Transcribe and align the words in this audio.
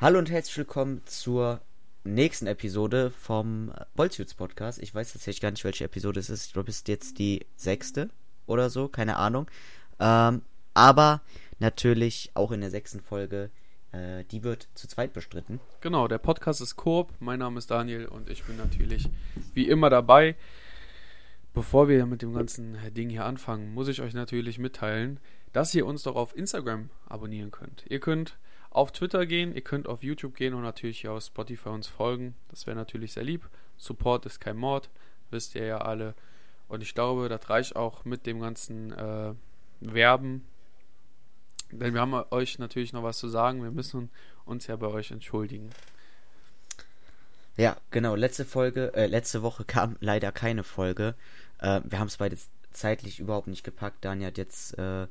Hallo 0.00 0.20
und 0.20 0.30
herzlich 0.30 0.56
willkommen 0.56 1.02
zur 1.06 1.60
nächsten 2.04 2.46
Episode 2.46 3.10
vom 3.10 3.72
Bolzwitz 3.96 4.32
Podcast. 4.32 4.80
Ich 4.80 4.94
weiß 4.94 5.12
tatsächlich 5.12 5.40
gar 5.40 5.50
nicht, 5.50 5.64
welche 5.64 5.86
Episode 5.86 6.20
es 6.20 6.30
ist. 6.30 6.46
Ich 6.46 6.52
glaube, 6.52 6.70
es 6.70 6.76
ist 6.76 6.86
jetzt 6.86 7.18
die 7.18 7.44
sechste 7.56 8.08
oder 8.46 8.70
so, 8.70 8.86
keine 8.86 9.16
Ahnung. 9.16 9.50
Ähm, 9.98 10.42
aber 10.72 11.20
natürlich 11.58 12.30
auch 12.34 12.52
in 12.52 12.60
der 12.60 12.70
sechsten 12.70 13.00
Folge, 13.00 13.50
äh, 13.90 14.22
die 14.30 14.44
wird 14.44 14.68
zu 14.74 14.86
zweit 14.86 15.12
bestritten. 15.14 15.58
Genau, 15.80 16.06
der 16.06 16.18
Podcast 16.18 16.60
ist 16.60 16.76
Coop. 16.76 17.12
Mein 17.18 17.40
Name 17.40 17.58
ist 17.58 17.68
Daniel 17.68 18.06
und 18.06 18.30
ich 18.30 18.44
bin 18.44 18.56
natürlich 18.56 19.08
wie 19.52 19.66
immer 19.66 19.90
dabei. 19.90 20.36
Bevor 21.54 21.88
wir 21.88 22.06
mit 22.06 22.22
dem 22.22 22.34
ganzen 22.34 22.78
Ding 22.94 23.10
hier 23.10 23.24
anfangen, 23.24 23.74
muss 23.74 23.88
ich 23.88 24.00
euch 24.00 24.14
natürlich 24.14 24.60
mitteilen, 24.60 25.18
dass 25.52 25.74
ihr 25.74 25.86
uns 25.86 26.04
doch 26.04 26.14
auf 26.14 26.36
Instagram 26.36 26.88
abonnieren 27.08 27.50
könnt. 27.50 27.84
Ihr 27.88 27.98
könnt 27.98 28.38
auf 28.70 28.92
Twitter 28.92 29.26
gehen, 29.26 29.54
ihr 29.54 29.62
könnt 29.62 29.88
auf 29.88 30.02
YouTube 30.02 30.34
gehen 30.34 30.54
und 30.54 30.62
natürlich 30.62 31.08
auf 31.08 31.22
Spotify 31.22 31.70
uns 31.70 31.86
folgen. 31.86 32.34
Das 32.48 32.66
wäre 32.66 32.76
natürlich 32.76 33.12
sehr 33.12 33.24
lieb. 33.24 33.48
Support 33.76 34.26
ist 34.26 34.40
kein 34.40 34.56
Mord, 34.56 34.90
wisst 35.30 35.54
ihr 35.54 35.64
ja 35.64 35.78
alle. 35.78 36.14
Und 36.68 36.82
ich 36.82 36.94
glaube, 36.94 37.28
das 37.28 37.48
reicht 37.48 37.76
auch 37.76 38.04
mit 38.04 38.26
dem 38.26 38.40
ganzen 38.40 38.92
äh, 38.92 39.32
Werben. 39.80 40.44
Denn 41.70 41.94
wir 41.94 42.00
haben 42.00 42.14
euch 42.30 42.58
natürlich 42.58 42.92
noch 42.92 43.02
was 43.02 43.18
zu 43.18 43.28
sagen. 43.28 43.62
Wir 43.62 43.70
müssen 43.70 44.10
uns 44.44 44.66
ja 44.66 44.76
bei 44.76 44.86
euch 44.86 45.10
entschuldigen. 45.10 45.70
Ja, 47.56 47.76
genau. 47.90 48.14
Letzte 48.14 48.44
Folge, 48.44 48.94
äh, 48.94 49.06
letzte 49.06 49.42
Woche 49.42 49.64
kam 49.64 49.96
leider 50.00 50.30
keine 50.32 50.64
Folge. 50.64 51.14
Äh, 51.58 51.80
wir 51.84 51.98
haben 51.98 52.06
es 52.06 52.18
beide 52.18 52.38
zeitlich 52.70 53.18
überhaupt 53.18 53.48
nicht 53.48 53.64
gepackt. 53.64 54.04
Daniel 54.04 54.28
hat 54.28 54.38
jetzt 54.38 54.78
äh, 54.78 55.06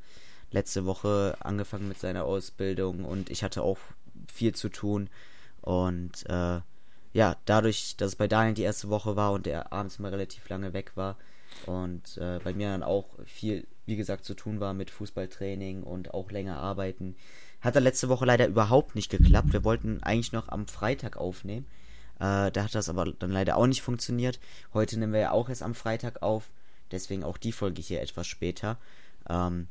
letzte 0.52 0.86
Woche 0.86 1.38
angefangen 1.40 1.88
mit 1.88 2.00
seiner 2.00 2.26
Ausbildung 2.26 3.06
und 3.06 3.30
ich 3.30 3.44
hatte 3.44 3.62
auch 3.62 3.78
viel 4.32 4.54
zu 4.56 4.70
tun. 4.70 5.10
Und 5.62 6.26
äh, 6.30 6.62
ja, 7.14 7.36
dadurch, 7.46 7.96
dass 7.98 8.10
es 8.10 8.16
bei 8.16 8.28
Daniel 8.28 8.54
die 8.54 8.62
erste 8.62 8.90
Woche 8.90 9.16
war 9.16 9.34
und 9.34 9.48
er 9.48 9.74
abends 9.74 10.00
mal 10.00 10.12
relativ 10.12 10.48
lange 10.50 10.74
weg 10.74 10.92
war 10.96 11.18
und 11.66 12.18
äh, 12.18 12.40
bei 12.44 12.54
mir 12.54 12.70
dann 12.70 12.84
auch 12.84 13.06
viel, 13.26 13.68
wie 13.86 13.96
gesagt, 13.96 14.26
zu 14.26 14.34
tun 14.34 14.60
war 14.60 14.74
mit 14.74 14.92
Fußballtraining 14.92 15.84
und 15.84 16.14
auch 16.14 16.32
länger 16.32 16.58
arbeiten, 16.58 17.16
hat 17.62 17.76
er 17.76 17.82
letzte 17.82 18.10
Woche 18.10 18.26
leider 18.26 18.48
überhaupt 18.48 18.96
nicht 18.96 19.10
geklappt. 19.10 19.52
Wir 19.52 19.64
wollten 19.64 20.04
eigentlich 20.04 20.32
noch 20.32 20.50
am 20.50 20.68
Freitag 20.68 21.18
aufnehmen. 21.18 21.66
Äh, 22.20 22.52
da 22.52 22.64
hat 22.64 22.76
das 22.76 22.90
aber 22.90 23.12
dann 23.12 23.32
leider 23.32 23.58
auch 23.58 23.68
nicht 23.68 23.82
funktioniert. 23.82 24.40
Heute 24.74 25.00
nehmen 25.00 25.14
wir 25.14 25.20
ja 25.20 25.32
auch 25.32 25.50
erst 25.50 25.64
am 25.64 25.76
Freitag 25.76 26.22
auf. 26.22 26.50
Deswegen 26.92 27.24
auch 27.24 27.38
die 27.38 27.52
Folge 27.52 27.82
hier 27.82 28.02
etwas 28.02 28.28
später. 28.28 28.78
Ähm, 29.30 29.68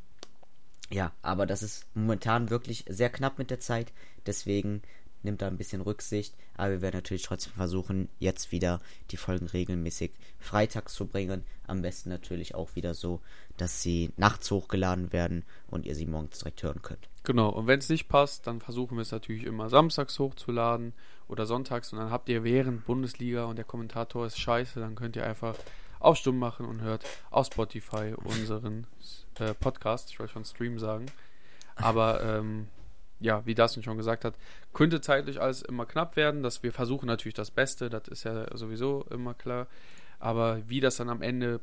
ja, 0.90 1.12
aber 1.22 1.46
das 1.46 1.62
ist 1.62 1.86
momentan 1.94 2.50
wirklich 2.50 2.84
sehr 2.88 3.10
knapp 3.10 3.38
mit 3.38 3.50
der 3.50 3.60
Zeit. 3.60 3.92
Deswegen 4.26 4.82
nimmt 5.26 5.42
da 5.42 5.48
ein 5.48 5.58
bisschen 5.58 5.82
Rücksicht. 5.82 6.34
Aber 6.56 6.70
wir 6.70 6.80
werden 6.80 6.96
natürlich 6.96 7.24
trotzdem 7.24 7.52
versuchen, 7.52 8.08
jetzt 8.18 8.52
wieder 8.52 8.80
die 9.10 9.18
Folgen 9.18 9.46
regelmäßig 9.46 10.12
freitags 10.38 10.94
zu 10.94 11.06
bringen. 11.06 11.44
Am 11.66 11.82
besten 11.82 12.08
natürlich 12.08 12.54
auch 12.54 12.74
wieder 12.76 12.94
so, 12.94 13.20
dass 13.58 13.82
sie 13.82 14.12
nachts 14.16 14.50
hochgeladen 14.50 15.12
werden 15.12 15.44
und 15.66 15.84
ihr 15.84 15.94
sie 15.94 16.06
morgens 16.06 16.38
direkt 16.38 16.62
hören 16.62 16.80
könnt. 16.80 17.08
Genau, 17.24 17.50
und 17.50 17.66
wenn 17.66 17.80
es 17.80 17.88
nicht 17.88 18.08
passt, 18.08 18.46
dann 18.46 18.60
versuchen 18.60 18.96
wir 18.96 19.02
es 19.02 19.10
natürlich 19.10 19.44
immer 19.44 19.68
samstags 19.68 20.18
hochzuladen 20.18 20.94
oder 21.28 21.44
sonntags. 21.44 21.92
Und 21.92 21.98
dann 21.98 22.10
habt 22.10 22.28
ihr 22.28 22.44
während 22.44 22.86
Bundesliga 22.86 23.44
und 23.44 23.56
der 23.56 23.64
Kommentator 23.64 24.26
ist 24.26 24.38
scheiße, 24.38 24.80
dann 24.80 24.94
könnt 24.94 25.16
ihr 25.16 25.26
einfach 25.26 25.56
auf 26.00 26.16
Stumm 26.16 26.38
machen 26.38 26.66
und 26.66 26.80
hört 26.80 27.04
auf 27.30 27.46
Spotify 27.46 28.14
unseren 28.24 28.86
äh, 29.38 29.54
Podcast. 29.54 30.10
Ich 30.10 30.18
wollte 30.18 30.32
schon 30.32 30.44
Stream 30.44 30.78
sagen. 30.78 31.06
Aber 31.74 32.22
ähm, 32.22 32.68
ja, 33.20 33.44
wie 33.46 33.54
das 33.54 33.82
schon 33.82 33.96
gesagt 33.96 34.24
hat, 34.24 34.34
könnte 34.72 35.00
zeitlich 35.00 35.40
alles 35.40 35.62
immer 35.62 35.86
knapp 35.86 36.16
werden. 36.16 36.42
Dass 36.42 36.62
wir 36.62 36.72
versuchen 36.72 37.06
natürlich 37.06 37.34
das 37.34 37.50
Beste, 37.50 37.88
das 37.90 38.08
ist 38.08 38.24
ja 38.24 38.54
sowieso 38.56 39.04
immer 39.10 39.34
klar. 39.34 39.66
Aber 40.18 40.68
wie 40.68 40.80
das 40.80 40.96
dann 40.96 41.10
am 41.10 41.22
Ende 41.22 41.60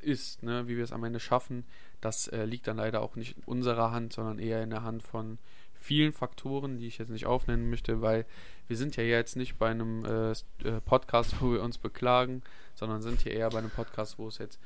ist, 0.00 0.42
ne, 0.42 0.66
wie 0.66 0.76
wir 0.76 0.84
es 0.84 0.92
am 0.92 1.04
Ende 1.04 1.20
schaffen, 1.20 1.64
das 2.00 2.28
äh, 2.28 2.44
liegt 2.44 2.66
dann 2.66 2.78
leider 2.78 3.02
auch 3.02 3.16
nicht 3.16 3.36
in 3.36 3.44
unserer 3.44 3.92
Hand, 3.92 4.12
sondern 4.12 4.38
eher 4.38 4.62
in 4.62 4.70
der 4.70 4.82
Hand 4.82 5.02
von 5.02 5.38
vielen 5.74 6.12
Faktoren, 6.12 6.78
die 6.78 6.86
ich 6.86 6.98
jetzt 6.98 7.10
nicht 7.10 7.26
aufnennen 7.26 7.70
möchte, 7.70 8.00
weil 8.00 8.26
wir 8.70 8.76
sind 8.76 8.96
ja 8.96 9.02
jetzt 9.02 9.36
nicht 9.36 9.58
bei 9.58 9.68
einem 9.68 10.04
äh, 10.04 10.30
äh 10.30 10.80
Podcast, 10.84 11.34
wo 11.40 11.52
wir 11.52 11.62
uns 11.62 11.76
beklagen, 11.76 12.42
sondern 12.76 13.02
sind 13.02 13.20
hier 13.20 13.32
eher 13.32 13.50
bei 13.50 13.58
einem 13.58 13.70
Podcast, 13.70 14.16
wo 14.18 14.28
es 14.28 14.38
jetzt 14.38 14.60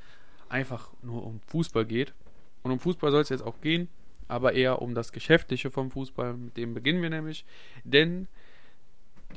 einfach 0.50 0.90
nur 1.02 1.24
um 1.24 1.40
Fußball 1.46 1.86
geht. 1.86 2.12
Und 2.62 2.70
um 2.70 2.78
Fußball 2.78 3.10
soll 3.10 3.22
es 3.22 3.30
jetzt 3.30 3.42
auch 3.42 3.60
gehen, 3.62 3.88
aber 4.28 4.52
eher 4.52 4.82
um 4.82 4.94
das 4.94 5.10
Geschäftliche 5.10 5.70
vom 5.70 5.90
Fußball. 5.90 6.34
Mit 6.34 6.56
dem 6.58 6.74
beginnen 6.74 7.00
wir 7.00 7.08
nämlich. 7.08 7.46
Denn 7.82 8.28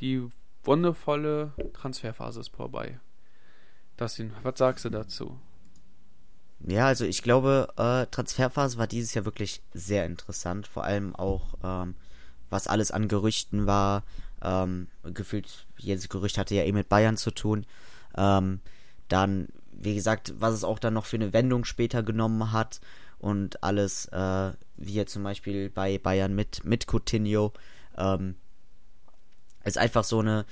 die 0.02 0.28
wundervolle 0.66 1.54
Transferphase 1.72 2.42
ist 2.42 2.54
vorbei. 2.54 3.00
Dustin, 3.96 4.34
was 4.44 4.60
sagst 4.60 4.84
du 4.84 4.90
dazu? 4.90 5.40
Ja, 6.60 6.88
also 6.88 7.06
ich 7.06 7.24
glaube, 7.24 7.70
äh, 7.78 8.06
Transferphase 8.08 8.78
war 8.78 8.88
dieses 8.88 9.14
Jahr 9.14 9.24
wirklich 9.24 9.62
sehr 9.74 10.06
interessant. 10.06 10.68
Vor 10.68 10.84
allem 10.84 11.16
auch, 11.16 11.54
ähm, 11.64 11.96
was 12.50 12.68
alles 12.68 12.92
an 12.92 13.08
Gerüchten 13.08 13.66
war. 13.66 14.04
Ähm, 14.42 14.88
gefühlt, 15.03 15.68
jedes 15.78 16.09
Gerücht 16.09 16.38
hatte 16.38 16.56
ja 16.56 16.64
eh 16.64 16.72
mit 16.72 16.90
Bayern 16.90 17.18
zu 17.18 17.31
tun. 17.31 17.66
Ähm, 18.16 18.59
dann, 19.08 19.48
wie 19.72 19.96
gesagt, 19.96 20.34
was 20.38 20.53
es 20.53 20.64
auch 20.64 20.80
dann 20.80 20.94
noch 20.94 21.06
für 21.06 21.18
eine 21.18 21.34
Wendung 21.34 21.66
später 21.66 22.03
genommen 22.03 22.52
hat 22.52 22.80
und 23.20 23.64
alles, 23.64 24.06
äh, 24.08 24.52
wie 24.75 24.94
jetzt 24.94 25.14
zum 25.14 25.24
Beispiel 25.24 25.70
bei 25.70 25.98
Bayern 25.98 26.36
mit, 26.36 26.64
mit 26.66 26.88
Coutinho, 26.88 27.53
ähm, 27.98 28.36
ist 29.64 29.78
einfach 29.78 30.03
so 30.03 30.20
eine 30.20 30.46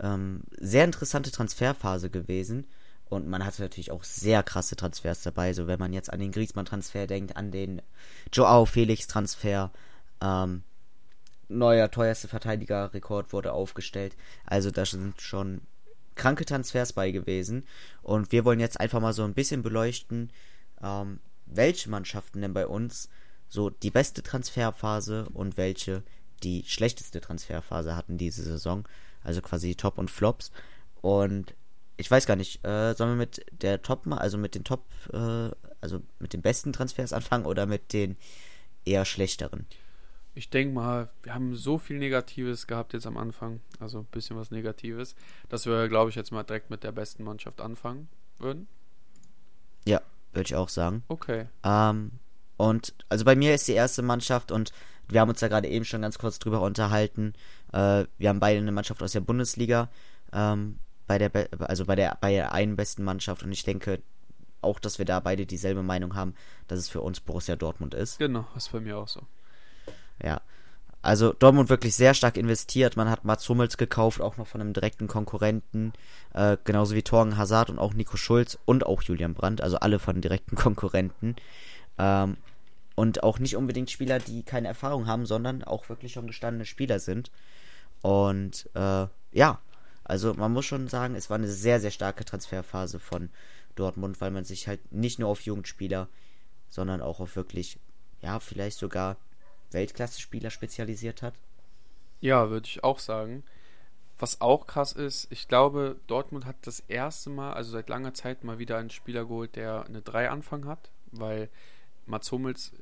ähm, 0.00 0.42
sehr 0.58 0.84
interessante 0.84 1.30
Transferphase 1.30 2.10
gewesen. 2.10 2.66
Und 3.08 3.26
man 3.26 3.44
hatte 3.44 3.62
natürlich 3.62 3.90
auch 3.90 4.04
sehr 4.04 4.42
krasse 4.42 4.76
Transfers 4.76 5.22
dabei. 5.22 5.54
So, 5.54 5.66
wenn 5.66 5.78
man 5.78 5.94
jetzt 5.94 6.12
an 6.12 6.20
den 6.20 6.32
Griezmann-Transfer 6.32 7.06
denkt, 7.06 7.36
an 7.36 7.50
den 7.50 7.80
Joao 8.32 8.66
Felix-Transfer, 8.66 9.70
ähm, 10.20 10.62
neuer 11.48 11.90
teuerste 11.90 12.28
Verteidiger-Rekord 12.28 13.32
wurde 13.32 13.52
aufgestellt. 13.52 14.16
Also, 14.44 14.70
da 14.70 14.84
sind 14.84 15.20
schon 15.20 15.62
kranke 16.14 16.44
Transfers 16.44 16.92
bei 16.92 17.10
gewesen. 17.10 17.64
Und 18.02 18.32
wir 18.32 18.44
wollen 18.44 18.60
jetzt 18.60 18.78
einfach 18.78 19.00
mal 19.00 19.14
so 19.14 19.24
ein 19.24 19.34
bisschen 19.34 19.62
beleuchten, 19.62 20.30
ähm, 20.82 21.20
welche 21.46 21.88
Mannschaften 21.88 22.42
denn 22.42 22.52
bei 22.52 22.66
uns 22.66 23.08
so 23.48 23.70
die 23.70 23.90
beste 23.90 24.22
Transferphase 24.22 25.28
und 25.32 25.56
welche 25.56 26.02
die 26.42 26.64
schlechteste 26.66 27.20
Transferphase 27.20 27.96
hatten 27.96 28.18
diese 28.18 28.42
Saison. 28.42 28.86
Also 29.24 29.40
quasi 29.40 29.74
Top 29.74 29.96
und 29.96 30.10
Flops. 30.10 30.50
Und 31.00 31.54
ich 31.96 32.10
weiß 32.10 32.26
gar 32.26 32.36
nicht, 32.36 32.64
äh, 32.64 32.94
sollen 32.94 33.12
wir 33.12 33.16
mit 33.16 33.44
der 33.50 33.82
Top, 33.82 34.06
also 34.06 34.38
mit 34.38 34.54
den 34.54 34.64
Top, 34.64 34.84
äh, 35.12 35.50
also 35.80 36.02
mit 36.18 36.32
den 36.32 36.42
besten 36.42 36.72
Transfers 36.72 37.12
anfangen 37.14 37.46
oder 37.46 37.66
mit 37.66 37.92
den 37.92 38.16
eher 38.84 39.04
schlechteren? 39.04 39.66
Ich 40.38 40.50
denke 40.50 40.72
mal, 40.72 41.10
wir 41.24 41.34
haben 41.34 41.56
so 41.56 41.78
viel 41.78 41.98
Negatives 41.98 42.68
gehabt 42.68 42.92
jetzt 42.92 43.08
am 43.08 43.16
Anfang, 43.16 43.58
also 43.80 43.98
ein 43.98 44.04
bisschen 44.04 44.36
was 44.36 44.52
Negatives, 44.52 45.16
dass 45.48 45.66
wir, 45.66 45.88
glaube 45.88 46.10
ich, 46.10 46.14
jetzt 46.14 46.30
mal 46.30 46.44
direkt 46.44 46.70
mit 46.70 46.84
der 46.84 46.92
besten 46.92 47.24
Mannschaft 47.24 47.60
anfangen 47.60 48.08
würden. 48.38 48.68
Ja, 49.84 50.00
würde 50.32 50.46
ich 50.46 50.54
auch 50.54 50.68
sagen. 50.68 51.02
Okay. 51.08 51.46
Ähm, 51.64 52.12
und 52.56 52.94
also 53.08 53.24
bei 53.24 53.34
mir 53.34 53.52
ist 53.52 53.66
die 53.66 53.72
erste 53.72 54.02
Mannschaft 54.02 54.52
und 54.52 54.70
wir 55.08 55.20
haben 55.20 55.28
uns 55.28 55.40
da 55.40 55.48
gerade 55.48 55.66
eben 55.66 55.84
schon 55.84 56.02
ganz 56.02 56.20
kurz 56.20 56.38
drüber 56.38 56.60
unterhalten. 56.60 57.32
Äh, 57.72 58.04
wir 58.16 58.28
haben 58.28 58.38
beide 58.38 58.60
eine 58.60 58.70
Mannschaft 58.70 59.02
aus 59.02 59.10
der 59.10 59.22
Bundesliga. 59.22 59.90
Ähm, 60.32 60.78
bei 61.08 61.18
der, 61.18 61.32
also 61.58 61.84
bei 61.84 61.96
der, 61.96 62.16
bei 62.20 62.30
der 62.30 62.52
einen 62.52 62.76
besten 62.76 63.02
Mannschaft 63.02 63.42
und 63.42 63.50
ich 63.50 63.64
denke 63.64 64.02
auch, 64.60 64.78
dass 64.78 64.98
wir 64.98 65.04
da 65.04 65.18
beide 65.18 65.46
dieselbe 65.46 65.82
Meinung 65.82 66.14
haben, 66.14 66.34
dass 66.68 66.78
es 66.78 66.88
für 66.88 67.00
uns 67.00 67.18
Borussia 67.18 67.56
Dortmund 67.56 67.94
ist. 67.94 68.20
Genau, 68.20 68.46
ist 68.54 68.70
bei 68.70 68.78
mir 68.78 68.98
auch 68.98 69.08
so. 69.08 69.26
Ja. 70.22 70.40
Also 71.00 71.32
Dortmund 71.32 71.68
wirklich 71.68 71.94
sehr 71.94 72.12
stark 72.12 72.36
investiert. 72.36 72.96
Man 72.96 73.08
hat 73.08 73.24
Mats 73.24 73.48
Hummels 73.48 73.76
gekauft, 73.76 74.20
auch 74.20 74.36
noch 74.36 74.48
von 74.48 74.60
einem 74.60 74.72
direkten 74.72 75.06
Konkurrenten. 75.06 75.92
Äh, 76.34 76.56
genauso 76.64 76.94
wie 76.94 77.02
Torgen 77.02 77.36
Hazard 77.36 77.70
und 77.70 77.78
auch 77.78 77.94
Nico 77.94 78.16
Schulz 78.16 78.58
und 78.64 78.84
auch 78.84 79.02
Julian 79.02 79.34
Brandt. 79.34 79.60
Also 79.60 79.78
alle 79.78 80.00
von 80.00 80.20
direkten 80.20 80.56
Konkurrenten. 80.56 81.36
Ähm, 81.98 82.36
und 82.96 83.22
auch 83.22 83.38
nicht 83.38 83.54
unbedingt 83.56 83.92
Spieler, 83.92 84.18
die 84.18 84.42
keine 84.42 84.66
Erfahrung 84.66 85.06
haben, 85.06 85.24
sondern 85.24 85.62
auch 85.62 85.88
wirklich 85.88 86.12
schon 86.12 86.26
gestandene 86.26 86.64
Spieler 86.64 86.98
sind. 86.98 87.30
Und 88.02 88.68
äh, 88.74 89.06
ja, 89.30 89.60
also 90.02 90.34
man 90.34 90.52
muss 90.52 90.64
schon 90.64 90.88
sagen, 90.88 91.14
es 91.14 91.30
war 91.30 91.36
eine 91.36 91.48
sehr, 91.48 91.80
sehr 91.80 91.92
starke 91.92 92.24
Transferphase 92.24 92.98
von 92.98 93.30
Dortmund, 93.76 94.20
weil 94.20 94.32
man 94.32 94.44
sich 94.44 94.66
halt 94.66 94.92
nicht 94.92 95.20
nur 95.20 95.28
auf 95.28 95.42
Jugendspieler, 95.42 96.08
sondern 96.70 97.00
auch 97.00 97.20
auf 97.20 97.36
wirklich, 97.36 97.78
ja, 98.20 98.40
vielleicht 98.40 98.78
sogar 98.78 99.16
Weltklasse-Spieler 99.72 100.50
spezialisiert 100.50 101.22
hat. 101.22 101.34
Ja, 102.20 102.50
würde 102.50 102.66
ich 102.66 102.82
auch 102.84 102.98
sagen. 102.98 103.44
Was 104.18 104.40
auch 104.40 104.66
krass 104.66 104.92
ist, 104.92 105.28
ich 105.30 105.46
glaube, 105.46 105.96
Dortmund 106.08 106.44
hat 106.44 106.56
das 106.62 106.80
erste 106.88 107.30
Mal, 107.30 107.52
also 107.52 107.70
seit 107.70 107.88
langer 107.88 108.14
Zeit, 108.14 108.42
mal 108.42 108.58
wieder 108.58 108.76
einen 108.76 108.90
Spieler 108.90 109.24
geholt, 109.24 109.54
der 109.54 109.84
eine 109.86 110.02
3 110.02 110.30
Anfang 110.30 110.66
hat, 110.66 110.90
weil 111.12 111.48
Mats 112.06 112.32
Hummels 112.32 112.72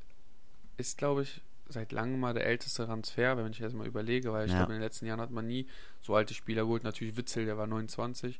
ist, 0.77 0.97
glaube 0.97 1.23
ich, 1.23 1.41
seit 1.69 1.91
langem 1.91 2.19
mal 2.19 2.33
der 2.33 2.45
älteste 2.45 2.85
Transfer, 2.85 3.37
wenn 3.37 3.51
ich 3.51 3.59
jetzt 3.59 3.75
mal 3.75 3.85
überlege, 3.85 4.31
weil 4.33 4.45
ich 4.47 4.51
Ja. 4.53 4.59
glaube, 4.59 4.71
in 4.73 4.79
den 4.79 4.83
letzten 4.83 5.05
Jahren 5.05 5.21
hat 5.21 5.31
man 5.31 5.45
nie 5.45 5.67
so 6.01 6.15
alte 6.15 6.33
Spieler 6.33 6.63
geholt. 6.63 6.83
Natürlich 6.83 7.17
Witzel, 7.17 7.45
der 7.45 7.57
war 7.57 7.67
29. 7.67 8.39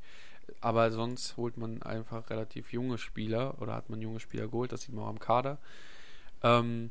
Aber 0.62 0.90
sonst 0.92 1.36
holt 1.36 1.58
man 1.58 1.84
einfach 1.84 2.30
relativ 2.30 2.72
junge 2.72 2.98
Spieler 2.98 3.62
oder 3.62 3.76
hat 3.76 3.90
man 3.90 4.02
junge 4.02 4.22
Spieler 4.22 4.48
geholt, 4.48 4.72
das 4.72 4.84
sieht 4.84 4.96
man 4.96 5.04
auch 5.04 5.10
am 5.10 5.20
Kader. 5.20 5.58
Ähm, 6.42 6.90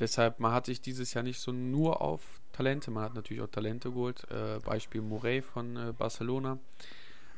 deshalb, 0.00 0.40
man 0.40 0.52
hat 0.52 0.66
sich 0.66 0.80
dieses 0.80 1.14
Jahr 1.14 1.22
nicht 1.22 1.38
so 1.38 1.52
nur 1.52 2.00
auf 2.00 2.40
Talente, 2.52 2.90
man 2.90 3.04
hat 3.04 3.14
natürlich 3.14 3.42
auch 3.42 3.50
Talente 3.50 3.90
geholt. 3.90 4.26
Äh, 4.30 4.58
Beispiel 4.64 5.02
Morey 5.02 5.42
von 5.42 5.76
äh, 5.76 5.92
Barcelona. 5.96 6.58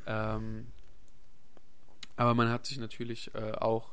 Ähm, 0.07 0.69
aber 2.17 2.35
man 2.35 2.49
hat 2.49 2.67
sich 2.67 2.79
natürlich 2.79 3.35
äh, 3.35 3.53
auch 3.53 3.91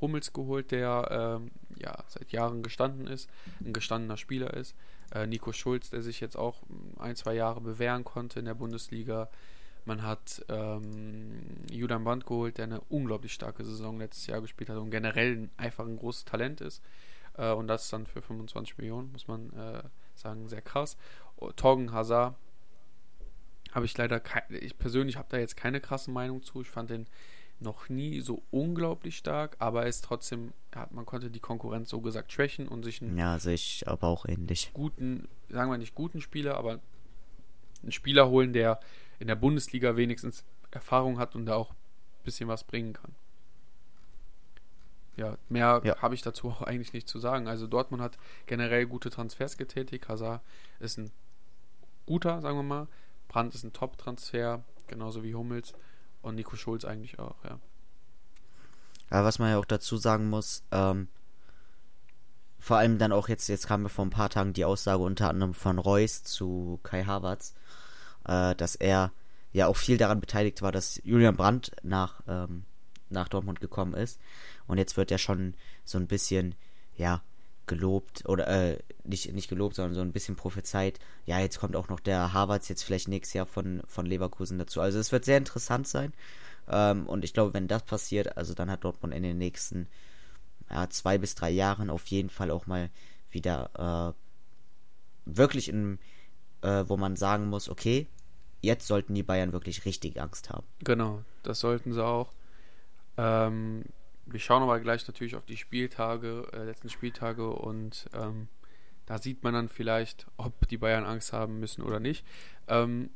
Hummels 0.00 0.32
geholt, 0.32 0.70
der 0.70 1.40
ähm, 1.40 1.50
ja 1.78 1.96
seit 2.08 2.32
Jahren 2.32 2.62
gestanden 2.62 3.06
ist, 3.06 3.30
ein 3.64 3.72
gestandener 3.72 4.16
Spieler 4.16 4.54
ist. 4.54 4.74
Äh, 5.14 5.26
Nico 5.26 5.52
Schulz, 5.52 5.90
der 5.90 6.02
sich 6.02 6.20
jetzt 6.20 6.36
auch 6.36 6.62
ein, 6.98 7.16
zwei 7.16 7.34
Jahre 7.34 7.60
bewähren 7.60 8.04
konnte 8.04 8.38
in 8.38 8.44
der 8.44 8.54
Bundesliga. 8.54 9.28
Man 9.84 10.02
hat 10.02 10.44
ähm, 10.48 11.40
Julian 11.70 12.04
Brandt 12.04 12.26
geholt, 12.26 12.58
der 12.58 12.64
eine 12.64 12.80
unglaublich 12.88 13.32
starke 13.32 13.64
Saison 13.64 13.98
letztes 13.98 14.26
Jahr 14.26 14.40
gespielt 14.40 14.68
hat 14.68 14.78
und 14.78 14.90
generell 14.90 15.36
ein, 15.36 15.50
einfach 15.56 15.86
ein 15.86 15.96
großes 15.96 16.24
Talent 16.24 16.60
ist. 16.60 16.82
Äh, 17.36 17.52
und 17.52 17.66
das 17.68 17.88
dann 17.90 18.06
für 18.06 18.22
25 18.22 18.78
Millionen, 18.78 19.12
muss 19.12 19.28
man 19.28 19.52
äh, 19.52 19.82
sagen, 20.14 20.48
sehr 20.48 20.62
krass. 20.62 20.96
Torgen 21.56 21.92
Hazard 21.92 22.34
habe 23.72 23.84
ich 23.84 23.96
leider, 23.98 24.20
kei- 24.20 24.44
ich 24.50 24.78
persönlich 24.78 25.16
habe 25.16 25.28
da 25.30 25.38
jetzt 25.38 25.56
keine 25.56 25.80
krasse 25.80 26.10
Meinung 26.10 26.42
zu. 26.42 26.62
Ich 26.62 26.68
fand 26.70 26.90
den 26.90 27.06
noch 27.60 27.88
nie 27.88 28.20
so 28.20 28.42
unglaublich 28.50 29.16
stark, 29.16 29.56
aber 29.58 29.82
er 29.82 29.88
ist 29.88 30.04
trotzdem, 30.04 30.52
hat, 30.74 30.92
man 30.92 31.06
konnte 31.06 31.30
die 31.30 31.40
Konkurrenz 31.40 31.88
so 31.90 32.00
gesagt 32.00 32.32
schwächen 32.32 32.68
und 32.68 32.82
sich 32.84 33.00
einen 33.02 33.16
Ja, 33.16 33.38
sehe 33.38 33.54
ich 33.54 33.86
aber 33.86 34.08
auch 34.08 34.26
ähnlich. 34.26 34.70
guten, 34.74 35.28
sagen 35.48 35.70
wir 35.70 35.78
nicht 35.78 35.94
guten 35.94 36.20
Spieler, 36.20 36.56
aber 36.56 36.80
einen 37.82 37.92
Spieler 37.92 38.28
holen, 38.28 38.52
der 38.52 38.78
in 39.18 39.26
der 39.26 39.36
Bundesliga 39.36 39.96
wenigstens 39.96 40.44
Erfahrung 40.70 41.18
hat 41.18 41.34
und 41.34 41.46
da 41.46 41.54
auch 41.56 41.70
ein 41.70 41.76
bisschen 42.24 42.48
was 42.48 42.64
bringen 42.64 42.92
kann. 42.92 43.14
Ja, 45.16 45.36
mehr 45.48 45.80
Ja. 45.84 45.96
habe 46.02 46.14
ich 46.14 46.22
dazu 46.22 46.48
auch 46.50 46.62
eigentlich 46.62 46.92
nicht 46.92 47.08
zu 47.08 47.18
sagen. 47.18 47.48
Also 47.48 47.66
Dortmund 47.66 48.02
hat 48.02 48.18
generell 48.46 48.86
gute 48.86 49.10
Transfers 49.10 49.56
getätigt. 49.56 50.08
Hazard 50.08 50.42
ist 50.78 50.98
ein 50.98 51.10
guter, 52.06 52.40
sagen 52.40 52.58
wir 52.58 52.62
mal. 52.62 52.88
Brandt 53.28 53.54
ist 53.54 53.64
ein 53.64 53.72
Top-Transfer, 53.72 54.62
genauso 54.86 55.22
wie 55.22 55.34
Hummels. 55.34 55.74
Und 56.22 56.36
Nico 56.36 56.56
Schulz 56.56 56.84
eigentlich 56.84 57.18
auch, 57.18 57.36
ja. 57.44 57.58
Aber 59.10 59.24
was 59.24 59.38
man 59.38 59.50
ja 59.50 59.58
auch 59.58 59.64
dazu 59.64 59.96
sagen 59.96 60.28
muss, 60.28 60.64
ähm, 60.72 61.08
vor 62.58 62.78
allem 62.78 62.98
dann 62.98 63.12
auch 63.12 63.28
jetzt, 63.28 63.48
jetzt 63.48 63.68
kam 63.68 63.82
mir 63.82 63.88
vor 63.88 64.04
ein 64.04 64.10
paar 64.10 64.30
Tagen 64.30 64.52
die 64.52 64.64
Aussage 64.64 65.02
unter 65.02 65.28
anderem 65.28 65.54
von 65.54 65.78
Reus 65.78 66.24
zu 66.24 66.80
Kai 66.82 67.04
Havertz, 67.04 67.54
äh, 68.26 68.56
dass 68.56 68.74
er 68.74 69.12
ja 69.52 69.68
auch 69.68 69.76
viel 69.76 69.98
daran 69.98 70.20
beteiligt 70.20 70.62
war, 70.62 70.72
dass 70.72 71.00
Julian 71.04 71.36
Brandt 71.36 71.72
nach, 71.82 72.20
ähm, 72.26 72.64
nach 73.08 73.28
Dortmund 73.28 73.60
gekommen 73.60 73.94
ist. 73.94 74.20
Und 74.66 74.78
jetzt 74.78 74.96
wird 74.96 75.10
er 75.10 75.18
schon 75.18 75.54
so 75.84 75.98
ein 75.98 76.06
bisschen, 76.06 76.54
ja, 76.96 77.22
gelobt 77.66 78.24
oder 78.28 78.46
äh, 78.46 78.78
nicht, 79.04 79.32
nicht 79.32 79.48
gelobt, 79.48 79.74
sondern 79.74 79.94
so 79.94 80.00
ein 80.00 80.12
bisschen 80.12 80.36
prophezeit. 80.36 80.98
Ja, 81.24 81.40
jetzt 81.40 81.58
kommt 81.58 81.76
auch 81.76 81.88
noch 81.88 82.00
der 82.00 82.32
Havertz 82.32 82.68
jetzt 82.68 82.84
vielleicht 82.84 83.08
nächstes 83.08 83.34
Jahr 83.34 83.46
von, 83.46 83.82
von 83.86 84.06
Leverkusen 84.06 84.58
dazu. 84.58 84.80
Also 84.80 84.98
es 84.98 85.12
wird 85.12 85.24
sehr 85.24 85.38
interessant 85.38 85.88
sein. 85.88 86.12
Ähm, 86.68 87.06
und 87.06 87.24
ich 87.24 87.34
glaube, 87.34 87.54
wenn 87.54 87.68
das 87.68 87.82
passiert, 87.82 88.36
also 88.36 88.54
dann 88.54 88.70
hat 88.70 88.84
Dortmund 88.84 89.14
in 89.14 89.22
den 89.22 89.38
nächsten 89.38 89.88
ja, 90.70 90.88
zwei 90.90 91.18
bis 91.18 91.34
drei 91.34 91.50
Jahren 91.50 91.90
auf 91.90 92.06
jeden 92.06 92.30
Fall 92.30 92.50
auch 92.50 92.66
mal 92.66 92.90
wieder 93.30 94.14
äh, 94.14 95.32
wirklich 95.36 95.68
in, 95.68 95.98
äh, 96.62 96.84
wo 96.86 96.96
man 96.96 97.16
sagen 97.16 97.46
muss, 97.46 97.68
okay, 97.68 98.06
jetzt 98.62 98.86
sollten 98.86 99.14
die 99.14 99.22
Bayern 99.22 99.52
wirklich 99.52 99.84
richtig 99.84 100.20
Angst 100.20 100.50
haben. 100.50 100.66
Genau, 100.80 101.22
das 101.42 101.60
sollten 101.60 101.92
sie 101.92 102.04
auch. 102.04 102.32
Ähm, 103.16 103.84
wir 104.26 104.40
schauen 104.40 104.62
aber 104.62 104.80
gleich 104.80 105.06
natürlich 105.06 105.36
auf 105.36 105.46
die 105.46 105.56
Spieltage, 105.56 106.48
äh, 106.52 106.64
letzten 106.64 106.90
Spieltage 106.90 107.48
und 107.48 108.06
ähm, 108.12 108.48
da 109.06 109.18
sieht 109.18 109.44
man 109.44 109.54
dann 109.54 109.68
vielleicht, 109.68 110.26
ob 110.36 110.68
die 110.68 110.78
Bayern 110.78 111.04
Angst 111.04 111.32
haben 111.32 111.60
müssen 111.60 111.82
oder 111.82 112.00
nicht. 112.00 112.26
Ähm, 112.66 113.10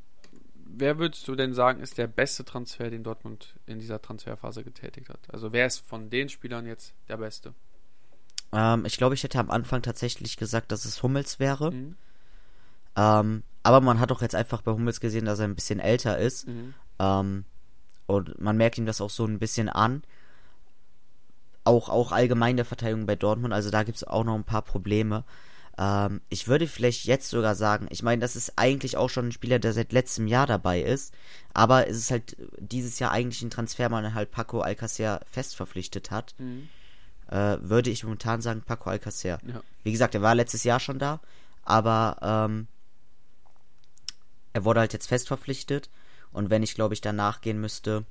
wer 0.65 0.99
würdest 0.99 1.27
du 1.27 1.35
denn 1.35 1.53
sagen, 1.53 1.81
ist 1.81 1.99
der 1.99 2.07
beste 2.07 2.45
Transfer, 2.45 2.91
den 2.91 3.03
Dortmund 3.03 3.55
in 3.67 3.81
dieser 3.81 4.01
Transferphase 4.01 4.63
getätigt 4.63 5.09
hat? 5.09 5.21
Also 5.33 5.53
wer 5.53 5.67
ist 5.67 5.79
von 5.79 6.09
den 6.11 6.29
Spielern 6.29 6.67
jetzt 6.67 6.95
der 7.09 7.17
beste? 7.17 7.55
Ähm, 8.53 8.85
ich 8.85 8.97
glaube, 8.97 9.17
ich 9.17 9.23
hätte 9.25 9.41
am 9.41 9.51
Anfang 9.51 9.83
tatsächlich 9.83 10.37
gesagt, 10.37 10.71
dass 10.71 10.85
es 10.85 11.03
Hummels 11.03 11.41
wäre. 11.41 11.73
Mhm. 11.73 11.97
Ähm, 12.97 13.43
aber 13.63 13.81
man 13.81 13.99
hat 13.99 14.11
doch 14.11 14.23
jetzt 14.23 14.35
einfach 14.35 14.63
bei 14.63 14.73
Hummels 14.73 15.01
gesehen, 15.01 15.25
dass 15.25 15.41
er 15.41 15.47
ein 15.47 15.55
bisschen 15.55 15.81
älter 15.81 16.19
ist. 16.19 16.47
Mhm. 16.47 16.75
Ähm, 16.99 17.45
und 18.07 18.41
man 18.41 18.57
merkt 18.57 18.79
ihm 18.79 18.87
das 18.87 19.01
auch 19.01 19.11
so 19.11 19.25
ein 19.25 19.39
bisschen 19.39 19.69
an. 19.69 20.03
Auch, 21.65 21.89
auch 21.89 22.13
allgemein 22.13 22.57
der 22.57 22.65
Verteidigung 22.65 23.07
bei 23.07 23.17
Dortmund, 23.17 23.53
also 23.53 23.71
da 23.71 23.83
gibt 23.83 23.97
es 23.97 24.05
auch 24.05 24.25
noch 24.25 24.35
ein 24.35 24.45
paar 24.45 24.63
Probleme. 24.63 25.25
Ähm, 25.79 26.21
ich 26.29 26.49
würde 26.49 26.67
vielleicht 26.67 27.05
jetzt 27.05 27.31
sogar 27.31 27.55
sagen, 27.55 27.87
ich 27.91 28.03
meine, 28.03 28.21
das 28.21 28.37
ist 28.37 28.55
eigentlich 28.57 28.97
auch 28.97 29.09
schon 29.09 29.29
ein 29.29 29.33
Spieler, 29.33 29.59
der 29.59 29.73
seit 29.73 29.93
letztem 29.93 30.27
Jahr 30.27 30.47
dabei 30.47 30.83
ist, 30.83 31.15
aber 31.55 31.87
es 31.89 31.97
ist 31.97 32.11
halt 32.11 32.37
dieses 32.59 32.99
Jahr 32.99 33.13
eigentlich 33.13 33.43
ein 33.43 33.51
Transfer, 33.51 33.89
man 33.89 34.15
halt 34.15 34.31
Paco 34.31 34.61
Alcacer 34.61 35.21
fest 35.31 35.57
verpflichtet 35.57 36.11
hat. 36.11 36.35
Mhm. 36.39 36.69
Äh, 37.29 37.59
würde 37.61 37.91
ich 37.91 38.05
momentan 38.05 38.43
sagen 38.43 38.63
Paco 38.63 38.91
Alcacer. 38.91 39.39
Ja. 39.47 39.63
Wie 39.85 39.93
gesagt, 39.93 40.15
er 40.15 40.23
war 40.23 40.35
letztes 40.35 40.65
Jahr 40.65 40.81
schon 40.81 40.99
da, 40.99 41.21
aber 41.63 42.17
ähm, 42.21 42.67
er 44.53 44.65
wurde 44.65 44.81
halt 44.81 44.93
jetzt 44.93 45.07
fest 45.07 45.29
verpflichtet. 45.29 45.91
Und 46.33 46.51
wenn 46.51 46.63
ich, 46.63 46.75
glaube 46.75 46.95
ich, 46.95 47.01
danach 47.01 47.41
gehen 47.41 47.61
müsste, 47.61 48.05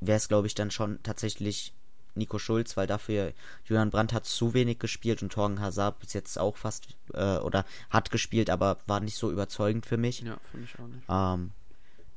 wäre 0.00 0.16
es, 0.16 0.28
glaube 0.28 0.46
ich, 0.46 0.54
dann 0.54 0.70
schon 0.70 1.02
tatsächlich 1.02 1.72
Nico 2.16 2.38
Schulz, 2.38 2.76
weil 2.76 2.86
dafür 2.86 3.32
Julian 3.64 3.90
Brandt 3.90 4.12
hat 4.12 4.24
zu 4.26 4.54
wenig 4.54 4.78
gespielt 4.78 5.22
und 5.22 5.32
Torgen 5.32 5.60
Hazard 5.60 5.98
bis 6.00 6.12
jetzt 6.12 6.38
auch 6.38 6.56
fast 6.56 6.88
äh, 7.12 7.38
oder 7.38 7.64
hat 7.90 8.10
gespielt, 8.10 8.50
aber 8.50 8.78
war 8.86 9.00
nicht 9.00 9.16
so 9.16 9.30
überzeugend 9.30 9.86
für 9.86 9.96
mich. 9.96 10.20
Ja, 10.20 10.38
für 10.50 10.58
mich 10.58 10.78
auch 10.78 10.86
nicht. 10.86 11.04
Ähm, 11.08 11.50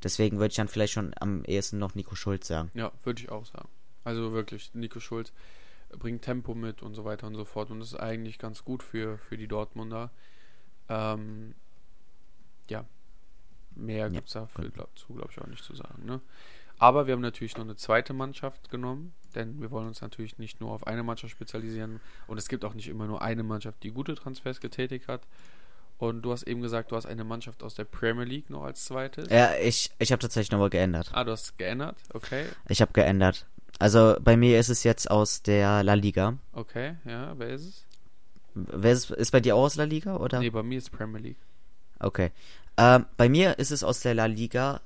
deswegen 0.03 0.37
würde 0.39 0.51
ich 0.51 0.55
dann 0.57 0.67
vielleicht 0.67 0.93
schon 0.93 1.13
am 1.19 1.43
ehesten 1.45 1.77
noch 1.79 1.95
Nico 1.95 2.15
Schulz 2.15 2.47
sagen. 2.47 2.71
Ja, 2.73 2.91
würde 3.03 3.21
ich 3.21 3.29
auch 3.29 3.45
sagen. 3.45 3.67
Also 4.03 4.31
wirklich, 4.31 4.73
Nico 4.73 4.99
Schulz 4.99 5.33
bringt 5.89 6.21
Tempo 6.21 6.53
mit 6.53 6.81
und 6.83 6.93
so 6.95 7.03
weiter 7.05 7.27
und 7.27 7.35
so 7.35 7.45
fort. 7.45 7.71
Und 7.71 7.81
ist 7.81 7.95
eigentlich 7.95 8.39
ganz 8.39 8.63
gut 8.63 8.83
für, 8.83 9.17
für 9.17 9.37
die 9.37 9.47
Dortmunder. 9.47 10.11
Ähm, 10.89 11.55
ja, 12.69 12.85
mehr 13.75 13.97
Ja, 14.05 14.09
gibt 14.09 14.27
es 14.27 14.33
dafür 14.33 14.65
gut. 14.65 14.73
glaub, 14.75 14.97
zu, 14.97 15.13
glaube 15.13 15.29
ich, 15.31 15.39
auch 15.39 15.47
nicht 15.47 15.63
zu 15.63 15.75
sagen. 15.75 16.05
Ne? 16.05 16.21
Aber 16.79 17.07
wir 17.07 17.13
haben 17.13 17.21
natürlich 17.21 17.57
noch 17.57 17.63
eine 17.63 17.75
zweite 17.75 18.13
Mannschaft 18.13 18.69
genommen, 18.69 19.13
denn 19.35 19.59
wir 19.61 19.71
wollen 19.71 19.87
uns 19.87 20.01
natürlich 20.01 20.37
nicht 20.37 20.61
nur 20.61 20.71
auf 20.71 20.85
eine 20.85 21.03
Mannschaft 21.03 21.31
spezialisieren. 21.31 21.99
Und 22.27 22.37
es 22.37 22.49
gibt 22.49 22.63
auch 22.65 22.73
nicht 22.73 22.87
immer 22.87 23.07
nur 23.07 23.21
eine 23.21 23.43
Mannschaft, 23.43 23.83
die 23.83 23.91
gute 23.91 24.15
Transfers 24.15 24.59
getätigt 24.59 25.07
hat. 25.07 25.21
Und 25.97 26.21
du 26.21 26.31
hast 26.31 26.43
eben 26.43 26.61
gesagt, 26.61 26.91
du 26.91 26.95
hast 26.95 27.07
eine 27.07 27.23
Mannschaft 27.23 27.63
aus 27.63 27.73
der 27.73 27.85
Premier 27.85 28.25
League 28.25 28.51
noch 28.51 28.63
als 28.63 28.85
zweites. 28.85 29.29
Ja, 29.29 29.55
ich, 29.55 29.89
ich 29.97 30.11
habe 30.11 30.19
tatsächlich 30.19 30.51
nochmal 30.51 30.69
geändert. 30.69 31.09
Ah, 31.13 31.23
du 31.23 31.31
hast 31.31 31.57
geändert, 31.57 31.97
okay. 32.13 32.45
Ich 32.67 32.81
habe 32.81 32.93
geändert. 32.93 33.47
Also 33.79 34.15
bei 34.21 34.37
mir 34.37 34.59
ist 34.59 34.69
es 34.69 34.83
jetzt 34.83 35.09
aus 35.09 35.41
der 35.41 35.83
La 35.83 35.95
Liga. 35.95 36.37
Okay, 36.53 36.95
ja, 37.05 37.33
wer 37.37 37.49
ist 37.49 37.65
es? 37.65 37.85
Wer 38.53 38.91
ist, 38.91 39.11
ist 39.11 39.31
bei 39.31 39.39
dir 39.39 39.55
auch 39.55 39.63
aus 39.63 39.75
La 39.75 39.83
Liga 39.83 40.17
oder? 40.17 40.39
Nee, 40.39 40.49
bei 40.51 40.63
mir 40.63 40.77
ist 40.77 40.91
Premier 40.91 41.19
League. 41.19 41.37
Okay. 41.99 42.31
Ähm, 42.77 43.05
bei 43.17 43.27
mir 43.27 43.57
ist 43.57 43.71
es 43.71 43.83
aus 43.83 44.01
der 44.01 44.13
La 44.13 44.25
Liga 44.25 44.81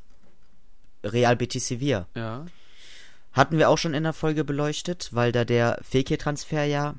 Real 1.03 1.35
Betis 1.35 1.67
Sevilla. 1.67 2.07
Ja. 2.15 2.45
Hatten 3.33 3.57
wir 3.57 3.69
auch 3.69 3.77
schon 3.77 3.93
in 3.93 4.03
der 4.03 4.13
Folge 4.13 4.43
beleuchtet, 4.43 5.09
weil 5.13 5.31
da 5.31 5.45
der 5.45 5.79
Fekir-Transfer 5.81 6.65
ja 6.65 6.95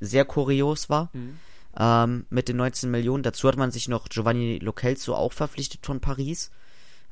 sehr 0.00 0.24
kurios 0.24 0.90
war. 0.90 1.10
Mhm. 1.14 1.38
Ähm, 1.78 2.26
mit 2.30 2.48
den 2.48 2.56
19 2.56 2.90
Millionen. 2.90 3.22
Dazu 3.22 3.48
hat 3.48 3.56
man 3.56 3.70
sich 3.70 3.88
noch 3.88 4.08
Giovanni 4.08 4.58
Lochelso 4.58 5.14
auch 5.14 5.32
verpflichtet 5.32 5.84
von 5.84 6.00
Paris. 6.00 6.50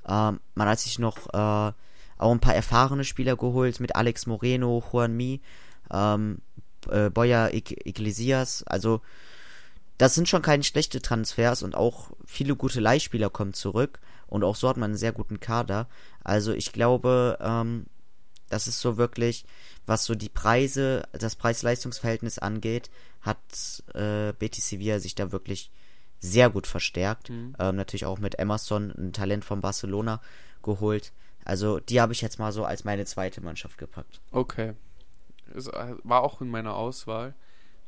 Ähm, 0.06 0.40
man 0.54 0.68
hat 0.68 0.80
sich 0.80 0.99
noch 0.99 1.26
äh, 1.35 1.73
auch 2.16 2.30
ein 2.33 2.40
paar 2.40 2.54
erfahrene 2.54 3.04
Spieler 3.04 3.37
geholt 3.37 3.80
mit 3.80 3.97
Alex 3.97 4.26
Moreno, 4.26 4.83
Juan 4.92 5.14
Mi, 5.16 5.40
ähm, 5.90 6.38
äh, 6.90 7.11
Boya 7.11 7.47
Ig- 7.49 7.87
Iglesias. 7.87 8.62
Also 8.64 9.00
das 9.99 10.14
sind 10.14 10.28
schon 10.28 10.42
keine 10.42 10.64
schlechte 10.64 11.00
Transfers 11.02 11.62
und 11.62 11.75
auch 11.75 12.11
viele 12.26 12.56
gute 12.56 12.80
Leihspieler 12.80 13.30
kommen 13.30 13.54
zurück. 13.54 14.00
Und 14.26 14.45
auch 14.45 14.57
so 14.57 14.69
hat 14.69 14.76
man 14.76 14.90
einen 14.90 14.99
sehr 14.99 15.12
guten 15.12 15.40
Kader. 15.40 15.88
Also 16.23 16.52
ich 16.52 16.73
glaube, 16.73 17.38
ähm, 17.40 17.87
das 18.49 18.69
ist 18.69 18.81
so 18.81 18.97
wirklich, 18.97 19.45
was 19.87 20.04
so 20.04 20.14
die 20.14 20.28
Preise, 20.28 21.04
das 21.12 21.37
Preis-Leistungs-Verhältnis 21.37 22.38
angeht, 22.38 22.90
hat 23.21 23.38
äh, 23.95 24.33
Betis 24.33 24.69
Sevilla 24.69 24.99
sich 25.00 25.14
da 25.14 25.33
wirklich 25.33 25.71
sehr 26.21 26.50
gut 26.50 26.66
verstärkt. 26.66 27.31
Mhm. 27.31 27.54
Ähm, 27.59 27.76
natürlich 27.76 28.07
auch 28.07 28.19
mit 28.19 28.38
Emerson, 28.38 28.90
ein 28.97 29.12
Talent 29.12 29.45
von 29.45 29.61
Barcelona, 29.61 30.21
geholt. 30.62 31.12
Also 31.45 31.78
die 31.78 32.00
habe 32.00 32.12
ich 32.12 32.23
jetzt 32.23 32.38
mal 32.38 32.52
so 32.52 32.64
als 32.64 32.85
meine 32.85 33.04
zweite 33.04 33.43
Mannschaft 33.43 33.76
gepackt. 33.78 34.21
Okay. 34.31 34.75
Es 35.54 35.69
äh, 35.69 35.95
war 36.02 36.23
auch 36.23 36.40
in 36.40 36.49
meiner 36.49 36.75
Auswahl. 36.75 37.35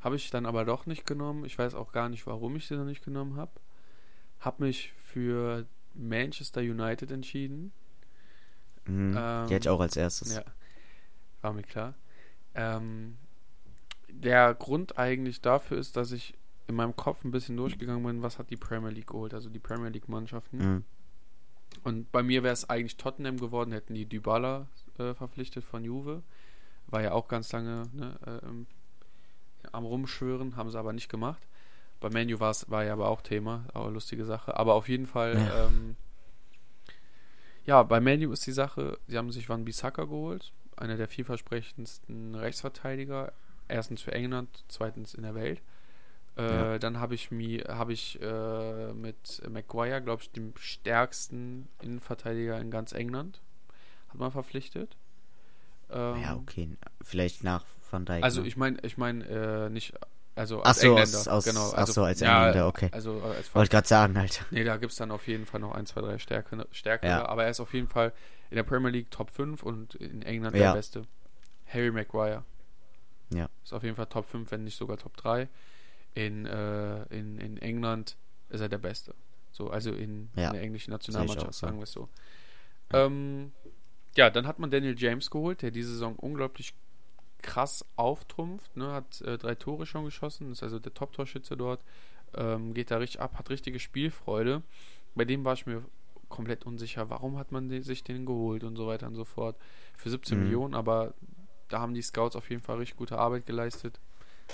Habe 0.01 0.17
ich 0.17 0.31
dann 0.31 0.47
aber 0.47 0.65
doch 0.65 0.87
nicht 0.87 1.07
genommen. 1.07 1.45
Ich 1.45 1.59
weiß 1.59 1.75
auch 1.75 1.93
gar 1.93 2.09
nicht, 2.09 2.27
warum 2.27 2.57
ich 2.57 2.67
sie 2.67 2.77
noch 2.77 2.85
nicht 2.85 3.05
genommen 3.05 3.37
habe. 3.37 3.53
Habe 4.41 4.65
mich 4.65 4.93
für 4.99 5.67
Manchester 5.97 6.61
United 6.61 7.11
entschieden. 7.11 7.73
Mhm. 8.87 9.15
Ähm, 9.17 9.47
die 9.49 9.55
hätte 9.55 9.69
ich 9.69 9.71
auch 9.71 9.81
als 9.81 9.97
erstes. 9.97 10.35
Ja, 10.37 10.45
war 11.43 11.53
mir 11.53 11.63
klar. 11.63 11.95
Ähm, 12.55 13.17
der 14.09 14.55
Grund 14.55 14.99
eigentlich 14.99 15.41
dafür 15.41 15.79
ist, 15.79 15.97
dass 15.97 16.13
ich 16.13 16.35
in 16.69 16.75
meinem 16.75 16.97
Kopf 16.97 17.25
ein 17.25 17.31
bisschen 17.31 17.57
durchgegangen 17.57 18.05
bin, 18.05 18.23
was 18.23 18.39
hat 18.39 18.51
die 18.51 18.57
Premier 18.57 18.91
League 18.91 19.09
geholt, 19.09 19.35
also 19.35 19.49
die 19.49 19.59
Premier 19.59 19.91
League 19.91 20.09
Mannschaften. 20.09 20.59
Mhm. 20.59 20.85
Und 21.85 22.11
bei 22.11 22.23
mir 22.23 22.43
wäre 22.43 22.53
es 22.53 22.69
eigentlich 22.69 22.97
Tottenham 22.97 23.39
geworden, 23.39 23.73
hätten 23.73 23.95
die 23.95 24.07
Dybala 24.07 24.67
äh, 24.99 25.15
verpflichtet 25.15 25.65
von 25.65 25.85
Juve. 25.85 26.23
War 26.89 27.03
ja 27.03 27.13
auch 27.13 27.29
ganz 27.29 27.53
lange 27.53 27.89
ne, 27.93 28.17
äh, 28.27 29.69
am 29.73 29.85
Rumschwören, 29.85 30.57
haben 30.57 30.71
sie 30.71 30.79
aber 30.79 30.93
nicht 30.93 31.09
gemacht. 31.09 31.43
Bei 32.01 32.11
Manu 32.11 32.39
war 32.41 32.85
ja 32.85 32.93
aber 32.93 33.09
auch 33.09 33.23
Thema, 33.23 33.65
auch 33.73 33.85
eine 33.85 33.95
lustige 33.95 34.25
Sache. 34.25 34.57
Aber 34.57 34.75
auf 34.75 34.89
jeden 34.89 35.07
Fall, 35.07 35.37
Ja. 35.37 35.67
ähm, 35.67 35.97
ja, 37.65 37.83
bei 37.83 38.01
Manu 38.01 38.33
ist 38.33 38.47
die 38.47 38.53
Sache, 38.53 38.99
sie 39.09 39.17
haben 39.19 39.33
sich 39.33 39.49
Van 39.49 39.65
Bissaka 39.65 40.05
geholt, 40.05 40.53
einer 40.77 40.97
der 40.97 41.09
vielversprechendsten 41.09 42.35
Rechtsverteidiger, 42.35 43.33
erstens 43.69 44.03
für 44.03 44.13
England, 44.13 44.65
zweitens 44.69 45.15
in 45.15 45.23
der 45.23 45.35
Welt. 45.35 45.61
Äh, 46.37 46.43
Ja. 46.43 46.79
Dann 46.79 47.01
habe 47.01 47.15
ich 47.15 47.31
mir, 47.31 47.65
habe 47.69 47.93
ich 47.93 48.21
äh, 48.21 48.93
mit 48.93 49.43
Maguire, 49.51 50.03
glaube 50.03 50.23
ich, 50.23 50.31
dem 50.31 50.53
stärksten 50.57 51.67
Innenverteidiger 51.81 52.61
in 52.61 52.71
ganz 52.71 52.93
England, 52.93 53.41
hat 54.11 54.19
man 54.19 54.31
verpflichtet. 54.31 54.97
Ähm, 55.91 56.21
Ja, 56.23 56.37
okay. 56.37 56.69
Vielleicht 57.03 57.43
nach 57.43 57.65
Van 57.91 58.05
Dijk. 58.05 58.23
Also 58.23 58.43
ne? 58.43 58.49
ich 58.49 58.57
meine, 58.57 58.79
ich 58.83 58.97
meine 58.99 59.25
äh, 59.25 59.71
nicht, 59.71 59.95
also 60.37 60.61
Ach 60.63 60.67
als 60.67 60.81
so, 60.81 60.89
Engländer, 60.91 61.19
aus- 61.19 61.29
aus- 61.29 61.45
genau. 61.45 61.71
ach 61.73 61.79
Also, 61.79 61.93
so, 61.95 62.03
als 62.05 62.21
ja, 62.21 62.47
Engländer, 62.47 62.69
okay. 62.69 62.89
Also 62.93 63.19
äh, 63.19 63.37
als 63.37 63.55
Wollte 63.55 63.71
gerade 63.71 63.89
sagen, 63.89 64.17
Alter. 64.17 64.45
Nee, 64.53 64.63
da 64.65 64.77
gibt 64.77 64.93
es 64.93 64.99
dann 64.99 65.11
auf 65.11 65.27
jeden 65.27 65.47
Fall 65.47 65.61
noch 65.61 65.73
ein, 65.75 65.87
zwei, 65.87 66.01
drei 66.03 66.19
Stärke, 66.19 66.67
stärkere, 66.71 67.11
Ja. 67.11 67.27
aber 67.29 67.45
er 67.45 67.51
ist 67.51 67.59
auf 67.61 67.75
jeden 67.75 67.89
Fall 67.89 68.13
in 68.51 68.57
der 68.57 68.63
Premier 68.63 68.91
League 68.91 69.11
Top 69.11 69.31
5 69.31 69.63
und 69.65 69.97
in 69.97 70.23
England 70.23 70.55
Ja. 70.57 70.69
der 70.69 70.75
Beste. 70.79 71.03
Harry 71.67 71.91
Maguire. 71.91 72.45
Ja. 73.35 73.49
Ist 73.65 73.73
auf 73.73 73.83
jeden 73.83 73.97
Fall 73.97 74.07
Top 74.07 74.29
5, 74.29 74.51
wenn 74.53 74.63
nicht 74.63 74.77
sogar 74.79 74.99
Top 74.99 75.17
3. 75.17 75.49
In, 76.15 76.47
äh, 76.47 77.03
in, 77.07 77.39
in 77.39 77.57
England 77.59 78.17
ist 78.51 78.61
er 78.61 78.69
der 78.69 78.79
Beste. 78.79 79.15
So, 79.53 79.71
also 79.71 79.91
in, 79.91 80.31
in 80.37 80.53
der 80.53 80.61
englischen 80.63 80.91
Nationalmannschaft, 80.93 81.55
so. 81.55 81.67
sagen 81.67 81.79
wir 81.79 81.85
es 81.85 81.93
so. 81.93 82.09
Ja. 82.93 83.07
Ähm, 83.07 83.53
ja, 84.17 84.31
dann 84.31 84.47
hat 84.47 84.59
man 84.59 84.71
Daniel 84.71 84.95
James 84.97 85.31
geholt, 85.31 85.63
der 85.63 85.71
diese 85.73 85.91
Saison 85.91 86.15
unglaublich 86.17 86.73
krass 87.43 87.85
auftrumpft, 87.97 88.77
ne, 88.77 88.93
hat 88.93 89.21
äh, 89.23 89.39
drei 89.39 89.55
Tore 89.55 89.87
schon 89.87 90.05
geschossen, 90.05 90.51
ist 90.53 90.63
also 90.63 90.79
der 90.79 90.95
Top-Torschütze 90.95 91.57
dort, 91.57 91.83
ähm, 92.35 92.75
geht 92.75 92.91
da 92.91 92.97
richtig 92.99 93.21
ab, 93.21 93.39
hat 93.39 93.51
richtige 93.51 93.79
Spielfreude. 93.79 94.63
Bei 95.15 95.25
dem 95.25 95.45
war 95.45 95.55
ich 95.55 95.67
mir 95.67 95.83
komplett 96.29 96.67
unsicher, 96.67 97.09
warum 97.09 97.39
hat 97.39 97.53
man 97.53 97.69
den, 97.69 97.83
sich 97.83 98.03
den 98.03 98.27
geholt 98.27 98.65
und 98.65 98.77
so 98.77 98.87
weiter 98.87 99.07
und 99.07 99.15
so 99.15 99.25
fort. 99.25 99.57
Für 99.97 100.11
17 100.11 100.37
Mhm. 100.39 100.45
Millionen, 100.45 100.75
aber 100.75 101.15
da 101.69 101.81
haben 101.81 101.95
die 101.95 102.03
Scouts 102.03 102.37
auf 102.37 102.51
jeden 102.51 102.63
Fall 102.63 102.79
richtig 102.79 102.97
gute 102.97 103.19
Arbeit 103.19 103.47
geleistet. 103.47 104.01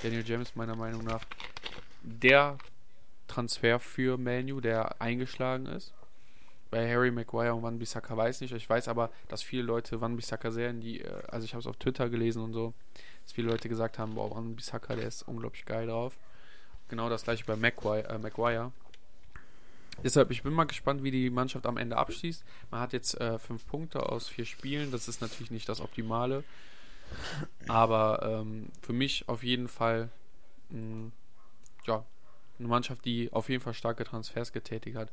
Daniel 0.03 0.25
James 0.27 0.55
meiner 0.57 0.77
Meinung 0.77 1.05
nach 1.05 1.25
der 2.03 2.59
Transfer 3.29 3.79
für 3.79 4.19
Manu, 4.19 4.61
der 4.61 5.01
eingeschlagen 5.01 5.67
ist. 5.67 5.95
Bei 6.73 6.91
Harry 6.91 7.11
Maguire 7.11 7.55
und 7.55 7.63
Van 7.63 7.79
Bissaka 7.79 8.17
weiß 8.17 8.41
nicht. 8.41 8.55
Ich 8.55 8.69
weiß 8.69 8.89
aber, 8.89 9.11
dass 9.29 9.43
viele 9.43 9.63
Leute 9.63 10.01
Van 10.01 10.17
Bissaka 10.17 10.51
sehen, 10.51 10.81
die, 10.81 11.03
äh, 11.03 11.23
also 11.29 11.45
ich 11.45 11.53
habe 11.53 11.61
es 11.61 11.67
auf 11.67 11.77
Twitter 11.77 12.09
gelesen 12.09 12.43
und 12.43 12.55
so, 12.55 12.73
dass 13.23 13.35
viele 13.35 13.49
Leute 13.49 13.69
gesagt 13.69 13.99
haben, 13.99 14.15
boah, 14.15 14.35
Van 14.35 14.57
Bissaka, 14.57 14.97
der 14.97 15.07
ist 15.07 15.23
unglaublich 15.29 15.67
geil 15.67 15.87
drauf. 15.87 16.17
Genau 16.89 17.11
das 17.11 17.25
gleiche 17.25 17.45
bei 17.45 17.57
Maguire. 17.57 18.09
Äh, 18.09 18.19
Maguire. 18.19 18.73
Deshalb, 20.03 20.31
ich 20.31 20.43
bin 20.43 20.55
mal 20.55 20.65
gespannt, 20.65 21.03
wie 21.03 21.11
die 21.11 21.29
Mannschaft 21.29 21.67
am 21.67 21.77
Ende 21.77 21.99
abschließt. 21.99 22.43
Man 22.71 22.81
hat 22.81 22.95
jetzt 22.95 23.21
äh, 23.21 23.39
fünf 23.39 23.67
Punkte 23.67 24.09
aus 24.09 24.29
vier 24.29 24.47
Spielen. 24.47 24.91
Das 24.91 25.09
ist 25.09 25.21
natürlich 25.21 25.51
nicht 25.51 25.69
das 25.69 25.83
Optimale. 25.83 26.43
Aber 27.69 28.23
ähm, 28.23 28.71
für 28.81 28.95
mich 28.95 29.29
auf 29.29 29.43
jeden 29.43 29.69
Fall 29.69 30.09
mh, 30.71 31.11
ja, 31.87 32.07
eine 32.59 32.69
Mannschaft, 32.69 33.05
die 33.05 33.31
auf 33.31 33.51
jeden 33.51 33.63
Fall 33.63 33.75
starke 33.75 34.05
Transfers 34.05 34.55
getätigt 34.55 34.97
hat. 34.97 35.11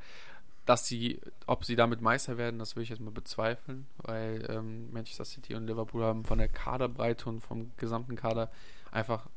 Dass 0.66 0.86
sie, 0.86 1.20
ob 1.48 1.66
sie 1.66 1.76
damit 1.76 2.02
Meister 2.02 2.38
werden, 2.38 2.60
das 2.60 2.76
will 2.76 2.84
ich 2.84 2.90
jetzt 2.90 3.02
mal 3.02 3.12
bezweifeln, 3.12 3.88
weil 3.98 4.46
ähm, 4.50 4.92
Manchester 4.92 5.26
City 5.26 5.56
und 5.56 5.66
Liverpool 5.66 6.04
haben 6.04 6.24
von 6.26 6.38
der 6.38 6.48
Kaderbreite 6.48 7.28
und 7.28 7.42
vom 7.42 7.72
gesamten 7.78 8.16
Kader 8.16 8.52
einfach 8.92 9.28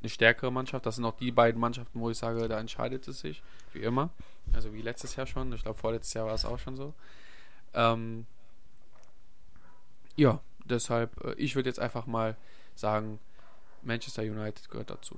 eine 0.00 0.08
stärkere 0.10 0.52
Mannschaft. 0.52 0.86
Das 0.86 0.96
sind 0.96 1.04
auch 1.04 1.16
die 1.16 1.32
beiden 1.32 1.60
Mannschaften, 1.60 2.00
wo 2.00 2.10
ich 2.10 2.18
sage, 2.18 2.46
da 2.48 2.60
entscheidet 2.60 3.08
es 3.08 3.20
sich, 3.20 3.42
wie 3.72 3.80
immer. 3.80 4.10
Also 4.52 4.72
wie 4.72 4.82
letztes 4.82 5.16
Jahr 5.16 5.26
schon. 5.26 5.52
Ich 5.52 5.62
glaube, 5.62 5.78
vorletztes 5.78 6.14
Jahr 6.14 6.26
war 6.26 6.34
es 6.34 6.44
auch 6.44 6.58
schon 6.58 6.76
so. 6.76 6.94
Ähm, 7.74 8.26
ja, 10.14 10.40
deshalb, 10.64 11.24
äh, 11.24 11.34
ich 11.34 11.56
würde 11.56 11.68
jetzt 11.68 11.80
einfach 11.80 12.06
mal 12.06 12.36
sagen, 12.74 13.18
Manchester 13.82 14.22
United 14.22 14.70
gehört 14.70 14.90
dazu. 14.90 15.16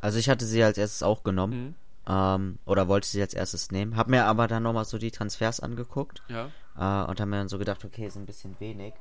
Also 0.00 0.18
ich 0.18 0.28
hatte 0.28 0.46
sie 0.46 0.62
als 0.62 0.78
erstes 0.78 1.02
auch 1.02 1.22
genommen. 1.22 1.66
Mhm. 1.66 1.74
Ähm, 2.08 2.58
oder 2.64 2.88
wollte 2.88 3.08
sie 3.08 3.20
als 3.20 3.34
erstes 3.34 3.70
nehmen. 3.70 3.96
Hab 3.96 4.08
mir 4.08 4.26
aber 4.26 4.46
dann 4.46 4.62
nochmal 4.62 4.84
so 4.84 4.98
die 4.98 5.10
Transfers 5.10 5.60
angeguckt. 5.60 6.22
Ja. 6.28 6.46
Äh, 6.76 7.10
und 7.10 7.20
hab 7.20 7.28
mir 7.28 7.36
dann 7.36 7.48
so 7.48 7.58
gedacht, 7.58 7.84
okay, 7.84 8.06
ist 8.06 8.16
ein 8.16 8.26
bisschen 8.26 8.58
wenig. 8.60 8.94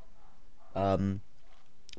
Ähm, 0.73 1.21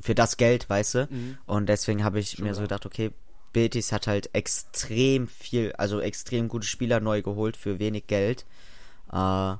für 0.00 0.14
das 0.14 0.36
Geld, 0.36 0.68
weißt 0.68 0.94
du? 0.94 1.08
Mhm. 1.10 1.38
Und 1.46 1.68
deswegen 1.68 2.04
habe 2.04 2.18
ich 2.18 2.30
Schon 2.30 2.44
mir 2.44 2.54
so 2.54 2.62
gedacht, 2.62 2.86
okay, 2.86 3.12
Betis 3.52 3.92
hat 3.92 4.06
halt 4.06 4.34
extrem 4.34 5.28
viel, 5.28 5.72
also 5.78 6.00
extrem 6.00 6.48
gute 6.48 6.66
Spieler 6.66 7.00
neu 7.00 7.22
geholt 7.22 7.56
für 7.56 7.78
wenig 7.78 8.06
Geld. 8.06 8.44
Äh, 9.12 9.54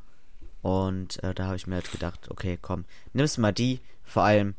und 0.62 1.22
äh, 1.22 1.32
da 1.32 1.46
habe 1.46 1.56
ich 1.56 1.66
mir 1.66 1.76
halt 1.76 1.92
gedacht, 1.92 2.30
okay, 2.30 2.58
komm, 2.60 2.84
nimmst 3.12 3.38
mal 3.38 3.52
die. 3.52 3.80
Vor 4.02 4.24
allem 4.24 4.54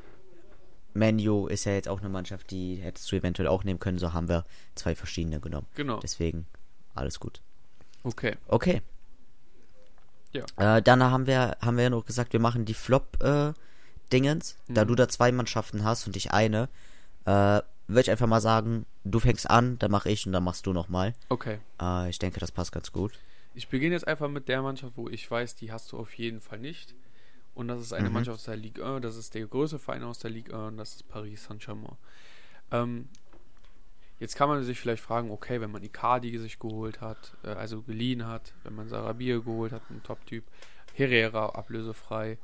Menu 0.93 1.47
ist 1.47 1.65
ja 1.65 1.73
jetzt 1.73 1.87
auch 1.89 1.99
eine 1.99 2.09
Mannschaft, 2.09 2.49
die 2.49 2.77
hättest 2.77 3.11
du 3.11 3.17
eventuell 3.17 3.47
auch 3.47 3.63
nehmen 3.63 3.79
können. 3.79 3.99
So 3.99 4.13
haben 4.13 4.29
wir 4.29 4.45
zwei 4.73 4.95
verschiedene 4.95 5.39
genommen. 5.39 5.67
Genau. 5.75 5.99
Deswegen 5.99 6.47
alles 6.97 7.19
gut. 7.19 7.41
Okay. 8.03 8.35
Okay. 8.47 8.81
Ja. 10.33 10.77
Äh, 10.77 10.81
dann 10.81 11.01
haben 11.03 11.25
wir, 11.27 11.57
haben 11.61 11.77
wir 11.77 11.85
ja 11.85 11.89
noch 11.89 12.05
gesagt, 12.05 12.33
wir 12.33 12.39
machen 12.39 12.65
die 12.65 12.73
Flop-Dingens. 12.73 14.57
Da 14.67 14.83
Mhm. 14.83 14.87
du 14.89 14.95
da 14.95 15.07
zwei 15.09 15.31
Mannschaften 15.31 15.83
hast 15.83 16.07
und 16.07 16.15
ich 16.15 16.31
eine, 16.31 16.69
äh, 17.25 17.61
würde 17.89 18.01
ich 18.01 18.11
einfach 18.11 18.27
mal 18.27 18.41
sagen, 18.41 18.85
du 19.05 19.19
fängst 19.19 19.49
an, 19.49 19.79
dann 19.79 19.91
mache 19.91 20.09
ich 20.09 20.25
und 20.25 20.33
dann 20.33 20.43
machst 20.43 20.65
du 20.65 20.73
nochmal. 20.73 21.13
Okay. 21.29 21.59
Äh, 21.81 22.09
ich 22.09 22.19
denke, 22.19 22.39
das 22.39 22.51
passt 22.51 22.71
ganz 22.71 22.91
gut. 22.91 23.13
Ich 23.53 23.69
beginne 23.69 23.95
jetzt 23.95 24.07
einfach 24.07 24.29
mit 24.29 24.47
der 24.49 24.61
Mannschaft, 24.61 24.93
wo 24.97 25.09
ich 25.09 25.29
weiß, 25.29 25.55
die 25.55 25.71
hast 25.71 25.91
du 25.91 25.97
auf 25.97 26.13
jeden 26.13 26.41
Fall 26.41 26.59
nicht. 26.59 26.93
Und 27.55 27.69
das 27.69 27.81
ist 27.81 27.93
eine 27.93 28.09
Mhm. 28.09 28.13
Mannschaft 28.13 28.35
aus 28.39 28.43
der 28.43 28.55
Ligue 28.57 28.85
1, 28.85 29.01
das 29.01 29.15
ist 29.15 29.33
der 29.33 29.47
größte 29.47 29.79
Verein 29.79 30.03
aus 30.03 30.19
der 30.19 30.29
Ligue 30.29 30.53
1 30.53 30.67
und 30.73 30.77
das 30.77 30.95
ist 30.95 31.07
Paris 31.07 31.45
Saint-Germain. 31.45 31.95
Ähm, 32.71 33.09
jetzt 34.19 34.35
kann 34.35 34.49
man 34.49 34.63
sich 34.63 34.79
vielleicht 34.79 35.03
fragen, 35.03 35.31
okay, 35.31 35.61
wenn 35.61 35.71
man 35.71 35.83
Icardi 35.83 36.37
sich 36.37 36.59
geholt 36.59 37.01
hat, 37.01 37.35
äh, 37.43 37.49
also 37.49 37.81
geliehen 37.81 38.25
hat, 38.27 38.53
wenn 38.63 38.75
man 38.75 38.89
Sarabia 38.89 39.37
geholt 39.39 39.71
hat, 39.71 39.89
ein 39.89 40.03
Top-Typ, 40.03 40.43
Herrera 40.93 41.49
ablösefrei, 41.49 42.37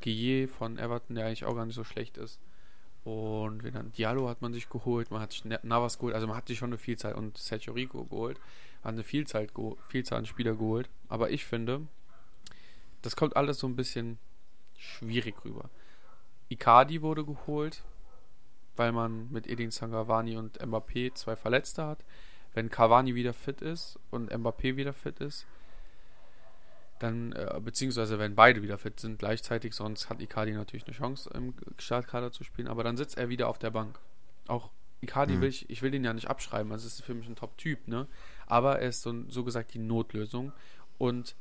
Guillet 0.00 0.50
von 0.50 0.78
Everton, 0.78 1.16
der 1.16 1.26
eigentlich 1.26 1.44
auch 1.44 1.54
gar 1.54 1.66
nicht 1.66 1.74
so 1.74 1.84
schlecht 1.84 2.16
ist. 2.16 2.40
Und 3.04 3.64
wenn 3.64 3.74
dann 3.74 3.92
Diallo 3.92 4.28
hat 4.28 4.42
man 4.42 4.52
sich 4.52 4.68
geholt, 4.68 5.10
man 5.10 5.20
hat 5.20 5.32
sich 5.32 5.44
Na- 5.44 5.58
Navas 5.62 5.98
geholt, 5.98 6.14
also 6.14 6.26
man 6.26 6.36
hat 6.36 6.46
sich 6.46 6.58
schon 6.58 6.70
eine 6.70 6.78
Vielzahl 6.78 7.14
und 7.14 7.36
Sergio 7.36 7.72
Rico 7.72 8.04
geholt, 8.04 8.38
hat 8.82 8.92
eine 8.92 9.02
Vielzahl, 9.02 9.48
Vielzahl 9.88 10.18
an 10.18 10.26
Spieler 10.26 10.54
geholt. 10.54 10.88
Aber 11.08 11.30
ich 11.30 11.44
finde, 11.44 11.86
das 13.02 13.16
kommt 13.16 13.36
alles 13.36 13.58
so 13.58 13.66
ein 13.66 13.76
bisschen 13.76 14.18
schwierig 14.76 15.44
rüber. 15.44 15.68
Icardi 16.48 17.02
wurde 17.02 17.24
geholt, 17.24 17.82
weil 18.76 18.92
man 18.92 19.30
mit 19.30 19.46
Edin 19.46 19.70
Sangavani 19.70 20.36
und 20.36 20.60
Mbappé 20.60 21.14
zwei 21.14 21.36
Verletzte 21.36 21.86
hat. 21.86 22.04
Wenn 22.54 22.70
Cavani 22.70 23.14
wieder 23.14 23.32
fit 23.32 23.62
ist 23.62 23.98
und 24.10 24.32
Mbappé 24.32 24.76
wieder 24.76 24.92
fit 24.92 25.20
ist, 25.20 25.46
dann, 26.98 27.32
äh, 27.32 27.60
beziehungsweise 27.62 28.18
wenn 28.18 28.34
beide 28.34 28.62
wieder 28.62 28.78
fit 28.78 29.00
sind 29.00 29.18
gleichzeitig, 29.18 29.74
sonst 29.74 30.08
hat 30.08 30.20
Icardi 30.20 30.52
natürlich 30.52 30.86
eine 30.86 30.96
Chance 30.96 31.30
im 31.34 31.54
Startkader 31.78 32.30
zu 32.30 32.44
spielen, 32.44 32.68
aber 32.68 32.84
dann 32.84 32.96
sitzt 32.96 33.18
er 33.18 33.28
wieder 33.28 33.48
auf 33.48 33.58
der 33.58 33.70
Bank. 33.70 33.98
Auch 34.46 34.70
Icardi 35.00 35.34
Mhm. 35.34 35.40
will 35.40 35.48
ich, 35.48 35.68
ich 35.68 35.82
will 35.82 35.90
den 35.90 36.04
ja 36.04 36.12
nicht 36.12 36.28
abschreiben, 36.28 36.70
also 36.70 36.86
ist 36.86 37.02
für 37.02 37.14
mich 37.14 37.26
ein 37.26 37.34
Top-Typ, 37.34 37.88
ne? 37.88 38.06
Aber 38.46 38.78
er 38.78 38.88
ist 38.88 39.02
so, 39.02 39.28
so 39.28 39.42
gesagt 39.42 39.74
die 39.74 39.80
Notlösung. 39.80 40.52
Und 40.98 41.34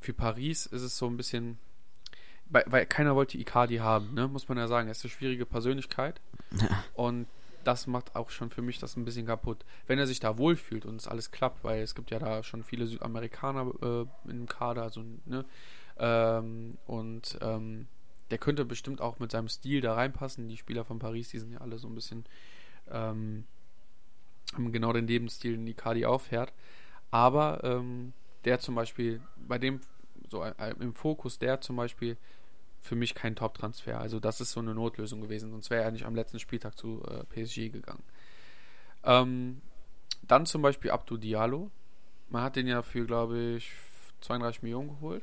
für 0.00 0.14
Paris 0.14 0.64
ist 0.64 0.80
es 0.82 0.96
so 0.96 1.08
ein 1.08 1.18
bisschen, 1.18 1.58
weil, 2.46 2.64
weil 2.68 2.86
keiner 2.86 3.14
wollte 3.14 3.36
Icardi 3.36 3.76
haben, 3.76 4.14
ne? 4.14 4.28
Muss 4.28 4.48
man 4.48 4.56
ja 4.56 4.66
sagen. 4.66 4.88
Er 4.88 4.92
ist 4.92 5.04
eine 5.04 5.10
schwierige 5.10 5.44
Persönlichkeit. 5.44 6.22
Und 6.94 7.26
das 7.64 7.86
macht 7.86 8.16
auch 8.16 8.30
schon 8.30 8.50
für 8.50 8.62
mich 8.62 8.78
das 8.78 8.96
ein 8.96 9.04
bisschen 9.04 9.26
kaputt. 9.26 9.64
Wenn 9.86 9.98
er 9.98 10.06
sich 10.06 10.20
da 10.20 10.36
wohlfühlt 10.36 10.84
und 10.84 10.96
es 10.96 11.06
alles 11.06 11.30
klappt, 11.30 11.62
weil 11.62 11.82
es 11.82 11.94
gibt 11.94 12.10
ja 12.10 12.18
da 12.18 12.42
schon 12.42 12.64
viele 12.64 12.86
Südamerikaner 12.86 13.72
äh, 13.82 14.30
im 14.30 14.46
Kader, 14.46 14.82
also, 14.82 15.04
ne? 15.26 15.44
Ähm, 15.98 16.78
und 16.86 17.38
ähm, 17.40 17.86
der 18.30 18.38
könnte 18.38 18.64
bestimmt 18.64 19.00
auch 19.00 19.18
mit 19.18 19.30
seinem 19.30 19.48
Stil 19.48 19.80
da 19.80 19.94
reinpassen. 19.94 20.48
Die 20.48 20.56
Spieler 20.56 20.84
von 20.84 20.98
Paris, 20.98 21.28
die 21.28 21.38
sind 21.38 21.52
ja 21.52 21.60
alle 21.60 21.78
so 21.78 21.86
ein 21.86 21.94
bisschen 21.94 22.24
ähm, 22.90 23.44
haben 24.54 24.72
genau 24.72 24.92
den 24.92 25.06
Lebensstil, 25.06 25.56
den 25.56 25.66
Icardi 25.66 26.04
auffährt. 26.04 26.52
Aber 27.10 27.62
ähm, 27.64 28.12
der 28.44 28.58
zum 28.58 28.74
Beispiel, 28.74 29.20
bei 29.36 29.58
dem, 29.58 29.80
so 30.28 30.42
äh, 30.44 30.74
im 30.80 30.94
Fokus, 30.94 31.38
der 31.38 31.60
zum 31.60 31.76
Beispiel 31.76 32.16
für 32.82 32.96
mich 32.96 33.14
kein 33.14 33.36
Top-Transfer. 33.36 33.98
Also 33.98 34.20
das 34.20 34.40
ist 34.40 34.50
so 34.50 34.60
eine 34.60 34.74
Notlösung 34.74 35.20
gewesen, 35.20 35.50
sonst 35.50 35.70
wäre 35.70 35.84
er 35.84 35.90
nicht 35.92 36.04
am 36.04 36.14
letzten 36.14 36.40
Spieltag 36.40 36.76
zu 36.76 37.02
äh, 37.04 37.24
PSG 37.24 37.72
gegangen. 37.72 38.02
Ähm, 39.04 39.62
dann 40.22 40.46
zum 40.46 40.62
Beispiel 40.62 40.90
Abdou 40.90 41.16
Diallo. 41.16 41.70
Man 42.28 42.42
hat 42.42 42.56
den 42.56 42.66
ja 42.66 42.82
für, 42.82 43.06
glaube 43.06 43.56
ich, 43.56 43.72
32 44.20 44.62
Millionen 44.62 44.88
geholt. 44.88 45.22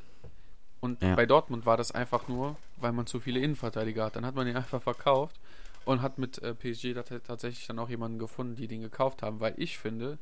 Und 0.80 1.01
ja. 1.01 1.16
bei 1.16 1.25
Dortmund 1.25 1.66
war 1.66 1.75
das 1.75 1.92
einfach 1.92 2.28
nur, 2.28 2.56
weil 2.78 2.94
man 2.94 3.06
zu 3.06 3.20
viele 3.20 3.42
Innenverteidiger 3.42 4.06
hat. 4.06 4.16
Dann 4.16 4.25
hat 4.25 4.36
man 4.36 4.48
ihn 4.48 4.56
einfach 4.56 4.82
verkauft 4.82 5.38
und 5.84 6.01
hat 6.01 6.18
mit 6.18 6.42
äh, 6.42 6.54
PSG 6.54 6.94
tatsächlich 7.25 7.68
dann 7.68 7.80
auch 7.80 7.89
jemanden 7.89 8.20
gefunden, 8.20 8.56
die 8.56 8.68
den 8.68 8.82
gekauft 8.82 9.22
haben, 9.22 9.39
weil 9.39 9.54
ich 9.58 9.78
finde, 9.78 10.18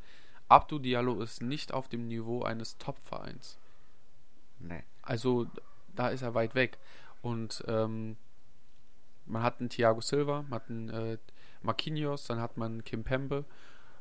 Abdou 0.48 0.80
Diallo 0.80 1.22
ist 1.22 1.42
nicht 1.42 1.74
auf 1.74 1.88
dem 1.88 2.08
Niveau 2.08 2.44
eines 2.44 2.78
Top-Vereins. 2.78 3.58
Nee. 4.60 4.84
Also 5.04 5.46
da 5.96 6.10
ist 6.10 6.22
er 6.22 6.34
weit 6.34 6.56
weg. 6.56 6.78
Und 7.22 7.64
ähm, 7.68 8.18
man 9.26 9.44
hat 9.44 9.60
einen 9.60 9.70
Thiago 9.70 10.02
Silva, 10.02 10.44
man 10.44 10.52
hat 10.52 10.70
einen 10.70 10.90
äh, 10.90 11.18
Marquinhos, 11.62 12.26
dann 12.26 12.40
hat 12.40 12.58
man 12.58 12.84
Kim 12.84 13.04
Pembe, 13.04 13.46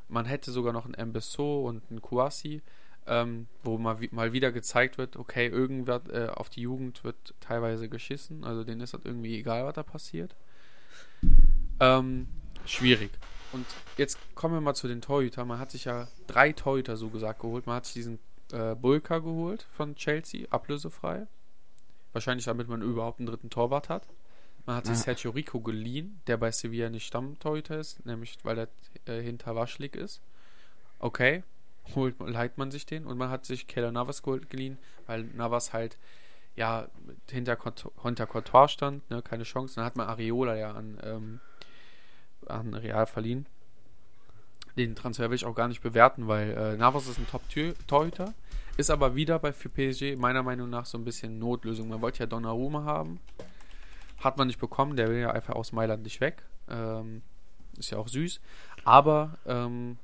man 0.07 0.25
hätte 0.25 0.51
sogar 0.51 0.73
noch 0.73 0.85
einen 0.85 0.93
Embesso 0.93 1.67
und 1.67 1.83
einen 1.89 2.01
Kouassi, 2.01 2.61
ähm, 3.07 3.47
wo 3.63 3.77
mal, 3.77 3.97
mal 4.11 4.33
wieder 4.33 4.51
gezeigt 4.51 4.97
wird, 4.97 5.17
okay, 5.17 5.47
irgendwer 5.47 6.01
äh, 6.09 6.29
auf 6.29 6.49
die 6.49 6.61
Jugend 6.61 7.03
wird 7.03 7.33
teilweise 7.39 7.89
geschissen, 7.89 8.43
also 8.43 8.63
denen 8.63 8.81
ist 8.81 8.93
das 8.93 9.03
irgendwie 9.03 9.37
egal, 9.37 9.65
was 9.65 9.73
da 9.73 9.83
passiert. 9.83 10.35
Ähm, 11.79 12.27
schwierig. 12.65 13.11
Und 13.53 13.65
jetzt 13.97 14.17
kommen 14.35 14.53
wir 14.55 14.61
mal 14.61 14.73
zu 14.73 14.87
den 14.87 15.01
Torhütern. 15.01 15.47
Man 15.47 15.59
hat 15.59 15.71
sich 15.71 15.85
ja 15.85 16.07
drei 16.27 16.51
Torhüter 16.51 16.97
so 16.97 17.09
gesagt 17.09 17.39
geholt. 17.39 17.65
Man 17.65 17.77
hat 17.77 17.85
sich 17.85 17.93
diesen 17.93 18.19
äh, 18.51 18.75
Bulka 18.75 19.19
geholt 19.19 19.67
von 19.71 19.95
Chelsea, 19.95 20.47
ablösefrei. 20.49 21.27
Wahrscheinlich 22.17 22.45
damit 22.45 22.67
man 22.67 22.81
überhaupt 22.81 23.19
einen 23.19 23.27
dritten 23.27 23.51
Torwart 23.51 23.89
hat. 23.89 24.07
Man 24.65 24.75
hat 24.75 24.87
sich 24.87 24.97
Sergio 24.97 25.29
Rico 25.29 25.59
geliehen, 25.59 26.19
der 26.25 26.37
bei 26.37 26.49
Sevilla 26.49 26.89
nicht 26.89 27.05
Stammtorhüter 27.05 27.77
ist, 27.77 28.03
nämlich 28.07 28.39
weil 28.41 28.57
er 28.57 28.67
äh, 29.05 29.21
hinter 29.21 29.55
Waschlik 29.55 29.95
ist. 29.95 30.19
Okay, 30.97 31.43
holt, 31.93 32.19
leiht 32.19 32.57
man 32.57 32.71
sich 32.71 32.87
den. 32.87 33.05
Und 33.05 33.19
man 33.19 33.29
hat 33.29 33.45
sich 33.45 33.67
Keller 33.67 33.91
Navas 33.91 34.23
geliehen, 34.23 34.79
weil 35.05 35.25
Navas 35.25 35.73
halt 35.73 35.99
ja 36.55 36.87
hinter, 37.29 37.55
hinter 38.01 38.25
Courtois 38.25 38.69
stand, 38.69 39.07
ne, 39.11 39.21
keine 39.21 39.43
Chance. 39.43 39.75
Dann 39.75 39.85
hat 39.85 39.95
man 39.95 40.07
Areola 40.07 40.55
ja 40.55 40.71
an, 40.71 40.97
ähm, 41.03 41.39
an 42.47 42.73
Real 42.73 43.05
verliehen. 43.05 43.45
Den 44.75 44.95
Transfer 44.95 45.29
will 45.29 45.35
ich 45.35 45.45
auch 45.45 45.53
gar 45.53 45.67
nicht 45.67 45.83
bewerten, 45.83 46.27
weil 46.27 46.49
äh, 46.49 46.77
Navas 46.77 47.07
ist 47.07 47.19
ein 47.19 47.27
Top-Torhüter, 47.27 48.33
ist 48.77 48.91
aber 48.91 49.15
wieder 49.15 49.39
bei 49.39 49.51
für 49.51 49.69
PSG 49.69 50.15
meiner 50.17 50.43
Meinung 50.43 50.69
nach 50.69 50.85
so 50.85 50.97
ein 50.97 51.03
bisschen 51.03 51.39
Notlösung. 51.39 51.89
Man 51.89 52.01
wollte 52.01 52.19
ja 52.19 52.25
Donnarumma 52.27 52.83
haben, 52.83 53.19
hat 54.19 54.37
man 54.37 54.47
nicht 54.47 54.59
bekommen, 54.59 54.95
der 54.95 55.09
will 55.09 55.17
ja 55.17 55.31
einfach 55.31 55.55
aus 55.55 55.71
Mailand 55.71 56.03
nicht 56.03 56.21
weg. 56.21 56.43
Ähm, 56.69 57.23
ist 57.77 57.91
ja 57.91 57.97
auch 57.97 58.07
süß, 58.07 58.39
aber 58.83 59.37
ähm, 59.45 59.97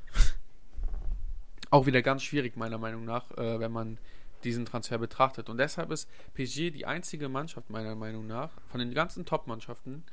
auch 1.70 1.86
wieder 1.86 2.02
ganz 2.02 2.24
schwierig 2.24 2.56
meiner 2.56 2.78
Meinung 2.78 3.06
nach, 3.06 3.32
äh, 3.32 3.60
wenn 3.60 3.72
man 3.72 3.98
diesen 4.44 4.66
Transfer 4.66 4.98
betrachtet. 4.98 5.50
Und 5.50 5.58
deshalb 5.58 5.92
ist 5.92 6.10
PSG 6.34 6.72
die 6.72 6.86
einzige 6.86 7.30
Mannschaft 7.30 7.70
meiner 7.70 7.96
Meinung 7.96 8.28
nach 8.28 8.52
von 8.68 8.80
den 8.80 8.94
ganzen 8.94 9.26
Top-Mannschaften, 9.26 10.04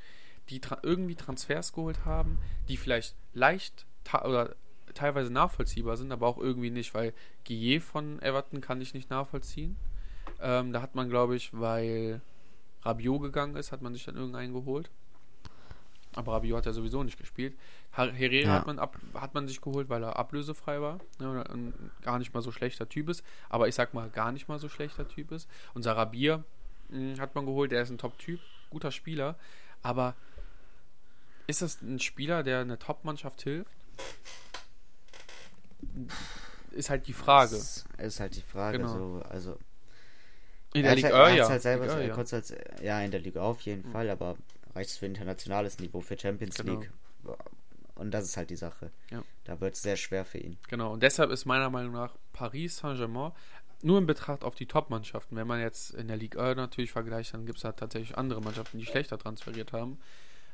die 0.49 0.59
tra 0.59 0.79
irgendwie 0.83 1.15
Transfers 1.15 1.73
geholt 1.73 2.05
haben, 2.05 2.39
die 2.67 2.77
vielleicht 2.77 3.15
leicht 3.33 3.85
oder 4.23 4.55
teilweise 4.93 5.31
nachvollziehbar 5.31 5.97
sind, 5.97 6.11
aber 6.11 6.27
auch 6.27 6.37
irgendwie 6.37 6.69
nicht, 6.69 6.93
weil 6.93 7.13
Guillet 7.45 7.81
von 7.81 8.21
Everton 8.21 8.61
kann 8.61 8.81
ich 8.81 8.93
nicht 8.93 9.09
nachvollziehen. 9.09 9.77
Ähm, 10.41 10.73
da 10.73 10.81
hat 10.81 10.95
man, 10.95 11.09
glaube 11.09 11.35
ich, 11.35 11.51
weil 11.53 12.21
Rabiot 12.83 13.21
gegangen 13.21 13.55
ist, 13.55 13.71
hat 13.71 13.81
man 13.81 13.93
sich 13.93 14.05
dann 14.05 14.15
irgendeinen 14.15 14.53
geholt. 14.53 14.89
Aber 16.13 16.33
Rabiot 16.33 16.57
hat 16.57 16.65
ja 16.65 16.73
sowieso 16.73 17.03
nicht 17.03 17.17
gespielt. 17.17 17.55
Herrera 17.91 18.47
ja. 18.47 18.53
hat, 18.53 18.67
man 18.67 18.79
ab, 18.79 18.97
hat 19.13 19.33
man 19.33 19.47
sich 19.47 19.61
geholt, 19.61 19.89
weil 19.89 20.03
er 20.03 20.17
ablösefrei 20.17 20.81
war. 20.81 20.99
Ne, 21.19 21.43
und 21.45 21.73
gar 22.01 22.19
nicht 22.19 22.33
mal 22.33 22.41
so 22.41 22.51
schlechter 22.51 22.89
Typ 22.89 23.09
ist. 23.09 23.23
Aber 23.49 23.67
ich 23.67 23.75
sag 23.75 23.93
mal, 23.93 24.09
gar 24.09 24.31
nicht 24.31 24.47
mal 24.47 24.59
so 24.59 24.67
schlechter 24.67 25.07
Typ 25.07 25.31
ist. 25.31 25.49
Und 25.73 25.83
Sarabia 25.83 26.43
hm, 26.89 27.19
hat 27.19 27.35
man 27.35 27.45
geholt, 27.45 27.71
der 27.71 27.81
ist 27.81 27.89
ein 27.89 27.97
Top-Typ, 27.97 28.41
guter 28.69 28.91
Spieler. 28.91 29.35
Aber 29.83 30.15
ist 31.47 31.61
das 31.61 31.81
ein 31.81 31.99
Spieler, 31.99 32.43
der 32.43 32.59
eine 32.59 32.77
Top-Mannschaft 32.77 33.41
hilft? 33.41 33.71
Ist 36.71 36.89
halt 36.89 37.07
die 37.07 37.13
Frage. 37.13 37.55
Das 37.55 37.85
ist 37.97 38.19
halt 38.19 38.35
die 38.35 38.41
Frage. 38.41 38.77
Genau. 38.77 38.93
So, 38.93 39.21
also 39.29 39.57
in 40.73 40.83
der 40.83 40.95
Liga, 40.95 41.09
halt, 41.11 41.37
ja. 41.37 41.49
Halt 41.49 41.61
selber, 41.61 41.85
Liga, 41.85 42.01
ja. 42.01 42.15
Halt, 42.15 42.81
ja, 42.81 43.01
in 43.01 43.11
der 43.11 43.19
Liga 43.19 43.41
auf 43.41 43.61
jeden 43.61 43.87
mhm. 43.87 43.91
Fall, 43.91 44.09
aber 44.09 44.37
reicht 44.73 44.91
es 44.91 44.97
für 44.97 45.05
internationales 45.05 45.79
Niveau, 45.79 45.99
für 46.01 46.17
Champions 46.17 46.55
genau. 46.55 46.79
League. 46.79 46.91
Und 47.95 48.11
das 48.11 48.25
ist 48.25 48.37
halt 48.37 48.49
die 48.49 48.55
Sache. 48.55 48.89
Ja. 49.11 49.21
Da 49.43 49.59
wird 49.59 49.75
es 49.75 49.81
sehr 49.81 49.97
schwer 49.97 50.25
für 50.25 50.37
ihn. 50.37 50.57
Genau, 50.69 50.93
und 50.93 51.03
deshalb 51.03 51.29
ist 51.29 51.45
meiner 51.45 51.69
Meinung 51.69 51.93
nach 51.93 52.15
Paris 52.33 52.77
Saint-Germain 52.77 53.33
nur 53.83 53.97
in 53.97 54.05
Betracht 54.05 54.43
auf 54.43 54.55
die 54.55 54.65
Top-Mannschaften. 54.65 55.35
Wenn 55.35 55.47
man 55.47 55.59
jetzt 55.59 55.91
in 55.91 56.07
der 56.07 56.17
Liga 56.17 56.53
natürlich 56.55 56.91
vergleicht, 56.91 57.33
dann 57.33 57.45
gibt 57.45 57.57
es 57.57 57.63
da 57.63 57.71
tatsächlich 57.71 58.17
andere 58.17 58.41
Mannschaften, 58.41 58.77
die 58.77 58.85
schlechter 58.85 59.17
transferiert 59.17 59.73
haben. 59.73 59.99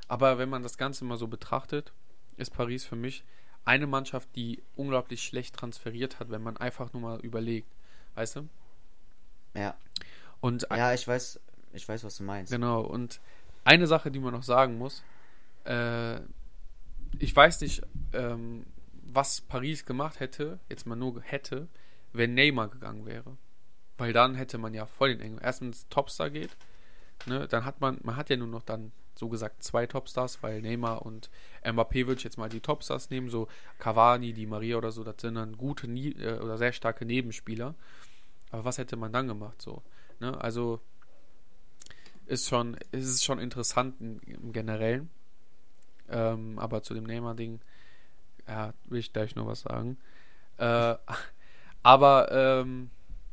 Aber 0.07 0.37
wenn 0.37 0.49
man 0.49 0.63
das 0.63 0.77
Ganze 0.77 1.05
mal 1.05 1.17
so 1.17 1.27
betrachtet, 1.27 1.91
ist 2.37 2.51
Paris 2.51 2.85
für 2.85 2.95
mich 2.95 3.23
eine 3.67 3.85
Mannschaft, 3.85 4.29
die 4.35 4.63
unglaublich 4.75 5.23
schlecht 5.23 5.55
transferiert 5.55 6.19
hat, 6.19 6.29
wenn 6.29 6.41
man 6.41 6.57
einfach 6.57 6.93
nur 6.93 7.01
mal 7.01 7.19
überlegt. 7.19 7.69
Weißt 8.15 8.37
du? 8.37 8.49
Ja. 9.53 9.75
Und 10.39 10.67
ja, 10.71 10.93
ich 10.93 11.07
weiß, 11.07 11.39
ich 11.73 11.87
weiß, 11.87 12.03
was 12.03 12.17
du 12.17 12.23
meinst. 12.23 12.51
Genau, 12.51 12.81
und 12.81 13.19
eine 13.65 13.85
Sache, 13.85 14.09
die 14.09 14.19
man 14.19 14.33
noch 14.33 14.43
sagen 14.43 14.77
muss, 14.77 15.03
äh, 15.65 16.19
ich 17.19 17.35
weiß 17.35 17.61
nicht, 17.61 17.81
ähm, 18.13 18.65
was 19.03 19.41
Paris 19.41 19.85
gemacht 19.85 20.19
hätte, 20.19 20.59
jetzt 20.69 20.85
mal 20.85 20.95
nur 20.95 21.21
hätte, 21.21 21.67
wenn 22.13 22.33
Neymar 22.33 22.69
gegangen 22.69 23.05
wäre. 23.05 23.37
Weil 23.97 24.13
dann 24.13 24.35
hätte 24.35 24.57
man 24.57 24.73
ja 24.73 24.85
voll 24.85 25.09
den 25.09 25.19
Engel. 25.19 25.39
Erstens 25.43 25.87
Topstar 25.89 26.29
geht, 26.29 26.55
ne, 27.25 27.47
dann 27.47 27.65
hat 27.65 27.81
man, 27.81 27.99
man 28.03 28.15
hat 28.15 28.29
ja 28.29 28.37
nur 28.37 28.47
noch 28.47 28.63
dann 28.63 28.91
so 29.17 29.29
gesagt 29.29 29.63
zwei 29.63 29.85
Topstars, 29.85 30.41
weil 30.43 30.61
Neymar 30.61 31.05
und 31.05 31.29
Mbappé 31.63 32.07
würde 32.07 32.19
ich 32.19 32.23
jetzt 32.23 32.37
mal 32.37 32.49
die 32.49 32.61
Topstars 32.61 33.09
nehmen, 33.09 33.29
so 33.29 33.47
Cavani, 33.79 34.33
die 34.33 34.45
Maria 34.45 34.77
oder 34.77 34.91
so, 34.91 35.03
das 35.03 35.15
sind 35.19 35.35
dann 35.35 35.57
gute 35.57 35.87
äh, 35.87 36.39
oder 36.39 36.57
sehr 36.57 36.73
starke 36.73 37.05
Nebenspieler. 37.05 37.75
Aber 38.51 38.65
was 38.65 38.77
hätte 38.77 38.95
man 38.95 39.11
dann 39.11 39.27
gemacht 39.27 39.61
so? 39.61 39.81
Ne? 40.19 40.39
Also 40.39 40.79
ist 42.25 42.47
schon, 42.47 42.75
ist 42.91 43.07
es 43.07 43.23
schon 43.23 43.39
interessant 43.39 43.95
im 43.99 44.51
Generellen. 44.51 45.09
Ähm, 46.09 46.57
aber 46.59 46.83
zu 46.83 46.93
dem 46.93 47.03
Neymar-Ding 47.03 47.59
ja, 48.47 48.73
will 48.85 48.99
ich 48.99 49.11
gleich 49.11 49.35
noch 49.35 49.47
was 49.47 49.61
sagen. 49.61 49.97
Äh, 50.57 50.95
aber 51.83 52.31
ähm, 52.31 52.89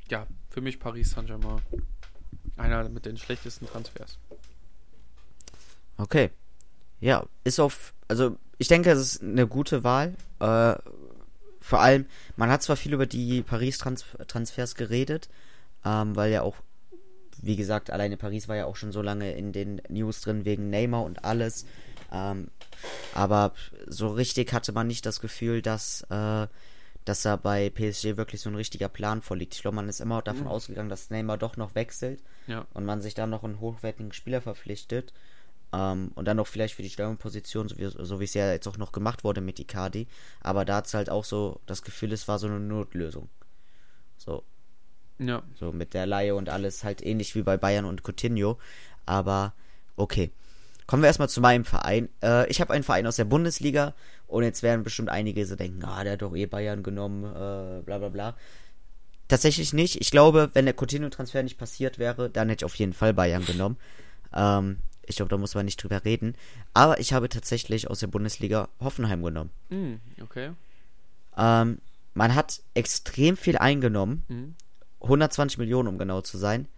ja, 0.09 0.27
für 0.51 0.61
mich 0.61 0.81
Paris 0.81 1.11
Saint-Germain 1.11 1.61
einer 2.57 2.89
mit 2.89 3.07
den 3.07 3.17
schlechtesten 3.17 3.67
Transfers. 3.67 4.19
Okay. 5.97 6.31
Ja, 7.01 7.25
ist 7.45 7.61
auf, 7.61 7.95
also 8.09 8.37
ich 8.59 8.69
denke, 8.69 8.91
es 8.91 9.01
ist 9.01 9.23
eine 9.23 9.47
gute 9.47 9.85
Wahl. 9.85 10.15
Äh, 10.41 10.75
vor 11.61 11.81
allem, 11.81 12.07
man 12.37 12.51
hat 12.51 12.63
zwar 12.63 12.77
viel 12.77 12.93
über 12.93 13.07
die 13.07 13.43
Paris-Transfers 13.43 14.75
geredet, 14.75 15.29
ähm, 15.85 16.15
weil 16.15 16.31
ja 16.31 16.43
auch, 16.43 16.57
wie 17.41 17.57
gesagt, 17.57 17.91
alleine 17.91 18.17
Paris 18.17 18.49
war 18.49 18.57
ja 18.57 18.67
auch 18.67 18.77
schon 18.77 18.93
so 18.93 19.03
lange 19.03 19.33
in 19.33 19.53
den 19.53 19.81
News 19.89 20.21
drin 20.21 20.45
wegen 20.45 20.71
Neymar 20.71 21.05
und 21.05 21.25
alles. 21.25 21.67
Ähm, 22.13 22.49
aber 23.15 23.53
so 23.87 24.09
richtig 24.09 24.53
hatte 24.53 24.73
man 24.73 24.87
nicht 24.87 25.07
das 25.07 25.21
Gefühl, 25.21 25.63
dass, 25.63 26.03
äh, 26.11 26.47
dass 27.05 27.23
da 27.23 27.37
bei 27.37 27.71
PSG 27.71 28.17
wirklich 28.17 28.41
so 28.41 28.51
ein 28.51 28.57
richtiger 28.57 28.89
Plan 28.89 29.23
vorliegt. 29.23 29.55
Ich 29.55 29.63
glaube, 29.63 29.77
man 29.77 29.89
ist 29.89 30.01
immer 30.01 30.23
davon 30.23 30.45
mhm. 30.45 30.49
ausgegangen, 30.49 30.89
dass 30.89 31.11
Neymar 31.11 31.39
doch 31.39 31.57
noch 31.57 31.75
wechselt 31.75 32.23
ja. 32.47 32.67
und 32.75 32.85
man 32.85 33.01
sich 33.03 33.15
dann 33.15 33.31
noch 33.31 33.45
einen 33.45 33.61
hochwertigen 33.61 34.13
Spieler 34.13 34.41
verpflichtet. 34.41 35.13
Ähm, 35.75 36.13
und 36.15 36.27
dann 36.27 36.37
noch 36.37 36.47
vielleicht 36.47 36.75
für 36.75 36.83
die 36.83 36.91
Stürmerposition, 36.91 37.69
so 37.69 37.79
wie, 37.79 37.87
so 37.87 38.21
wie 38.21 38.25
es 38.25 38.35
ja 38.35 38.53
jetzt 38.53 38.69
auch 38.69 38.79
noch 38.79 38.93
gemacht 38.93 39.25
wurde 39.25 39.41
mit 39.41 39.59
Icardi. 39.59 40.07
Aber 40.41 40.65
da 40.65 40.77
hat 40.77 40.87
es 40.87 40.95
halt 40.95 41.11
auch 41.11 41.25
so 41.25 41.61
das 41.67 41.83
Gefühl, 41.83 42.13
es 42.13 42.29
war 42.29 42.39
so 42.39 42.47
eine 42.47 42.61
Notlösung. 42.61 43.29
So. 44.17 44.45
Ja. 45.19 45.43
So 45.59 45.73
mit 45.73 45.95
der 45.95 46.07
Laie 46.07 46.35
und 46.35 46.49
alles 46.49 46.85
halt 46.85 47.05
ähnlich 47.05 47.35
wie 47.35 47.43
bei 47.43 47.57
Bayern 47.57 47.87
und 47.87 48.03
Coutinho. 48.05 48.59
Aber 49.05 49.55
okay. 49.97 50.31
Kommen 50.87 51.03
wir 51.03 51.07
erstmal 51.07 51.31
zu 51.31 51.41
meinem 51.41 51.65
Verein. 51.65 52.09
Äh, 52.23 52.49
ich 52.51 52.61
habe 52.61 52.73
einen 52.73 52.85
Verein 52.85 53.07
aus 53.07 53.17
der 53.17 53.25
Bundesliga 53.25 53.95
und 54.27 54.45
jetzt 54.45 54.63
werden 54.63 54.85
bestimmt 54.85 55.09
einige 55.09 55.47
so 55.47 55.57
denken, 55.57 55.83
ah, 55.85 56.05
der 56.05 56.13
hat 56.13 56.23
doch 56.23 56.37
eh 56.37 56.47
Bayern 56.47 56.83
genommen, 56.83 57.25
äh, 57.25 57.83
bla 57.83 57.99
bla 57.99 58.11
bla. 58.11 58.37
Tatsächlich 59.27 59.73
nicht. 59.73 60.01
Ich 60.03 60.11
glaube, 60.11 60.51
wenn 60.53 60.67
der 60.67 60.75
Coutinho-Transfer 60.75 61.43
nicht 61.43 61.57
passiert 61.57 61.99
wäre, 61.99 62.29
dann 62.29 62.51
hätte 62.51 62.65
ich 62.65 62.67
auf 62.67 62.75
jeden 62.75 62.93
Fall 62.93 63.15
Bayern 63.15 63.47
genommen. 63.47 63.79
Ähm, 64.35 64.77
ich 65.07 65.17
glaube, 65.17 65.31
da 65.31 65.37
muss 65.37 65.55
man 65.55 65.65
nicht 65.65 65.83
drüber 65.83 66.05
reden. 66.05 66.35
Aber 66.73 67.01
ich 67.01 67.13
habe 67.13 67.29
tatsächlich 67.29 67.89
aus 67.89 68.01
der 68.01 68.07
Bundesliga 68.07 68.69
Hoffenheim 68.81 69.23
genommen. 69.23 69.51
Mm, 69.71 69.95
okay. 70.23 70.53
Ähm, 71.37 71.79
man 72.15 72.35
hat 72.35 72.61
extrem 72.75 73.37
viel 73.37 73.59
eingenommen. 73.59 74.25
Mhm. 74.29 74.55
120 75.03 75.59
Millionen, 75.59 75.89
um 75.89 75.99
genau 75.99 76.21
zu 76.23 76.39
sein. 76.39 76.69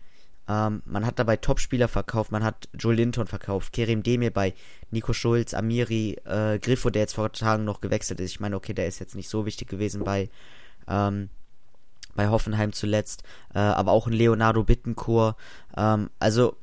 Ähm, 0.49 0.83
man 0.85 1.05
hat 1.05 1.19
dabei 1.19 1.37
Topspieler 1.37 1.89
verkauft, 1.89 2.31
man 2.31 2.45
hat 2.45 2.69
Joe 2.79 2.95
Linton 2.95 3.27
verkauft, 3.27 3.73
Kerim 3.73 4.03
Demir 4.03 4.31
bei 4.31 4.55
Nico 4.91 5.12
Schulz, 5.12 5.55
Amiri, 5.55 6.19
äh, 6.25 6.59
Griffo, 6.61 6.91
der 6.91 7.03
jetzt 7.03 7.15
vor 7.15 7.33
Tagen 7.33 7.65
noch 7.65 7.81
gewechselt 7.81 8.21
ist. 8.21 8.31
Ich 8.31 8.41
meine, 8.41 8.57
okay, 8.57 8.73
der 8.73 8.87
ist 8.87 9.01
jetzt 9.01 9.17
nicht 9.17 9.29
so 9.29 9.45
wichtig 9.45 9.69
gewesen 9.69 10.05
bei, 10.05 10.31
ähm, 10.87 11.31
bei 12.15 12.29
Hoffenheim 12.29 12.73
zuletzt, 12.73 13.25
äh, 13.55 13.59
aber 13.59 13.91
auch 13.91 14.07
ein 14.07 14.12
Leonardo 14.12 14.62
Bittencourt. 14.62 15.37
Ähm, 15.77 16.11
also 16.21 16.57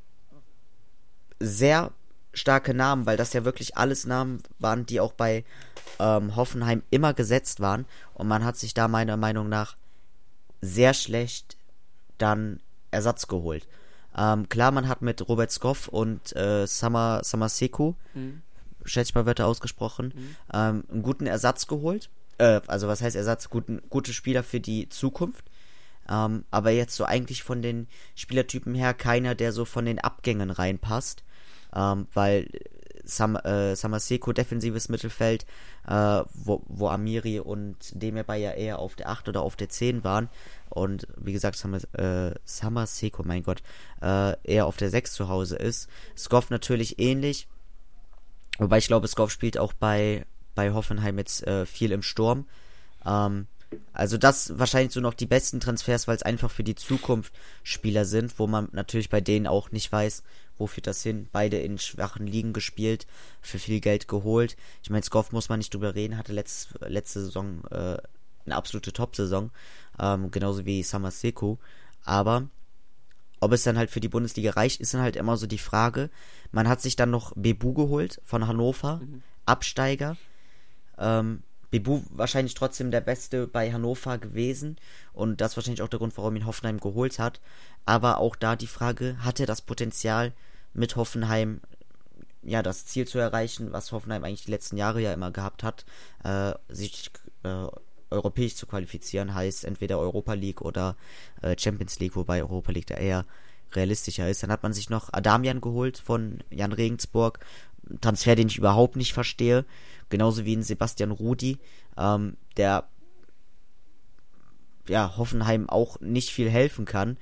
sehr 1.43 1.91
starke 2.33 2.73
Namen, 2.73 3.05
weil 3.05 3.17
das 3.17 3.33
ja 3.33 3.45
wirklich 3.45 3.77
alles 3.77 4.05
Namen 4.05 4.41
waren, 4.59 4.85
die 4.85 4.99
auch 4.99 5.13
bei 5.13 5.43
ähm, 5.99 6.35
Hoffenheim 6.35 6.81
immer 6.89 7.13
gesetzt 7.13 7.59
waren. 7.59 7.85
Und 8.13 8.27
man 8.27 8.43
hat 8.43 8.57
sich 8.57 8.73
da 8.73 8.87
meiner 8.87 9.17
Meinung 9.17 9.49
nach 9.49 9.75
sehr 10.61 10.93
schlecht 10.93 11.57
dann 12.17 12.59
Ersatz 12.91 13.27
geholt. 13.27 13.67
Ähm, 14.15 14.47
klar, 14.49 14.71
man 14.71 14.87
hat 14.87 15.01
mit 15.01 15.27
Robert 15.27 15.51
Skoff 15.51 15.87
und 15.87 16.35
äh, 16.35 16.65
Sama, 16.67 17.21
Samaseku, 17.23 17.93
Mhm. 18.13 18.41
schätze 18.85 19.09
ich 19.09 19.15
mal, 19.15 19.25
wird 19.25 19.39
er 19.39 19.47
ausgesprochen, 19.47 20.13
Mhm. 20.15 20.35
ähm, 20.53 20.83
einen 20.91 21.01
guten 21.03 21.25
Ersatz 21.25 21.67
geholt. 21.67 22.09
Äh, 22.37 22.61
also 22.67 22.87
was 22.87 23.01
heißt 23.01 23.15
Ersatz? 23.15 23.49
Guten, 23.49 23.81
gute 23.89 24.13
Spieler 24.13 24.43
für 24.43 24.59
die 24.59 24.89
Zukunft. 24.89 25.45
Ähm, 26.09 26.45
aber 26.51 26.71
jetzt 26.71 26.95
so 26.95 27.05
eigentlich 27.05 27.43
von 27.43 27.61
den 27.61 27.87
Spielertypen 28.15 28.75
her 28.75 28.93
keiner, 28.93 29.35
der 29.35 29.51
so 29.51 29.65
von 29.65 29.85
den 29.85 29.99
Abgängen 29.99 30.49
reinpasst. 30.51 31.23
Ähm, 31.75 32.07
weil 32.13 32.47
Sam, 33.05 33.35
äh, 33.35 33.75
Samaseko 33.75 34.33
defensives 34.33 34.89
Mittelfeld, 34.89 35.45
äh, 35.87 36.23
wo, 36.33 36.63
wo 36.67 36.87
Amiri 36.87 37.39
und 37.39 37.77
Demirbay 38.01 38.41
ja 38.41 38.51
eher 38.51 38.79
auf 38.79 38.95
der 38.95 39.09
8 39.09 39.29
oder 39.29 39.41
auf 39.41 39.55
der 39.55 39.69
10 39.69 40.03
waren. 40.03 40.29
Und 40.69 41.07
wie 41.17 41.33
gesagt, 41.33 41.57
Samas, 41.57 41.83
äh, 41.93 42.33
Samaseko, 42.45 43.23
mein 43.23 43.43
Gott, 43.43 43.61
äh, 44.01 44.35
eher 44.43 44.65
auf 44.65 44.77
der 44.77 44.89
6 44.89 45.13
zu 45.13 45.27
Hause 45.27 45.57
ist. 45.57 45.89
Skoff 46.17 46.49
natürlich 46.49 46.99
ähnlich. 46.99 47.47
Wobei 48.57 48.77
ich 48.77 48.87
glaube, 48.87 49.07
Skoff 49.07 49.31
spielt 49.31 49.57
auch 49.57 49.73
bei, 49.73 50.25
bei 50.55 50.71
Hoffenheim 50.71 51.17
jetzt 51.17 51.45
äh, 51.45 51.65
viel 51.65 51.91
im 51.91 52.03
Sturm. 52.03 52.45
Ähm, 53.05 53.47
also 53.93 54.17
das 54.17 54.57
wahrscheinlich 54.57 54.93
so 54.93 54.99
noch 54.99 55.13
die 55.13 55.25
besten 55.25 55.59
Transfers, 55.59 56.07
weil 56.07 56.15
es 56.15 56.23
einfach 56.23 56.51
für 56.51 56.63
die 56.63 56.75
Zukunft 56.75 57.33
Spieler 57.63 58.05
sind, 58.05 58.37
wo 58.39 58.47
man 58.47 58.69
natürlich 58.71 59.09
bei 59.09 59.21
denen 59.21 59.47
auch 59.47 59.71
nicht 59.71 59.91
weiß, 59.91 60.23
wo 60.57 60.67
führt 60.67 60.87
das 60.87 61.03
hin. 61.03 61.27
Beide 61.31 61.59
in 61.59 61.77
schwachen 61.77 62.27
Ligen 62.27 62.53
gespielt, 62.53 63.07
für 63.41 63.59
viel 63.59 63.79
Geld 63.79 64.07
geholt. 64.07 64.55
Ich 64.81 64.89
meine, 64.89 65.03
Skoff 65.03 65.31
muss 65.31 65.49
man 65.49 65.59
nicht 65.59 65.73
drüber 65.73 65.95
reden, 65.95 66.17
hatte 66.17 66.33
letzt, 66.33 66.69
letzte 66.87 67.21
Saison 67.21 67.63
äh, 67.71 67.97
eine 68.45 68.55
absolute 68.55 68.93
Top-Saison, 68.93 69.51
ähm, 69.99 70.31
genauso 70.31 70.65
wie 70.65 70.83
Samaseko. 70.83 71.59
Aber 72.03 72.47
ob 73.39 73.51
es 73.51 73.63
dann 73.63 73.77
halt 73.77 73.89
für 73.89 73.99
die 73.99 74.09
Bundesliga 74.09 74.51
reicht, 74.51 74.79
ist 74.79 74.93
dann 74.93 75.01
halt 75.01 75.15
immer 75.15 75.37
so 75.37 75.47
die 75.47 75.57
Frage. 75.57 76.09
Man 76.51 76.67
hat 76.67 76.81
sich 76.81 76.95
dann 76.95 77.09
noch 77.09 77.33
Bebu 77.35 77.73
geholt 77.73 78.21
von 78.23 78.47
Hannover, 78.47 79.01
Mhm. 79.03 79.21
Absteiger. 79.45 80.15
Ähm, 80.97 81.43
Bebu 81.73 82.03
wahrscheinlich 82.11 82.53
trotzdem 82.53 82.91
der 82.91 83.01
Beste 83.01 83.47
bei 83.47 83.73
Hannover 83.73 84.19
gewesen 84.19 84.77
und 85.11 85.41
das 85.41 85.57
wahrscheinlich 85.57 85.81
auch 85.81 85.87
der 85.87 85.97
Grund, 85.97 86.15
warum 86.17 86.35
ihn 86.35 86.45
Hoffenheim 86.45 86.79
geholt 86.79 87.17
hat. 87.17 87.41
Aber 87.83 88.19
auch 88.19 88.35
da 88.35 88.55
die 88.55 88.67
Frage, 88.67 89.17
hat 89.25 89.39
er 89.39 89.47
das 89.47 89.63
Potenzial 89.63 90.33
mit 90.75 90.95
Hoffenheim 90.95 91.61
ja 92.43 92.61
das 92.61 92.85
Ziel 92.85 93.07
zu 93.07 93.17
erreichen, 93.17 93.73
was 93.73 93.91
Hoffenheim 93.91 94.23
eigentlich 94.23 94.45
die 94.45 94.51
letzten 94.51 94.77
Jahre 94.77 95.01
ja 95.01 95.13
immer 95.13 95.31
gehabt 95.31 95.63
hat, 95.63 95.83
äh, 96.23 96.53
sich 96.69 97.09
äh, 97.41 97.65
europäisch 98.11 98.53
zu 98.53 98.67
qualifizieren, 98.67 99.33
heißt 99.33 99.65
entweder 99.65 99.97
Europa 99.97 100.33
League 100.33 100.61
oder 100.61 100.95
äh, 101.41 101.55
Champions 101.57 101.97
League, 101.97 102.15
wobei 102.15 102.43
Europa 102.43 102.71
League 102.71 102.85
da 102.85 102.97
eher 102.97 103.25
realistischer 103.71 104.29
ist. 104.29 104.43
Dann 104.43 104.51
hat 104.51 104.61
man 104.61 104.73
sich 104.73 104.91
noch 104.91 105.11
Adamian 105.11 105.59
geholt 105.59 105.97
von 105.97 106.43
Jan 106.51 106.71
Regensburg, 106.71 107.39
Transfer, 107.99 108.35
den 108.35 108.47
ich 108.47 108.59
überhaupt 108.59 108.95
nicht 108.95 109.13
verstehe, 109.13 109.65
genauso 110.13 110.45
wie 110.45 110.55
ein 110.55 110.61
Sebastian 110.61 111.09
Rudi, 111.09 111.57
ähm, 111.97 112.37
der 112.55 112.87
ja 114.87 115.17
Hoffenheim 115.17 115.67
auch 115.67 115.99
nicht 116.01 116.29
viel 116.29 116.51
helfen 116.51 116.85
kann 116.85 117.17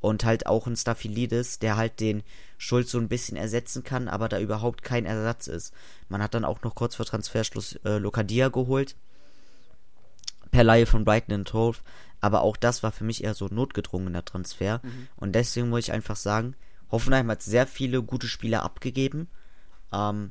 und 0.00 0.24
halt 0.24 0.46
auch 0.46 0.68
ein 0.68 0.76
Staphylidis, 0.76 1.58
der 1.58 1.76
halt 1.76 1.98
den 1.98 2.22
Schulz 2.56 2.92
so 2.92 2.98
ein 2.98 3.08
bisschen 3.08 3.36
ersetzen 3.36 3.82
kann, 3.82 4.06
aber 4.06 4.28
da 4.28 4.38
überhaupt 4.38 4.84
kein 4.84 5.06
Ersatz 5.06 5.48
ist. 5.48 5.74
Man 6.08 6.22
hat 6.22 6.34
dann 6.34 6.44
auch 6.44 6.62
noch 6.62 6.76
kurz 6.76 6.94
vor 6.94 7.04
Transferschluss 7.04 7.80
äh, 7.84 7.98
Lokadia 7.98 8.48
geholt, 8.48 8.94
per 10.52 10.62
Laie 10.62 10.86
von 10.86 11.04
Brighton 11.04 11.34
and 11.34 11.52
Hove, 11.52 11.78
aber 12.20 12.42
auch 12.42 12.56
das 12.56 12.84
war 12.84 12.92
für 12.92 13.02
mich 13.02 13.24
eher 13.24 13.34
so 13.34 13.46
ein 13.48 13.56
notgedrungener 13.56 14.24
Transfer 14.24 14.80
Mhm. 14.84 15.08
und 15.16 15.32
deswegen 15.34 15.68
muss 15.68 15.80
ich 15.80 15.92
einfach 15.92 16.14
sagen, 16.16 16.54
Hoffenheim 16.92 17.28
hat 17.28 17.42
sehr 17.42 17.66
viele 17.66 18.04
gute 18.04 18.28
Spieler 18.28 18.62
abgegeben 18.62 19.26
ähm, 19.92 20.30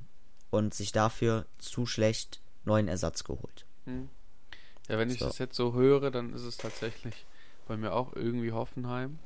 und 0.55 0.73
sich 0.73 0.91
dafür 0.91 1.45
zu 1.59 1.85
schlecht 1.85 2.41
neuen 2.63 2.87
Ersatz 2.87 3.23
geholt. 3.23 3.65
Mhm. 3.85 4.09
Ja, 4.87 4.97
wenn 4.97 5.09
ich 5.09 5.19
So. 5.19 5.25
das 5.25 5.37
jetzt 5.39 5.55
so 5.55 5.73
höre, 5.73 6.11
dann 6.11 6.33
ist 6.33 6.43
es 6.43 6.57
tatsächlich 6.57 7.25
bei 7.67 7.77
mir 7.77 7.93
auch 7.93 8.13
irgendwie 8.15 8.51
Hoffenheim. 8.51 9.19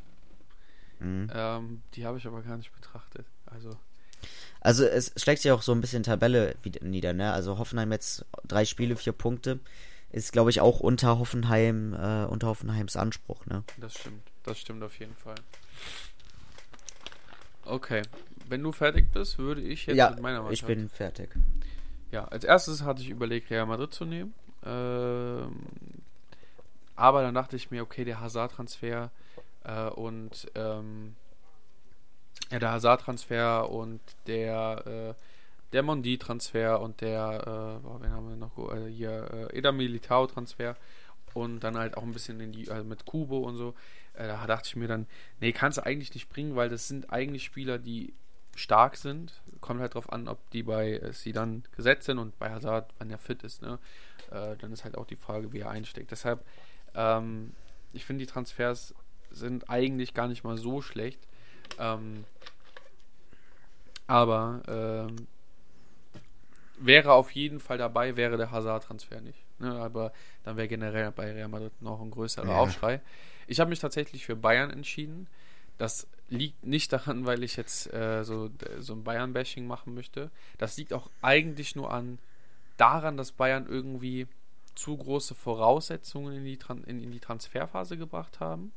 Mhm. 0.99 1.29
Ähm, 1.33 1.81
die 1.93 2.05
habe 2.05 2.17
ich 2.17 2.27
aber 2.27 2.41
gar 2.41 2.57
nicht 2.57 2.73
betrachtet. 2.73 3.25
Also, 3.45 3.77
Also 4.61 4.85
es 4.85 5.13
schlägt 5.15 5.41
sich 5.41 5.51
auch 5.51 5.61
so 5.61 5.71
ein 5.71 5.81
bisschen 5.81 6.03
Tabelle 6.03 6.55
wieder 6.63 6.83
nieder, 6.85 7.13
ne? 7.13 7.31
Also 7.31 7.57
Hoffenheim 7.57 7.91
jetzt 7.91 8.25
drei 8.45 8.65
Spiele, 8.65 8.95
vier 8.95 9.13
Punkte. 9.13 9.59
Ist, 10.11 10.31
glaube 10.33 10.49
ich, 10.49 10.59
auch 10.59 10.79
unter 10.79 11.19
Hoffenheim, 11.19 11.93
äh, 11.93 12.25
unter 12.25 12.47
Hoffenheims 12.47 12.95
Anspruch, 12.95 13.45
ne? 13.45 13.63
das 13.77 13.93
stimmt. 13.93 14.23
Das 14.43 14.59
stimmt 14.59 14.83
auf 14.83 14.97
jeden 14.99 15.15
Fall. 15.15 15.35
Okay, 17.65 18.01
wenn 18.49 18.63
du 18.63 18.71
fertig 18.71 19.12
bist, 19.12 19.38
würde 19.38 19.62
ich 19.62 19.85
jetzt 19.85 19.97
ja, 19.97 20.09
mit 20.09 20.21
meiner 20.21 20.39
ich 20.39 20.63
Mannschaft. 20.63 20.67
bin 20.67 20.89
fertig. 20.89 21.29
Ja, 22.12 22.25
als 22.25 22.43
erstes 22.43 22.83
hatte 22.83 23.01
ich 23.01 23.09
überlegt, 23.09 23.49
Real 23.51 23.65
Madrid 23.65 23.93
zu 23.93 24.05
nehmen. 24.05 24.33
Ähm, 24.65 25.55
aber 26.95 27.21
dann 27.21 27.33
dachte 27.33 27.55
ich 27.55 27.71
mir, 27.71 27.83
okay, 27.83 28.03
der 28.03 28.19
Hazard-Transfer 28.19 29.12
äh, 29.63 29.89
und 29.89 30.51
ähm, 30.55 31.15
ja, 32.51 32.59
der 32.59 32.71
Hazard-Transfer 32.71 33.69
und 33.69 34.01
der 34.27 35.15
äh, 35.15 35.23
der 35.73 35.83
Mondi-Transfer 35.83 36.81
und 36.81 37.01
der, 37.01 37.41
äh, 37.41 37.83
boah, 37.83 38.01
wen 38.01 38.12
haben 38.12 38.29
wir 38.29 38.35
noch? 38.35 38.57
Äh, 38.73 38.91
hier, 38.91 39.49
äh, 39.51 39.57
Eda 39.57 39.71
Militao-Transfer 39.71 40.75
und 41.33 41.59
dann 41.59 41.77
halt 41.77 41.95
auch 41.95 42.03
ein 42.03 42.12
bisschen 42.12 42.39
in 42.39 42.51
die, 42.51 42.69
also 42.71 42.83
mit 42.83 43.05
Kubo 43.05 43.39
und 43.39 43.55
so. 43.55 43.75
Äh, 44.13 44.27
da 44.27 44.47
dachte 44.47 44.67
ich 44.67 44.75
mir 44.75 44.88
dann, 44.88 45.05
nee, 45.39 45.51
kannst 45.51 45.77
du 45.77 45.85
eigentlich 45.85 46.13
nicht 46.13 46.29
bringen, 46.29 46.55
weil 46.55 46.69
das 46.69 46.88
sind 46.88 47.12
eigentlich 47.12 47.43
Spieler, 47.43 47.77
die 47.77 48.13
stark 48.59 48.95
sind. 48.97 49.41
Kommt 49.61 49.81
halt 49.81 49.95
drauf 49.95 50.11
an, 50.11 50.27
ob 50.27 50.37
die 50.51 50.63
bei 50.63 50.93
äh, 50.93 51.13
sie 51.13 51.31
dann 51.31 51.63
gesetzt 51.75 52.05
sind 52.05 52.19
und 52.19 52.37
bei 52.39 52.49
Hazard, 52.49 52.93
wenn 52.99 53.09
er 53.09 53.17
fit 53.17 53.43
ist, 53.43 53.61
ne? 53.61 53.79
Äh, 54.31 54.55
dann 54.57 54.71
ist 54.71 54.83
halt 54.83 54.97
auch 54.97 55.05
die 55.05 55.15
Frage, 55.15 55.51
wie 55.53 55.59
er 55.59 55.69
einsteckt. 55.69 56.11
Deshalb, 56.11 56.45
ähm, 56.93 57.53
ich 57.93 58.05
finde, 58.05 58.25
die 58.25 58.31
Transfers 58.31 58.93
sind 59.31 59.69
eigentlich 59.69 60.13
gar 60.13 60.27
nicht 60.27 60.43
mal 60.43 60.57
so 60.57 60.81
schlecht. 60.81 61.19
Ähm, 61.79 62.25
aber 64.07 64.61
ähm, 64.67 65.27
wäre 66.79 67.13
auf 67.13 67.31
jeden 67.31 67.59
Fall 67.59 67.77
dabei, 67.77 68.15
wäre 68.15 68.37
der 68.37 68.51
Hazard-Transfer 68.51 69.21
nicht. 69.21 69.39
Ne? 69.59 69.71
Aber 69.73 70.11
dann 70.43 70.57
wäre 70.57 70.67
generell 70.67 71.11
bei 71.11 71.31
Real 71.31 71.47
Madrid 71.47 71.79
noch 71.81 72.01
ein 72.01 72.11
größerer 72.11 72.47
Ja. 72.47 72.55
Aufschrei. 72.55 73.01
Ich 73.47 73.59
habe 73.59 73.69
mich 73.69 73.79
tatsächlich 73.79 74.25
für 74.25 74.35
Bayern 74.35 74.71
entschieden. 74.71 75.27
Das 75.79 76.07
liegt 76.29 76.63
nicht 76.63 76.93
daran, 76.93 77.25
weil 77.25 77.43
ich 77.43 77.55
jetzt 77.55 77.91
äh, 77.91 78.23
so, 78.23 78.51
so 78.79 78.93
ein 78.93 79.03
Bayern-Bashing 79.03 79.65
machen 79.65 79.95
möchte. 79.95 80.29
Das 80.59 80.77
liegt 80.77 80.93
auch 80.93 81.09
eigentlich 81.23 81.75
nur 81.75 81.91
an 81.91 82.19
daran, 82.77 83.17
dass 83.17 83.31
Bayern 83.31 83.65
irgendwie 83.67 84.27
zu 84.75 84.95
große 84.95 85.33
Voraussetzungen 85.35 86.35
in 86.35 86.45
die, 86.45 86.57
Tran 86.57 86.83
in, 86.83 87.01
in 87.03 87.11
die 87.11 87.19
Transferphase 87.19 87.97
gebracht 87.97 88.39
haben. 88.39 88.71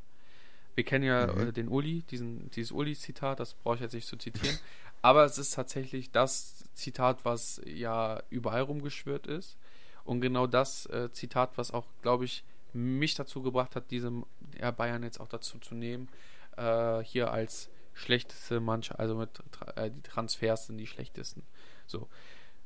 Wir 0.75 0.85
kennen 0.85 1.05
ja 1.05 1.27
Mhm. 1.27 1.49
äh, 1.49 1.53
den 1.53 1.69
Uli, 1.69 2.03
diesen, 2.11 2.51
dieses 2.53 2.73
Uli-Zitat, 2.73 3.39
das 3.39 3.55
brauche 3.55 3.75
ich 3.77 3.81
jetzt 3.83 3.93
nicht 3.95 4.09
zu 4.09 4.17
zitieren. 4.17 4.59
Aber 5.03 5.25
es 5.25 5.37
ist 5.37 5.55
tatsächlich 5.55 6.11
das 6.13 6.65
Zitat, 6.75 7.25
was 7.25 7.61
ja 7.67 8.23
überall 8.31 8.63
rumgeschwört 8.63 9.27
ist. 9.27 9.57
Und 10.05 10.21
genau 10.21 10.47
das 10.47 10.87
äh, 10.87 11.11
Zitat, 11.13 11.51
was 11.57 11.73
auch, 11.73 11.87
glaube 12.01 12.25
ich, 12.25 12.45
mich 12.73 13.15
dazu 13.15 13.43
gebracht 13.43 13.77
hat, 13.77 13.91
diese 13.91 14.11
ja, 14.59 14.71
Bayern 14.71 15.03
jetzt 15.03 15.21
auch 15.21 15.29
dazu 15.29 15.59
zu 15.59 15.75
nehmen, 15.75 16.09
äh, 16.57 17.03
hier 17.05 17.31
als 17.33 17.71
schlechteste 17.95 18.61
Mannschaft, 18.61 18.99
also 19.01 19.15
mit 19.15 19.31
äh, 19.77 19.91
die 19.91 20.03
Transfers 20.03 20.67
sind 20.67 20.79
die 20.79 20.87
schlechtesten. 20.87 21.43
So. 21.87 22.09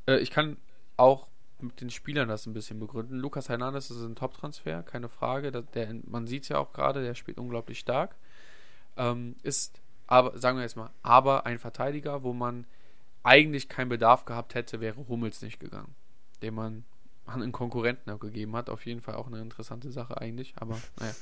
Äh, 0.06 0.18
ich 0.18 0.30
kann 0.30 0.56
auch 0.96 1.26
mit 1.58 1.80
den 1.80 1.90
Spielern 1.90 2.28
das 2.28 2.46
ein 2.46 2.52
bisschen 2.52 2.78
begründen. 2.78 3.18
Lukas 3.18 3.48
Hernandez 3.48 3.90
ist 3.90 4.02
ein 4.02 4.14
Top-Transfer, 4.14 4.82
keine 4.82 5.08
Frage. 5.08 5.50
Da- 5.50 5.62
Der, 5.62 5.94
man 6.06 6.26
sieht 6.26 6.44
es 6.44 6.48
ja 6.50 6.58
auch 6.58 6.72
gerade, 6.72 7.02
der 7.02 7.14
spielt 7.14 7.38
unglaublich 7.38 7.78
stark. 7.78 8.14
Ähm, 8.96 9.36
ist 9.42 9.80
aber, 10.06 10.38
sagen 10.38 10.58
wir 10.58 10.62
jetzt 10.62 10.76
mal, 10.76 10.90
aber 11.02 11.46
ein 11.46 11.58
Verteidiger, 11.58 12.22
wo 12.22 12.32
man 12.32 12.66
eigentlich 13.24 13.68
keinen 13.68 13.88
Bedarf 13.88 14.24
gehabt 14.24 14.54
hätte, 14.54 14.80
wäre 14.80 15.08
Hummels 15.08 15.42
nicht 15.42 15.58
gegangen. 15.58 15.94
Den 16.42 16.54
man 16.54 16.84
an 17.24 17.42
einen 17.42 17.52
Konkurrenten 17.52 18.10
abgegeben 18.10 18.54
hat. 18.54 18.70
Auf 18.70 18.86
jeden 18.86 19.00
Fall 19.00 19.16
auch 19.16 19.26
eine 19.26 19.40
interessante 19.40 19.90
Sache 19.90 20.20
eigentlich. 20.20 20.54
Aber 20.58 20.78
naja. 21.00 21.14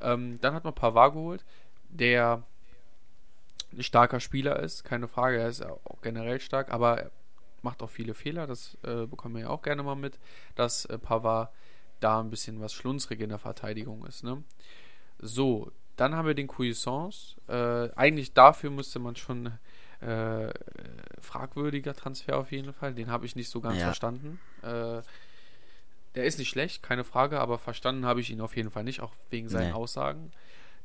Ähm, 0.00 0.40
dann 0.40 0.54
hat 0.54 0.64
man 0.64 0.74
Pavard 0.74 1.12
geholt, 1.12 1.44
der 1.92 2.42
ein 3.72 3.82
starker 3.82 4.20
Spieler 4.20 4.60
ist, 4.60 4.84
keine 4.84 5.08
Frage. 5.08 5.38
Er 5.38 5.48
ist 5.48 5.62
auch 5.64 6.00
generell 6.02 6.40
stark, 6.40 6.70
aber 6.72 7.00
er 7.04 7.10
macht 7.62 7.82
auch 7.82 7.90
viele 7.90 8.12
Fehler. 8.14 8.46
Das 8.46 8.76
äh, 8.82 9.06
bekommen 9.06 9.36
wir 9.36 9.42
ja 9.42 9.48
auch 9.50 9.62
gerne 9.62 9.82
mal 9.82 9.94
mit, 9.94 10.18
dass 10.56 10.84
äh, 10.86 10.98
Pavard 10.98 11.50
da 12.00 12.20
ein 12.20 12.30
bisschen 12.30 12.60
was 12.60 12.72
schlunzrig 12.74 13.20
in 13.20 13.28
der 13.30 13.38
Verteidigung 13.38 14.04
ist. 14.06 14.24
Ne? 14.24 14.42
So, 15.20 15.70
dann 15.96 16.14
haben 16.14 16.26
wir 16.26 16.34
den 16.34 16.48
Cuisance. 16.48 17.36
Äh, 17.48 17.94
eigentlich 17.96 18.32
dafür 18.34 18.70
müsste 18.70 18.98
man 18.98 19.16
schon 19.16 19.46
äh, 20.00 20.52
fragwürdiger 21.20 21.94
Transfer 21.94 22.36
auf 22.38 22.50
jeden 22.50 22.72
Fall. 22.72 22.92
Den 22.94 23.10
habe 23.10 23.24
ich 23.24 23.36
nicht 23.36 23.48
so 23.48 23.60
ganz 23.60 23.78
Ja. 23.78 23.84
verstanden. 23.86 24.40
Äh, 24.62 25.02
der 26.14 26.24
ist 26.24 26.38
nicht 26.38 26.50
schlecht, 26.50 26.82
keine 26.82 27.04
Frage, 27.04 27.40
aber 27.40 27.58
verstanden 27.58 28.04
habe 28.04 28.20
ich 28.20 28.30
ihn 28.30 28.40
auf 28.40 28.56
jeden 28.56 28.70
Fall 28.70 28.84
nicht, 28.84 29.00
auch 29.00 29.14
wegen 29.30 29.48
seinen 29.48 29.68
Nee. 29.68 29.72
Aussagen. 29.72 30.32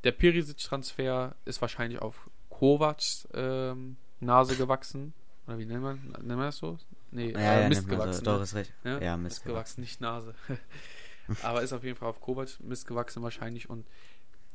Der 0.03 0.12
Perisic-Transfer 0.12 1.36
ist 1.45 1.62
wahrscheinlich 1.62 2.01
auf 2.01 2.29
Kovacs 2.49 3.27
ähm, 3.33 3.97
Nase 4.19 4.55
gewachsen. 4.55 5.13
Oder 5.47 5.57
wie 5.60 5.65
nennt 5.65 5.81
man, 5.81 5.99
nennt 6.10 6.27
man 6.27 6.39
das 6.39 6.57
so? 6.57 6.77
Nee, 7.12 7.31
Ja, 7.31 7.39
äh, 7.39 7.62
ja, 7.63 7.69
Mist 7.69 7.88
gewachsen. 7.88 8.25
So. 8.25 8.31
Doch, 8.31 8.38
ne? 8.38 8.43
ist 8.43 8.55
recht. 8.55 8.73
Ja, 8.83 8.99
Ja, 8.99 9.17
Mist 9.17 9.38
Mist 9.38 9.45
gewachsen, 9.45 9.81
nicht 9.81 10.01
Nase. 10.01 10.36
Aber 11.43 11.62
ist 11.62 11.73
auf 11.73 11.83
jeden 11.83 11.97
Fall 11.97 12.10
auf 12.10 12.21
Kovac 12.21 12.60
Mist 12.62 12.88
gewachsen 12.88 13.21
wahrscheinlich 13.21 13.69
und 13.69 13.86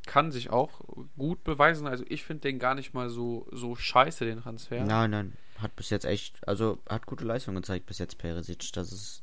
kann 0.07 0.33
sich 0.33 0.51
auch 0.51 0.81
gut 1.17 1.45
beweisen. 1.45 1.87
Also 1.87 2.05
ich 2.09 2.25
finde 2.25 2.43
den 2.43 2.59
gar 2.59 2.75
nicht 2.75 2.93
mal 2.95 3.09
so, 3.09 3.47
so 3.53 3.77
scheiße, 3.77 4.25
den 4.25 4.41
Transfer. 4.41 4.85
Nein, 4.85 5.11
nein. 5.11 5.33
Hat 5.59 5.77
bis 5.77 5.91
jetzt 5.91 6.05
echt, 6.05 6.47
also 6.49 6.79
hat 6.89 7.07
gute 7.07 7.25
Leistung 7.25 7.55
gezeigt 7.55 7.87
bis 7.87 7.99
jetzt 7.99 8.19
Perisic. 8.19 8.73
Das 8.73 8.91
ist 8.91 9.23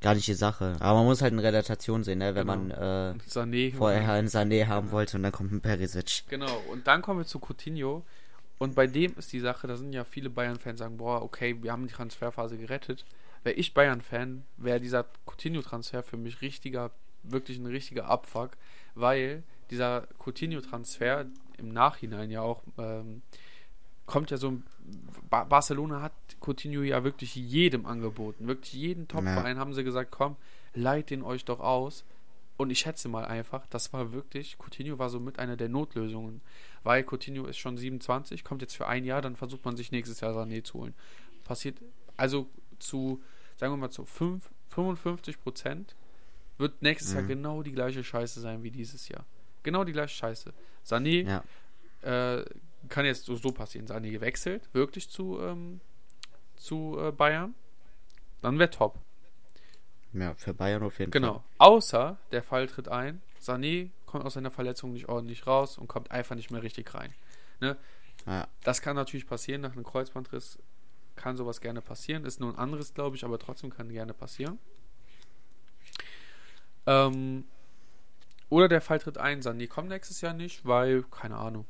gar 0.00 0.14
nicht 0.14 0.26
die 0.26 0.34
Sache. 0.34 0.76
Aber 0.80 0.98
man 1.00 1.06
muss 1.06 1.22
halt 1.22 1.32
eine 1.32 1.42
Relatation 1.42 2.04
sehen, 2.04 2.18
ne? 2.18 2.34
wenn 2.34 2.46
Genau. 2.46 2.56
man 2.56 2.70
äh, 2.70 3.14
Sané. 3.28 3.74
vorher 3.74 4.12
einen 4.12 4.28
Sané 4.28 4.66
haben 4.66 4.90
wollte 4.90 5.16
und 5.16 5.22
dann 5.22 5.32
kommt 5.32 5.52
ein 5.52 5.60
Perisic. 5.60 6.24
Genau, 6.28 6.62
und 6.70 6.86
dann 6.86 7.02
kommen 7.02 7.20
wir 7.20 7.26
zu 7.26 7.38
Coutinho. 7.38 8.04
Und 8.58 8.74
bei 8.74 8.86
dem 8.86 9.14
ist 9.16 9.32
die 9.32 9.40
Sache, 9.40 9.66
da 9.66 9.76
sind 9.76 9.92
ja 9.92 10.04
viele 10.04 10.28
Bayern-Fans 10.28 10.78
sagen, 10.80 10.98
boah, 10.98 11.22
okay, 11.22 11.56
wir 11.62 11.72
haben 11.72 11.86
die 11.86 11.92
Transferphase 11.94 12.58
gerettet. 12.58 13.04
Wäre 13.42 13.56
ich 13.56 13.72
Bayern-Fan, 13.72 14.44
wäre 14.58 14.80
dieser 14.80 15.06
Coutinho-Transfer 15.26 16.02
für 16.02 16.18
mich 16.18 16.42
richtiger, 16.42 16.90
wirklich 17.22 17.58
ein 17.58 17.66
richtiger 17.66 18.06
Abfuck, 18.06 18.50
weil 18.94 19.42
dieser 19.70 20.06
Coutinho-Transfer 20.18 21.24
im 21.56 21.68
Nachhinein 21.68 22.30
ja 22.30 22.42
auch 22.42 22.62
ähm, 22.76 23.22
kommt 24.04 24.30
ja 24.30 24.36
so 24.36 24.48
ein 24.50 24.64
ba 25.28 25.44
Barcelona 25.44 26.02
hat 26.02 26.12
Coutinho 26.40 26.82
ja 26.82 27.04
wirklich 27.04 27.34
jedem 27.34 27.86
angeboten, 27.86 28.46
wirklich 28.46 28.72
jeden 28.72 29.06
Top-Verein 29.08 29.58
haben 29.58 29.74
sie 29.74 29.84
gesagt, 29.84 30.10
komm, 30.10 30.36
leiht 30.74 31.10
den 31.10 31.22
euch 31.22 31.44
doch 31.44 31.60
aus. 31.60 32.04
Und 32.56 32.68
ich 32.70 32.80
schätze 32.80 33.08
mal 33.08 33.24
einfach, 33.24 33.66
das 33.68 33.92
war 33.94 34.12
wirklich, 34.12 34.58
Coutinho 34.58 34.98
war 34.98 35.08
so 35.08 35.18
mit 35.18 35.38
einer 35.38 35.56
der 35.56 35.70
Notlösungen. 35.70 36.42
Weil 36.82 37.04
Coutinho 37.04 37.46
ist 37.46 37.56
schon 37.58 37.78
27, 37.78 38.44
kommt 38.44 38.60
jetzt 38.60 38.76
für 38.76 38.86
ein 38.86 39.04
Jahr, 39.04 39.22
dann 39.22 39.34
versucht 39.36 39.64
man 39.64 39.76
sich 39.76 39.92
nächstes 39.92 40.20
Jahr 40.20 40.32
Sané 40.34 40.62
zu 40.62 40.74
holen. 40.80 40.94
Passiert 41.44 41.78
also 42.18 42.48
zu, 42.78 43.22
sagen 43.56 43.72
wir 43.72 43.78
mal, 43.78 43.90
zu 43.90 44.04
5, 44.04 44.50
55 44.68 45.40
Prozent 45.40 45.96
wird 46.58 46.82
nächstes 46.82 47.14
Jahr 47.14 47.22
Mhm. 47.22 47.28
genau 47.28 47.62
die 47.62 47.72
gleiche 47.72 48.04
Scheiße 48.04 48.40
sein 48.40 48.62
wie 48.62 48.70
dieses 48.70 49.08
Jahr. 49.08 49.24
Genau 49.62 49.84
die 49.84 49.92
gleiche 49.92 50.14
Scheiße. 50.14 50.52
Sané 50.86 51.24
Ja. 51.26 51.44
äh, 52.38 52.44
kann 52.88 53.04
jetzt 53.04 53.24
so, 53.24 53.36
so 53.36 53.52
passieren. 53.52 53.86
Sané 53.86 54.20
wechselt 54.20 54.72
wirklich 54.72 55.08
zu, 55.10 55.40
ähm, 55.40 55.80
zu 56.56 56.98
äh, 57.00 57.12
Bayern. 57.12 57.54
Dann 58.42 58.58
wäre 58.58 58.70
top. 58.70 58.98
Ja, 60.12 60.34
für 60.34 60.54
Bayern 60.54 60.82
auf 60.82 60.98
jeden 60.98 61.10
Genau. 61.10 61.34
Fall. 61.34 61.42
Außer 61.58 62.18
der 62.32 62.42
Fall 62.42 62.66
tritt 62.66 62.88
ein, 62.88 63.20
Sané 63.40 63.90
kommt 64.06 64.24
aus 64.24 64.34
seiner 64.34 64.50
Verletzung 64.50 64.92
nicht 64.92 65.08
ordentlich 65.08 65.46
raus 65.46 65.78
und 65.78 65.86
kommt 65.86 66.10
einfach 66.10 66.34
nicht 66.34 66.50
mehr 66.50 66.62
richtig 66.62 66.92
rein. 66.94 67.14
Ne? 67.60 67.76
Ja. 68.26 68.48
Das 68.64 68.82
kann 68.82 68.96
natürlich 68.96 69.26
passieren 69.26 69.60
nach 69.60 69.72
einem 69.72 69.84
Kreuzbandriss. 69.84 70.58
Kann 71.16 71.36
sowas 71.36 71.60
gerne 71.60 71.80
passieren. 71.80 72.24
Ist 72.24 72.40
nur 72.40 72.50
ein 72.52 72.58
anderes, 72.58 72.94
glaube 72.94 73.14
ich, 73.16 73.24
aber 73.24 73.38
trotzdem 73.38 73.70
kann 73.70 73.88
gerne 73.90 74.14
passieren. 74.14 74.58
Ähm, 76.86 77.44
oder 78.48 78.68
der 78.68 78.80
Fall 78.80 78.98
tritt 78.98 79.18
ein, 79.18 79.42
Sané 79.42 79.68
kommt 79.68 79.90
nächstes 79.90 80.20
Jahr 80.22 80.32
nicht, 80.34 80.64
weil, 80.66 81.04
keine 81.04 81.36
Ahnung, 81.36 81.66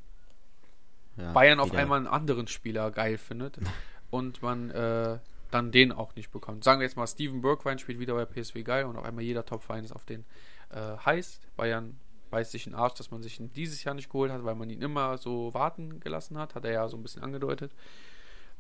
Ja, 1.17 1.33
Bayern 1.33 1.61
auf 1.61 1.73
einmal 1.75 1.99
einen 1.99 2.07
anderen 2.07 2.47
Spieler 2.47 2.91
geil 2.91 3.19
findet 3.19 3.59
und 4.11 4.43
man 4.43 4.71
äh, 4.71 5.19
dann 5.51 5.73
den 5.73 5.93
auch 5.93 6.15
nicht 6.15 6.31
bekommt. 6.31 6.65
Sagen 6.65 6.81
wir 6.81 6.87
jetzt 6.87 6.97
mal, 6.97 7.07
Steven 7.07 7.43
Bergwijn 7.43 7.79
spielt 7.79 7.99
wieder 7.99 8.15
bei 8.15 8.25
PSV 8.25 8.65
geil 8.65 8.85
und 8.85 8.97
auf 8.97 9.05
einmal 9.05 9.25
jeder 9.25 9.45
Topverein 9.45 9.85
ist 9.85 9.93
auf 9.93 10.05
den 10.05 10.25
äh, 10.71 10.97
heiß. 11.05 11.41
Bayern 11.57 11.99
beißt 12.31 12.53
sich 12.53 12.67
in 12.67 12.73
den 12.73 12.79
Arsch, 12.79 12.95
dass 12.95 13.11
man 13.11 13.23
sich 13.23 13.41
ihn 13.41 13.53
dieses 13.53 13.83
Jahr 13.85 13.95
nicht 13.95 14.09
geholt 14.09 14.31
hat, 14.31 14.45
weil 14.45 14.55
man 14.55 14.71
ihn 14.71 14.83
immer 14.83 15.19
so 15.19 15.53
warten 15.53 16.01
gelassen 16.01 16.39
hat, 16.39 16.55
hat 16.55 16.65
er 16.65 16.73
ja 16.73 16.89
so 16.89 16.97
ein 16.97 17.03
bisschen 17.03 17.23
angedeutet. 17.23 17.73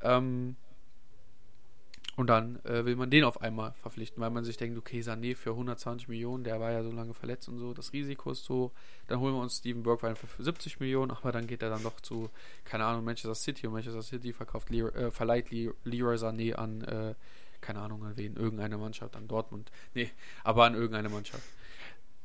Ähm, 0.02 0.56
und 2.20 2.26
dann 2.26 2.62
äh, 2.66 2.84
will 2.84 2.96
man 2.96 3.08
den 3.08 3.24
auf 3.24 3.40
einmal 3.40 3.72
verpflichten, 3.80 4.20
weil 4.22 4.28
man 4.28 4.44
sich 4.44 4.58
denkt, 4.58 4.76
okay, 4.76 5.00
Sané 5.00 5.34
für 5.34 5.52
120 5.52 6.06
Millionen, 6.08 6.44
der 6.44 6.60
war 6.60 6.70
ja 6.70 6.82
so 6.82 6.92
lange 6.92 7.14
verletzt 7.14 7.48
und 7.48 7.58
so, 7.58 7.72
das 7.72 7.94
Risiko 7.94 8.32
ist 8.32 8.44
so, 8.44 8.72
dann 9.06 9.20
holen 9.20 9.32
wir 9.32 9.40
uns 9.40 9.56
Steven 9.56 9.82
Bergwijn 9.82 10.16
für 10.16 10.26
70 10.42 10.80
Millionen, 10.80 11.12
aber 11.12 11.32
dann 11.32 11.46
geht 11.46 11.62
er 11.62 11.70
dann 11.70 11.82
doch 11.82 11.98
zu, 12.00 12.28
keine 12.64 12.84
Ahnung, 12.84 13.06
Manchester 13.06 13.34
City 13.34 13.66
und 13.66 13.72
Manchester 13.72 14.02
City 14.02 14.34
verkauft 14.34 14.68
Leroy, 14.68 14.90
äh, 14.90 15.10
verleiht 15.10 15.50
Le 15.50 15.72
Leroy 15.84 16.16
Sané 16.16 16.52
an, 16.56 16.82
äh, 16.82 17.14
keine 17.62 17.80
Ahnung 17.80 18.04
an 18.04 18.18
wen, 18.18 18.36
irgendeine 18.36 18.76
Mannschaft, 18.76 19.16
an 19.16 19.26
Dortmund, 19.26 19.72
nee, 19.94 20.10
aber 20.44 20.66
an 20.66 20.74
irgendeine 20.74 21.08
Mannschaft. 21.08 21.48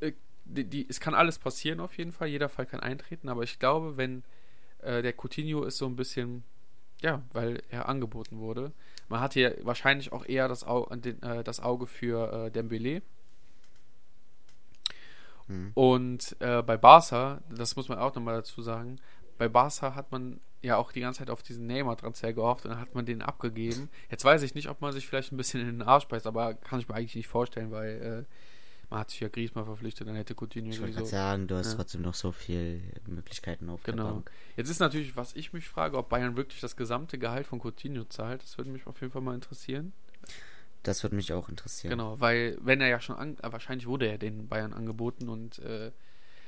Äh, 0.02 0.12
die, 0.44 0.66
die, 0.66 0.86
es 0.90 1.00
kann 1.00 1.14
alles 1.14 1.40
passieren 1.40 1.80
auf 1.80 1.98
jeden 1.98 2.12
Fall, 2.12 2.28
jeder 2.28 2.50
Fall 2.50 2.66
kann 2.66 2.82
eintreten, 2.82 3.30
aber 3.30 3.44
ich 3.44 3.60
glaube, 3.60 3.96
wenn 3.96 4.24
äh, 4.80 5.02
der 5.02 5.14
Coutinho 5.14 5.64
ist 5.64 5.78
so 5.78 5.86
ein 5.86 5.96
bisschen, 5.96 6.44
ja, 7.02 7.22
weil 7.32 7.64
er 7.70 7.88
angeboten 7.88 8.40
wurde, 8.40 8.74
man 9.10 9.20
hat 9.20 9.34
hier 9.34 9.58
wahrscheinlich 9.62 10.12
auch 10.12 10.26
eher 10.26 10.48
das, 10.48 10.66
Au 10.66 10.86
den, 10.96 11.22
äh, 11.22 11.44
das 11.44 11.60
Auge 11.60 11.88
für 11.88 12.48
äh, 12.48 12.52
Dembele. 12.52 13.02
Mhm. 15.48 15.72
Und 15.74 16.36
äh, 16.40 16.62
bei 16.62 16.78
Barca, 16.78 17.42
das 17.50 17.76
muss 17.76 17.90
man 17.90 18.00
auch 18.00 18.16
nochmal 18.16 18.36
dazu 18.36 18.62
sagen, 18.62 19.00
bei 19.38 19.48
Barca 19.48 19.96
hat 19.96 20.12
man 20.12 20.40
ja 20.62 20.78
auch 20.78 20.92
die 20.92 21.02
ganze 21.02 21.20
Zeit 21.20 21.30
auf 21.30 21.44
diesen 21.44 21.68
Neymar-Transfer 21.68 22.34
gehofft 22.34 22.66
und 22.66 22.72
dann 22.72 22.80
hat 22.80 22.96
man 22.96 23.06
den 23.06 23.22
abgegeben. 23.22 23.90
Jetzt 24.10 24.26
weiß 24.26 24.42
ich 24.42 24.56
nicht, 24.56 24.70
ob 24.70 24.82
man 24.82 24.92
sich 24.92 25.08
vielleicht 25.08 25.32
ein 25.32 25.38
bisschen 25.38 25.62
in 25.62 25.68
den 25.68 25.82
Arsch 25.84 26.08
beißt, 26.08 26.26
aber 26.26 26.56
kann 26.56 26.80
ich 26.80 26.88
mir 26.88 26.96
eigentlich 26.96 27.16
nicht 27.16 27.28
vorstellen, 27.28 27.72
weil 27.72 28.26
äh, 28.26 28.34
man 28.96 29.02
hat 29.02 29.10
sich 29.12 29.20
ja 29.20 29.28
Griezmann 29.28 29.66
verpflichtet, 29.66 30.08
dann 30.08 30.16
hätte 30.16 30.36
Coutinho 30.36 30.72
Ich 30.72 30.80
wollte 30.80 30.94
gerade 30.94 31.08
sagen, 31.08 31.48
du 31.48 31.56
hast 31.58 31.72
Ja. 31.72 31.76
trotzdem 31.76 32.02
noch 32.02 32.14
so 32.14 32.32
viel 32.32 32.82
Möglichkeiten 33.08 33.70
auf 33.70 33.84
Genau. 33.84 34.04
der 34.06 34.12
Bank. 34.14 34.32
Jetzt 34.56 34.70
ist 34.70 34.80
natürlich, 34.80 35.18
was 35.18 35.36
ich 35.36 35.52
mich 35.52 35.68
frage, 35.68 35.98
ob 35.98 36.08
Bayern 36.08 36.38
wirklich 36.38 36.62
das 36.62 36.78
gesamte 36.78 37.18
Gehalt 37.20 37.46
von 37.46 37.60
Coutinho 37.60 38.06
zahlt. 38.06 38.42
Das 38.42 38.58
würde 38.58 38.70
mich 38.70 38.88
auf 38.88 39.02
jeden 39.02 39.12
Fall 39.12 39.22
mal 39.22 39.36
interessieren. 39.36 39.92
Das 40.84 41.04
würde 41.04 41.18
mich 41.18 41.34
auch 41.34 41.50
interessieren. 41.50 41.90
Genau, 41.92 42.22
weil 42.22 42.58
wenn 42.62 42.80
er 42.80 42.88
ja 42.88 43.02
schon 43.02 43.18
an, 43.18 43.36
wahrscheinlich 43.42 43.86
wurde 43.86 44.08
er 44.08 44.18
den 44.18 44.48
Bayern 44.48 44.72
angeboten 44.72 45.28
und 45.28 45.60
äh, 45.60 45.92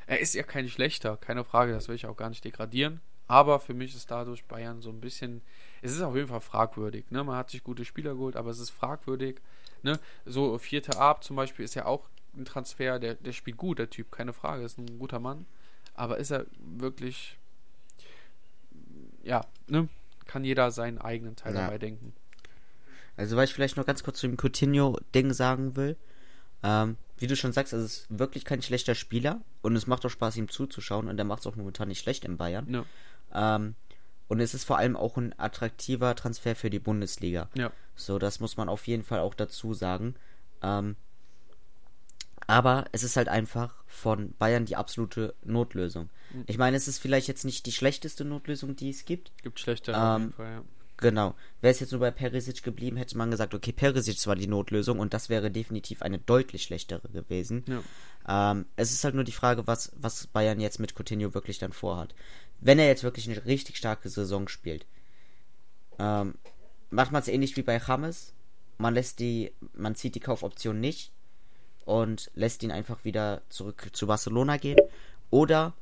er 0.06 0.20
ist 0.22 0.34
ja 0.34 0.44
kein 0.44 0.70
schlechter, 0.70 1.18
keine 1.18 1.44
Frage, 1.44 1.74
das 1.74 1.90
will 1.90 1.96
ich 1.96 2.06
auch 2.06 2.16
gar 2.16 2.30
nicht 2.30 2.46
degradieren. 2.46 3.02
Aber 3.28 3.60
für 3.60 3.74
mich 3.74 3.94
ist 3.94 4.10
dadurch 4.10 4.46
Bayern 4.46 4.82
so 4.82 4.90
ein 4.90 5.02
bisschen, 5.02 5.42
es 5.82 5.92
ist 5.92 6.00
auf 6.02 6.16
jeden 6.16 6.30
Fall 6.30 6.40
fragwürdig. 6.40 7.12
Ne? 7.12 7.26
Man 7.26 7.36
hat 7.36 7.50
sich 7.50 7.62
gute 7.62 7.84
Spieler 7.84 8.14
geholt, 8.14 8.38
aber 8.38 8.52
es 8.52 8.60
ist 8.60 8.70
fragwürdig. 8.70 9.42
Ne? 9.84 10.00
So 10.26 10.58
vierte 10.60 10.98
Ab 10.98 11.26
zum 11.26 11.36
Beispiel 11.36 11.66
ist 11.66 11.76
ja 11.76 11.86
auch 11.86 12.08
ein 12.38 12.45
Transfer, 12.45 13.00
der, 13.00 13.15
der 13.15 13.34
spielt 13.34 13.58
gut, 13.58 13.80
der 13.80 13.89
Typ, 13.89 14.12
keine 14.12 14.34
Frage, 14.34 14.63
ist 14.63 14.78
ein 14.78 15.00
guter 15.00 15.19
Mann. 15.19 15.45
Aber 15.95 16.17
ist 16.17 16.32
er 16.32 16.45
wirklich, 16.60 17.38
ja, 19.23 19.45
ne? 19.67 19.88
kann 20.26 20.43
jeder 20.43 20.71
seinen 20.71 20.97
eigenen 21.00 21.36
Teil 21.36 21.54
Ja. 21.56 21.62
dabei 21.62 21.78
denken. 21.78 22.13
Also, 23.15 23.36
was 23.36 23.50
ich 23.50 23.56
vielleicht 23.56 23.78
noch 23.78 23.86
ganz 23.86 24.04
kurz 24.04 24.19
zu 24.19 24.28
dem 24.28 24.38
Coutinho-Ding 24.38 25.34
sagen 25.34 25.76
will. 25.76 25.95
Ähm, 26.63 26.97
wie 27.17 27.28
du 27.28 27.36
schon 27.36 27.52
sagst, 27.54 27.73
es 27.73 27.84
ist 27.84 28.08
wirklich 28.10 28.45
kein 28.45 28.62
schlechter 28.62 28.93
Spieler 28.93 29.41
und 29.62 29.76
es 29.76 29.88
macht 29.88 30.06
auch 30.06 30.10
Spaß, 30.10 30.38
ihm 30.38 30.50
zuzuschauen 30.50 31.08
und 31.08 31.17
er 31.17 31.26
macht 31.26 31.39
es 31.41 31.47
auch 31.47 31.56
momentan 31.56 31.88
nicht 31.88 32.00
schlecht 32.00 32.26
in 32.26 32.38
Bayern. 32.38 32.67
Ja, 33.32 33.56
Ähm, 33.56 33.76
und 34.28 34.39
es 34.39 34.54
ist 34.54 34.65
vor 34.65 34.78
allem 34.78 34.95
auch 34.95 35.17
ein 35.17 35.34
attraktiver 35.39 36.13
Transfer 36.15 36.56
für 36.56 36.69
die 36.69 36.80
Bundesliga. 36.80 37.50
ja, 37.56 37.71
So, 37.95 38.19
das 38.19 38.39
muss 38.39 38.58
man 38.58 38.69
auf 38.69 38.86
jeden 38.88 39.04
Fall 39.04 39.19
auch 39.19 39.34
dazu 39.34 39.73
sagen. 39.73 40.15
Ähm, 40.62 40.95
aber 42.48 42.86
es 42.94 43.04
ist 43.04 43.18
halt 43.18 43.28
einfach 43.28 43.76
von 43.86 44.34
Bayern 44.40 44.66
die 44.66 44.78
absolute 44.78 45.36
Notlösung. 45.44 46.10
Mhm. 46.34 46.44
Ich 46.48 46.58
meine, 46.58 46.78
es 46.78 46.88
ist 46.88 47.00
vielleicht 47.00 47.28
jetzt 47.28 47.46
nicht 47.46 47.66
die 47.66 47.72
schlechteste 47.74 48.24
Notlösung, 48.26 48.76
die 48.76 48.90
es 48.90 49.06
gibt. 49.06 49.32
gibt 49.44 49.60
schlechtere 49.60 49.98
auf 49.98 50.16
Ähm, 50.16 50.22
jeden 50.22 50.34
Fall, 50.34 50.52
ja. 50.52 50.64
Genau. 51.00 51.36
Wäre 51.62 51.72
es 51.72 51.80
jetzt 51.80 51.92
nur 51.92 52.00
bei 52.02 52.10
Perisic 52.10 52.64
geblieben, 52.64 52.98
hätte 52.98 53.18
man 53.18 53.30
gesagt, 53.30 53.54
okay, 53.54 53.72
Perisic 53.72 54.26
war 54.26 54.36
die 54.36 54.48
Notlösung 54.48 54.98
und 54.98 55.14
das 55.14 55.30
wäre 55.30 55.52
definitiv 55.52 56.02
eine 56.02 56.18
deutlich 56.18 56.64
schlechtere 56.64 57.08
gewesen. 57.10 57.64
Ja. 57.68 58.52
Ähm, 58.52 58.66
es 58.78 58.92
ist 58.92 59.04
halt 59.04 59.14
nur 59.14 59.24
die 59.24 59.32
Frage, 59.32 59.68
was, 59.68 59.92
was 59.96 60.26
Bayern 60.28 60.60
jetzt 60.60 60.80
mit 60.80 60.96
Coutinho 60.98 61.36
wirklich 61.36 61.60
dann 61.60 61.72
vorhat. 61.72 62.16
Wenn 62.60 62.80
er 62.80 62.88
jetzt 62.88 63.04
wirklich 63.04 63.30
eine 63.30 63.46
richtig 63.46 63.78
starke 63.78 64.10
Saison 64.10 64.48
spielt, 64.48 64.88
ähm, 66.00 66.34
macht 66.90 67.12
man 67.12 67.22
es 67.22 67.28
ähnlich 67.28 67.56
wie 67.58 67.62
bei 67.62 67.80
James, 67.86 68.34
man 68.80 68.96
lässt 68.96 69.20
die, 69.20 69.52
man 69.74 69.96
zieht 69.96 70.16
die 70.16 70.20
Kaufoption 70.20 70.80
nicht 70.80 71.12
und 71.88 72.30
lässt 72.36 72.63
ihn 72.63 72.71
einfach 72.71 73.06
wieder 73.06 73.41
zurück 73.47 73.89
zu 73.93 74.08
Barcelona 74.08 74.58
gehen. 74.58 74.78
Oder 75.30 75.73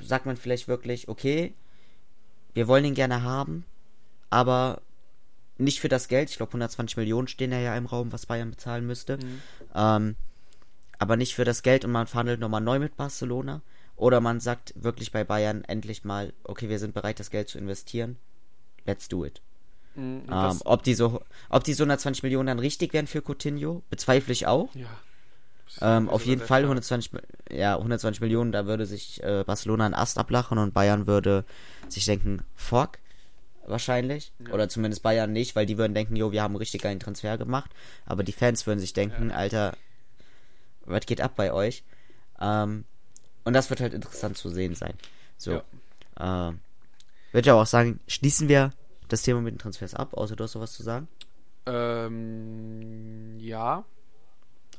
sagt 0.00 0.24
man 0.24 0.38
vielleicht 0.38 0.68
wirklich, 0.68 1.08
okay, 1.08 1.52
wir 2.54 2.66
wollen 2.66 2.86
ihn 2.86 2.94
gerne 2.94 3.22
haben, 3.22 3.64
aber 4.30 4.80
nicht 5.58 5.80
für 5.80 5.90
das 5.90 6.08
Geld. 6.08 6.30
Ich 6.30 6.38
glaube, 6.38 6.50
120 6.50 6.96
Millionen 6.96 7.28
stehen 7.28 7.52
ja 7.52 7.76
im 7.76 7.84
Raum, 7.84 8.10
was 8.10 8.24
Bayern 8.24 8.50
bezahlen 8.50 8.86
müsste. 8.86 9.18
Mhm. 9.18 9.42
Ähm, 9.74 10.16
aber 10.98 11.16
nicht 11.16 11.34
für 11.34 11.44
das 11.44 11.62
Geld 11.62 11.84
und 11.84 11.92
man 11.92 12.06
verhandelt 12.06 12.40
nochmal 12.40 12.62
neu 12.62 12.78
mit 12.78 12.96
Barcelona. 12.96 13.60
Oder 13.96 14.22
man 14.22 14.40
sagt 14.40 14.72
wirklich 14.76 15.12
bei 15.12 15.24
Bayern 15.24 15.62
endlich 15.64 16.04
mal, 16.04 16.32
okay, 16.44 16.70
wir 16.70 16.78
sind 16.78 16.94
bereit, 16.94 17.20
das 17.20 17.30
Geld 17.30 17.50
zu 17.50 17.58
investieren. 17.58 18.16
Let's 18.86 19.08
do 19.08 19.26
it. 19.26 19.42
Mhm, 19.94 20.22
ähm, 20.30 20.60
ob, 20.64 20.82
die 20.82 20.94
so, 20.94 21.20
ob 21.50 21.64
die 21.64 21.74
so 21.74 21.84
120 21.84 22.22
Millionen 22.22 22.46
dann 22.46 22.58
richtig 22.58 22.94
wären 22.94 23.06
für 23.06 23.22
Coutinho, 23.22 23.82
bezweifle 23.90 24.32
ich 24.32 24.46
auch. 24.46 24.74
Ja. 24.74 24.88
Ähm, 25.80 26.08
auf 26.08 26.24
jeden 26.24 26.40
Fall 26.40 26.62
120, 26.62 27.12
ja, 27.50 27.76
120 27.76 28.20
Millionen, 28.20 28.52
da 28.52 28.66
würde 28.66 28.86
sich 28.86 29.22
äh, 29.22 29.44
Barcelona 29.44 29.86
einen 29.86 29.94
Ast 29.94 30.18
ablachen 30.18 30.58
und 30.58 30.72
Bayern 30.72 31.06
würde 31.06 31.44
sich 31.88 32.04
denken, 32.04 32.42
fuck, 32.54 32.98
wahrscheinlich. 33.66 34.32
Ja. 34.46 34.54
Oder 34.54 34.68
zumindest 34.68 35.02
Bayern 35.02 35.32
nicht, 35.32 35.56
weil 35.56 35.66
die 35.66 35.78
würden 35.78 35.94
denken, 35.94 36.16
jo, 36.16 36.32
wir 36.32 36.42
haben 36.42 36.52
einen 36.52 36.58
richtig 36.58 36.82
geilen 36.82 37.00
Transfer 37.00 37.38
gemacht. 37.38 37.70
Aber 38.06 38.22
die 38.22 38.32
Fans 38.32 38.66
würden 38.66 38.78
sich 38.78 38.92
denken, 38.92 39.30
ja. 39.30 39.36
Alter, 39.36 39.76
was 40.84 41.06
geht 41.06 41.20
ab 41.20 41.32
bei 41.36 41.52
euch? 41.52 41.82
Ähm, 42.40 42.84
und 43.44 43.52
das 43.52 43.70
wird 43.70 43.80
halt 43.80 43.94
interessant 43.94 44.36
zu 44.36 44.48
sehen 44.48 44.74
sein. 44.74 44.94
So. 45.36 45.62
Ja. 46.18 46.48
Ähm, 46.48 46.60
würde 47.32 47.46
ich 47.46 47.50
aber 47.50 47.62
auch 47.62 47.66
sagen, 47.66 48.00
schließen 48.06 48.48
wir 48.48 48.72
das 49.08 49.22
Thema 49.22 49.40
mit 49.40 49.54
den 49.54 49.58
Transfers 49.58 49.94
ab, 49.94 50.14
außer 50.14 50.36
du 50.36 50.44
hast 50.44 50.54
noch 50.54 50.62
was 50.62 50.72
zu 50.72 50.82
sagen? 50.82 51.08
Ähm, 51.66 53.38
ja. 53.38 53.84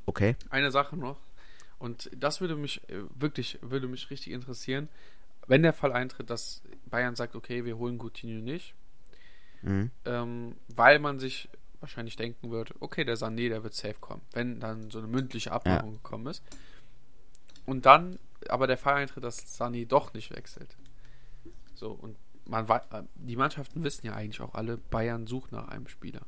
Okay. 0.05 0.35
Eine 0.49 0.71
Sache 0.71 0.97
noch. 0.97 1.19
Und 1.79 2.09
das 2.15 2.41
würde 2.41 2.55
mich 2.55 2.87
äh, 2.89 3.03
wirklich, 3.13 3.59
würde 3.61 3.87
mich 3.87 4.09
richtig 4.09 4.33
interessieren, 4.33 4.89
wenn 5.47 5.63
der 5.63 5.73
Fall 5.73 5.91
eintritt, 5.91 6.29
dass 6.29 6.61
Bayern 6.85 7.15
sagt, 7.15 7.35
okay, 7.35 7.65
wir 7.65 7.77
holen 7.77 7.97
Coutinho 7.99 8.41
nicht. 8.41 8.73
Mhm. 9.61 9.91
Ähm, 10.05 10.55
weil 10.67 10.99
man 10.99 11.19
sich 11.19 11.49
wahrscheinlich 11.79 12.15
denken 12.15 12.51
wird, 12.51 12.73
okay, 12.79 13.03
der 13.03 13.17
Sané, 13.17 13.49
der 13.49 13.63
wird 13.63 13.73
safe 13.73 13.99
kommen, 13.99 14.21
wenn 14.31 14.59
dann 14.59 14.89
so 14.89 14.99
eine 14.99 15.07
mündliche 15.07 15.51
Abmachung 15.51 15.91
ja. 15.91 15.97
gekommen 15.97 16.27
ist. 16.27 16.43
Und 17.65 17.85
dann 17.85 18.17
aber 18.49 18.67
der 18.67 18.77
Fall 18.77 18.95
eintritt, 18.95 19.23
dass 19.23 19.59
Sané 19.59 19.87
doch 19.87 20.13
nicht 20.13 20.35
wechselt. 20.35 20.75
So, 21.73 21.91
und 21.91 22.15
man 22.45 22.67
äh, 22.69 23.03
die 23.15 23.35
Mannschaften 23.35 23.83
wissen 23.83 24.05
ja 24.05 24.13
eigentlich 24.13 24.41
auch 24.41 24.53
alle, 24.53 24.77
Bayern 24.77 25.27
sucht 25.27 25.51
nach 25.51 25.67
einem 25.67 25.87
Spieler. 25.87 26.21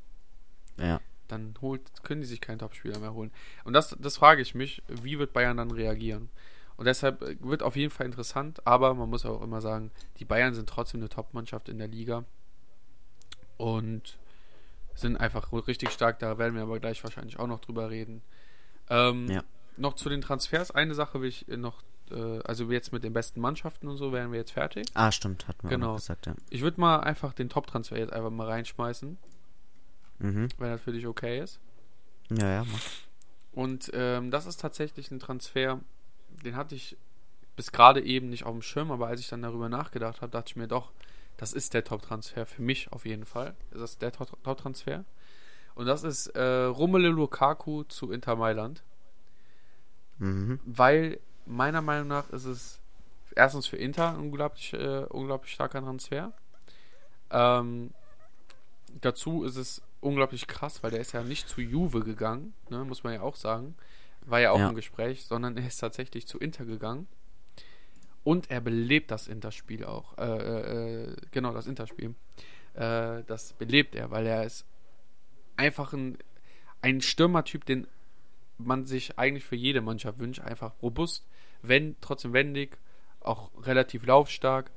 Ja. 0.77 0.99
Dann 1.27 1.55
holt, 1.61 1.81
können 2.03 2.21
die 2.21 2.27
sich 2.27 2.41
keinen 2.41 2.59
Topspieler 2.59 2.99
mehr 2.99 3.13
holen. 3.13 3.31
Und 3.63 3.73
das, 3.73 3.95
das 3.99 4.17
frage 4.17 4.41
ich 4.41 4.55
mich, 4.55 4.83
wie 4.87 5.19
wird 5.19 5.33
Bayern 5.33 5.57
dann 5.57 5.71
reagieren? 5.71 6.29
Und 6.77 6.85
deshalb 6.85 7.21
äh, 7.21 7.35
wird 7.39 7.63
auf 7.63 7.75
jeden 7.75 7.91
Fall 7.91 8.05
interessant, 8.05 8.65
aber 8.65 8.93
man 8.93 9.09
muss 9.09 9.25
auch 9.25 9.41
immer 9.41 9.61
sagen, 9.61 9.91
die 10.19 10.25
Bayern 10.25 10.53
sind 10.53 10.69
trotzdem 10.69 11.01
eine 11.01 11.09
Top-Mannschaft 11.09 11.69
in 11.69 11.79
der 11.79 11.87
Liga. 11.87 12.23
Und 13.57 14.17
sind 14.93 15.17
einfach 15.17 15.51
richtig 15.67 15.91
stark, 15.91 16.19
da 16.19 16.37
werden 16.37 16.55
wir 16.55 16.63
aber 16.63 16.79
gleich 16.79 17.03
wahrscheinlich 17.03 17.39
auch 17.39 17.47
noch 17.47 17.59
drüber 17.59 17.89
reden. 17.89 18.21
Ähm, 18.89 19.27
ja. 19.29 19.43
Noch 19.77 19.93
zu 19.93 20.09
den 20.09 20.21
Transfers, 20.21 20.71
eine 20.71 20.95
Sache 20.95 21.21
will 21.21 21.29
ich 21.29 21.47
noch 21.47 21.83
äh, 22.11 22.39
also 22.43 22.71
jetzt 22.71 22.91
mit 22.93 23.03
den 23.03 23.13
besten 23.13 23.41
Mannschaften 23.41 23.87
und 23.87 23.97
so 23.97 24.11
wären 24.11 24.31
wir 24.31 24.39
jetzt 24.39 24.51
fertig. 24.51 24.87
Ah, 24.93 25.11
stimmt, 25.11 25.47
hat 25.47 25.61
man 25.63 25.69
genau. 25.69 25.95
gesagt, 25.95 26.25
ja. 26.25 26.35
Ich 26.49 26.61
würde 26.61 26.79
mal 26.79 26.99
einfach 26.99 27.33
den 27.33 27.49
Top-Transfer 27.49 27.97
jetzt 27.97 28.13
einfach 28.13 28.29
mal 28.29 28.47
reinschmeißen. 28.47 29.17
Mhm. 30.19 30.49
Wenn 30.57 30.71
das 30.71 30.81
für 30.81 30.91
dich 30.91 31.07
okay 31.07 31.41
ist. 31.41 31.59
Ja, 32.29 32.49
ja, 32.49 32.63
mach. 32.63 32.81
Und 33.53 33.89
ähm, 33.93 34.29
das 34.31 34.45
ist 34.45 34.59
tatsächlich 34.61 35.09
ein 35.09 35.19
Transfer, 35.19 35.79
den 36.43 36.55
hatte 36.55 36.75
ich 36.75 36.95
bis 37.55 37.71
gerade 37.71 38.03
eben 38.03 38.29
nicht 38.29 38.45
auf 38.45 38.53
dem 38.53 38.61
Schirm, 38.61 38.91
aber 38.91 39.07
als 39.07 39.19
ich 39.19 39.29
dann 39.29 39.41
darüber 39.41 39.67
nachgedacht 39.67 40.21
habe, 40.21 40.31
dachte 40.31 40.49
ich 40.49 40.55
mir 40.55 40.67
doch, 40.67 40.91
das 41.37 41.53
ist 41.53 41.73
der 41.73 41.83
Top-Transfer 41.83 42.45
für 42.45 42.61
mich 42.61 42.91
auf 42.91 43.05
jeden 43.05 43.25
Fall. 43.25 43.55
Das 43.71 43.91
ist 43.91 44.01
der 44.01 44.11
Top-Transfer. 44.11 45.05
Und 45.73 45.85
das 45.85 46.03
ist 46.03 46.27
äh, 46.27 46.65
Romelu 46.65 47.09
Lukaku 47.09 47.83
zu 47.83 48.11
Inter 48.11 48.35
Mailand. 48.35 48.83
Mhm. 50.19 50.59
Weil 50.65 51.19
meiner 51.45 51.81
Meinung 51.81 52.07
nach 52.07 52.29
ist 52.29 52.45
es 52.45 52.79
erstens 53.35 53.67
für 53.67 53.77
Inter 53.77 54.09
ein 54.09 54.17
unglaublich, 54.17 54.73
äh, 54.73 55.05
unglaublich 55.09 55.53
starker 55.53 55.81
Transfer. 55.81 56.33
Ähm, 57.29 57.91
dazu 59.01 59.43
ist 59.43 59.55
es 59.55 59.81
unglaublich 60.07 60.47
krass, 60.47 60.81
weil 60.83 60.91
der 60.91 61.01
ist 61.01 61.11
ja 61.11 61.23
nicht 61.23 61.47
zu 61.47 61.61
Juve 61.61 62.01
gegangen, 62.01 62.53
ne, 62.69 62.83
muss 62.85 63.03
man 63.03 63.13
ja 63.13 63.21
auch 63.21 63.35
sagen. 63.35 63.75
War 64.21 64.39
ja 64.39 64.51
auch 64.51 64.59
ja. 64.59 64.69
im 64.69 64.75
Gespräch, 64.75 65.25
sondern 65.25 65.57
er 65.57 65.67
ist 65.67 65.77
tatsächlich 65.77 66.27
zu 66.27 66.37
Inter 66.39 66.65
gegangen. 66.65 67.07
Und 68.23 68.51
er 68.51 68.59
belebt 68.59 69.11
das 69.11 69.27
Interspiel 69.27 69.85
auch. 69.85 70.17
Äh, 70.17 70.23
äh, 70.25 71.03
äh 71.03 71.15
genau, 71.31 71.53
das 71.53 71.67
Interspiel. 71.67 72.13
Äh, 72.73 73.23
das 73.25 73.53
belebt 73.53 73.95
er, 73.95 74.11
weil 74.11 74.25
er 74.25 74.43
ist 74.43 74.65
einfach 75.55 75.93
ein, 75.93 76.17
ein 76.81 76.99
Stürmertyp, 77.01 77.65
den 77.65 77.87
man 78.57 78.85
sich 78.85 79.17
eigentlich 79.17 79.45
für 79.45 79.55
jede 79.55 79.81
Mannschaft 79.81 80.19
wünscht. 80.19 80.41
Einfach 80.41 80.73
robust, 80.81 81.25
wenn, 81.61 81.95
trotzdem 82.01 82.33
wendig, 82.33 82.77
auch 83.21 83.49
relativ 83.65 84.05
laufstark. 84.05 84.71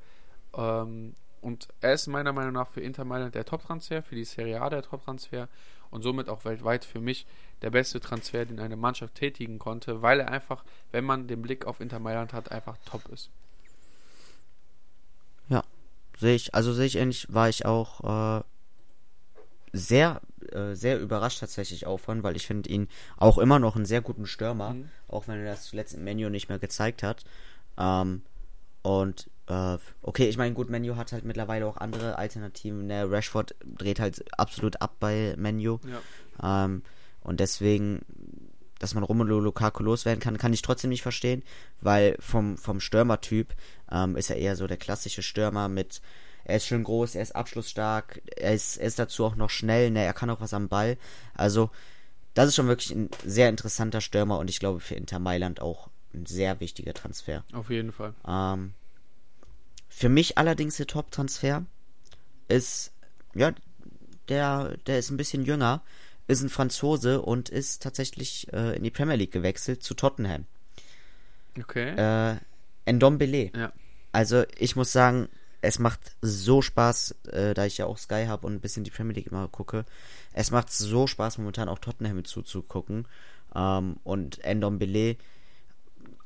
Ähm, 0.53 1.13
und 1.41 1.67
er 1.81 1.93
ist 1.93 2.07
meiner 2.07 2.33
Meinung 2.33 2.53
nach 2.53 2.69
für 2.69 2.81
Inter 2.81 3.03
Mailand 3.03 3.35
der 3.35 3.45
Top-Transfer, 3.45 4.03
für 4.03 4.15
die 4.15 4.23
Serie 4.25 4.61
A 4.61 4.69
der 4.69 4.83
Top-Transfer 4.83 5.47
und 5.89 6.03
somit 6.03 6.29
auch 6.29 6.45
weltweit 6.45 6.85
für 6.85 6.99
mich 6.99 7.25
der 7.61 7.69
beste 7.69 7.99
Transfer, 7.99 8.45
den 8.45 8.59
eine 8.59 8.77
Mannschaft 8.77 9.15
tätigen 9.15 9.59
konnte, 9.59 10.01
weil 10.01 10.19
er 10.19 10.29
einfach, 10.29 10.63
wenn 10.91 11.03
man 11.03 11.27
den 11.27 11.41
Blick 11.41 11.65
auf 11.65 11.79
Inter 11.79 11.99
Mailand 11.99 12.33
hat, 12.33 12.51
einfach 12.51 12.77
top 12.85 13.07
ist. 13.09 13.29
Ja, 15.49 15.63
sehe 16.17 16.35
ich, 16.35 16.53
also 16.55 16.73
sehe 16.73 16.85
ich 16.85 16.95
ähnlich, 16.95 17.27
war 17.29 17.49
ich 17.49 17.65
auch 17.65 18.39
äh, 18.39 18.43
sehr, 19.73 20.21
äh, 20.51 20.73
sehr 20.73 20.99
überrascht 20.99 21.39
tatsächlich 21.39 21.85
auch 21.85 21.99
von, 21.99 22.23
weil 22.23 22.35
ich 22.35 22.47
finde 22.47 22.69
ihn 22.69 22.87
auch 23.17 23.37
immer 23.37 23.59
noch 23.59 23.75
einen 23.75 23.85
sehr 23.85 24.01
guten 24.01 24.25
Stürmer, 24.25 24.73
mhm. 24.73 24.89
auch 25.07 25.27
wenn 25.27 25.39
er 25.39 25.51
das 25.51 25.65
zuletzt 25.65 25.93
im 25.93 26.03
Menu 26.03 26.29
nicht 26.29 26.49
mehr 26.49 26.59
gezeigt 26.59 27.03
hat. 27.03 27.23
Ähm, 27.77 28.21
und 28.81 29.29
äh, 29.51 29.77
okay, 30.01 30.29
ich 30.29 30.37
meine, 30.37 30.53
gut, 30.53 30.69
Menu 30.69 30.95
hat 30.95 31.11
halt 31.11 31.25
mittlerweile 31.25 31.67
auch 31.67 31.77
andere 31.77 32.17
Alternativen. 32.17 32.87
Ne, 32.87 33.09
Rashford 33.09 33.55
dreht 33.65 33.99
halt 33.99 34.23
absolut 34.39 34.81
ab 34.81 34.95
bei 34.99 35.35
Menu. 35.37 35.79
Ja. 36.41 36.65
Ähm, 36.65 36.83
und 37.21 37.39
deswegen, 37.39 38.01
dass 38.79 38.93
man 38.93 39.03
Romelu 39.03 39.39
Lukaku 39.39 39.83
loswerden 39.83 40.21
kann, 40.21 40.37
kann 40.37 40.53
ich 40.53 40.61
trotzdem 40.61 40.89
nicht 40.89 41.01
verstehen, 41.01 41.43
weil 41.81 42.15
vom, 42.19 42.57
vom 42.57 42.79
Stürmertyp 42.79 43.53
ähm, 43.91 44.15
ist 44.15 44.29
er 44.29 44.37
eher 44.37 44.55
so 44.55 44.67
der 44.67 44.77
klassische 44.77 45.21
Stürmer 45.21 45.67
mit 45.67 46.01
er 46.43 46.57
ist 46.57 46.65
schön 46.65 46.83
groß, 46.83 47.13
er 47.13 47.21
ist 47.21 47.35
abschlussstark, 47.35 48.19
er 48.35 48.55
ist, 48.55 48.77
er 48.77 48.87
ist 48.87 48.97
dazu 48.97 49.25
auch 49.25 49.35
noch 49.35 49.51
schnell, 49.51 49.91
ne, 49.91 50.03
er 50.03 50.13
kann 50.13 50.29
auch 50.31 50.41
was 50.41 50.55
am 50.55 50.69
Ball. 50.69 50.97
Also, 51.35 51.69
das 52.33 52.47
ist 52.47 52.55
schon 52.55 52.67
wirklich 52.67 52.91
ein 52.91 53.09
sehr 53.23 53.47
interessanter 53.47 54.01
Stürmer 54.01 54.39
und 54.39 54.49
ich 54.49 54.59
glaube 54.59 54.79
für 54.79 54.95
Inter 54.95 55.19
Mailand 55.19 55.61
auch 55.61 55.89
ein 56.15 56.25
sehr 56.25 56.59
wichtiger 56.59 56.95
Transfer. 56.95 57.43
Auf 57.53 57.69
jeden 57.69 57.91
Fall. 57.91 58.15
Ähm, 58.27 58.73
für 59.91 60.09
mich 60.09 60.37
allerdings 60.37 60.77
der 60.77 60.87
Top-Transfer 60.87 61.65
ist, 62.47 62.91
ja, 63.35 63.53
der, 64.29 64.77
der 64.87 64.97
ist 64.97 65.11
ein 65.11 65.17
bisschen 65.17 65.43
jünger, 65.43 65.83
ist 66.27 66.41
ein 66.41 66.49
Franzose 66.49 67.21
und 67.21 67.49
ist 67.49 67.83
tatsächlich 67.83 68.51
äh, 68.53 68.75
in 68.77 68.83
die 68.83 68.89
Premier 68.89 69.17
League 69.17 69.31
gewechselt 69.31 69.83
zu 69.83 69.93
Tottenham. 69.93 70.45
Okay. 71.59 71.89
Äh, 72.85 72.91
Ndombele. 72.91 73.51
Ja. 73.53 73.73
Also 74.13 74.43
ich 74.57 74.75
muss 74.75 74.93
sagen, 74.93 75.27
es 75.59 75.77
macht 75.77 76.15
so 76.21 76.61
Spaß, 76.61 77.15
äh, 77.31 77.53
da 77.53 77.65
ich 77.65 77.77
ja 77.77 77.85
auch 77.85 77.97
Sky 77.97 78.25
habe 78.27 78.47
und 78.47 78.53
ein 78.53 78.61
bisschen 78.61 78.85
die 78.85 78.91
Premier 78.91 79.13
League 79.13 79.27
immer 79.27 79.47
gucke. 79.49 79.85
Es 80.33 80.51
macht 80.51 80.71
so 80.71 81.05
Spaß, 81.05 81.37
momentan 81.37 81.69
auch 81.69 81.79
Tottenham 81.79 82.23
zuzugucken. 82.23 83.07
Ähm, 83.53 83.97
und 84.03 84.43
Endon 84.43 84.79
Belay, 84.79 85.17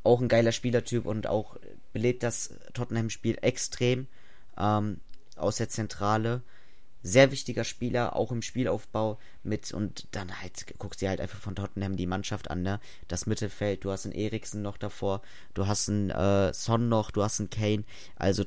auch 0.03 0.21
ein 0.21 0.27
geiler 0.27 0.51
Spielertyp 0.51 1.07
und 1.07 1.25
auch 1.25 1.57
belebt 1.95 2.23
das 2.23 2.53
Tottenham-Spiel 2.73 3.37
extrem 3.41 4.07
ähm, 4.57 4.99
aus 5.37 5.55
der 5.55 5.69
Zentrale. 5.69 6.41
Sehr 7.03 7.31
wichtiger 7.31 7.63
Spieler, 7.63 8.17
auch 8.17 8.33
im 8.33 8.41
Spielaufbau 8.41 9.17
mit 9.43 9.71
und 9.71 10.05
dann 10.11 10.41
halt 10.41 10.77
guckst 10.77 11.01
du 11.01 11.07
halt 11.07 11.21
einfach 11.21 11.39
von 11.39 11.55
Tottenham 11.55 11.95
die 11.95 12.05
Mannschaft 12.05 12.51
an, 12.51 12.63
ne? 12.63 12.81
Das 13.07 13.27
Mittelfeld, 13.27 13.85
du 13.85 13.91
hast 13.91 14.05
einen 14.05 14.13
Eriksen 14.13 14.61
noch 14.61 14.75
davor, 14.75 15.21
du 15.53 15.67
hast 15.67 15.87
einen 15.87 16.09
äh, 16.09 16.53
Son 16.53 16.89
noch, 16.89 17.11
du 17.11 17.23
hast 17.23 17.39
einen 17.39 17.49
Kane, 17.49 17.85
also 18.17 18.43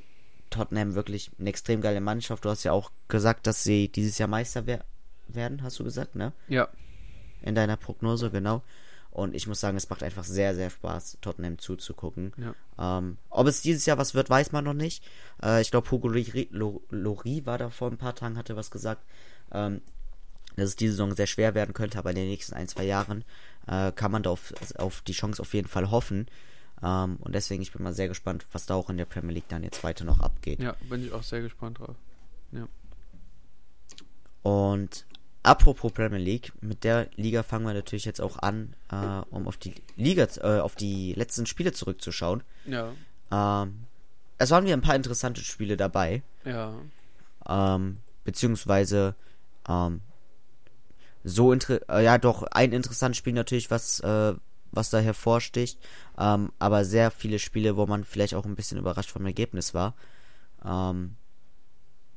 Tottenham 0.51 0.95
wirklich 0.95 1.31
eine 1.39 1.49
extrem 1.49 1.81
geile 1.81 2.03
Mannschaft. 2.03 2.45
Du 2.45 2.51
hast 2.51 2.65
ja 2.65 2.73
auch 2.73 2.93
gesagt, 3.07 3.47
dass 3.47 3.65
sie 3.65 3.89
dieses 3.89 4.19
Jahr 4.19 4.29
Meister 4.29 4.67
wer 4.67 4.85
werden, 5.27 5.63
hast 5.63 5.79
du 5.79 5.85
gesagt, 5.85 6.17
ne? 6.17 6.35
Ja. 6.49 6.69
In 7.41 7.55
deiner 7.55 7.79
Prognose, 7.79 8.31
genau. 8.31 8.63
Und 9.11 9.35
ich 9.35 9.47
muss 9.47 9.61
sagen, 9.61 9.77
es 9.77 9.89
macht 9.91 10.03
einfach 10.03 10.25
sehr, 10.25 10.55
sehr 10.55 10.71
Spaß, 10.71 11.19
Tottenham 11.21 11.59
zuzugucken. 11.59 12.33
Ja. 12.37 12.99
Ähm, 12.99 13.19
ob 13.31 13.47
es 13.47 13.63
dieses 13.63 13.87
Jahr 13.87 13.99
was 13.99 14.15
wird, 14.15 14.31
weiß 14.31 14.53
man 14.53 14.65
noch 14.65 14.75
nicht. 14.75 15.03
Äh, 15.43 15.61
ich 15.61 15.71
glaube, 15.71 15.91
Hugo 15.91 16.09
Lori 16.09 17.47
war 17.47 17.59
da 17.59 17.71
vor 17.71 17.91
ein 17.91 17.97
paar 17.97 18.15
Tagen, 18.15 18.37
hatte 18.37 18.57
was 18.57 18.71
gesagt. 18.71 19.03
Ähm, 19.51 19.81
dass 20.57 20.71
es 20.71 20.77
diese 20.77 20.93
Saison 20.93 21.15
sehr 21.15 21.27
schwer 21.27 21.55
werden 21.55 21.73
könnte, 21.73 21.99
aber 21.99 22.11
in 22.11 22.17
den 22.17 22.29
nächsten 22.29 22.55
ein, 22.55 22.69
zwei 22.69 22.85
Jahren 22.85 23.25
äh, 23.67 23.93
kann 23.93 24.11
man 24.11 24.23
da 24.23 24.31
auf, 24.31 24.53
auf 24.77 25.03
die 25.03 25.13
Chance 25.13 25.41
auf 25.41 25.55
jeden 25.55 25.69
Fall 25.69 25.91
hoffen. 25.91 26.27
Ähm, 26.83 27.17
und 27.21 27.35
deswegen, 27.35 27.63
ich 27.63 27.73
bin 27.73 27.83
mal 27.83 27.95
sehr 27.95 28.09
gespannt, 28.09 28.47
was 28.53 28.67
da 28.67 28.75
auch 28.75 28.91
in 28.91 28.97
der 28.97 29.05
Premier 29.05 29.35
League 29.35 29.49
dann 29.49 29.63
jetzt 29.63 29.83
weiter 29.85 30.05
noch 30.05 30.21
abgeht. 30.21 30.61
Ja, 30.61 30.77
bin 30.89 31.05
ich 31.05 31.13
auch 31.13 31.23
sehr 31.23 31.43
gespannt 31.43 31.79
drauf. 31.79 31.97
Ja. 32.53 32.69
Und 34.43 35.07
apropos 35.49 35.93
Premier 35.93 36.19
League, 36.19 36.53
mit 36.61 36.85
der 36.85 37.09
Liga 37.17 37.43
fangen 37.43 37.67
wir 37.67 37.73
natürlich 37.73 38.05
jetzt 38.05 38.21
auch 38.21 38.39
an, 38.39 38.75
äh, 38.91 39.23
um 39.31 39.49
auf 39.49 39.57
die 39.57 39.75
Liga, 39.97 40.27
äh, 40.43 40.61
auf 40.61 40.75
die 40.75 41.15
letzten 41.15 41.47
Spiele 41.47 41.73
zurückzuschauen. 41.73 42.43
Ja. 42.67 42.93
Ähm, 43.33 43.85
es 44.37 44.51
waren 44.51 44.65
wieder 44.65 44.77
ein 44.77 44.83
paar 44.83 44.95
interessante 44.95 45.41
Spiele 45.41 45.77
dabei. 45.77 46.23
Ja. 46.45 46.75
Ähm, 47.49 47.99
beziehungsweise 48.25 49.15
ähm, 49.69 50.03
so 51.25 51.53
inter 51.53 51.81
äh, 51.89 52.05
ja 52.05 52.19
doch 52.19 52.43
ein 52.43 52.73
interessantes 52.73 53.17
Spiel 53.19 53.33
natürlich, 53.33 53.71
was 53.71 54.01
äh, 54.01 54.35
was 54.71 54.91
da 54.91 54.99
hervorsticht, 54.99 55.79
ähm, 56.19 56.53
aber 56.59 56.85
sehr 56.85 57.11
viele 57.11 57.39
Spiele, 57.39 57.79
wo 57.79 57.87
man 57.87 58.05
vielleicht 58.05 58.35
auch 58.35 58.45
ein 58.45 58.55
bisschen 58.55 58.79
überrascht 58.79 59.11
vom 59.11 59.25
Ergebnis 59.25 59.73
war. 59.73 59.95
Ähm, 60.63 61.17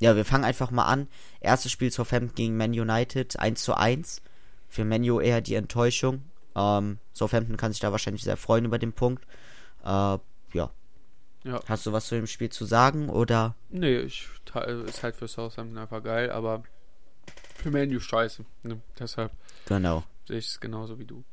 ja, 0.02 0.16
wir 0.16 0.26
fangen 0.26 0.44
einfach 0.44 0.72
mal 0.72 0.86
an. 0.86 1.08
Erstes 1.40 1.72
Spiel 1.72 1.92
Southampton 1.92 2.34
gegen 2.36 2.58
Man 2.58 2.72
United, 2.72 3.40
1 3.40 3.64
zu 3.64 3.76
1. 3.78 4.22
Für 4.68 4.84
Manu 4.84 5.20
eher 5.22 5.42
die 5.42 5.54
Enttäuschung. 5.56 6.24
Ähm, 6.56 6.98
Southampton 7.14 7.56
kann 7.56 7.72
sich 7.72 7.82
da 7.82 7.92
wahrscheinlich 7.92 8.24
sehr 8.24 8.36
freuen 8.36 8.66
über 8.66 8.80
den 8.80 8.94
Punkt. 8.94 9.26
Äh, 9.84 9.88
ja. 10.54 10.72
Ja. 11.44 11.60
Hast 11.68 11.86
du 11.86 11.92
was 11.92 12.08
zu 12.08 12.16
dem 12.16 12.26
Spiel 12.28 12.50
zu 12.50 12.66
sagen 12.66 13.10
oder? 13.10 13.56
Nee, 13.70 14.00
ich, 14.00 14.28
ist 14.88 15.04
halt 15.04 15.16
für 15.16 15.28
Southampton 15.28 15.78
einfach 15.78 16.04
geil, 16.04 16.32
aber 16.32 16.64
für 17.56 17.70
Manu 17.72 18.00
scheiße. 18.00 18.44
Ne? 18.64 18.82
Deshalb 18.98 19.32
Genau, 19.68 20.04
sehe 20.28 20.38
ich 20.40 20.48
es 20.48 20.60
genauso 20.60 20.98
wie 21.00 21.06
du. 21.06 21.24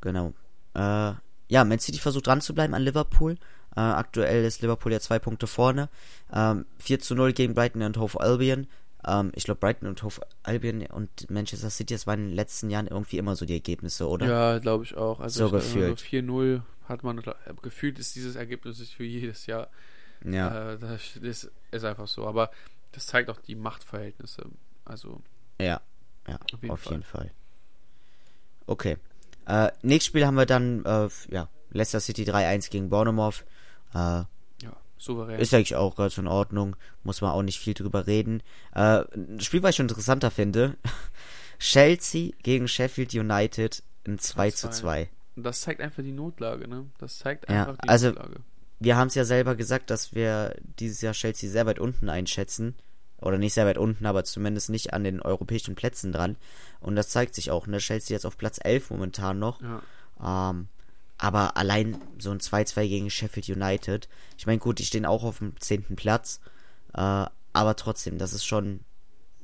genau. 0.00 0.32
Äh, 0.74 1.12
ja, 1.48 1.64
Man 1.64 1.78
City 1.78 1.98
versucht 1.98 2.26
dran 2.26 2.40
zu 2.40 2.54
bleiben 2.54 2.72
an 2.74 2.82
Liverpool. 2.82 3.36
Äh, 3.76 3.80
aktuell 3.80 4.44
ist 4.44 4.62
Liverpool 4.62 4.92
ja 4.92 5.00
zwei 5.00 5.18
Punkte 5.18 5.46
vorne. 5.46 5.88
Ähm, 6.32 6.66
4 6.78 7.00
zu 7.00 7.14
0 7.14 7.32
gegen 7.32 7.54
Brighton 7.54 7.82
und 7.82 7.96
Hove 7.96 8.20
Albion. 8.20 8.66
Ähm, 9.06 9.32
ich 9.34 9.44
glaube, 9.44 9.60
Brighton 9.60 9.88
und 9.88 10.02
Hove 10.02 10.20
Albion 10.42 10.86
und 10.86 11.30
Manchester 11.30 11.70
City, 11.70 11.94
das 11.94 12.06
waren 12.06 12.20
in 12.20 12.28
den 12.28 12.36
letzten 12.36 12.70
Jahren 12.70 12.86
irgendwie 12.86 13.18
immer 13.18 13.34
so 13.34 13.44
die 13.46 13.54
Ergebnisse, 13.54 14.08
oder? 14.08 14.26
Ja, 14.26 14.58
glaube 14.58 14.84
ich 14.84 14.94
auch. 14.96 15.20
Also 15.20 15.48
So 15.48 15.56
ich, 15.56 15.64
gefühlt. 15.64 15.90
Also 15.90 16.04
4-0 16.04 16.62
hat 16.88 17.02
man 17.02 17.18
äh, 17.18 17.32
gefühlt 17.62 17.98
ist 17.98 18.14
dieses 18.14 18.36
Ergebnis 18.36 18.78
für 18.90 19.04
jedes 19.04 19.46
Jahr. 19.46 19.68
Ja, 20.24 20.72
Äh, 20.72 20.78
das 20.78 21.16
ist, 21.16 21.50
ist 21.70 21.84
einfach 21.84 22.06
so. 22.06 22.26
Aber 22.26 22.50
das 22.92 23.06
zeigt 23.06 23.30
auch 23.30 23.40
die 23.40 23.54
Machtverhältnisse. 23.56 24.44
Also 24.84 25.20
ja, 25.60 25.80
ja, 26.28 26.38
auf 26.52 26.62
jeden 26.62 26.70
auf 26.70 26.80
Fall. 26.80 26.92
jeden 26.92 27.04
Fall. 27.04 27.30
Okay. 28.66 28.96
Äh, 29.46 29.70
nächstes 29.82 30.06
Spiel 30.08 30.26
haben 30.26 30.36
wir 30.36 30.46
dann, 30.46 30.84
äh, 30.84 31.08
ja, 31.30 31.48
Leicester 31.70 32.00
City 32.00 32.24
3-1 32.24 32.70
gegen 32.70 32.90
Bournemouth. 32.90 33.44
Äh, 33.94 33.98
ja, 33.98 34.26
souverän. 34.98 35.38
Ist 35.40 35.52
eigentlich 35.54 35.76
auch 35.76 35.96
ganz 35.96 36.18
in 36.18 36.26
Ordnung. 36.26 36.76
Muss 37.04 37.20
man 37.20 37.30
auch 37.32 37.42
nicht 37.42 37.58
viel 37.58 37.74
drüber 37.74 38.06
reden. 38.06 38.42
Äh, 38.74 39.02
ein 39.14 39.40
Spiel, 39.40 39.62
was 39.62 39.70
ich 39.70 39.76
schon 39.76 39.88
interessanter 39.88 40.30
finde. 40.30 40.76
Chelsea 41.58 42.32
gegen 42.42 42.68
Sheffield 42.68 43.14
United 43.14 43.82
in 44.04 44.18
2 44.18 44.50
zu 44.50 44.70
2. 44.70 45.08
Und 45.36 45.44
das 45.44 45.60
zeigt 45.62 45.80
einfach 45.80 46.02
die 46.02 46.12
Notlage, 46.12 46.68
ne? 46.68 46.86
Das 46.98 47.18
zeigt 47.18 47.48
Ja, 47.48 47.62
einfach 47.68 47.78
die 47.82 47.88
also- 47.88 48.08
Notlage. 48.08 48.40
Wir 48.80 48.96
haben 48.96 49.06
es 49.06 49.14
ja 49.14 49.24
selber 49.24 49.54
gesagt, 49.54 49.90
dass 49.90 50.12
wir 50.12 50.56
dieses 50.80 51.00
Jahr 51.02 51.12
Chelsea 51.12 51.48
sehr 51.48 51.66
weit 51.66 51.78
unten 51.78 52.08
einschätzen. 52.08 52.74
Oder 53.18 53.38
nicht 53.38 53.54
sehr 53.54 53.64
weit 53.66 53.78
unten, 53.78 54.04
aber 54.06 54.24
zumindest 54.24 54.70
nicht 54.70 54.92
an 54.92 55.04
den 55.04 55.22
europäischen 55.22 55.76
Plätzen 55.76 56.10
dran. 56.10 56.36
Und 56.80 56.96
das 56.96 57.10
zeigt 57.10 57.36
sich 57.36 57.52
auch. 57.52 57.68
Ne? 57.68 57.78
Chelsea 57.78 58.12
jetzt 58.16 58.26
auf 58.26 58.36
Platz 58.36 58.58
11 58.60 58.90
momentan 58.90 59.38
noch. 59.38 59.60
Ja. 59.62 60.50
Ähm, 60.50 60.66
aber 61.22 61.56
allein 61.56 62.02
so 62.18 62.32
ein 62.32 62.40
2-2 62.40 62.88
gegen 62.88 63.08
Sheffield 63.08 63.48
United. 63.48 64.08
Ich 64.36 64.46
meine, 64.46 64.58
gut, 64.58 64.80
die 64.80 64.84
stehen 64.84 65.06
auch 65.06 65.22
auf 65.22 65.38
dem 65.38 65.54
10. 65.56 65.94
Platz. 65.94 66.40
Äh, 66.94 67.26
aber 67.52 67.76
trotzdem, 67.76 68.18
das 68.18 68.32
ist 68.32 68.44
schon 68.44 68.80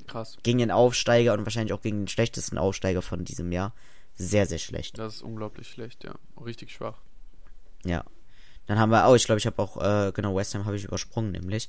Krass. 0.08 0.36
gegen 0.42 0.58
den 0.58 0.72
Aufsteiger 0.72 1.34
und 1.34 1.44
wahrscheinlich 1.44 1.72
auch 1.72 1.80
gegen 1.80 2.00
den 2.00 2.08
schlechtesten 2.08 2.58
Aufsteiger 2.58 3.00
von 3.00 3.24
diesem 3.24 3.52
Jahr 3.52 3.74
sehr, 4.16 4.46
sehr 4.46 4.58
schlecht. 4.58 4.98
Das 4.98 5.16
ist 5.16 5.22
unglaublich 5.22 5.68
schlecht, 5.68 6.02
ja. 6.02 6.16
Richtig 6.44 6.72
schwach. 6.72 6.98
Ja. 7.84 8.02
Dann 8.66 8.80
haben 8.80 8.90
wir, 8.90 9.08
oh, 9.08 9.14
ich 9.14 9.26
glaube, 9.26 9.38
ich 9.38 9.46
habe 9.46 9.62
auch, 9.62 9.76
äh, 9.76 10.10
genau, 10.10 10.34
West 10.34 10.56
Ham 10.56 10.64
habe 10.64 10.74
ich 10.74 10.82
übersprungen, 10.82 11.30
nämlich. 11.30 11.68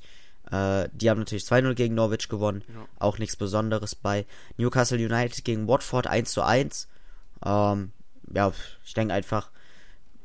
Äh, 0.50 0.88
die 0.92 1.08
haben 1.08 1.20
natürlich 1.20 1.44
2-0 1.44 1.74
gegen 1.74 1.94
Norwich 1.94 2.28
gewonnen. 2.28 2.64
Ja. 2.66 2.84
Auch 2.98 3.18
nichts 3.18 3.36
Besonderes 3.36 3.94
bei. 3.94 4.26
Newcastle 4.56 4.98
United 4.98 5.44
gegen 5.44 5.68
Watford 5.68 6.08
1 6.08 6.32
zu 6.32 6.42
1. 6.42 6.88
Ähm, 7.46 7.92
ja, 8.34 8.52
ich 8.84 8.94
denke 8.94 9.14
einfach, 9.14 9.52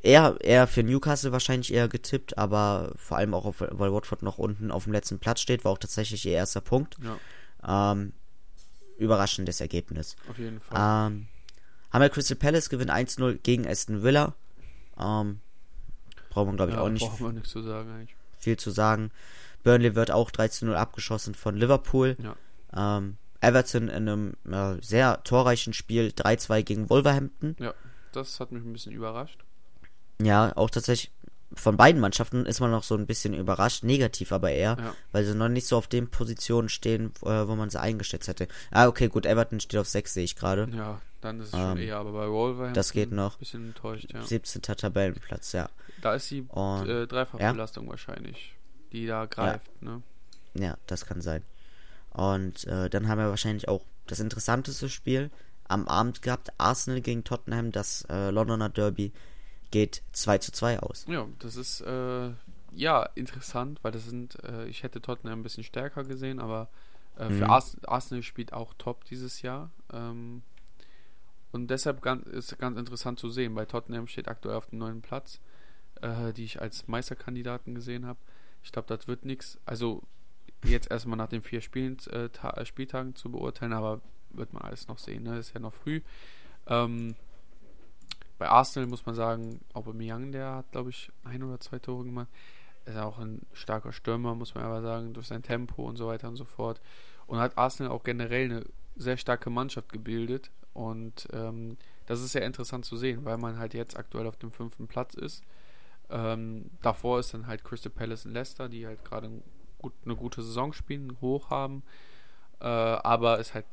eher, 0.06 0.38
eher 0.42 0.68
für 0.68 0.84
Newcastle 0.84 1.32
wahrscheinlich 1.32 1.74
eher 1.74 1.88
getippt, 1.88 2.38
aber 2.38 2.94
vor 2.96 3.18
allem 3.18 3.34
auch, 3.34 3.46
auf, 3.46 3.56
weil 3.60 3.92
Watford 3.92 4.22
noch 4.22 4.38
unten 4.38 4.72
auf 4.72 4.84
dem 4.86 4.94
letzten 4.94 5.20
Platz 5.20 5.42
steht, 5.42 5.66
war 5.66 5.72
auch 5.72 5.78
tatsächlich 5.78 6.26
ihr 6.26 6.34
erster 6.34 6.62
Punkt. 6.62 6.98
Ja, 7.04 7.92
Ähm, 7.92 8.14
überraschendes 8.98 9.60
Ergebnis. 9.62 10.16
auf 10.30 10.38
jeden 10.38 10.62
Fall. 10.62 10.78
Ähm, 11.12 11.28
haben 11.92 12.02
wir 12.02 12.10
Crystal 12.10 12.38
Palace 12.38 12.70
gewinnt 12.70 12.92
1-0 12.92 13.40
gegen 13.44 13.68
Aston 13.68 14.04
Villa. 14.04 14.34
Ähm, 15.00 15.40
braucht 16.30 16.48
man, 16.48 16.56
glaube 16.58 16.72
ich, 16.72 16.78
ja, 16.78 16.84
auch 16.84 16.90
nicht 16.90 17.02
braucht 17.06 17.22
man 17.22 17.36
nichts 17.36 17.50
zu 17.50 17.62
sagen 17.62 17.90
eigentlich. 17.92 18.16
viel 18.38 18.58
zu 18.58 18.72
sagen. 18.72 19.12
Burnley 19.64 19.96
wird 19.96 20.12
auch 20.12 20.30
13-0 20.32 20.74
abgeschossen 20.74 21.34
von 21.36 21.56
Liverpool. 21.58 22.16
Ja. 22.22 22.98
Ähm, 22.98 23.18
Everton 23.42 23.90
in 23.90 24.08
einem 24.10 24.34
äh, 24.52 24.82
sehr 24.82 25.24
torreichen 25.24 25.74
Spiel 25.74 26.14
3-2 26.16 26.64
gegen 26.64 26.90
Wolverhampton. 26.90 27.56
Ja, 27.60 27.74
das 28.12 28.40
hat 28.40 28.52
mich 28.52 28.64
ein 28.64 28.74
bisschen 28.74 28.92
überrascht. 28.94 29.44
Ja, 30.22 30.56
auch 30.56 30.70
tatsächlich 30.70 31.12
von 31.54 31.78
beiden 31.78 32.02
Mannschaften 32.02 32.46
ist 32.46 32.60
man 32.60 32.72
noch 32.72 32.84
so 32.84 32.96
ein 32.96 33.06
bisschen 33.06 33.34
überrascht, 33.34 33.84
negativ 33.84 34.32
aber 34.32 34.52
eher, 34.52 34.76
Ja. 34.80 34.96
weil 35.12 35.24
sie 35.24 35.36
noch 35.36 35.48
nicht 35.48 35.68
so 35.68 35.78
auf 35.78 35.88
den 35.88 36.10
Positionen 36.10 36.68
stehen, 36.70 37.12
äh, 37.22 37.48
wo 37.48 37.56
man 37.56 37.70
sie 37.70 37.80
eingeschätzt 37.80 38.28
hätte. 38.28 38.48
Ah, 38.72 38.88
okay, 38.88 39.08
gut, 39.08 39.26
Everton 39.26 39.60
steht 39.60 39.80
auf 39.80 39.88
6, 39.88 40.14
sehe 40.14 40.24
ich 40.26 40.36
gerade. 40.36 40.68
Ja, 40.76 41.02
dann 41.22 41.40
ist 41.40 41.48
es 41.50 41.54
Ähm, 41.54 41.60
schon 41.60 41.78
eher, 41.78 41.98
aber 41.98 42.12
bei 42.12 42.30
Wolverhampton 42.30 42.74
das 42.74 42.92
geht 42.92 43.12
noch. 43.12 43.38
bisschen 43.38 43.68
enttäuscht, 43.68 44.12
ja. 44.14 44.22
17. 44.22 44.62
Tabellenplatz, 44.76 45.54
ja. 45.54 45.70
Da 46.02 46.16
ist 46.16 46.30
die 46.32 46.42
Und- 46.42 46.90
äh, 46.90 47.08
Dreifachbelastung 47.08 47.88
wahrscheinlich, 47.88 48.54
die 48.92 49.06
da 49.08 49.26
greift, 49.26 49.82
ne? 49.82 50.02
Ja, 50.56 50.78
das 50.88 51.06
kann 51.06 51.22
sein. 51.22 51.44
Und 52.12 52.66
äh, 52.68 52.90
dann 52.90 53.08
haben 53.08 53.20
wir 53.20 53.30
wahrscheinlich 53.30 53.68
auch 53.68 53.82
das 54.08 54.20
interessanteste 54.20 54.90
Spiel 54.90 55.30
am 55.68 55.88
Abend 55.88 56.22
gehabt. 56.22 56.50
Arsenal 56.58 57.02
gegen 57.02 57.24
Tottenham, 57.24 57.72
das 57.72 58.06
äh, 58.10 58.30
Londoner 58.30 58.70
Derby 58.70 59.12
geht 59.72 60.04
2 60.12 60.38
zu 60.40 60.52
2 60.52 60.80
aus. 60.80 61.06
Ja, 61.08 61.28
das 61.40 61.56
ist 61.56 61.82
äh, 61.82 62.32
ja 62.74 63.04
interessant, 63.16 63.80
weil 63.84 63.92
das 63.92 64.06
sind, 64.06 64.44
äh, 64.44 64.66
ich 64.68 64.84
hätte 64.84 65.02
Tottenham 65.02 65.40
ein 65.40 65.44
bisschen 65.44 65.64
stärker 65.64 66.04
gesehen, 66.04 66.40
aber 66.40 66.70
äh, 67.18 67.30
für 67.30 67.46
Mhm. 67.46 67.50
Ars 67.52 67.78
Arsenal 67.86 68.24
spielt 68.24 68.54
auch 68.54 68.74
top 68.78 69.06
dieses 69.06 69.42
Jahr. 69.42 69.72
Ähm, 69.92 70.42
und 71.52 71.68
deshalb 71.68 72.02
ganz, 72.02 72.28
ist 72.28 72.58
ganz 72.60 72.78
interessant 72.78 73.20
zu 73.20 73.30
sehen. 73.30 73.56
Bei 73.56 73.66
Tottenham 73.66 74.08
steht 74.08 74.28
aktuell 74.28 74.56
auf 74.56 74.68
dem 74.68 74.80
neuen 74.80 75.02
Platz, 75.02 75.40
äh, 76.02 76.34
die 76.34 76.44
ich 76.44 76.62
als 76.62 76.88
Meisterkandidaten 76.88 77.76
gesehen 77.76 78.06
habe. 78.06 78.20
Ich 78.64 78.72
glaube, 78.72 78.88
das 78.94 79.08
wird 79.08 79.24
nichts. 79.24 79.58
Also 79.66 80.04
jetzt 80.66 80.92
erstmal 80.92 81.18
nach 81.18 81.30
den 81.30 81.42
vier 81.42 81.62
Spielen, 81.62 81.98
äh, 82.10 82.30
Ta 82.30 82.66
Spieltagen 82.66 83.16
zu 83.16 83.32
beurteilen, 83.32 83.72
aber 83.74 84.02
wird 84.32 84.52
man 84.52 84.64
alles 84.64 84.88
noch 84.88 85.00
sehen. 85.00 85.24
Ne? 85.24 85.38
Ist 85.38 85.54
ja 85.54 85.62
noch 85.62 85.74
früh. 85.74 86.02
Ähm, 86.68 87.16
bei 88.38 88.50
Arsenal 88.50 88.88
muss 88.88 89.06
man 89.06 89.16
sagen, 89.16 89.62
Aubameyang, 89.74 90.32
der 90.32 90.56
hat, 90.56 90.72
glaube 90.72 90.90
ich, 90.90 91.12
ein 91.24 91.44
oder 91.44 91.60
zwei 91.60 91.80
Tore 91.80 92.04
gemacht. 92.04 92.28
Ist 92.86 92.98
auch 92.98 93.18
ein 93.18 93.42
starker 93.54 93.92
Stürmer, 93.92 94.36
muss 94.36 94.54
man 94.54 94.64
aber 94.64 94.82
sagen, 94.82 95.14
durch 95.14 95.28
sein 95.28 95.42
Tempo 95.42 95.84
und 95.84 95.98
so 95.98 96.08
weiter 96.08 96.28
und 96.28 96.36
so 96.36 96.46
fort. 96.46 96.82
Und 97.28 97.40
hat 97.40 97.58
Arsenal 97.58 97.92
auch 97.92 98.04
generell 98.04 98.46
eine 98.46 98.66
sehr 98.96 99.18
starke 99.18 99.50
Mannschaft 99.50 99.92
gebildet. 99.92 100.52
Und 100.74 101.28
ähm, 101.34 101.78
das 102.06 102.22
ist 102.22 102.34
sehr 102.34 102.46
interessant 102.46 102.86
zu 102.86 102.98
sehen, 102.98 103.26
weil 103.26 103.38
man 103.38 103.58
halt 103.58 103.74
jetzt 103.74 103.98
aktuell 103.98 104.28
auf 104.28 104.38
dem 104.38 104.52
fünften 104.52 104.88
Platz 104.88 105.16
ist. 105.16 105.44
Ähm, 106.10 106.70
davor 106.82 107.20
ist 107.20 107.34
dann 107.34 107.48
halt 107.48 107.64
Crystal 107.64 107.92
Palace 107.92 108.26
und 108.26 108.34
Leicester, 108.34 108.70
die 108.70 108.86
halt 108.86 109.04
gerade 109.04 109.28
ein 109.28 109.44
gut, 109.80 109.94
eine 110.04 110.16
gute 110.16 110.44
Saison 110.44 110.74
spielen, 110.74 111.18
hoch 111.22 111.50
haben. 111.50 111.84
Äh, 112.60 112.66
aber 112.66 113.40
es 113.40 113.54
halt 113.54 113.66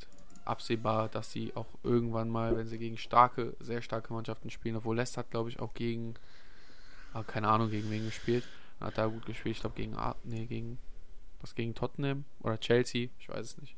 absehbar, 0.45 1.09
dass 1.09 1.31
sie 1.31 1.53
auch 1.55 1.67
irgendwann 1.83 2.29
mal, 2.29 2.57
wenn 2.57 2.67
sie 2.67 2.79
gegen 2.79 2.97
starke, 2.97 3.55
sehr 3.61 3.83
starke 3.83 4.13
Mannschaften 4.13 4.51
spielen, 4.51 4.77
obwohl 4.77 4.97
Leicester 4.97 5.21
hat, 5.21 5.31
glaube 5.31 5.51
ich, 5.51 5.61
auch 5.61 5.75
gegen, 5.75 6.15
ah, 7.13 7.23
keine 7.23 7.49
Ahnung, 7.49 7.71
gegen 7.71 7.91
wen 7.91 8.05
gespielt. 8.05 8.45
Hat 8.81 8.99
da 8.99 9.07
gut 9.07 9.27
gespielt, 9.27 9.57
ich 9.57 9.61
glaube 9.61 9.77
gegen, 9.77 9.97
nee, 10.25 10.47
gegen, 10.47 10.79
was 11.41 11.55
gegen 11.55 11.75
Tottenham 11.75 12.25
oder 12.41 12.59
Chelsea, 12.59 13.09
ich 13.21 13.29
weiß 13.29 13.47
es 13.47 13.59
nicht. 13.59 13.77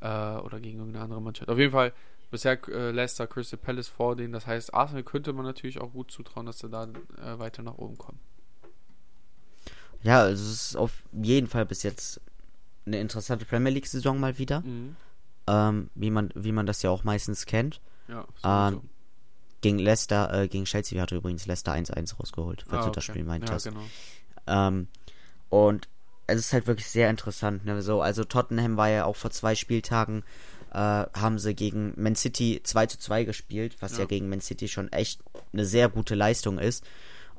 Äh, 0.00 0.06
oder 0.06 0.60
gegen 0.60 0.78
irgendeine 0.78 1.04
andere 1.04 1.22
Mannschaft. 1.22 1.48
Auf 1.48 1.58
jeden 1.58 1.72
Fall 1.72 1.92
bisher 2.30 2.58
äh, 2.68 2.90
Leicester, 2.90 3.26
Crystal 3.26 3.58
Palace 3.58 3.88
vor 3.88 4.16
denen. 4.16 4.32
Das 4.32 4.46
heißt, 4.46 4.74
Arsenal 4.74 5.04
könnte 5.04 5.32
man 5.32 5.44
natürlich 5.44 5.80
auch 5.80 5.92
gut 5.92 6.10
zutrauen, 6.10 6.46
dass 6.46 6.58
sie 6.58 6.68
da 6.68 6.84
äh, 6.84 7.38
weiter 7.38 7.62
nach 7.62 7.78
oben 7.78 7.96
kommen. 7.96 8.18
Ja, 10.02 10.22
also 10.22 10.44
es 10.44 10.50
ist 10.50 10.76
auf 10.76 11.04
jeden 11.12 11.46
Fall 11.46 11.64
bis 11.64 11.84
jetzt 11.84 12.20
eine 12.84 12.98
interessante 13.00 13.44
Premier 13.44 13.70
League-Saison 13.70 14.18
mal 14.18 14.36
wieder. 14.38 14.60
Mhm. 14.62 14.96
Ähm, 15.46 15.90
wie 15.94 16.10
man, 16.10 16.30
wie 16.34 16.52
man 16.52 16.66
das 16.66 16.82
ja 16.82 16.90
auch 16.90 17.04
meistens 17.04 17.46
kennt. 17.46 17.80
Ja, 18.08 18.26
Ähm. 18.44 18.80
Gegen 19.60 19.78
Leicester, 19.78 20.32
äh, 20.42 20.48
gegen 20.48 20.64
Chelsea 20.64 21.00
hatte 21.00 21.14
übrigens 21.14 21.46
Leicester 21.46 21.72
1-1 21.72 22.18
rausgeholt, 22.18 22.64
falls 22.66 22.82
Ah, 22.82 22.86
du 22.88 22.92
das 22.94 23.04
okay. 23.04 23.12
Spiel 23.12 23.24
meint 23.24 23.48
Ja, 23.48 23.54
hast. 23.54 23.62
genau. 23.62 23.82
Ähm, 24.48 24.88
und 25.50 25.88
es 26.26 26.40
ist 26.40 26.52
halt 26.52 26.66
wirklich 26.66 26.88
sehr 26.88 27.08
interessant. 27.08 27.64
Ne? 27.64 27.80
So, 27.80 28.02
also 28.02 28.24
Tottenham 28.24 28.76
war 28.76 28.88
ja 28.88 29.04
auch 29.04 29.14
vor 29.14 29.30
zwei 29.30 29.54
Spieltagen, 29.54 30.24
äh, 30.72 30.76
haben 30.78 31.38
sie 31.38 31.54
gegen 31.54 31.92
Man 31.96 32.16
City 32.16 32.60
2 32.64 32.86
zu 32.86 32.98
2 32.98 33.22
gespielt, 33.22 33.76
was 33.78 33.92
ja. 33.92 33.98
Ja. 34.00 34.06
gegen 34.06 34.28
Man 34.28 34.40
City 34.40 34.66
schon 34.66 34.90
echt 34.90 35.20
eine 35.52 35.64
sehr 35.64 35.88
gute 35.88 36.16
Leistung 36.16 36.58
ist. 36.58 36.84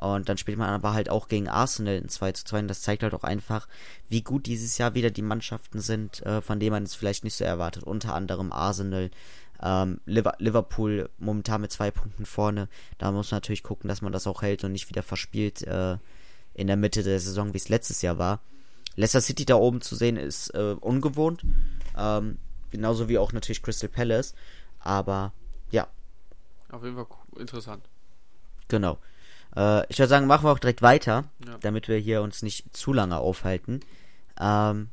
Und 0.03 0.27
dann 0.27 0.37
spielt 0.37 0.57
man 0.57 0.69
aber 0.69 0.93
halt 0.93 1.07
auch 1.07 1.29
gegen 1.29 1.47
Arsenal 1.47 1.95
in 1.95 2.09
2 2.09 2.33
zu 2.33 2.43
2 2.43 2.59
und 2.59 2.67
das 2.67 2.81
zeigt 2.81 3.03
halt 3.03 3.13
auch 3.13 3.23
einfach, 3.23 3.69
wie 4.09 4.21
gut 4.21 4.47
dieses 4.47 4.77
Jahr 4.77 4.95
wieder 4.95 5.11
die 5.11 5.21
Mannschaften 5.21 5.79
sind, 5.79 6.21
äh, 6.25 6.41
von 6.41 6.59
denen 6.59 6.73
man 6.73 6.83
es 6.83 6.93
vielleicht 6.93 7.23
nicht 7.23 7.35
so 7.35 7.45
erwartet. 7.45 7.83
Unter 7.83 8.13
anderem 8.13 8.51
Arsenal, 8.51 9.11
ähm, 9.61 10.01
Liver 10.05 10.35
Liverpool 10.39 11.09
momentan 11.19 11.61
mit 11.61 11.71
zwei 11.71 11.89
Punkten 11.89 12.25
vorne. 12.25 12.67
Da 12.97 13.13
muss 13.13 13.31
man 13.31 13.37
natürlich 13.37 13.63
gucken, 13.63 13.87
dass 13.87 14.01
man 14.01 14.11
das 14.11 14.27
auch 14.27 14.41
hält 14.41 14.65
und 14.65 14.73
nicht 14.73 14.89
wieder 14.89 15.03
verspielt 15.03 15.61
äh, 15.61 15.97
in 16.53 16.67
der 16.67 16.75
Mitte 16.75 17.01
der 17.01 17.21
Saison, 17.21 17.53
wie 17.53 17.57
es 17.57 17.69
letztes 17.69 18.01
Jahr 18.01 18.17
war. 18.17 18.41
Leicester 18.97 19.21
City 19.21 19.45
da 19.45 19.55
oben 19.55 19.79
zu 19.79 19.95
sehen 19.95 20.17
ist 20.17 20.49
äh, 20.49 20.75
ungewohnt. 20.81 21.45
Ähm, 21.97 22.39
genauso 22.71 23.07
wie 23.07 23.17
auch 23.17 23.31
natürlich 23.31 23.63
Crystal 23.63 23.87
Palace. 23.89 24.35
Aber 24.79 25.31
ja, 25.71 25.87
Auf 26.73 26.83
jeden 26.83 26.97
Fall 26.97 27.07
interessant. 27.39 27.85
genau. 28.67 28.97
Äh, 29.55 29.85
ich 29.89 29.99
würde 29.99 30.09
sagen, 30.09 30.27
machen 30.27 30.45
wir 30.45 30.51
auch 30.51 30.59
direkt 30.59 30.81
weiter, 30.81 31.25
Ja. 31.45 31.57
damit 31.61 31.87
wir 31.87 31.97
hier 31.97 32.21
uns 32.21 32.41
nicht 32.41 32.75
zu 32.75 32.93
lange 32.93 33.17
aufhalten. 33.17 33.81
Ähm, 34.39 34.89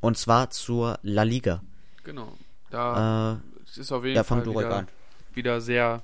und 0.00 0.16
zwar 0.16 0.50
zur 0.50 0.98
La 1.02 1.22
Liga. 1.24 1.62
Genau. 2.04 2.32
Da 2.70 3.34
Äh, 3.34 3.80
ist 3.80 3.92
auf 3.92 4.04
jeden 4.04 4.16
ja, 4.16 4.22
Fall 4.24 4.46
wieder, 4.46 4.86
wieder 5.34 5.60
sehr, 5.60 6.02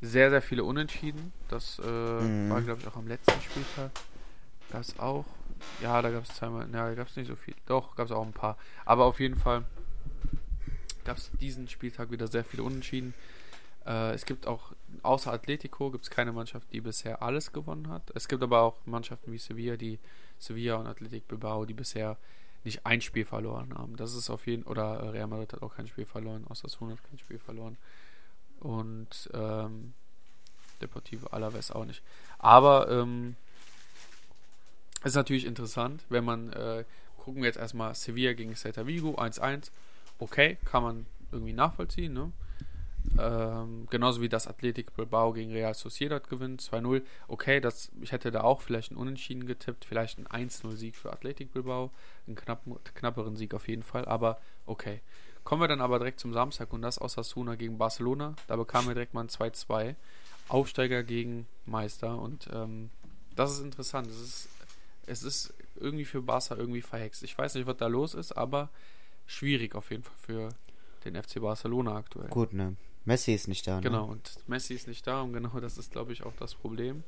sehr, 0.00 0.30
sehr 0.30 0.42
viele 0.42 0.64
Unentschieden. 0.64 1.32
Das 1.48 1.78
äh, 1.78 1.82
Mhm. 1.86 2.50
war, 2.50 2.62
glaube 2.62 2.80
ich, 2.80 2.86
auch 2.88 2.96
am 2.96 3.06
letzten 3.08 3.40
Spieltag. 3.40 3.90
Es 4.72 4.98
auch. 4.98 5.24
Ja, 5.82 6.02
da 6.02 6.10
gab 6.10 6.24
es 6.24 6.34
zweimal. 6.34 6.66
Ja, 6.72 6.88
da 6.88 6.94
gab 6.94 7.08
es 7.08 7.16
nicht 7.16 7.28
so 7.28 7.36
viel. 7.36 7.54
Doch, 7.66 7.94
gab 7.96 8.06
es 8.06 8.12
auch 8.12 8.24
ein 8.26 8.32
paar. 8.32 8.56
Aber 8.84 9.04
auf 9.04 9.20
jeden 9.20 9.36
Fall 9.36 9.64
gab 11.04 11.16
es 11.16 11.30
diesen 11.40 11.68
Spieltag 11.68 12.10
wieder 12.10 12.26
sehr 12.28 12.44
viele 12.44 12.62
Unentschieden. 12.64 13.14
Äh, 13.86 14.12
es 14.12 14.24
gibt 14.24 14.46
auch, 14.46 14.72
außer 15.02 15.32
Atletico, 15.32 15.90
gibt 15.90 16.04
es 16.04 16.10
keine 16.10 16.32
Mannschaft, 16.32 16.72
die 16.72 16.80
bisher 16.80 17.22
alles 17.22 17.52
gewonnen 17.52 17.88
hat. 17.88 18.10
Es 18.14 18.28
gibt 18.28 18.42
aber 18.42 18.60
auch 18.62 18.76
Mannschaften 18.86 19.32
wie 19.32 19.38
Sevilla, 19.38 19.76
die 19.76 19.98
Sevilla 20.38 20.76
und 20.76 20.86
Athletic 20.86 21.28
Bilbao, 21.28 21.64
die 21.64 21.74
bisher 21.74 22.16
nicht 22.64 22.86
ein 22.86 23.00
Spiel 23.00 23.24
verloren 23.24 23.74
haben. 23.74 23.96
Das 23.96 24.14
ist 24.14 24.30
auf 24.30 24.46
jeden 24.46 24.62
oder 24.64 25.12
Real 25.12 25.26
Madrid 25.26 25.52
hat 25.52 25.62
auch 25.62 25.74
kein 25.74 25.86
Spiel 25.86 26.06
verloren, 26.06 26.46
Osasuna 26.48 26.92
hat 26.92 27.04
kein 27.08 27.18
Spiel 27.18 27.38
verloren. 27.38 27.76
Und 28.60 29.30
ähm, 29.34 29.92
Deportivo 30.80 31.26
Alaves 31.28 31.70
auch 31.70 31.84
nicht. 31.84 32.02
Aber 32.38 32.90
ähm, 32.90 33.36
ist 35.04 35.14
natürlich 35.14 35.44
interessant, 35.44 36.02
wenn 36.08 36.24
man 36.24 36.52
äh, 36.52 36.84
gucken 37.18 37.42
wir 37.42 37.48
jetzt 37.48 37.58
erstmal 37.58 37.94
Sevilla 37.94 38.32
gegen 38.32 38.54
Celta 38.54 38.86
Vigo 38.86 39.14
1-1. 39.18 39.70
Okay, 40.18 40.56
kann 40.64 40.82
man 40.82 41.06
irgendwie 41.32 41.52
nachvollziehen, 41.52 42.12
ne? 42.12 42.32
Ähm, 43.18 43.86
genauso 43.90 44.20
wie 44.20 44.28
das 44.28 44.46
Athletic 44.46 44.94
Bilbao 44.94 45.32
gegen 45.32 45.52
Real 45.52 45.74
Sociedad 45.74 46.28
gewinnt, 46.28 46.62
2-0. 46.62 47.02
Okay, 47.28 47.60
das, 47.60 47.90
ich 48.00 48.12
hätte 48.12 48.30
da 48.30 48.42
auch 48.42 48.60
vielleicht 48.60 48.90
einen 48.90 49.00
Unentschieden 49.00 49.46
getippt, 49.46 49.84
vielleicht 49.84 50.18
einen 50.18 50.48
1-0-Sieg 50.48 50.96
für 50.96 51.12
Athletic 51.12 51.52
Bilbao, 51.52 51.90
einen 52.26 52.36
knappen, 52.36 52.76
knapperen 52.94 53.36
Sieg 53.36 53.54
auf 53.54 53.68
jeden 53.68 53.82
Fall, 53.82 54.04
aber 54.06 54.40
okay. 54.66 55.00
Kommen 55.44 55.60
wir 55.60 55.68
dann 55.68 55.82
aber 55.82 55.98
direkt 55.98 56.20
zum 56.20 56.32
Samstag 56.32 56.72
und 56.72 56.80
das 56.80 56.98
Osasuna 56.98 57.54
gegen 57.54 57.76
Barcelona. 57.76 58.34
Da 58.46 58.56
bekamen 58.56 58.88
wir 58.88 58.94
direkt 58.94 59.12
mal 59.12 59.20
ein 59.20 59.28
2-2. 59.28 59.94
Aufsteiger 60.48 61.02
gegen 61.02 61.46
Meister 61.66 62.18
und 62.18 62.48
ähm, 62.52 62.90
das 63.34 63.52
ist 63.52 63.60
interessant. 63.60 64.08
Es 64.08 64.20
ist, 64.20 64.48
es 65.06 65.22
ist 65.22 65.54
irgendwie 65.76 66.04
für 66.04 66.22
Barca 66.22 66.54
irgendwie 66.54 66.82
verhext. 66.82 67.22
Ich 67.22 67.36
weiß 67.36 67.54
nicht, 67.54 67.66
was 67.66 67.76
da 67.76 67.86
los 67.86 68.14
ist, 68.14 68.32
aber 68.32 68.70
schwierig 69.26 69.74
auf 69.74 69.90
jeden 69.90 70.02
Fall 70.02 70.16
für 70.16 70.48
den 71.04 71.22
FC 71.22 71.40
Barcelona 71.40 71.96
aktuell. 71.96 72.28
gut, 72.28 72.52
ne? 72.52 72.76
Messi 73.04 73.34
ist 73.34 73.48
nicht 73.48 73.66
da, 73.66 73.76
ne? 73.76 73.82
Genau, 73.82 74.06
und 74.06 74.32
Messi 74.48 74.74
ist 74.74 74.88
nicht 74.88 75.06
da 75.06 75.22
und 75.22 75.32
genau 75.32 75.60
das 75.60 75.78
ist, 75.78 75.92
glaube 75.92 76.12
ich, 76.12 76.22
auch 76.22 76.34
das 76.38 76.54
Problem. 76.54 77.04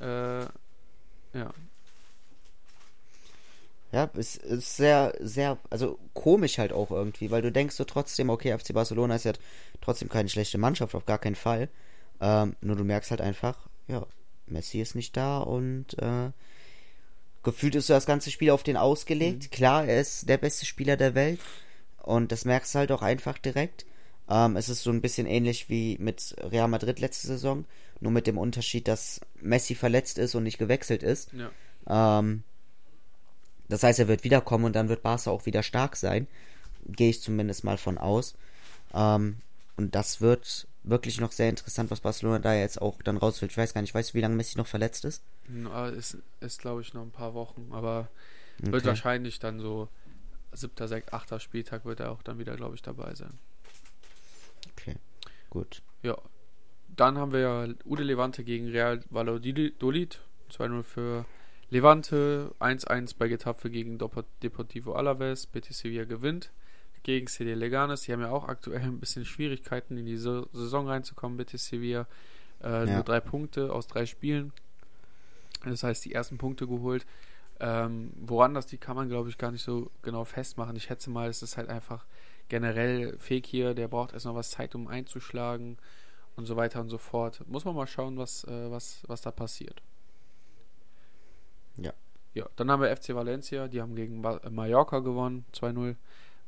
Äh, 0.00 0.44
ja, 1.32 1.52
Ja, 3.92 4.08
es 4.16 4.36
ist 4.36 4.76
sehr, 4.76 5.14
sehr, 5.18 5.58
also 5.68 5.98
komisch 6.14 6.58
halt 6.58 6.72
auch 6.72 6.90
irgendwie, 6.92 7.30
weil 7.30 7.42
du 7.42 7.50
denkst 7.50 7.74
so 7.74 7.84
trotzdem, 7.84 8.30
okay, 8.30 8.56
FC 8.56 8.72
Barcelona 8.72 9.16
ist 9.16 9.24
ja 9.24 9.32
trotzdem 9.80 10.08
keine 10.08 10.28
schlechte 10.28 10.58
Mannschaft, 10.58 10.94
auf 10.94 11.06
gar 11.06 11.18
keinen 11.18 11.34
Fall. 11.34 11.68
Ähm, 12.20 12.54
nur 12.60 12.76
du 12.76 12.84
merkst 12.84 13.10
halt 13.10 13.20
einfach, 13.20 13.68
ja, 13.88 14.06
Messi 14.46 14.80
ist 14.80 14.94
nicht 14.94 15.16
da 15.16 15.38
und 15.38 15.98
äh, 15.98 16.30
gefühlt 17.42 17.74
ist 17.74 17.88
so 17.88 17.94
das 17.94 18.06
ganze 18.06 18.30
Spiel 18.30 18.50
auf 18.50 18.62
den 18.62 18.76
ausgelegt. 18.76 19.50
Klar, 19.50 19.86
er 19.86 20.00
ist 20.00 20.28
der 20.28 20.38
beste 20.38 20.66
Spieler 20.66 20.96
der 20.96 21.16
Welt 21.16 21.40
und 22.02 22.30
das 22.30 22.44
merkst 22.44 22.74
du 22.74 22.78
halt 22.80 22.92
auch 22.92 23.02
einfach 23.02 23.38
direkt. 23.38 23.86
Ähm, 24.30 24.56
es 24.56 24.70
ist 24.70 24.82
so 24.84 24.90
ein 24.90 25.02
bisschen 25.02 25.26
ähnlich 25.26 25.68
wie 25.70 25.98
mit 26.00 26.36
Real 26.40 26.68
Madrid 26.68 27.00
letzte 27.00 27.26
Saison, 27.28 27.66
nur 28.00 28.12
mit 28.12 28.26
dem 28.28 28.38
Unterschied, 28.38 28.88
dass 28.88 29.20
Messi 29.40 29.74
verletzt 29.74 30.18
ist 30.18 30.34
und 30.36 30.44
nicht 30.44 30.58
gewechselt 30.58 31.02
ist. 31.02 31.30
ja. 31.32 31.54
Ähm, 31.88 32.44
das 33.68 33.82
heißt, 33.82 33.98
er 34.00 34.08
wird 34.08 34.24
wiederkommen 34.24 34.64
und 34.66 34.74
dann 34.76 34.88
wird 34.88 35.02
Barca 35.02 35.30
auch 35.30 35.46
wieder 35.46 35.62
stark 35.62 35.96
sein. 35.96 36.26
Gehe 36.86 37.10
ich 37.10 37.22
zumindest 37.22 37.64
mal 37.64 37.78
von 37.78 37.98
aus. 37.98 38.34
Ähm, 38.94 39.38
und 39.76 39.94
das 39.94 40.20
wird 40.20 40.68
wirklich 40.84 41.20
noch 41.20 41.32
sehr 41.32 41.48
interessant, 41.50 41.90
was 41.90 42.00
Barcelona 42.00 42.38
da 42.40 42.54
jetzt 42.54 42.82
auch 42.82 43.02
dann 43.02 43.18
raus 43.18 43.40
will. 43.42 43.50
Ich 43.50 43.58
weiß 43.58 43.74
gar 43.74 43.82
nicht, 43.82 43.94
weißt 43.94 44.10
du, 44.10 44.14
wie 44.14 44.22
lange 44.22 44.36
Messi 44.36 44.58
noch 44.58 44.68
verletzt 44.68 45.04
ist? 45.04 45.22
Na, 45.48 45.88
Ist, 45.88 46.16
ist 46.40 46.60
glaube 46.60 46.80
ich, 46.82 46.94
noch 46.94 47.02
ein 47.02 47.10
paar 47.10 47.34
Wochen, 47.34 47.68
aber 47.72 48.08
wird 48.70 48.84
Okay. 48.84 48.88
wahrscheinlich 48.88 49.38
dann 49.38 49.60
so 49.60 49.88
siebter, 50.52 50.88
sechster, 50.88 51.14
achter 51.14 51.40
Spieltag 51.40 51.84
wird 51.84 52.00
er 52.00 52.12
auch 52.12 52.22
dann 52.22 52.38
wieder, 52.38 52.56
glaube 52.56 52.74
ich, 52.76 52.82
dabei 52.82 53.14
sein. 53.14 53.38
Gut. 55.50 55.82
Ja. 56.02 56.16
Dann 56.96 57.18
haben 57.18 57.32
wir 57.32 57.40
ja 57.40 57.68
Ude 57.84 58.02
Levante 58.02 58.44
gegen 58.44 58.68
Real 58.68 59.02
Valladolid. 59.10 60.20
2-0 60.50 60.82
für 60.82 61.24
Levante. 61.70 62.52
1-1 62.60 63.14
bei 63.18 63.28
Getafe 63.28 63.70
gegen 63.70 63.98
Deportivo 64.42 64.94
Alaves. 64.94 65.46
Betis 65.46 65.78
Sevilla 65.78 66.04
gewinnt 66.04 66.50
gegen 67.02 67.26
CD 67.28 67.54
Leganes. 67.54 68.02
Die 68.02 68.12
haben 68.12 68.20
ja 68.20 68.30
auch 68.30 68.48
aktuell 68.48 68.82
ein 68.82 68.98
bisschen 69.00 69.24
Schwierigkeiten 69.24 69.96
in 69.96 70.06
die 70.06 70.16
Sa- 70.16 70.46
Saison 70.52 70.88
reinzukommen. 70.88 71.36
Betis 71.38 71.66
Sevilla 71.66 72.06
äh, 72.62 72.86
Ja. 72.86 72.94
nur 72.96 73.04
drei 73.04 73.20
Punkte 73.20 73.72
aus 73.72 73.86
drei 73.86 74.04
Spielen. 74.06 74.52
Das 75.64 75.82
heißt, 75.82 76.04
die 76.04 76.12
ersten 76.12 76.38
Punkte 76.38 76.66
geholt. 76.66 77.06
Ähm, 77.60 78.12
woran 78.16 78.54
das 78.54 78.66
die 78.66 78.78
kann 78.78 78.96
man, 78.96 79.08
glaube 79.08 79.28
ich, 79.28 79.36
gar 79.38 79.50
nicht 79.50 79.62
so 79.62 79.90
genau 80.02 80.24
festmachen. 80.24 80.76
Ich 80.76 80.84
schätze 80.84 81.10
mal, 81.10 81.28
es 81.28 81.42
ist 81.42 81.56
halt 81.58 81.68
einfach 81.68 82.04
generell 82.50 83.16
Fake 83.18 83.46
hier, 83.46 83.72
der 83.72 83.88
braucht 83.88 84.12
erst 84.12 84.26
noch 84.26 84.34
was 84.34 84.50
Zeit, 84.50 84.74
um 84.74 84.88
einzuschlagen 84.88 85.78
und 86.36 86.44
so 86.44 86.56
weiter 86.56 86.80
und 86.80 86.90
so 86.90 86.98
fort. 86.98 87.42
Muss 87.46 87.64
man 87.64 87.74
mal 87.74 87.86
schauen, 87.86 88.18
was, 88.18 88.44
äh, 88.44 88.70
was, 88.70 89.02
was 89.06 89.22
da 89.22 89.30
passiert. 89.30 89.80
Ja. 91.76 91.94
Ja, 92.34 92.46
dann 92.56 92.70
haben 92.70 92.82
wir 92.82 92.94
FC 92.94 93.14
Valencia, 93.14 93.66
die 93.66 93.80
haben 93.80 93.96
gegen 93.96 94.22
äh, 94.22 94.50
Mallorca 94.50 94.98
gewonnen, 95.00 95.46
2-0. 95.54 95.96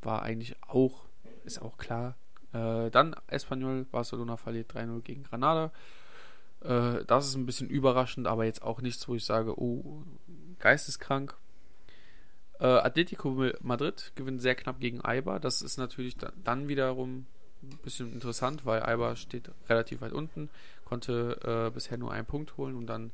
War 0.02 0.22
eigentlich 0.22 0.56
auch, 0.68 1.06
ist 1.44 1.60
auch 1.60 1.78
klar. 1.78 2.16
Äh, 2.52 2.90
dann 2.90 3.16
Espanyol, 3.26 3.84
Barcelona 3.84 4.36
verliert 4.36 4.72
3-0 4.74 5.00
gegen 5.00 5.24
Granada. 5.24 5.72
Äh, 6.60 7.04
das 7.06 7.26
ist 7.26 7.34
ein 7.34 7.46
bisschen 7.46 7.68
überraschend, 7.68 8.26
aber 8.26 8.44
jetzt 8.44 8.62
auch 8.62 8.80
nichts, 8.80 9.08
wo 9.08 9.14
ich 9.14 9.24
sage, 9.24 9.58
oh, 9.60 10.04
geisteskrank. 10.58 11.36
Äh, 12.62 12.66
Atletico 12.66 13.44
Madrid 13.60 14.12
gewinnt 14.14 14.40
sehr 14.40 14.54
knapp 14.54 14.78
gegen 14.78 15.04
Eibar. 15.04 15.40
Das 15.40 15.62
ist 15.62 15.78
natürlich 15.78 16.16
da, 16.16 16.32
dann 16.44 16.68
wiederum 16.68 17.26
ein 17.60 17.78
bisschen 17.82 18.12
interessant, 18.12 18.64
weil 18.64 18.84
Eibar 18.84 19.16
steht 19.16 19.50
relativ 19.68 20.00
weit 20.00 20.12
unten, 20.12 20.48
konnte 20.84 21.40
äh, 21.42 21.74
bisher 21.74 21.98
nur 21.98 22.12
einen 22.12 22.26
Punkt 22.26 22.56
holen 22.56 22.76
und 22.76 22.86
dann 22.86 23.10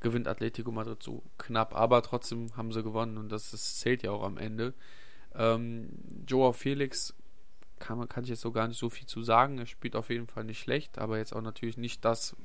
gewinnt 0.00 0.28
Atletico 0.28 0.72
Madrid 0.72 1.02
so 1.02 1.22
knapp, 1.38 1.74
aber 1.74 2.02
trotzdem 2.02 2.54
haben 2.54 2.70
sie 2.72 2.82
gewonnen 2.82 3.16
und 3.16 3.30
das, 3.30 3.52
das 3.52 3.78
zählt 3.78 4.02
ja 4.02 4.10
auch 4.10 4.24
am 4.24 4.36
Ende. 4.36 4.74
Ähm, 5.34 5.88
Joao 6.26 6.52
Felix 6.52 7.14
kann, 7.78 8.06
kann 8.08 8.24
ich 8.24 8.30
jetzt 8.30 8.42
so 8.42 8.52
gar 8.52 8.68
nicht 8.68 8.78
so 8.78 8.90
viel 8.90 9.06
zu 9.06 9.22
sagen. 9.22 9.56
Er 9.56 9.66
spielt 9.66 9.96
auf 9.96 10.10
jeden 10.10 10.26
Fall 10.26 10.44
nicht 10.44 10.60
schlecht, 10.60 10.98
aber 10.98 11.16
jetzt 11.16 11.34
auch 11.34 11.40
natürlich 11.40 11.78
nicht 11.78 12.04
das, 12.04 12.36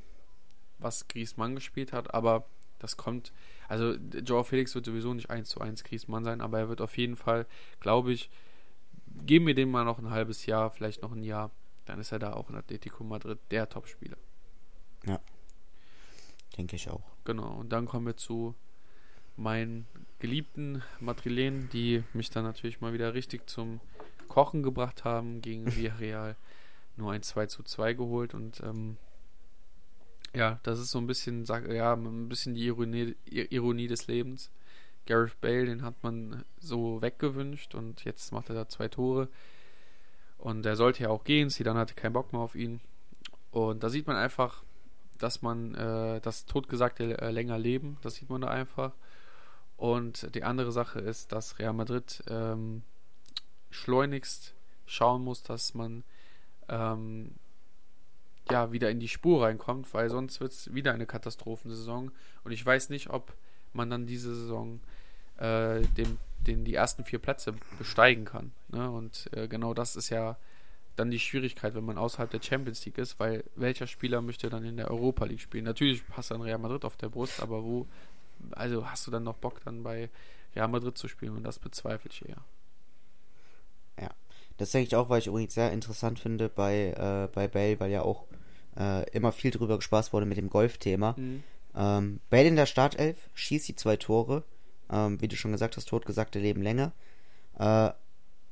was 0.80 1.10
Griezmann 1.10 1.56
gespielt 1.56 1.92
hat, 1.92 2.14
aber 2.14 2.46
das 2.80 2.96
kommt, 2.96 3.34
also 3.68 3.94
Joao 3.94 4.44
Felix 4.44 4.74
wird 4.76 4.86
sowieso 4.86 5.14
nicht 5.14 5.30
1 5.30 5.50
zu 5.50 5.62
1 5.62 5.84
Griezmann 5.84 6.24
sein, 6.24 6.42
aber 6.42 6.60
er 6.60 6.70
wird 6.70 6.82
auf 6.82 6.98
jeden 6.98 7.16
Fall, 7.16 7.46
glaube 7.80 8.14
ich, 8.14 8.30
geben 9.26 9.48
wir 9.48 9.56
dem 9.56 9.72
mal 9.72 9.84
noch 9.84 10.00
ein 10.00 10.10
halbes 10.10 10.46
Jahr, 10.46 10.70
vielleicht 10.70 11.02
noch 11.02 11.12
ein 11.12 11.24
Jahr, 11.24 11.52
dann 11.86 12.00
ist 12.00 12.12
er 12.12 12.20
da 12.20 12.34
auch 12.34 12.50
in 12.50 12.56
Atletico 12.56 13.04
Madrid 13.04 13.40
der 13.52 13.68
Topspieler. 13.70 14.18
Denke 16.58 16.76
ich 16.76 16.90
auch. 16.90 17.04
Genau, 17.24 17.54
und 17.54 17.70
dann 17.70 17.86
kommen 17.86 18.06
wir 18.06 18.18
zu 18.18 18.56
meinen 19.36 19.88
geliebten 20.20 20.82
Madrilenen, 21.00 21.70
die 21.70 22.04
mich 22.14 22.30
dann 22.30 22.44
natürlich 22.44 22.82
mal 22.82 22.94
wieder 22.94 23.14
richtig 23.14 23.48
zum 23.48 23.80
Kochen 24.28 24.64
gebracht 24.64 25.04
haben 25.04 25.42
gegen 25.42 25.66
Villarreal. 25.76 26.36
Nur 26.96 27.12
ein 27.12 27.22
2 27.22 27.46
zu 27.46 27.64
2 27.64 27.94
geholt 27.94 28.34
und 28.34 28.60
ähm, 28.62 28.98
ja, 30.38 30.60
das 30.64 30.80
ist 30.80 30.92
so 30.92 31.00
ein 31.00 31.08
bisschen, 31.08 31.46
ja, 31.46 31.94
ein 31.94 32.30
bisschen 32.30 32.54
die 32.54 32.66
Ironie, 32.68 33.16
Ironie 33.26 33.88
des 33.88 34.08
Lebens. 34.08 34.52
Gareth 35.08 35.40
Bale, 35.42 35.66
den 35.66 35.82
hat 35.82 36.04
man 36.04 36.44
so 36.60 37.02
weggewünscht 37.02 37.74
und 37.74 38.04
jetzt 38.04 38.32
macht 38.32 38.50
er 38.50 38.56
da 38.56 38.70
zwei 38.70 38.88
Tore. 38.88 39.30
Und 40.38 40.66
er 40.66 40.76
sollte 40.76 41.04
ja 41.04 41.10
auch 41.10 41.24
gehen, 41.24 41.50
Zidane 41.50 41.80
hatte 41.80 41.96
keinen 41.96 42.14
Bock 42.14 42.34
mehr 42.34 42.42
auf 42.42 42.56
ihn. 42.56 42.82
Und 43.52 43.84
da 43.84 43.90
sieht 43.90 44.06
man 44.06 44.16
einfach, 44.16 44.64
dass 45.18 45.42
man 45.42 45.74
äh, 45.74 46.22
das 46.22 46.46
Totgesagte 46.46 47.20
äh, 47.20 47.32
länger 47.32 47.58
leben, 47.58 47.98
das 48.04 48.16
sieht 48.16 48.30
man 48.30 48.42
da 48.42 48.50
einfach. 48.50 48.94
Und 49.76 50.36
die 50.36 50.44
andere 50.44 50.72
Sache 50.72 51.00
ist, 51.00 51.32
dass 51.32 51.58
Real 51.58 51.74
Madrid 51.74 52.24
ähm, 52.28 52.84
schleunigst 53.72 54.54
schauen 54.86 55.24
muss, 55.24 55.42
dass 55.42 55.74
man 55.74 56.04
ähm, 56.70 57.36
ja 58.52 58.72
wieder 58.72 58.90
in 58.90 59.00
die 59.00 59.08
Spur 59.08 59.44
reinkommt, 59.44 59.94
weil 59.94 60.10
sonst 60.10 60.40
wird 60.40 60.52
es 60.52 60.74
wieder 60.74 60.94
eine 60.94 61.06
Katastrophensaison. 61.06 62.12
Und 62.44 62.52
ich 62.52 62.66
weiß 62.66 62.90
nicht, 62.90 63.10
ob 63.10 63.34
man 63.74 63.90
dann 63.90 64.06
diese 64.06 64.36
Saison 64.36 64.80
äh, 65.38 65.82
dem, 65.82 66.18
den, 66.40 66.64
die 66.66 66.76
ersten 66.76 67.04
vier 67.04 67.20
Plätze 67.20 67.54
besteigen 67.78 68.26
kann. 68.26 68.52
Ne? 68.70 68.90
Und 68.90 69.30
äh, 69.34 69.48
genau 69.48 69.74
das 69.74 69.96
ist 69.96 70.10
ja 70.10 70.38
dann 70.96 71.12
die 71.12 71.20
Schwierigkeit, 71.20 71.76
wenn 71.76 71.86
man 71.86 71.98
außerhalb 71.98 72.30
der 72.30 72.42
Champions 72.42 72.84
League 72.86 72.98
ist, 72.98 73.20
weil 73.20 73.44
welcher 73.56 73.88
Spieler 73.88 74.22
möchte 74.22 74.50
dann 74.50 74.66
in 74.66 74.78
der 74.78 74.90
Europa 74.90 75.26
League 75.26 75.42
spielen? 75.42 75.64
Natürlich 75.64 76.06
passt 76.08 76.32
dann 76.32 76.42
Real 76.42 76.58
Madrid 76.58 76.86
auf 76.86 76.98
der 76.98 77.10
Brust, 77.10 77.42
aber 77.42 77.64
wo, 77.64 77.88
also 78.52 78.90
hast 78.90 79.06
du 79.06 79.12
dann 79.12 79.24
noch 79.24 79.36
Bock 79.36 79.62
dann 79.64 79.84
bei 79.84 80.10
Real 80.56 80.68
Madrid 80.68 80.98
zu 80.98 81.08
spielen 81.08 81.36
und 81.36 81.44
das 81.44 81.60
bezweifle 81.60 82.10
ich 82.10 82.28
eher. 82.28 82.44
Ja, 84.02 84.10
das 84.58 84.72
denke 84.72 84.88
ich 84.88 84.96
auch, 84.96 85.10
weil 85.10 85.20
ich 85.20 85.28
übrigens 85.28 85.54
sehr 85.54 85.72
interessant 85.72 86.20
finde 86.20 86.50
bei, 86.50 86.94
äh, 86.98 87.30
bei 87.34 87.48
Bale, 87.48 87.80
weil 87.80 87.92
ja 87.92 88.02
auch 88.02 88.26
äh, 88.78 89.10
immer 89.12 89.32
viel 89.32 89.52
drüber 89.52 89.78
gespaßt 89.78 90.14
wurde 90.14 90.26
mit 90.26 90.38
dem 90.38 90.50
Golf-Thema. 90.50 91.16
Mhm. 91.18 91.44
Ähm, 91.76 92.20
Bale 92.30 92.48
in 92.48 92.56
der 92.56 92.66
Startelf 92.66 93.18
schießt 93.34 93.68
die 93.68 93.76
zwei 93.76 93.98
Tore, 93.98 94.44
ähm, 94.92 95.22
wie 95.22 95.28
du 95.28 95.36
schon 95.36 95.52
gesagt 95.52 95.78
hast, 95.78 95.88
totgesagte 95.88 96.40
Leben 96.40 96.62
länger. 96.62 96.92
Äh, 97.58 97.90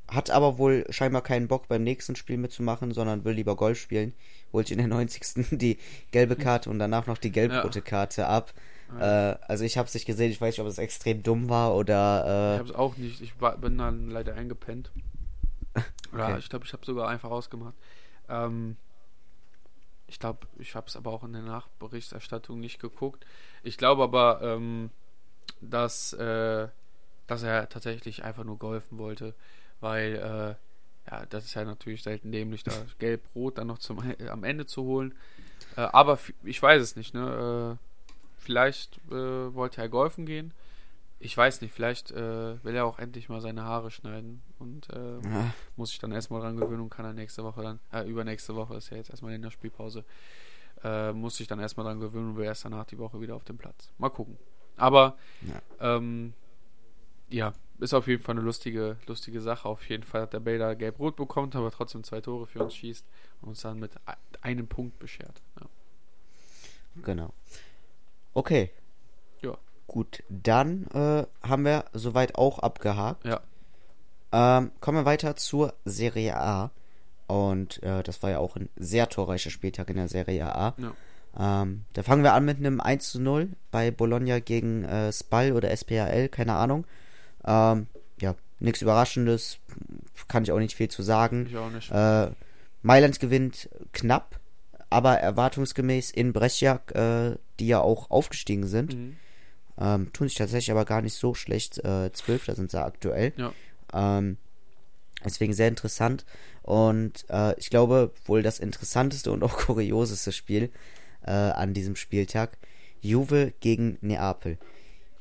hat 0.07 0.29
aber 0.29 0.59
wohl 0.59 0.85
scheinbar 0.89 1.23
keinen 1.23 1.47
Bock 1.47 1.67
beim 1.67 1.83
nächsten 1.83 2.15
Spiel 2.15 2.37
mitzumachen, 2.37 2.91
sondern 2.91 3.25
will 3.25 3.33
lieber 3.33 3.55
Golf 3.55 3.79
spielen. 3.79 4.13
Holt 4.53 4.69
in 4.69 4.77
der 4.77 4.87
90. 4.87 5.49
die 5.57 5.79
gelbe 6.11 6.35
Karte 6.35 6.69
und 6.69 6.77
danach 6.77 7.07
noch 7.07 7.17
die 7.17 7.31
gelb-rote 7.31 7.79
ja. 7.79 7.85
Karte 7.85 8.27
ab. 8.27 8.53
Ja. 8.99 9.31
Äh, 9.31 9.37
also 9.47 9.63
ich 9.63 9.77
habe 9.77 9.87
es 9.87 9.95
nicht 9.95 10.05
gesehen, 10.05 10.31
ich 10.31 10.39
weiß 10.39 10.53
nicht, 10.53 10.61
ob 10.61 10.67
es 10.67 10.77
extrem 10.77 11.23
dumm 11.23 11.49
war 11.49 11.75
oder... 11.75 12.23
Äh, 12.25 12.53
ich 12.53 12.59
habe 12.59 12.69
es 12.69 12.75
auch 12.75 12.97
nicht, 12.97 13.21
ich 13.21 13.41
war, 13.41 13.57
bin 13.57 13.79
dann 13.79 14.09
leider 14.09 14.35
eingepennt. 14.35 14.91
Oder 16.13 16.29
okay. 16.29 16.37
ich 16.39 16.47
glaube, 16.47 16.63
ich 16.63 16.71
habe 16.71 16.85
sogar 16.85 17.09
einfach 17.09 17.29
ausgemacht. 17.29 17.73
Ähm, 18.29 18.77
ich 20.07 20.19
glaube, 20.19 20.47
ich 20.59 20.75
habe 20.75 20.87
es 20.87 20.95
aber 20.95 21.11
auch 21.11 21.23
in 21.23 21.33
der 21.33 21.41
Nachberichterstattung 21.41 22.59
nicht 22.59 22.79
geguckt. 22.79 23.25
Ich 23.63 23.77
glaube 23.77 24.03
aber, 24.03 24.41
ähm, 24.41 24.91
dass, 25.61 26.13
äh, 26.13 26.67
dass 27.27 27.43
er 27.43 27.69
tatsächlich 27.69 28.23
einfach 28.23 28.43
nur 28.43 28.57
golfen 28.57 28.97
wollte, 28.97 29.33
weil 29.79 30.15
äh, 30.15 31.11
ja, 31.11 31.25
das 31.27 31.45
ist 31.45 31.53
ja 31.53 31.63
natürlich 31.63 32.03
selten 32.03 32.31
dämlich, 32.31 32.63
da 32.63 32.71
gelb-rot 32.99 33.57
dann 33.57 33.67
noch 33.67 33.79
zum, 33.79 34.03
äh, 34.03 34.29
am 34.29 34.43
Ende 34.43 34.65
zu 34.65 34.83
holen. 34.83 35.13
Äh, 35.75 35.81
aber 35.81 36.19
ich 36.43 36.61
weiß 36.61 36.81
es 36.81 36.95
nicht, 36.95 37.13
ne? 37.13 37.77
Äh, 37.79 37.85
vielleicht 38.37 38.99
äh, 39.09 39.53
wollte 39.55 39.81
er 39.81 39.89
golfen 39.89 40.25
gehen 40.25 40.53
ich 41.19 41.35
weiß 41.35 41.61
nicht, 41.61 41.73
vielleicht 41.73 42.11
äh, 42.11 42.63
will 42.63 42.75
er 42.75 42.85
auch 42.85 42.99
endlich 42.99 43.29
mal 43.29 43.41
seine 43.41 43.63
Haare 43.63 43.89
schneiden 43.89 44.41
und 44.59 44.89
äh, 44.91 45.19
ja. 45.21 45.53
muss 45.75 45.89
sich 45.89 45.99
dann 45.99 46.11
erstmal 46.11 46.41
dran 46.41 46.57
gewöhnen 46.57 46.81
und 46.81 46.89
kann 46.89 47.05
er 47.05 47.13
nächste 47.13 47.43
Woche 47.43 47.61
dann, 47.61 47.79
äh, 47.91 48.07
übernächste 48.07 48.55
Woche 48.55 48.75
ist 48.75 48.89
ja 48.89 48.97
jetzt 48.97 49.09
erstmal 49.09 49.33
in 49.33 49.41
der 49.41 49.51
Spielpause, 49.51 50.03
äh, 50.83 51.13
muss 51.13 51.37
sich 51.37 51.47
dann 51.47 51.59
erstmal 51.59 51.85
dran 51.85 51.99
gewöhnen 51.99 52.31
und 52.31 52.37
will 52.37 52.45
erst 52.45 52.65
danach 52.65 52.85
die 52.85 52.97
Woche 52.97 53.21
wieder 53.21 53.35
auf 53.35 53.43
dem 53.43 53.57
Platz. 53.57 53.91
Mal 53.97 54.09
gucken. 54.09 54.37
Aber 54.77 55.17
ja. 55.41 55.61
Ähm, 55.97 56.33
ja, 57.29 57.53
ist 57.79 57.93
auf 57.93 58.07
jeden 58.07 58.21
Fall 58.21 58.35
eine 58.35 58.43
lustige, 58.43 58.97
lustige 59.07 59.41
Sache. 59.41 59.67
Auf 59.67 59.87
jeden 59.89 60.03
Fall 60.03 60.21
hat 60.21 60.33
der 60.33 60.39
Bale 60.39 60.59
da 60.59 60.73
gelb-rot 60.73 61.15
bekommen, 61.15 61.51
aber 61.53 61.71
trotzdem 61.71 62.03
zwei 62.03 62.21
Tore 62.21 62.45
für 62.45 62.63
uns 62.63 62.75
schießt 62.75 63.05
und 63.41 63.49
uns 63.49 63.61
dann 63.61 63.79
mit 63.79 63.91
einem 64.41 64.67
Punkt 64.67 64.99
beschert. 64.99 65.41
Ja. 65.59 65.67
Genau. 67.03 67.33
Okay, 68.33 68.71
Gut, 69.87 70.23
dann 70.29 70.87
äh, 70.93 71.25
haben 71.47 71.65
wir 71.65 71.85
soweit 71.93 72.35
auch 72.35 72.59
abgehakt. 72.59 73.25
Ja. 73.25 73.41
Ähm, 74.31 74.71
kommen 74.81 74.97
wir 74.99 75.05
weiter 75.05 75.35
zur 75.35 75.73
Serie 75.85 76.37
A. 76.37 76.71
Und 77.27 77.81
äh, 77.83 78.03
das 78.03 78.21
war 78.21 78.31
ja 78.31 78.39
auch 78.39 78.55
ein 78.55 78.69
sehr 78.75 79.09
torreicher 79.09 79.49
Spieltag 79.49 79.89
in 79.89 79.95
der 79.95 80.07
Serie 80.07 80.55
A. 80.55 80.75
Ja. 80.77 80.93
Ähm, 81.37 81.85
da 81.93 82.03
fangen 82.03 82.23
wir 82.23 82.33
an 82.33 82.45
mit 82.45 82.57
einem 82.57 82.79
1 82.79 83.11
zu 83.11 83.21
0 83.21 83.49
bei 83.71 83.91
Bologna 83.91 84.39
gegen 84.39 84.85
äh, 84.85 85.11
Spal 85.11 85.51
oder 85.51 85.75
SPAL, 85.75 86.29
keine 86.29 86.53
Ahnung. 86.53 86.85
Ähm, 87.45 87.87
ja, 88.19 88.35
nichts 88.59 88.81
Überraschendes, 88.81 89.59
kann 90.27 90.43
ich 90.43 90.51
auch 90.51 90.59
nicht 90.59 90.75
viel 90.75 90.89
zu 90.89 91.03
sagen. 91.03 91.47
Ich 91.47 91.57
auch 91.57 91.69
nicht. 91.69 91.91
Äh, 91.91 92.31
Mailand 92.83 93.19
gewinnt 93.19 93.69
knapp, 93.93 94.39
aber 94.89 95.17
erwartungsgemäß 95.17 96.11
in 96.11 96.33
Brescia, 96.33 96.79
äh, 96.93 97.37
die 97.59 97.67
ja 97.67 97.81
auch 97.81 98.11
aufgestiegen 98.11 98.67
sind. 98.67 98.95
Mhm. 98.95 99.17
Ähm, 99.77 100.11
tun 100.13 100.27
sich 100.27 100.37
tatsächlich 100.37 100.71
aber 100.71 100.85
gar 100.85 101.01
nicht 101.01 101.15
so 101.15 101.33
schlecht. 101.33 101.83
Äh, 101.83 102.11
Zwölfter 102.13 102.55
sind 102.55 102.71
sie 102.71 102.81
aktuell. 102.81 103.33
Ja. 103.37 103.53
Ähm, 103.93 104.37
deswegen 105.23 105.53
sehr 105.53 105.67
interessant. 105.67 106.25
Und 106.63 107.25
äh, 107.29 107.57
ich 107.59 107.69
glaube, 107.69 108.11
wohl 108.25 108.41
das 108.41 108.59
interessanteste 108.59 109.31
und 109.31 109.43
auch 109.43 109.57
kurioseste 109.65 110.31
Spiel 110.31 110.71
äh, 111.23 111.31
an 111.31 111.73
diesem 111.73 111.95
Spieltag. 111.95 112.57
Juve 113.01 113.53
gegen 113.59 113.97
Neapel. 114.01 114.57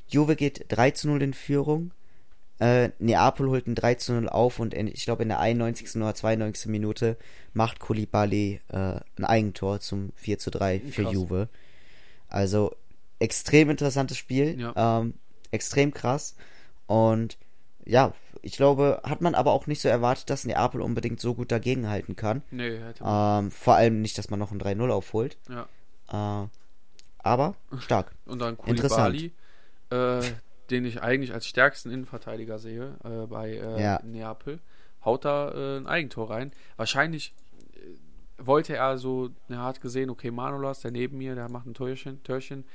Juve 0.07 0.35
geht 0.35 0.65
3 0.69 0.91
zu 0.91 1.07
0 1.07 1.21
in 1.21 1.33
Führung. 1.33 1.91
Äh, 2.59 2.89
Neapel 2.99 3.49
holt 3.49 3.67
ein 3.67 3.75
3 3.75 3.95
zu 3.95 4.13
0 4.13 4.29
auf 4.29 4.59
und 4.59 4.73
in, 4.73 4.87
ich 4.87 5.03
glaube 5.03 5.23
in 5.23 5.29
der 5.29 5.39
91. 5.39 5.97
oder 5.97 6.15
92. 6.15 6.67
Minute 6.67 7.17
macht 7.53 7.79
Koulibaly 7.79 8.61
äh, 8.69 8.99
ein 9.17 9.25
Eigentor 9.25 9.81
zum 9.81 10.13
4 10.15 10.39
zu 10.39 10.51
3 10.51 10.79
für 10.79 11.03
Krass. 11.03 11.13
Juve. 11.13 11.49
Also 12.29 12.75
extrem 13.19 13.69
interessantes 13.69 14.17
Spiel. 14.17 14.59
Ja. 14.59 14.99
Ähm, 14.99 15.13
extrem 15.51 15.93
krass. 15.93 16.35
Und 16.87 17.37
ja, 17.85 18.13
ich 18.41 18.57
glaube, 18.57 19.01
hat 19.03 19.21
man 19.21 19.35
aber 19.35 19.51
auch 19.51 19.67
nicht 19.67 19.81
so 19.81 19.89
erwartet, 19.89 20.29
dass 20.29 20.45
Neapel 20.45 20.81
unbedingt 20.81 21.19
so 21.19 21.33
gut 21.33 21.51
dagegenhalten 21.51 22.15
kann. 22.15 22.43
Nee, 22.51 22.77
hätte 22.77 23.03
man. 23.03 23.45
Ähm, 23.45 23.51
vor 23.51 23.75
allem 23.75 24.01
nicht, 24.01 24.17
dass 24.17 24.29
man 24.29 24.39
noch 24.39 24.51
ein 24.51 24.61
3-0 24.61 24.89
aufholt. 24.89 25.37
Ja. 25.49 26.43
Äh, 26.43 26.47
aber 27.19 27.55
stark. 27.79 28.11
Und 28.25 28.39
dann 28.39 28.57
Koulibaly, 28.57 29.31
äh, 29.89 30.21
den 30.69 30.85
ich 30.85 31.01
eigentlich 31.01 31.33
als 31.33 31.47
stärksten 31.47 31.91
Innenverteidiger 31.91 32.59
sehe 32.59 32.97
äh, 33.03 33.25
bei 33.27 33.51
äh, 33.51 33.81
ja. 33.81 33.99
Neapel, 34.03 34.59
haut 35.03 35.25
da 35.25 35.51
äh, 35.51 35.77
ein 35.77 35.87
Eigentor 35.87 36.29
rein. 36.29 36.51
Wahrscheinlich 36.77 37.33
äh, 37.73 38.45
wollte 38.45 38.75
er 38.75 38.97
so, 38.97 39.29
er 39.49 39.63
hat 39.63 39.81
gesehen, 39.81 40.09
okay, 40.09 40.29
Manolas, 40.29 40.81
der 40.81 40.91
neben 40.91 41.17
mir, 41.17 41.33
der 41.35 41.49
macht 41.49 41.65
ein 41.65 41.73
Törchen, 41.73 42.21
Törchen 42.23 42.65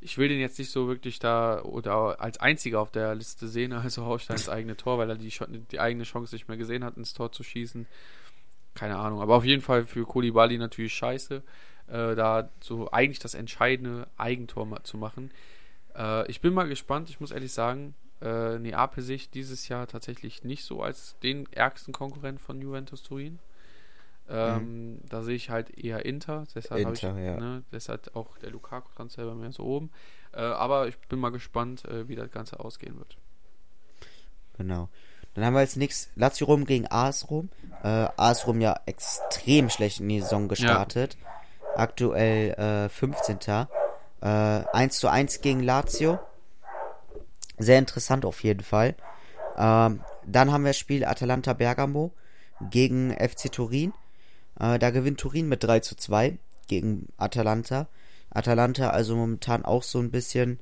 ich 0.00 0.18
will 0.18 0.28
den 0.28 0.40
jetzt 0.40 0.58
nicht 0.58 0.70
so 0.70 0.88
wirklich 0.88 1.18
da 1.18 1.62
oder 1.62 2.20
als 2.20 2.38
einziger 2.38 2.80
auf 2.80 2.90
der 2.90 3.14
Liste 3.14 3.48
sehen, 3.48 3.72
also 3.72 4.04
Hausteins 4.04 4.48
eigene 4.48 4.76
Tor, 4.76 4.98
weil 4.98 5.10
er 5.10 5.16
die, 5.16 5.32
die 5.70 5.80
eigene 5.80 6.04
Chance 6.04 6.34
nicht 6.34 6.48
mehr 6.48 6.56
gesehen 6.56 6.84
hat, 6.84 6.96
ins 6.96 7.14
Tor 7.14 7.32
zu 7.32 7.42
schießen. 7.42 7.86
Keine 8.74 8.96
Ahnung, 8.98 9.20
aber 9.20 9.36
auf 9.36 9.44
jeden 9.44 9.62
Fall 9.62 9.86
für 9.86 10.04
Kolibali 10.04 10.58
natürlich 10.58 10.94
scheiße, 10.94 11.42
äh, 11.88 12.14
da 12.14 12.50
so 12.60 12.90
eigentlich 12.90 13.18
das 13.18 13.34
entscheidende 13.34 14.06
Eigentor 14.16 14.84
zu 14.84 14.98
machen. 14.98 15.30
Äh, 15.96 16.30
ich 16.30 16.40
bin 16.40 16.52
mal 16.52 16.68
gespannt, 16.68 17.08
ich 17.08 17.20
muss 17.20 17.30
ehrlich 17.30 17.52
sagen, 17.52 17.94
äh, 18.20 18.58
Neapel 18.58 19.02
sich 19.02 19.30
dieses 19.30 19.68
Jahr 19.68 19.86
tatsächlich 19.86 20.44
nicht 20.44 20.64
so 20.64 20.82
als 20.82 21.18
den 21.22 21.50
ärgsten 21.52 21.92
Konkurrent 21.92 22.40
von 22.40 22.60
Juventus 22.60 23.02
Turin. 23.02 23.38
Ähm, 24.28 24.94
mhm. 24.94 25.00
Da 25.08 25.22
sehe 25.22 25.36
ich 25.36 25.50
halt 25.50 25.70
eher 25.78 26.04
Inter, 26.04 26.44
deshalb 26.54 26.84
habe 26.84 26.94
ich, 26.94 27.02
ja. 27.02 27.12
ne, 27.12 27.62
deshalb 27.72 28.14
auch 28.16 28.38
der 28.38 28.50
Lukaku-Transfer 28.50 29.24
bei 29.24 29.34
mir 29.34 29.52
so 29.52 29.62
oben. 29.64 29.90
Äh, 30.32 30.40
aber 30.40 30.88
ich 30.88 30.98
bin 30.98 31.18
mal 31.18 31.30
gespannt, 31.30 31.84
äh, 31.84 32.08
wie 32.08 32.16
das 32.16 32.30
Ganze 32.30 32.60
ausgehen 32.60 32.98
wird. 32.98 33.16
Genau. 34.56 34.88
Dann 35.34 35.44
haben 35.44 35.54
wir 35.54 35.60
als 35.60 35.76
nächstes 35.76 36.10
Lazio 36.16 36.46
Rom 36.46 36.64
gegen 36.64 36.86
AS 36.90 37.30
Rom. 37.30 37.50
Äh, 37.82 38.08
AS 38.16 38.46
Rom 38.46 38.60
ja 38.60 38.80
extrem 38.86 39.68
schlecht 39.68 40.00
in 40.00 40.08
die 40.08 40.20
Saison 40.20 40.48
gestartet. 40.48 41.16
Ja. 41.20 41.76
Aktuell 41.76 42.52
äh, 42.52 42.88
15. 42.88 43.38
Äh, 43.46 44.26
1 44.26 44.98
zu 44.98 45.08
1 45.08 45.42
gegen 45.42 45.62
Lazio. 45.62 46.18
Sehr 47.58 47.78
interessant 47.78 48.24
auf 48.24 48.42
jeden 48.42 48.62
Fall. 48.62 48.94
Ähm, 49.58 50.00
dann 50.26 50.52
haben 50.52 50.64
wir 50.64 50.70
das 50.70 50.78
Spiel 50.78 51.04
Atalanta 51.04 51.52
Bergamo 51.52 52.12
gegen 52.70 53.12
FC 53.12 53.52
Turin. 53.52 53.92
Äh, 54.58 54.78
da 54.78 54.90
gewinnt 54.90 55.20
Turin 55.20 55.48
mit 55.48 55.62
3 55.62 55.80
zu 55.80 55.96
2 55.96 56.38
gegen 56.66 57.08
Atalanta. 57.16 57.88
Atalanta 58.30 58.90
also 58.90 59.16
momentan 59.16 59.64
auch 59.64 59.82
so 59.82 59.98
ein 59.98 60.10
bisschen, 60.10 60.60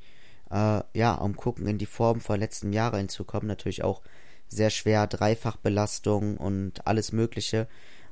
äh, 0.51 0.81
ja, 0.93 1.15
um 1.15 1.37
gucken 1.37 1.67
in 1.67 1.79
die 1.79 1.87
Form 1.87 2.21
von 2.21 2.39
letzten 2.39 2.73
Jahren 2.73 2.99
hinzukommen. 2.99 3.49
Natürlich 3.49 3.83
auch 3.83 4.03
sehr 4.49 4.71
schwer, 4.71 5.07
Dreifachbelastung 5.07 6.37
und 6.37 6.87
alles 6.87 7.13
Mögliche. 7.13 7.69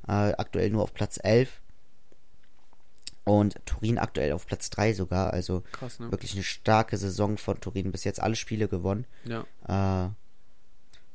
Äh, 0.07 0.33
aktuell 0.33 0.71
nur 0.71 0.83
auf 0.83 0.95
Platz 0.95 1.19
11. 1.23 1.61
Und 3.25 3.65
Turin 3.67 3.99
aktuell 3.99 4.33
auf 4.33 4.47
Platz 4.47 4.71
3 4.71 4.95
sogar. 4.95 5.33
Also 5.33 5.63
Krass, 5.73 6.01
ne? 6.01 6.11
wirklich 6.11 6.33
eine 6.35 6.43
starke 6.43 6.97
Saison 6.97 7.39
von 7.39 7.61
Turin. 7.61 7.93
Bis 7.93 8.03
jetzt 8.05 8.21
alle 8.21 8.35
Spiele 8.35 8.67
gewonnen. 8.67 9.07
Ja. 9.25 9.45
Äh, 9.69 10.11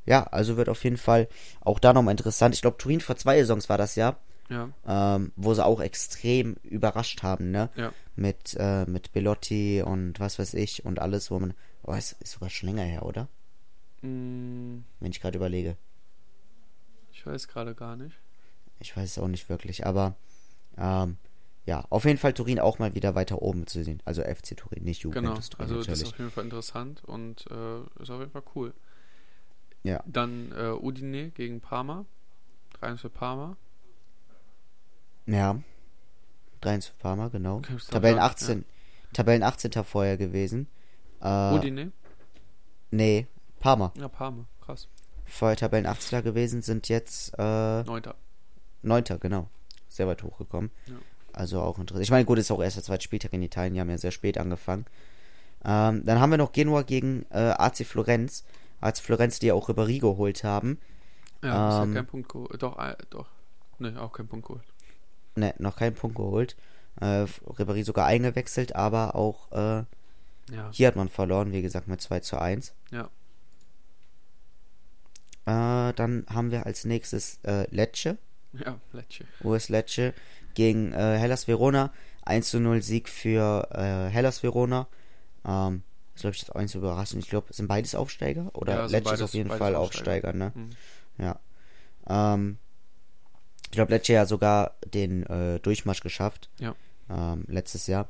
ja, 0.05 0.23
also 0.23 0.55
wird 0.55 0.69
auf 0.69 0.85
jeden 0.85 0.97
Fall 0.97 1.27
auch 1.59 1.79
da 1.79 1.91
nochmal 1.91 2.13
interessant. 2.13 2.55
Ich 2.55 2.61
glaube, 2.61 2.77
Turin 2.77 3.01
vor 3.01 3.17
zwei 3.17 3.37
Saisons 3.39 3.67
war 3.67 3.77
das 3.77 3.95
ja, 3.95 4.17
Ja. 4.49 4.69
ähm, 4.85 5.31
wo 5.35 5.53
sie 5.53 5.65
auch 5.65 5.81
extrem 5.81 6.55
überrascht 6.63 7.21
haben, 7.23 7.51
ne? 7.51 7.69
Ja. 7.75 7.91
Mit, 8.15 8.55
äh, 8.57 8.85
mit 8.85 9.11
Belotti 9.11 9.81
und 9.81 10.19
was 10.19 10.39
weiß 10.39 10.53
ich 10.55 10.85
und 10.85 10.99
alles, 10.99 11.29
wo 11.31 11.39
man. 11.39 11.53
Oh, 11.83 11.93
es 11.93 12.13
ist 12.13 12.31
sogar 12.33 12.49
schon 12.49 12.69
länger 12.69 12.83
her, 12.83 13.05
oder? 13.05 13.27
Mm, 14.01 14.79
Wenn 14.99 15.11
ich 15.11 15.19
gerade 15.21 15.37
überlege. 15.37 15.75
ich 17.11 17.25
weiß 17.25 17.47
gerade 17.47 17.75
gar 17.75 17.95
nicht. 17.95 18.15
Ich 18.79 18.95
weiß 18.95 19.11
es 19.11 19.17
auch 19.17 19.27
nicht 19.27 19.49
wirklich, 19.49 19.85
aber 19.85 20.15
ähm, 20.77 21.17
ja, 21.65 21.83
auf 21.89 22.05
jeden 22.05 22.17
Fall 22.19 22.33
Turin 22.33 22.59
auch 22.59 22.79
mal 22.79 22.93
wieder 22.95 23.15
weiter 23.15 23.41
oben 23.41 23.67
zu 23.67 23.83
sehen. 23.83 24.01
Also 24.05 24.21
FC 24.21 24.55
Turin, 24.55 24.83
nicht 24.83 25.01
Genau. 25.01 25.15
Juventus 25.15 25.49
Turin 25.49 25.63
Also 25.63 25.75
das 25.75 25.83
ist 25.83 25.89
natürlich. 25.89 26.13
auf 26.13 26.19
jeden 26.19 26.31
Fall 26.31 26.43
interessant 26.45 27.03
und 27.05 27.45
äh, 27.49 28.01
ist 28.01 28.09
auf 28.09 28.19
jeden 28.19 28.31
Fall 28.31 28.43
cool. 28.55 28.73
Ja. 29.83 30.03
Dann 30.05 30.51
äh, 30.55 30.69
Udine 30.71 31.31
gegen 31.31 31.59
Parma. 31.59 32.05
3 32.79 32.97
für 32.97 33.09
Parma. 33.09 33.57
Ja. 35.27 35.59
3 36.61 36.81
für 36.81 36.93
Parma, 36.99 37.27
genau. 37.27 37.61
Tabellen 37.89 38.17
gar- 38.17 38.25
18. 38.31 38.65
Tabellen 39.13 39.43
18. 39.43 39.83
vorher 39.83 40.17
gewesen. 40.17 40.67
Äh, 41.21 41.53
Udine? 41.55 41.91
nee, 42.91 43.27
Parma. 43.59 43.91
Ja, 43.97 44.07
Parma. 44.07 44.45
Krass. 44.61 44.87
Vorher 45.25 45.57
Tabellen 45.57 45.85
18. 45.85 46.23
gewesen, 46.23 46.61
sind 46.61 46.89
jetzt 46.89 47.33
äh, 47.37 47.83
Neunter. 47.83 48.15
9. 48.83 49.03
genau. 49.19 49.49
Sehr 49.87 50.07
weit 50.07 50.23
hochgekommen. 50.23 50.71
Ja. 50.87 50.95
Also 51.33 51.61
auch 51.61 51.77
interessant. 51.77 52.03
Ich 52.03 52.11
meine, 52.11 52.25
gut, 52.25 52.37
ist 52.39 52.49
auch 52.51 52.61
erst 52.61 52.77
der 52.77 52.83
zweite 52.83 53.03
Spieltag 53.03 53.33
in 53.33 53.41
Italien, 53.43 53.73
die 53.75 53.79
haben 53.79 53.89
ja 53.89 53.97
sehr 53.97 54.11
spät 54.11 54.37
angefangen. 54.37 54.85
Ähm, 55.63 56.03
dann 56.05 56.19
haben 56.19 56.29
wir 56.31 56.37
noch 56.37 56.51
Genua 56.51 56.81
gegen 56.83 57.25
äh, 57.29 57.37
AC 57.57 57.85
Florenz. 57.85 58.43
AC 58.81 58.97
Florenz, 58.99 59.39
die 59.39 59.47
ja 59.47 59.53
auch 59.53 59.69
Ribéry 59.69 59.99
geholt 59.99 60.43
haben. 60.43 60.79
Ja, 61.43 61.83
Ähm, 61.83 61.89
ist 61.89 61.95
ja 61.95 62.01
kein 62.01 62.07
Punkt 62.07 62.29
geholt. 62.29 62.61
Doch, 62.63 62.77
äh, 62.79 62.95
doch. 63.09 63.27
Ne, 63.79 63.99
auch 64.01 64.11
kein 64.11 64.27
Punkt 64.27 64.47
geholt. 64.47 64.63
Ne, 65.37 65.53
noch 65.59 65.75
keinen 65.77 65.93
Punkt 65.95 66.17
geholt. 66.17 66.55
Äh, 66.99 67.25
Ribéry 67.45 67.83
sogar 67.83 68.07
eingewechselt, 68.07 68.75
aber 68.75 69.13
auch 69.15 69.51
äh, 69.51 69.83
Ja. 70.51 70.69
hier 70.71 70.87
hat 70.87 70.95
man 70.95 71.09
verloren, 71.09 71.51
wie 71.51 71.61
gesagt, 71.61 71.87
mit 71.87 72.01
2 72.01 72.21
zu 72.21 72.39
1. 72.41 72.73
Ja. 72.91 73.09
Äh, 75.45 75.93
dann 75.93 76.25
haben 76.29 76.51
wir 76.51 76.65
als 76.65 76.85
nächstes 76.85 77.39
äh, 77.43 77.67
Lecce. 77.73 78.17
Ja, 78.53 78.79
Lecce. 78.91 79.25
US 79.43 79.69
Lecce 79.69 80.13
gegen 80.55 80.91
äh, 80.93 81.17
Hellas 81.17 81.47
Verona. 81.47 81.93
1 82.25 82.49
zu 82.49 82.59
0 82.59 82.81
Sieg 82.81 83.07
für 83.07 83.69
äh, 83.71 84.09
Hellas 84.11 84.43
Verona. 84.43 84.87
Ähm, 85.45 85.83
ist, 86.15 86.21
glaube 86.21 86.35
ich, 86.35 86.41
jetzt 86.41 86.55
auch 86.55 86.59
nicht 86.59 86.71
so 86.71 86.79
überraschend. 86.79 87.23
Ich 87.23 87.29
glaube, 87.29 87.53
sind 87.53 87.67
beides 87.67 87.93
Aufsteiger? 87.95 88.49
Oder 88.55 88.73
Ja, 88.75 88.85
Lecce 88.87 89.13
ist 89.13 89.21
auf 89.21 89.33
jeden 89.33 89.49
Fall 89.51 89.75
Aufsteiger. 89.75 90.29
Aufsteiger, 90.29 90.33
ne? 90.33 90.51
Mhm. 90.55 90.69
Ja. 91.19 91.39
Ähm, 92.09 92.57
ich 93.67 93.71
glaube, 93.71 93.91
Lecce 93.91 94.13
ja 94.13 94.25
sogar 94.25 94.71
den 94.93 95.25
äh, 95.25 95.59
Durchmarsch 95.59 96.01
geschafft. 96.01 96.49
Ja. 96.57 96.73
Ähm, 97.09 97.43
letztes 97.47 97.87
Jahr. 97.87 98.07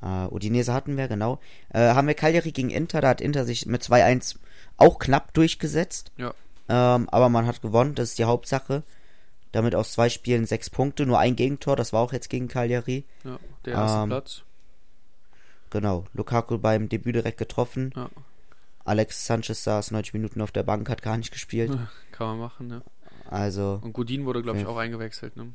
Äh, 0.00 0.26
Udinese 0.32 0.72
hatten 0.72 0.96
wir, 0.96 1.08
genau. 1.08 1.40
Äh, 1.70 1.80
haben 1.80 2.06
wir 2.06 2.14
Cagliari 2.14 2.52
gegen 2.52 2.70
Inter. 2.70 3.00
Da 3.00 3.08
hat 3.08 3.20
Inter 3.20 3.44
sich 3.44 3.66
mit 3.66 3.82
2-1 3.82 4.36
auch 4.76 4.98
knapp 5.00 5.34
durchgesetzt. 5.34 6.12
Ja. 6.16 6.34
Ähm, 6.68 7.08
aber 7.08 7.28
man 7.28 7.46
hat 7.46 7.62
gewonnen, 7.62 7.96
das 7.96 8.10
ist 8.10 8.18
die 8.18 8.24
Hauptsache. 8.24 8.84
Damit 9.50 9.74
aus 9.74 9.92
zwei 9.92 10.08
Spielen 10.08 10.46
sechs 10.46 10.70
Punkte, 10.70 11.04
nur 11.04 11.18
ein 11.18 11.34
Gegentor, 11.34 11.76
das 11.76 11.92
war 11.92 12.00
auch 12.00 12.12
jetzt 12.12 12.30
gegen 12.30 12.46
Cagliari. 12.46 13.04
Ja. 13.24 13.38
Der 13.64 13.74
erste 13.74 13.98
Ähm, 13.98 14.08
Platz. 14.08 14.42
Genau, 15.70 16.04
Lukaku 16.14 16.58
beim 16.58 16.88
Debüt 16.88 17.16
direkt 17.16 17.38
getroffen. 17.38 17.92
Ja. 17.96 18.08
Alex 18.84 19.26
Sanchez 19.26 19.64
saß 19.64 19.90
90 19.90 20.14
Minuten 20.14 20.40
auf 20.40 20.52
der 20.52 20.62
Bank, 20.62 20.88
hat 20.88 21.02
gar 21.02 21.16
nicht 21.16 21.32
gespielt. 21.32 21.76
Kann 22.12 22.26
man 22.28 22.38
machen, 22.38 22.68
ne? 22.68 22.82
Also, 23.30 23.80
Und 23.82 23.92
Godin 23.92 24.24
wurde, 24.24 24.42
glaube 24.42 24.58
ich, 24.58 24.64
Ja. 24.64 24.70
auch 24.70 24.76
eingewechselt, 24.76 25.36
ne? 25.36 25.52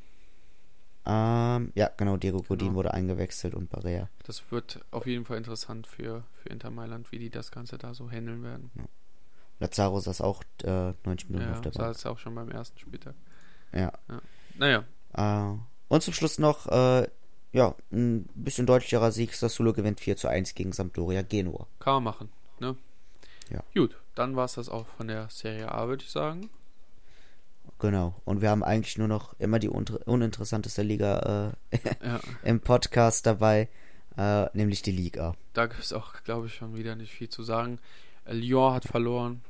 ähm, 1.06 1.72
ja, 1.74 1.90
genau, 1.98 2.18
Diego 2.18 2.42
Godin 2.44 2.68
Genau. 2.68 2.76
wurde 2.78 2.94
eingewechselt 2.94 3.56
und 3.56 3.70
Barea. 3.70 4.08
Das 4.24 4.52
wird 4.52 4.80
auf 4.92 5.08
jeden 5.08 5.26
Fall 5.26 5.38
interessant 5.38 5.88
für, 5.88 6.24
für 6.44 6.50
Inter 6.50 6.70
Mailand, 6.70 7.12
wie 7.12 7.18
die 7.20 7.30
das 7.32 7.52
Ganze 7.52 7.78
da 7.78 7.94
so 7.94 8.10
handeln 8.12 8.44
werden. 8.44 8.70
Lazaro 9.60 10.00
saß 10.00 10.22
auch 10.22 10.44
äh, 10.64 10.94
90 11.06 11.30
Minuten 11.30 11.48
Ja, 11.48 11.54
auf 11.54 11.62
der 11.62 11.72
Bank. 11.72 11.96
es 11.96 12.06
auch 12.06 12.20
schon 12.20 12.36
beim 12.36 12.50
ersten 12.50 12.78
Spieltag. 12.80 13.16
Ja. 13.74 13.92
Naja, 14.56 14.84
Äh, 15.14 15.58
und 15.88 16.04
zum 16.04 16.14
Schluss 16.14 16.38
noch, 16.40 16.68
äh, 16.68 17.08
ja, 17.54 17.76
ein 17.92 18.24
bisschen 18.36 18.66
deutlicherer 18.66 19.12
Sieg. 19.12 19.34
Sassuolo 19.34 19.74
gewinnt 19.74 20.00
4 20.00 20.16
zu 20.18 20.28
1 20.30 20.54
gegen 20.56 20.72
Sampdoria 20.72 21.22
Genua. 21.22 21.68
kann 21.80 21.96
man 21.96 22.04
machen, 22.04 22.30
ne? 22.60 22.76
Ja. 23.50 23.62
Gut, 23.76 23.98
dann 24.16 24.36
war 24.38 24.46
es 24.46 24.54
das 24.54 24.70
auch 24.70 24.86
von 24.98 25.08
der 25.10 25.30
Serie 25.30 25.70
A, 25.72 25.88
würde 25.88 26.04
ich 26.04 26.10
sagen. 26.12 26.50
Genau. 27.82 28.14
Und 28.26 28.42
wir 28.42 28.52
haben 28.52 28.64
eigentlich 28.64 29.00
nur 29.00 29.08
noch 29.08 29.34
immer 29.40 29.58
die 29.58 29.68
un 29.70 29.86
uninteressanteste 30.06 30.84
Liga 30.84 31.54
äh, 31.72 31.78
Ja, 32.06 32.20
im 32.44 32.60
Podcast 32.62 33.26
dabei, 33.26 33.70
äh, 34.18 34.46
nämlich 34.56 34.84
die 34.84 34.92
Liga. 34.92 35.36
da 35.54 35.66
gibt 35.66 35.82
es 35.82 35.92
auch, 35.92 36.22
glaube 36.24 36.46
ich, 36.46 36.54
schon 36.54 36.76
wieder 36.76 36.96
nicht 36.96 37.12
viel 37.12 37.28
zu 37.28 37.42
sagen. 37.42 37.80
Äh, 38.26 38.34
Lyon 38.34 38.76
hat 38.76 38.86
verloren 38.86 39.42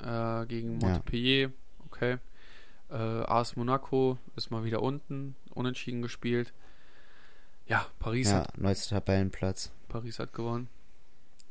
äh, 0.00 0.46
gegen 0.46 0.80
Ja. 0.80 0.88
Montpellier, 0.88 1.52
okay. 1.86 2.18
Äh, 2.90 2.94
AS 2.96 3.54
Monaco 3.54 4.18
ist 4.34 4.50
mal 4.50 4.64
wieder 4.64 4.82
unten, 4.82 5.36
unentschieden 5.54 6.02
gespielt. 6.02 6.52
Ja, 7.68 7.86
Paris, 8.00 8.30
Ja, 8.32 8.38
hat, 8.38 8.58
neuester 8.58 8.96
Tabellenplatz. 8.96 9.70
Paris 9.88 10.18
hat 10.18 10.32
gewonnen. 10.32 10.68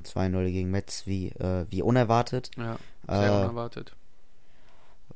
2-0 0.03 0.51
gegen 0.51 0.69
Metz, 0.69 1.07
wie, 1.07 1.29
äh, 1.29 1.65
wie 1.69 1.81
unerwartet. 1.81 2.51
Ja, 2.57 2.77
sehr 3.07 3.33
unerwartet. 3.33 3.95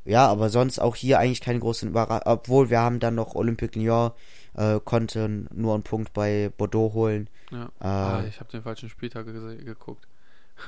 Ja, 0.05 0.27
aber 0.27 0.49
sonst 0.49 0.79
auch 0.79 0.95
hier 0.95 1.19
eigentlich 1.19 1.39
keine 1.41 1.59
großen 1.59 1.89
Überraschungen. 1.89 2.23
Obwohl 2.25 2.69
wir 2.69 2.79
haben 2.79 2.99
dann 2.99 3.15
noch 3.15 3.35
Olympique 3.35 3.79
Lyon, 3.79 4.11
äh, 4.55 4.79
konnten 4.83 5.47
nur 5.53 5.73
einen 5.73 5.83
Punkt 5.83 6.11
bei 6.13 6.51
Bordeaux 6.57 6.93
holen. 6.93 7.29
Ja. 7.51 7.65
Äh, 7.79 7.85
ah, 7.85 8.23
ich 8.27 8.39
habe 8.39 8.51
den 8.51 8.61
falschen 8.63 8.89
Spieltag 8.89 9.27
gese- 9.27 9.63
geguckt. 9.63 10.05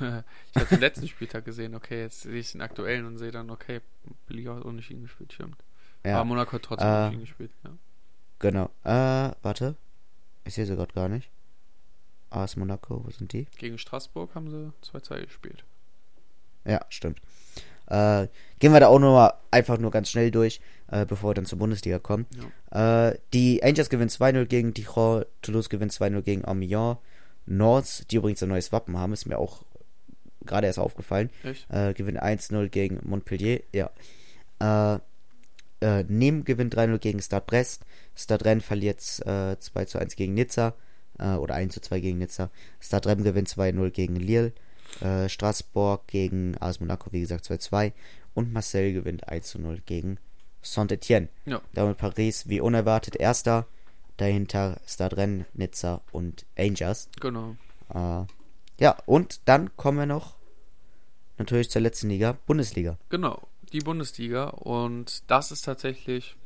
habe 0.56 0.66
den 0.70 0.80
letzten 0.80 1.06
Spieltag 1.06 1.44
gesehen, 1.44 1.74
okay, 1.74 2.00
jetzt 2.00 2.22
sehe 2.22 2.34
ich 2.40 2.52
den 2.52 2.60
aktuellen 2.62 3.04
und 3.06 3.18
sehe 3.18 3.30
dann, 3.30 3.50
okay, 3.50 3.80
Lyon 4.28 4.56
hat 4.56 4.64
unentschieden 4.64 5.02
gespielt, 5.02 5.32
stimmt. 5.32 5.56
Ja, 6.04 6.16
Aber 6.16 6.24
Monaco 6.24 6.52
hat 6.52 6.62
trotzdem 6.62 6.88
Äh, 6.88 6.92
unentschieden 6.92 7.20
gespielt, 7.20 7.50
ja. 7.64 7.70
genau. 8.38 8.70
Äh, 8.84 9.34
warte. 9.42 9.76
Ich 10.44 10.54
sehe 10.54 10.64
sie 10.66 10.76
gerade 10.76 10.92
gar 10.94 11.08
nicht. 11.08 11.28
AS 12.30 12.56
Monaco, 12.56 13.04
wo 13.04 13.10
sind 13.10 13.32
die? 13.32 13.46
Gegen 13.58 13.78
Straßburg 13.78 14.34
haben 14.34 14.50
sie 14.50 14.72
2-2 14.90 15.24
gespielt. 15.26 15.64
Ja, 16.64 16.84
stimmt. 16.88 17.20
Äh, 17.88 18.28
gehen 18.58 18.72
wir 18.72 18.80
da 18.80 18.88
auch 18.88 18.98
nur 18.98 19.12
mal 19.12 19.34
einfach 19.50 19.78
nur 19.78 19.90
ganz 19.90 20.10
schnell 20.10 20.30
durch, 20.30 20.60
äh, 20.90 21.06
bevor 21.06 21.30
wir 21.30 21.34
dann 21.34 21.46
zur 21.46 21.58
Bundesliga 21.58 21.98
kommen. 21.98 22.26
Äh, 22.70 23.18
die 23.32 23.62
Angels 23.62 23.90
gewinnen 23.90 24.10
2-0 24.10 24.46
gegen 24.46 24.74
Dijon, 24.74 25.24
Toulouse 25.42 25.68
gewinnt 25.68 25.92
2-0 25.92 26.22
gegen 26.22 26.44
Amiens. 26.44 26.96
North, 27.46 28.10
die 28.10 28.16
übrigens 28.16 28.42
ein 28.42 28.48
neues 28.48 28.72
Wappen 28.72 28.98
haben, 28.98 29.12
ist 29.12 29.26
mir 29.26 29.38
auch 29.38 29.62
gerade 30.44 30.66
erst 30.66 30.78
aufgefallen, 30.78 31.30
äh, 31.68 31.94
gewinnt 31.94 32.20
1-0 32.22 32.68
gegen 32.68 33.00
Montpellier. 33.04 33.60
Ja. 33.72 33.90
Äh, 34.60 34.98
äh, 35.80 36.04
Nîmes 36.04 36.44
gewinnt 36.44 36.74
3-0 36.74 36.98
gegen 36.98 37.20
Stade 37.20 37.44
Brest. 37.46 37.84
Stade 38.14 38.44
Rennes 38.44 38.64
verliert 38.64 39.00
äh, 39.26 39.56
2-1 39.56 40.16
gegen 40.16 40.34
Nizza. 40.34 40.74
Äh, 41.18 41.34
oder 41.34 41.54
1-2 41.56 42.00
gegen 42.00 42.18
Nizza. 42.18 42.50
Stade 42.80 43.08
Rennes 43.08 43.24
gewinnt 43.24 43.48
2-0 43.48 43.90
gegen 43.90 44.16
Lille. 44.16 44.52
Äh, 45.00 45.28
Straßburg 45.28 46.06
gegen 46.06 46.56
AS 46.58 46.80
Monaco, 46.80 47.12
wie 47.12 47.20
gesagt, 47.20 47.44
2-2. 47.46 47.92
Und 48.34 48.52
Marseille 48.52 48.92
gewinnt 48.92 49.28
1-0 49.28 49.80
gegen 49.86 50.18
Saint-Etienne. 50.62 51.28
Ja. 51.46 51.60
Damit 51.72 51.98
Paris 51.98 52.48
wie 52.48 52.60
unerwartet 52.60 53.16
Erster. 53.16 53.66
Dahinter 54.16 54.80
Stade 54.86 55.16
Rennes, 55.16 55.46
Nizza 55.54 56.00
und 56.10 56.46
Angers. 56.56 57.10
Genau. 57.20 57.56
Äh, 57.92 58.24
ja, 58.78 58.96
und 59.06 59.40
dann 59.46 59.76
kommen 59.76 59.98
wir 59.98 60.06
noch 60.06 60.36
natürlich 61.38 61.70
zur 61.70 61.82
letzten 61.82 62.08
Liga, 62.08 62.36
Bundesliga. 62.46 62.98
Genau, 63.08 63.46
die 63.72 63.80
Bundesliga. 63.80 64.48
Und 64.48 65.30
das 65.30 65.52
ist 65.52 65.62
tatsächlich, 65.62 66.36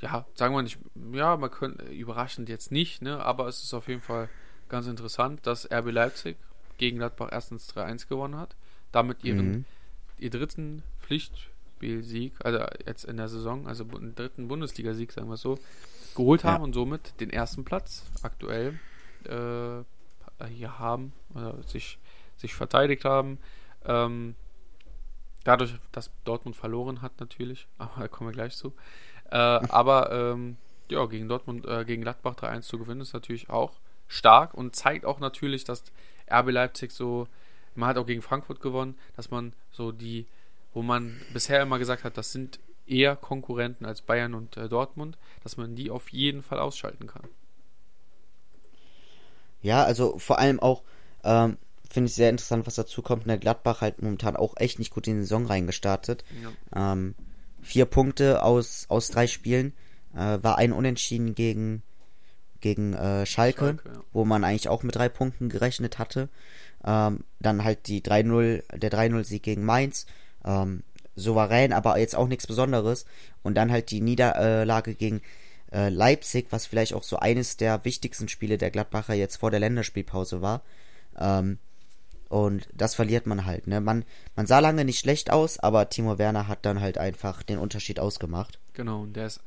ja, 0.00 0.26
sagen 0.34 0.54
wir 0.54 0.62
nicht, 0.62 0.78
ja, 1.12 1.36
man 1.36 1.50
könnte 1.50 1.84
überraschend 1.86 2.48
jetzt 2.48 2.72
nicht, 2.72 3.02
ne? 3.02 3.20
Aber 3.24 3.46
es 3.46 3.62
ist 3.62 3.74
auf 3.74 3.88
jeden 3.88 4.02
Fall 4.02 4.28
ganz 4.68 4.86
interessant, 4.86 5.46
dass 5.46 5.70
RB 5.70 5.90
Leipzig 5.90 6.36
gegen 6.80 6.98
Gladbach 6.98 7.28
erstens 7.30 7.72
3-1 7.72 8.08
gewonnen 8.08 8.36
hat. 8.36 8.56
Damit 8.90 9.22
ihren 9.22 9.50
Mhm. 9.52 9.64
ihr 10.18 10.30
dritten 10.30 10.82
Pflichtspielsieg, 11.00 12.34
also 12.44 12.58
jetzt 12.86 13.04
in 13.04 13.16
der 13.16 13.28
Saison, 13.28 13.68
also 13.68 13.84
einen 13.84 14.14
dritten 14.14 14.48
Bundesligasieg, 14.48 15.12
sagen 15.12 15.28
wir 15.28 15.34
es 15.34 15.40
so, 15.42 15.58
geholt 16.16 16.42
Ja. 16.42 16.50
haben 16.50 16.64
und 16.64 16.72
somit 16.72 17.18
den 17.20 17.30
ersten 17.30 17.64
Platz 17.64 18.04
aktuell 18.22 18.78
äh, 19.24 19.84
hier 20.48 20.78
haben, 20.78 21.12
oder 21.34 21.62
sich, 21.64 21.98
sich 22.38 22.54
verteidigt 22.54 23.04
haben. 23.04 23.38
Ähm, 23.84 24.34
Dadurch, 25.44 25.74
dass 25.92 26.10
Dortmund 26.24 26.54
verloren 26.54 27.00
hat, 27.00 27.18
natürlich. 27.18 27.66
Aber 27.78 27.92
da 28.02 28.08
kommen 28.08 28.28
wir 28.28 28.34
gleich 28.34 28.54
zu. 28.56 28.74
Äh, 29.30 29.36
aber 29.36 30.10
ähm, 30.12 30.56
ja, 30.90 31.06
gegen 31.06 31.28
Dortmund, 31.28 31.64
äh, 31.66 31.84
gegen 31.86 32.02
Gladbach 32.02 32.34
3-1 32.34 32.62
zu 32.62 32.78
gewinnen, 32.78 33.00
ist 33.00 33.14
natürlich 33.14 33.48
auch 33.48 33.72
stark 34.08 34.52
und 34.54 34.74
zeigt 34.76 35.04
auch 35.06 35.18
natürlich, 35.20 35.64
dass 35.64 35.84
RB 36.30 36.50
Leipzig 36.50 36.92
so, 36.92 37.26
man 37.74 37.88
hat 37.88 37.98
auch 37.98 38.06
gegen 38.06 38.22
Frankfurt 38.22 38.60
gewonnen, 38.60 38.96
dass 39.16 39.30
man 39.30 39.52
so 39.70 39.92
die, 39.92 40.26
wo 40.72 40.82
man 40.82 41.20
bisher 41.32 41.62
immer 41.62 41.78
gesagt 41.78 42.04
hat, 42.04 42.16
das 42.16 42.32
sind 42.32 42.58
eher 42.86 43.16
Konkurrenten 43.16 43.86
als 43.86 44.02
Bayern 44.02 44.34
und 44.34 44.56
äh, 44.56 44.68
Dortmund, 44.68 45.16
dass 45.42 45.56
man 45.56 45.76
die 45.76 45.90
auf 45.90 46.08
jeden 46.10 46.42
Fall 46.42 46.58
ausschalten 46.58 47.06
kann. 47.06 47.28
Ja, 49.62 49.84
also 49.84 50.18
vor 50.18 50.38
allem 50.38 50.58
auch, 50.60 50.82
ähm, 51.22 51.56
finde 51.88 52.08
ich 52.08 52.14
sehr 52.14 52.30
interessant, 52.30 52.66
was 52.66 52.74
dazu 52.74 53.02
kommt. 53.02 53.26
Der 53.26 53.38
Gladbach 53.38 53.80
halt 53.80 54.02
momentan 54.02 54.36
auch 54.36 54.54
echt 54.56 54.78
nicht 54.78 54.92
gut 54.92 55.06
in 55.06 55.16
die 55.16 55.22
Saison 55.22 55.46
reingestartet. 55.46 56.24
Ja. 56.42 56.92
Ähm, 56.92 57.14
vier 57.62 57.84
Punkte 57.84 58.42
aus, 58.42 58.86
aus 58.88 59.08
drei 59.08 59.26
Spielen. 59.26 59.74
Äh, 60.14 60.38
war 60.42 60.58
ein 60.58 60.72
Unentschieden 60.72 61.34
gegen, 61.34 61.82
gegen 62.60 62.94
äh, 62.94 63.26
Schalke, 63.26 63.66
Schalke 63.66 63.88
ja. 63.88 64.00
wo 64.12 64.24
man 64.24 64.44
eigentlich 64.44 64.68
auch 64.68 64.82
mit 64.82 64.96
drei 64.96 65.08
Punkten 65.08 65.48
gerechnet 65.48 65.98
hatte. 65.98 66.28
Ähm, 66.84 67.24
dann 67.40 67.64
halt 67.64 67.86
die 67.86 68.02
3-0, 68.02 68.76
der 68.76 68.90
3-0-Sieg 68.90 69.42
gegen 69.42 69.64
Mainz. 69.64 70.06
Ähm, 70.44 70.82
souverän, 71.16 71.72
aber 71.72 71.98
jetzt 71.98 72.16
auch 72.16 72.28
nichts 72.28 72.46
Besonderes. 72.46 73.04
Und 73.42 73.54
dann 73.54 73.70
halt 73.70 73.90
die 73.90 74.00
Niederlage 74.00 74.94
gegen 74.94 75.20
äh, 75.72 75.88
Leipzig, 75.88 76.46
was 76.50 76.66
vielleicht 76.66 76.94
auch 76.94 77.02
so 77.02 77.18
eines 77.18 77.56
der 77.56 77.84
wichtigsten 77.84 78.28
Spiele 78.28 78.58
der 78.58 78.70
Gladbacher 78.70 79.14
jetzt 79.14 79.36
vor 79.36 79.50
der 79.50 79.60
Länderspielpause 79.60 80.42
war. 80.42 80.62
Ähm, 81.18 81.58
und 82.28 82.68
das 82.72 82.94
verliert 82.94 83.26
man 83.26 83.44
halt, 83.44 83.66
ne? 83.66 83.80
Man, 83.80 84.04
man 84.36 84.46
sah 84.46 84.60
lange 84.60 84.84
nicht 84.84 85.00
schlecht 85.00 85.32
aus, 85.32 85.58
aber 85.58 85.88
Timo 85.88 86.16
Werner 86.16 86.46
hat 86.46 86.64
dann 86.64 86.80
halt 86.80 86.96
einfach 86.96 87.42
den 87.42 87.58
Unterschied 87.58 87.98
ausgemacht. 87.98 88.60
Genau, 88.72 89.02
und 89.02 89.14
der 89.14 89.26
ist, 89.26 89.40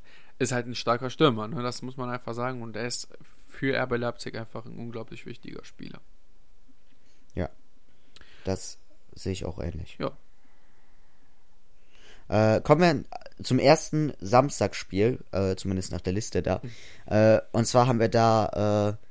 ist 0.43 0.51
halt 0.51 0.67
ein 0.67 0.75
starker 0.75 1.09
Stürmer, 1.09 1.47
ne? 1.47 1.61
Das 1.63 1.81
muss 1.81 1.97
man 1.97 2.09
einfach 2.09 2.33
sagen. 2.33 2.61
Und 2.61 2.75
er 2.75 2.85
ist 2.85 3.07
für 3.47 3.77
RB 3.77 3.97
Leipzig 3.97 4.35
einfach 4.35 4.65
ein 4.65 4.77
unglaublich 4.77 5.25
wichtiger 5.25 5.63
Spieler. 5.63 5.99
Ja. 7.35 7.49
Das 8.43 8.77
sehe 9.13 9.31
ich 9.31 9.45
auch 9.45 9.59
ähnlich. 9.59 9.97
Ja. 9.99 10.11
Äh, 12.29 12.61
kommen 12.61 12.81
wir 12.81 13.43
zum 13.43 13.59
ersten 13.59 14.13
Samstagsspiel, 14.19 15.19
äh, 15.31 15.55
zumindest 15.55 15.91
nach 15.91 16.01
der 16.01 16.13
Liste 16.13 16.41
da. 16.41 16.61
Mhm. 16.63 17.13
Äh, 17.13 17.41
und 17.51 17.65
zwar 17.65 17.87
haben 17.87 17.99
wir 17.99 18.09
da 18.09 18.97
äh, 18.99 19.03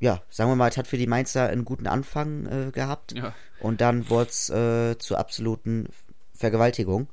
ja, 0.00 0.22
sagen 0.30 0.50
wir 0.50 0.56
mal, 0.56 0.70
es 0.70 0.78
hat 0.78 0.86
für 0.86 0.96
die 0.96 1.06
Mainzer 1.06 1.48
einen 1.48 1.66
guten 1.66 1.86
Anfang 1.86 2.46
äh, 2.46 2.70
gehabt. 2.72 3.12
Ja. 3.12 3.34
Und 3.60 3.82
dann 3.82 4.08
wurde 4.08 4.30
es 4.30 4.48
äh, 4.48 4.98
zur 4.98 5.18
absoluten 5.18 5.88
Vergewaltigung. 6.34 7.08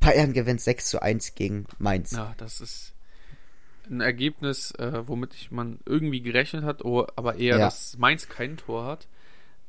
Bayern 0.00 0.32
gewinnt 0.32 0.60
6 0.60 0.86
zu 0.86 1.02
1 1.02 1.34
gegen 1.34 1.66
Mainz. 1.78 2.12
Ja, 2.12 2.34
das 2.38 2.60
ist 2.60 2.94
ein 3.88 4.00
Ergebnis, 4.00 4.72
äh, 4.72 5.06
womit 5.06 5.34
ich 5.34 5.50
man 5.50 5.78
irgendwie 5.86 6.20
gerechnet 6.20 6.64
hat, 6.64 6.84
oh, 6.84 7.06
aber 7.14 7.36
eher, 7.36 7.58
ja. 7.58 7.64
dass 7.66 7.96
Mainz 7.98 8.28
kein 8.28 8.56
Tor 8.56 8.84
hat. 8.84 9.06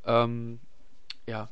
Ähm, 0.06 0.60
ja, 1.28 1.50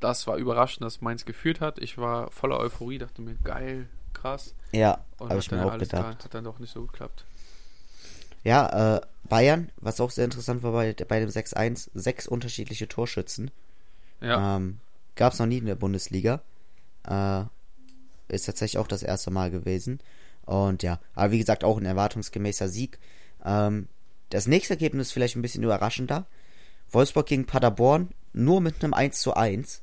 das 0.00 0.26
war 0.26 0.36
überraschend, 0.36 0.84
dass 0.84 1.00
Mainz 1.00 1.24
geführt 1.24 1.60
hat. 1.60 1.78
Ich 1.78 1.98
war 1.98 2.30
voller 2.30 2.58
Euphorie, 2.58 2.98
dachte 2.98 3.22
mir, 3.22 3.34
geil, 3.42 3.88
krass. 4.12 4.54
Ja, 4.72 5.04
habe 5.18 5.38
ich 5.38 5.50
mir 5.50 5.64
auch 5.64 5.78
gedacht. 5.78 6.24
hat 6.24 6.34
dann 6.34 6.44
doch 6.44 6.58
nicht 6.58 6.72
so 6.72 6.86
geklappt. 6.86 7.24
Ja, 8.44 8.96
äh, 8.96 9.00
Bayern, 9.24 9.70
was 9.76 10.00
auch 10.00 10.10
sehr 10.10 10.24
interessant 10.24 10.62
war 10.62 10.72
bei, 10.72 10.94
bei 10.94 11.20
dem 11.20 11.28
6-1, 11.28 11.90
sechs 11.94 12.26
unterschiedliche 12.26 12.88
Torschützen. 12.88 13.50
Ja. 14.20 14.56
Ähm, 14.56 14.78
Gab 15.14 15.32
es 15.32 15.38
noch 15.38 15.46
nie 15.46 15.58
in 15.58 15.66
der 15.66 15.74
Bundesliga. 15.74 16.42
Äh, 17.06 17.44
ist 18.28 18.46
tatsächlich 18.46 18.78
auch 18.78 18.88
das 18.88 19.02
erste 19.02 19.30
Mal 19.30 19.50
gewesen. 19.50 20.00
Und 20.44 20.82
ja, 20.82 20.98
aber 21.14 21.32
wie 21.32 21.38
gesagt, 21.38 21.64
auch 21.64 21.78
ein 21.78 21.84
erwartungsgemäßer 21.84 22.68
Sieg. 22.68 22.98
Ähm, 23.44 23.88
das 24.30 24.46
nächste 24.46 24.74
Ergebnis 24.74 25.08
ist 25.08 25.12
vielleicht 25.12 25.36
ein 25.36 25.42
bisschen 25.42 25.62
überraschender. 25.62 26.26
Wolfsburg 26.90 27.26
gegen 27.26 27.46
Paderborn, 27.46 28.10
nur 28.32 28.60
mit 28.60 28.82
einem 28.82 28.94
1 28.94 29.20
zu 29.20 29.34
1. 29.34 29.82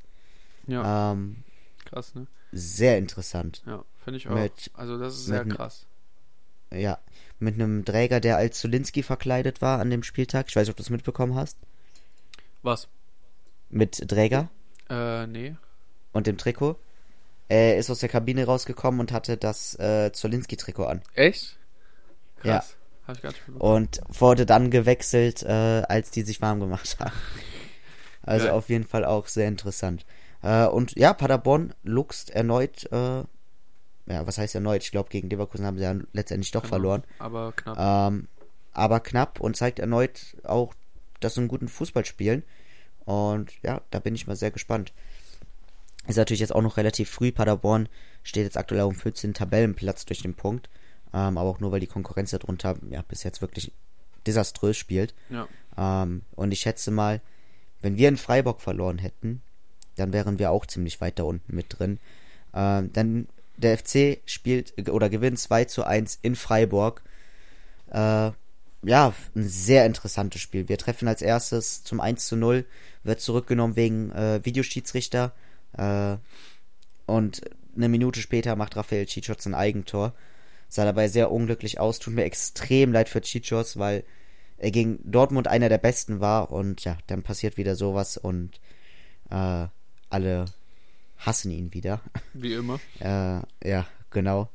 Ja. 0.68 1.12
Ähm, 1.12 1.44
krass, 1.86 2.16
ne? 2.16 2.28
Sehr 2.52 2.98
interessant. 2.98 3.62
Ja, 3.66 3.84
finde 4.04 4.18
ich 4.18 4.28
auch. 4.28 4.34
Mit, 4.34 4.72
also 4.74 4.98
das 4.98 5.16
ist 5.16 5.26
sehr 5.26 5.46
krass. 5.46 5.86
Ja, 6.72 7.00
mit 7.40 7.56
einem 7.56 7.86
Träger, 7.86 8.20
der 8.20 8.38
als 8.38 8.60
Zulinski 8.60 9.04
verkleidet 9.04 9.62
war 9.62 9.80
an 9.80 9.90
dem 9.90 10.04
Spieltag. 10.04 10.48
Ich 10.50 10.56
weiß 10.56 10.68
nicht, 10.68 10.72
ob 10.72 10.78
du 10.78 10.84
das 10.84 10.90
mitbekommen 10.90 11.36
hast. 11.36 11.58
Was? 12.62 12.88
Mit 13.70 14.08
Träger? 14.08 14.50
Äh, 14.90 15.28
nee. 15.28 15.56
Und 16.12 16.28
dem 16.28 16.38
Trikot. 16.38 16.80
Er 17.50 17.78
ist 17.78 17.90
aus 17.90 18.00
der 18.00 18.10
Kabine 18.10 18.46
rausgekommen 18.46 19.00
und 19.00 19.12
hatte 19.12 19.36
das 19.38 19.78
äh, 19.80 20.12
Zolinski-Trikot 20.12 20.86
an. 20.86 21.02
Echt? 21.14 21.58
Krass. 22.38 22.76
Ja. 23.04 23.08
Hab 23.08 23.16
ich 23.16 23.22
gar 23.22 23.30
nicht 23.32 23.42
und 23.58 24.02
wurde 24.08 24.46
dann 24.46 24.70
gewechselt, 24.70 25.44
äh, 25.44 25.84
als 25.88 26.12
die 26.12 26.22
sich 26.22 26.42
warm 26.42 26.60
gemacht 26.60 26.98
haben. 27.00 27.12
Also 28.22 28.48
Geil. 28.48 28.54
auf 28.54 28.70
jeden 28.70 28.86
Fall 28.86 29.06
auch 29.06 29.28
sehr 29.28 29.48
interessant. 29.48 30.06
Äh, 30.44 30.68
und 30.68 30.96
ja, 30.96 31.14
Paderborn 31.14 31.74
luchst 31.84 32.30
erneut 32.30 32.84
äh, 32.92 33.24
ja, 34.10 34.26
was 34.26 34.38
heißt 34.40 34.56
erneut? 34.56 34.84
Ich 34.84 34.92
glaube, 34.92 35.10
gegen 35.10 35.30
Leverkusen 35.30 35.66
haben 35.66 35.78
sie 35.78 35.84
ja 35.84 35.96
letztendlich 36.14 36.52
doch 36.52 36.64
genau, 36.64 36.70
verloren. 36.70 37.04
Aber 37.20 37.54
knapp. 37.56 37.78
Ähm, 37.80 38.28
aber 38.74 39.00
knapp 39.00 39.40
und 39.40 39.56
zeigt 39.56 39.80
erneut 39.80 40.36
auch, 40.44 40.74
dass 41.20 41.36
sie 41.36 41.42
einen 41.42 41.48
guten 41.48 41.68
Fußball 41.68 42.06
spielen. 42.06 42.44
Und 43.06 43.54
ja, 43.62 43.82
da 43.92 44.00
bin 44.00 44.16
ich 44.16 44.28
mal 44.28 44.36
sehr 44.36 44.52
gespannt. 44.52 44.94
Ist 46.10 46.18
natürlich 46.18 46.40
jetzt 46.40 46.56
auch 46.56 46.62
noch 46.64 46.78
relativ 46.78 47.10
früh. 47.10 47.32
Paderborn 47.32 47.88
steht 48.24 48.44
jetzt 48.44 48.58
aktuell 48.58 48.82
auf 48.82 48.94
dem 48.94 49.00
14. 49.00 49.36
Tabellenplatz 49.36 50.06
durch 50.06 50.24
den 50.24 50.34
Punkt. 50.34 50.70
Ähm, 51.14 51.38
aber 51.38 51.50
auch 51.50 51.60
nur, 51.60 51.72
weil 51.72 51.80
die 51.80 51.88
Konkurrenz 51.88 52.32
darunter 52.32 52.78
ja 52.90 53.04
bis 53.04 53.24
jetzt 53.24 53.42
wirklich 53.42 53.72
desaströs 54.26 54.76
spielt. 54.76 55.14
Ja. 55.30 55.48
Ähm, 55.78 56.24
und 56.36 56.52
ich 56.52 56.62
schätze 56.62 56.90
mal, 56.90 57.22
wenn 57.82 57.98
wir 57.98 58.10
in 58.10 58.18
Freiburg 58.18 58.60
verloren 58.62 58.98
hätten, 58.98 59.42
dann 59.98 60.12
wären 60.12 60.40
wir 60.40 60.50
auch 60.52 60.66
ziemlich 60.66 61.00
weit 61.00 61.20
da 61.20 61.24
unten 61.24 61.56
mit 61.56 61.78
drin. 61.78 62.00
Ähm, 62.56 62.92
dann 62.92 63.28
der 63.58 63.78
FC 63.78 64.20
spielt 64.26 64.90
oder 64.90 65.10
gewinnt 65.10 65.38
2 65.38 65.66
zu 65.66 65.84
1 65.84 66.20
in 66.24 66.36
Freiburg. 66.36 67.04
Äh, 67.92 68.32
ja, 68.82 69.14
ein 69.36 69.48
sehr 69.48 69.86
interessantes 69.86 70.42
Spiel. 70.42 70.70
Wir 70.70 70.78
treffen 70.78 71.08
als 71.08 71.22
erstes 71.22 71.84
zum 71.84 72.00
1 72.00 72.26
zu 72.26 72.36
0, 72.36 72.66
wird 73.04 73.20
zurückgenommen 73.20 73.76
wegen 73.76 74.12
äh, 74.12 74.40
Videoschiedsrichter. 74.44 75.34
Äh, 75.74 76.18
und 77.06 77.42
eine 77.76 77.90
Minute 77.90 78.20
später 78.20 78.56
macht 78.56 78.76
Raphael 78.76 79.06
Chichos 79.06 79.46
ein 79.46 79.56
Eigentor. 79.56 80.14
Sah 80.68 80.86
dabei 80.86 81.08
sehr 81.08 81.32
unglücklich 81.32 81.80
aus. 81.80 82.00
Tut 82.00 82.14
mir 82.14 82.26
extrem 82.26 82.92
leid 82.92 83.10
für 83.10 83.22
Chichos, 83.22 83.78
weil 83.78 84.04
er 84.58 84.72
gegen 84.72 85.00
Dortmund 85.10 85.48
einer 85.48 85.70
der 85.70 85.78
besten 85.78 86.20
war. 86.20 86.52
Und 86.52 86.84
ja, 86.84 86.98
dann 87.08 87.24
passiert 87.24 87.58
wieder 87.58 87.76
sowas 87.76 88.18
und 88.18 88.60
äh, 89.30 89.68
alle 90.10 90.46
hassen 91.18 91.52
ihn 91.52 91.74
wieder. 91.74 92.02
Wie 92.34 92.54
immer. 92.54 92.80
äh, 93.00 93.42
ja, 93.68 93.88
genau. 94.12 94.50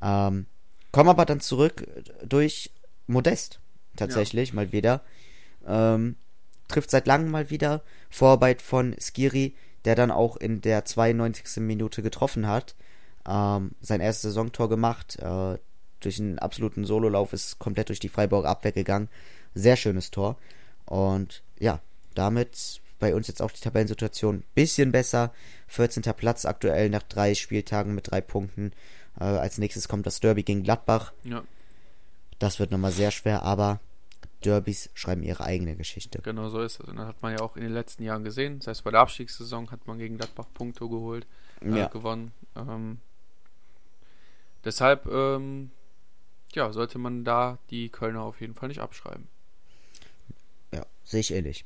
Ähm, 0.00 0.46
kommen 0.92 1.10
aber 1.10 1.24
dann 1.24 1.40
zurück 1.40 1.86
durch 2.24 2.70
Modest. 3.06 3.60
Tatsächlich, 3.96 4.50
ja. 4.50 4.54
mal 4.54 4.72
wieder. 4.72 5.02
Ähm, 5.66 6.16
trifft 6.68 6.90
seit 6.90 7.06
langem 7.06 7.30
mal 7.30 7.50
wieder. 7.50 7.82
Vorarbeit 8.10 8.62
von 8.62 8.94
Skiri, 9.00 9.54
der 9.84 9.94
dann 9.94 10.10
auch 10.10 10.36
in 10.36 10.60
der 10.60 10.84
92. 10.84 11.62
Minute 11.62 12.02
getroffen 12.02 12.46
hat. 12.46 12.74
Ähm, 13.26 13.72
sein 13.80 14.00
erstes 14.00 14.22
Saisontor 14.22 14.68
gemacht. 14.68 15.18
Äh, 15.18 15.58
durch 16.00 16.20
einen 16.20 16.38
absoluten 16.38 16.84
Sololauf 16.84 17.32
ist 17.32 17.58
komplett 17.58 17.88
durch 17.88 18.00
die 18.00 18.08
Freiburger 18.08 18.48
Abwehr 18.48 18.72
gegangen. 18.72 19.08
Sehr 19.54 19.76
schönes 19.76 20.10
Tor. 20.10 20.36
Und 20.86 21.42
ja, 21.58 21.80
damit 22.14 22.80
bei 22.98 23.14
uns 23.14 23.28
jetzt 23.28 23.42
auch 23.42 23.50
die 23.50 23.60
Tabellensituation 23.60 24.44
bisschen 24.54 24.92
besser. 24.92 25.32
14. 25.68 26.02
Platz 26.14 26.44
aktuell 26.44 26.90
nach 26.90 27.02
drei 27.02 27.34
Spieltagen 27.34 27.94
mit 27.94 28.10
drei 28.10 28.20
Punkten. 28.20 28.72
Äh, 29.18 29.24
als 29.24 29.58
nächstes 29.58 29.88
kommt 29.88 30.06
das 30.06 30.20
Derby 30.20 30.42
gegen 30.42 30.62
Gladbach. 30.62 31.12
Ja. 31.24 31.44
Das 32.38 32.60
wird 32.60 32.70
nochmal 32.70 32.92
sehr 32.92 33.10
schwer, 33.10 33.42
aber 33.42 33.80
Derbys 34.44 34.90
schreiben 34.94 35.22
ihre 35.22 35.44
eigene 35.44 35.76
Geschichte. 35.76 36.20
Genau 36.22 36.48
so 36.48 36.60
ist 36.60 36.80
es. 36.80 36.86
Und 36.86 36.96
das 36.96 37.06
hat 37.06 37.22
man 37.22 37.32
ja 37.32 37.40
auch 37.40 37.56
in 37.56 37.62
den 37.62 37.72
letzten 37.72 38.02
Jahren 38.04 38.24
gesehen. 38.24 38.58
Das 38.58 38.68
heißt, 38.68 38.84
bei 38.84 38.90
der 38.90 39.00
Abstiegssaison 39.00 39.70
hat 39.70 39.86
man 39.86 39.98
gegen 39.98 40.16
Gladbach 40.16 40.46
Punkte 40.54 40.88
geholt, 40.88 41.26
äh, 41.60 41.76
ja. 41.76 41.86
gewonnen. 41.88 42.32
Ähm, 42.56 42.98
deshalb, 44.64 45.06
ähm, 45.06 45.70
ja, 46.52 46.72
sollte 46.72 46.98
man 46.98 47.24
da 47.24 47.58
die 47.70 47.88
Kölner 47.88 48.22
auf 48.22 48.40
jeden 48.40 48.54
Fall 48.54 48.68
nicht 48.68 48.80
abschreiben. 48.80 49.26
Ja, 50.72 50.86
sehe 51.04 51.20
ich 51.20 51.32
ähnlich. 51.32 51.64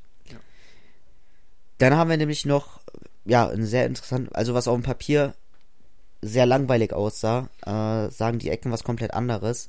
Dann 1.82 1.96
haben 1.96 2.10
wir 2.10 2.16
nämlich 2.16 2.46
noch, 2.46 2.80
ja, 3.24 3.48
ein 3.48 3.66
sehr 3.66 3.86
interessant, 3.86 4.32
also 4.36 4.54
was 4.54 4.68
auf 4.68 4.76
dem 4.76 4.84
Papier 4.84 5.34
sehr 6.20 6.46
langweilig 6.46 6.92
aussah, 6.92 7.48
äh, 7.66 8.08
sagen 8.08 8.38
die 8.38 8.50
Ecken 8.50 8.70
was 8.70 8.84
komplett 8.84 9.12
anderes. 9.12 9.68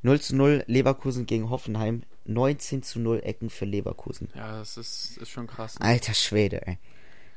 0 0.00 0.20
zu 0.22 0.36
0 0.36 0.64
Leverkusen 0.66 1.26
gegen 1.26 1.50
Hoffenheim, 1.50 2.02
19 2.24 2.82
zu 2.82 3.00
0 3.00 3.20
Ecken 3.24 3.50
für 3.50 3.64
Leverkusen. 3.64 4.28
Ja, 4.34 4.58
das 4.58 4.76
ist, 4.76 5.18
ist 5.18 5.30
schon 5.30 5.46
krass. 5.46 5.78
Ne? 5.78 5.86
Alter 5.86 6.14
Schwede, 6.14 6.66
ey. 6.66 6.78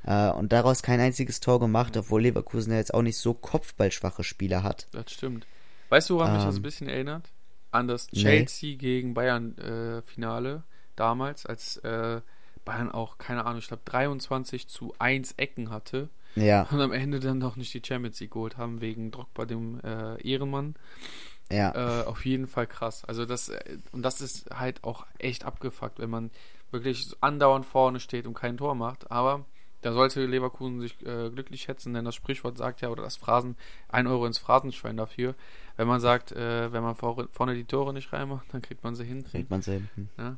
Äh, 0.05 0.31
und 0.31 0.51
daraus 0.51 0.83
kein 0.83 0.99
einziges 0.99 1.39
Tor 1.39 1.59
gemacht, 1.59 1.95
obwohl 1.97 2.21
Leverkusen 2.23 2.71
ja 2.71 2.77
jetzt 2.77 2.93
auch 2.93 3.01
nicht 3.01 3.17
so 3.17 3.33
kopfballschwache 3.33 4.23
Spieler 4.23 4.63
hat. 4.63 4.87
Das 4.91 5.11
stimmt. 5.11 5.47
Weißt 5.89 6.09
du, 6.09 6.15
woran 6.15 6.33
mich 6.33 6.43
das 6.43 6.55
Ähm, 6.55 6.59
ein 6.59 6.63
bisschen 6.63 6.89
erinnert? 6.89 7.29
An 7.71 7.87
das 7.87 8.11
nee. 8.11 8.21
Chelsea 8.21 8.75
gegen 8.77 9.13
Bayern 9.13 9.57
äh, 9.57 10.01
Finale 10.03 10.63
damals, 10.95 11.45
als 11.45 11.77
äh, 11.77 12.21
Bayern 12.65 12.91
auch, 12.91 13.17
keine 13.17 13.45
Ahnung, 13.45 13.59
ich 13.59 13.67
glaube 13.67 13.83
23 13.85 14.67
zu 14.67 14.93
1 14.99 15.33
Ecken 15.33 15.69
hatte 15.69 16.09
Ja, 16.35 16.63
und 16.71 16.79
am 16.81 16.91
Ende 16.91 17.19
dann 17.19 17.39
noch 17.39 17.55
nicht 17.55 17.73
die 17.73 17.81
Champions 17.85 18.19
League 18.19 18.31
geholt 18.31 18.57
haben, 18.57 18.81
wegen 18.81 19.11
Drogba, 19.11 19.45
dem 19.45 19.79
äh, 19.81 20.21
Ehrenmann. 20.21 20.75
Ja. 21.51 22.01
Äh, 22.01 22.05
auf 22.05 22.25
jeden 22.25 22.47
Fall 22.47 22.67
krass. 22.67 23.03
Also 23.05 23.25
das, 23.25 23.49
äh, 23.49 23.77
und 23.91 24.01
das 24.01 24.21
ist 24.21 24.49
halt 24.53 24.83
auch 24.83 25.05
echt 25.19 25.45
abgefuckt, 25.45 25.99
wenn 25.99 26.09
man 26.09 26.31
wirklich 26.71 27.13
andauernd 27.21 27.65
vorne 27.65 27.99
steht 27.99 28.25
und 28.25 28.33
kein 28.33 28.57
Tor 28.57 28.75
macht. 28.75 29.11
Aber 29.11 29.45
da 29.81 29.93
sollte 29.93 30.25
Leverkusen 30.25 30.79
sich 30.79 30.93
äh, 31.05 31.29
glücklich 31.29 31.61
schätzen, 31.61 31.93
denn 31.93 32.05
das 32.05 32.15
Sprichwort 32.15 32.57
sagt 32.57 32.81
ja, 32.81 32.89
oder 32.89 33.03
das 33.03 33.17
Phrasen, 33.17 33.55
ein 33.89 34.07
Euro 34.07 34.25
ins 34.25 34.37
Phrasenschwein 34.37 34.97
dafür. 34.97 35.35
Wenn 35.75 35.87
man 35.87 35.99
sagt, 35.99 36.31
äh, 36.31 36.71
wenn 36.71 36.83
man 36.83 36.95
vor, 36.95 37.27
vorne 37.31 37.53
die 37.55 37.65
Tore 37.65 37.93
nicht 37.93 38.13
reinmacht, 38.13 38.45
dann 38.51 38.61
kriegt 38.61 38.83
man 38.83 38.95
sie 38.95 39.03
hinten. 39.03 39.29
Kriegt 39.29 39.49
man 39.49 39.61
sie 39.61 39.73
hinten. 39.73 40.09
Ja. 40.17 40.37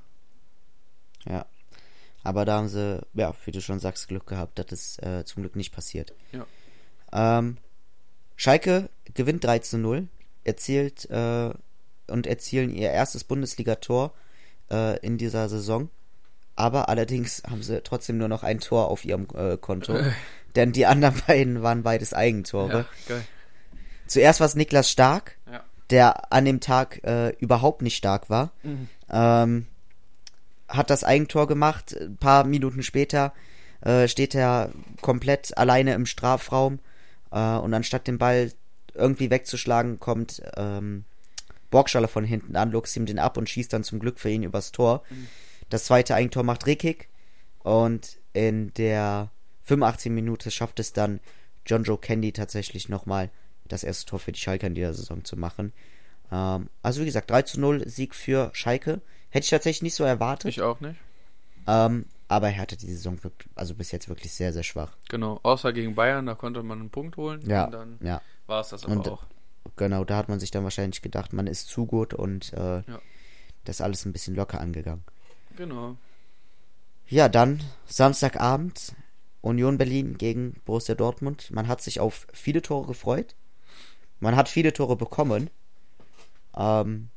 Ja. 1.25 1.45
Aber 2.23 2.43
da 2.43 2.57
haben 2.57 2.69
sie, 2.69 3.05
ja, 3.13 3.33
wie 3.45 3.51
du 3.51 3.61
schon 3.61 3.79
sagst, 3.79 4.07
Glück 4.07 4.25
gehabt. 4.25 4.57
Das 4.57 4.71
ist 4.71 5.03
äh, 5.03 5.23
zum 5.25 5.43
Glück 5.43 5.55
nicht 5.55 5.71
passiert. 5.71 6.13
Ja. 6.31 6.45
Ähm, 7.13 7.57
Schalke 8.35 8.89
gewinnt 9.13 9.43
3 9.43 9.59
zu 9.59 9.77
0, 9.77 10.07
erzielt 10.45 11.09
äh, 11.09 11.49
und 12.07 12.27
erzielen 12.27 12.73
ihr 12.73 12.91
erstes 12.91 13.23
Bundesligator 13.23 14.13
äh, 14.71 14.99
in 14.99 15.17
dieser 15.17 15.49
Saison. 15.49 15.89
Aber 16.55 16.87
allerdings 16.87 17.43
haben 17.49 17.63
sie 17.63 17.81
trotzdem 17.81 18.17
nur 18.17 18.29
noch 18.29 18.43
ein 18.43 18.59
Tor 18.59 18.87
auf 18.89 19.03
ihrem 19.03 19.27
äh, 19.35 19.57
Konto. 19.57 19.97
denn 20.55 20.71
die 20.71 20.85
anderen 20.85 21.21
beiden 21.27 21.61
waren 21.61 21.83
beides 21.83 22.13
Eigentore. 22.13 22.85
Ja. 23.09 23.15
Zuerst 24.07 24.39
war 24.39 24.47
es 24.47 24.55
Niklas 24.55 24.89
Stark, 24.89 25.37
Ja. 25.51 25.63
der 25.89 26.31
an 26.31 26.45
dem 26.45 26.59
Tag 26.61 27.03
äh, 27.03 27.29
überhaupt 27.39 27.81
nicht 27.81 27.97
stark 27.97 28.29
war. 28.29 28.51
Mhm. 28.63 28.87
Ähm, 29.09 29.67
hat 30.67 30.89
das 30.89 31.03
Eigentor 31.03 31.47
gemacht. 31.47 31.95
Ein 31.99 32.17
paar 32.17 32.45
Minuten 32.45 32.83
später 32.83 33.33
äh, 33.81 34.07
steht 34.07 34.33
er 34.33 34.71
komplett 35.01 35.57
alleine 35.57 35.93
im 35.93 36.05
Strafraum. 36.05 36.79
Äh, 37.31 37.57
und 37.57 37.73
anstatt 37.73 38.07
den 38.07 38.17
Ball 38.17 38.51
irgendwie 38.95 39.29
wegzuschlagen, 39.29 39.99
kommt 39.99 40.41
ähm, 40.55 41.05
Borgschaller 41.69 42.07
von 42.07 42.23
hinten 42.23 42.55
an, 42.55 42.71
luchst 42.71 42.95
ihm 42.95 43.05
den 43.05 43.19
ab 43.19 43.37
und 43.37 43.49
schießt 43.49 43.73
dann 43.73 43.83
zum 43.83 43.99
Glück 43.99 44.19
für 44.19 44.29
ihn 44.29 44.43
übers 44.43 44.71
Tor. 44.71 45.03
Das 45.69 45.85
zweite 45.85 46.15
Eigentor 46.15 46.43
macht 46.43 46.65
Rekik. 46.65 47.09
Und 47.59 48.17
in 48.33 48.73
der 48.75 49.31
85. 49.63 50.11
Minute 50.11 50.51
schafft 50.51 50.79
es 50.79 50.93
dann 50.93 51.19
John 51.65 51.83
Joe 51.83 51.97
Candy 51.97 52.31
tatsächlich 52.31 52.89
nochmal 52.89 53.31
das 53.67 53.83
erste 53.83 54.05
Tor 54.05 54.19
für 54.19 54.31
die 54.31 54.39
Schalke 54.39 54.67
in 54.67 54.75
dieser 54.75 54.93
Saison 54.93 55.23
zu 55.23 55.35
machen. 55.35 55.73
Ähm, 56.31 56.69
also 56.83 57.01
wie 57.01 57.05
gesagt, 57.05 57.31
3 57.31 57.41
zu 57.41 57.59
0 57.59 57.87
Sieg 57.89 58.13
für 58.13 58.51
Schalke. 58.53 59.01
Hätte 59.29 59.45
ich 59.45 59.49
tatsächlich 59.49 59.81
nicht 59.81 59.95
so 59.95 60.03
erwartet. 60.03 60.49
Ich 60.49 60.61
auch 60.61 60.79
nicht. 60.79 60.99
Ähm, 61.67 62.05
aber 62.27 62.49
er 62.49 62.57
hatte 62.57 62.77
die 62.77 62.91
Saison 62.91 63.23
wirklich, 63.23 63.49
also 63.55 63.75
bis 63.75 63.91
jetzt 63.91 64.09
wirklich 64.09 64.33
sehr, 64.33 64.53
sehr 64.53 64.63
schwach. 64.63 64.95
Genau. 65.09 65.39
Außer 65.43 65.73
gegen 65.73 65.95
Bayern, 65.95 66.25
da 66.25 66.35
konnte 66.35 66.63
man 66.63 66.79
einen 66.79 66.89
Punkt 66.89 67.17
holen. 67.17 67.41
Ja, 67.47 67.69
ja. 68.01 68.21
War 68.47 68.61
es 68.61 68.69
das 68.69 68.83
aber 68.85 68.93
Und- 68.93 69.07
auch. 69.09 69.23
Genau, 69.77 70.05
da 70.05 70.17
hat 70.17 70.29
man 70.29 70.39
sich 70.39 70.51
dann 70.51 70.63
wahrscheinlich 70.63 71.01
gedacht, 71.01 71.33
man 71.33 71.47
ist 71.47 71.67
zu 71.67 71.85
gut 71.85 72.13
und 72.13 72.53
äh, 72.53 72.77
Ja. 72.87 73.01
das 73.65 73.81
alles 73.81 74.05
ein 74.05 74.13
bisschen 74.13 74.35
locker 74.35 74.61
angegangen. 74.61 75.03
Genau. 75.57 75.97
Ja, 77.07 77.27
dann 77.29 77.61
Samstagabend 77.85 78.93
Union 79.41 79.77
Berlin 79.77 80.17
gegen 80.17 80.53
Borussia 80.65 80.95
Dortmund. 80.95 81.49
Man 81.51 81.67
hat 81.67 81.81
sich 81.81 81.99
auf 81.99 82.27
viele 82.31 82.61
Tore 82.61 82.87
gefreut. 82.87 83.35
Man 84.19 84.35
hat 84.35 84.47
viele 84.49 84.71
Tore 84.71 84.95
bekommen. 84.95 85.49
Ähm, 86.55 87.09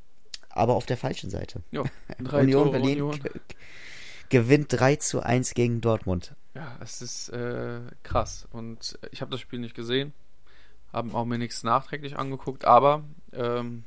aber 0.51 0.74
auf 0.74 0.87
der 0.87 0.97
falschen 0.97 1.31
Seite. 1.31 1.62
Drei 2.18 2.41
Union 2.43 2.64
Tore 2.64 2.70
Berlin 2.79 3.03
Union. 3.03 3.22
ge- 3.22 3.33
gewinnt 4.31 4.66
3 4.70 4.97
zu 4.97 5.20
1 5.22 5.55
gegen 5.55 5.81
Dortmund. 5.81 6.35
Ja, 6.55 6.76
es 6.83 7.01
ist 7.03 7.29
äh, 7.29 7.81
krass. 8.03 8.49
Und 8.51 8.99
ich 9.12 9.20
habe 9.20 9.31
das 9.31 9.41
Spiel 9.41 9.59
nicht 9.61 9.74
gesehen. 9.74 10.12
Haben 10.93 11.14
auch 11.14 11.24
mir 11.24 11.39
nichts 11.39 11.62
nachträglich 11.62 12.16
angeguckt. 12.16 12.64
Aber 12.64 13.05
ähm, 13.32 13.84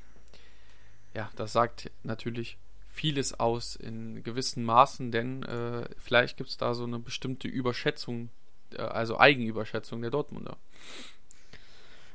ja, 1.14 1.30
das 1.36 1.54
sagt 1.54 1.92
natürlich 2.04 2.58
vieles 2.90 3.40
aus 3.40 3.76
in 3.76 4.24
gewissen 4.24 4.64
Maßen, 4.64 5.12
denn 5.12 5.44
äh, 5.44 5.86
vielleicht 5.98 6.38
gibt 6.38 6.50
es 6.50 6.58
da 6.58 6.74
so 6.74 6.84
eine 6.84 7.00
bestimmte 7.00 7.48
Überschätzung, 7.48 8.30
äh, 8.74 8.82
also 8.82 9.20
Eigenüberschätzung 9.20 10.02
der 10.02 10.12
Dortmunder. 10.12 10.58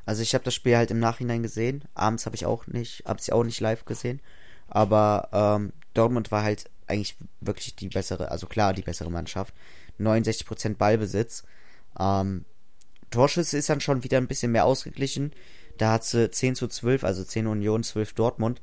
Also 0.05 0.23
ich 0.23 0.35
habe 0.35 0.45
das 0.45 0.55
Spiel 0.55 0.77
halt 0.77 0.91
im 0.91 1.01
Nachhinein 1.01 1.43
gesehen. 1.43 1.85
Abends 1.95 2.27
habe 2.27 2.37
ich 2.37 2.47
auch 2.47 2.67
nicht, 2.69 3.05
habe 3.07 3.21
ich 3.21 3.33
auch 3.33 3.43
nicht 3.43 3.61
live 3.61 3.85
gesehen. 3.85 4.21
Aber 4.69 5.29
ähm, 5.33 5.73
Dortmund 5.95 6.31
war 6.31 6.43
halt 6.43 6.71
eigentlich 6.87 7.17
wirklich 7.41 7.75
die 7.75 7.89
bessere, 7.89 8.31
also 8.31 8.47
klar 8.47 8.73
die 8.73 8.83
bessere 8.83 9.11
Mannschaft. 9.11 9.53
69% 9.99 10.77
Ballbesitz. 10.77 11.45
Ähm, 11.99 12.45
Torschüsse 13.17 13.57
ist 13.57 13.71
dann 13.71 13.81
schon 13.81 14.05
wieder 14.05 14.19
ein 14.19 14.27
bisschen 14.27 14.53
mehr 14.53 14.67
ausgeglichen. 14.67 15.33
Da 15.79 15.93
hat 15.93 16.05
sie 16.05 16.31
10 16.31 16.55
zu 16.55 16.69
12, 16.69 17.03
also 17.03 17.25
10 17.25 17.47
Union, 17.47 17.83
12 17.83 18.13
Dortmund. 18.13 18.61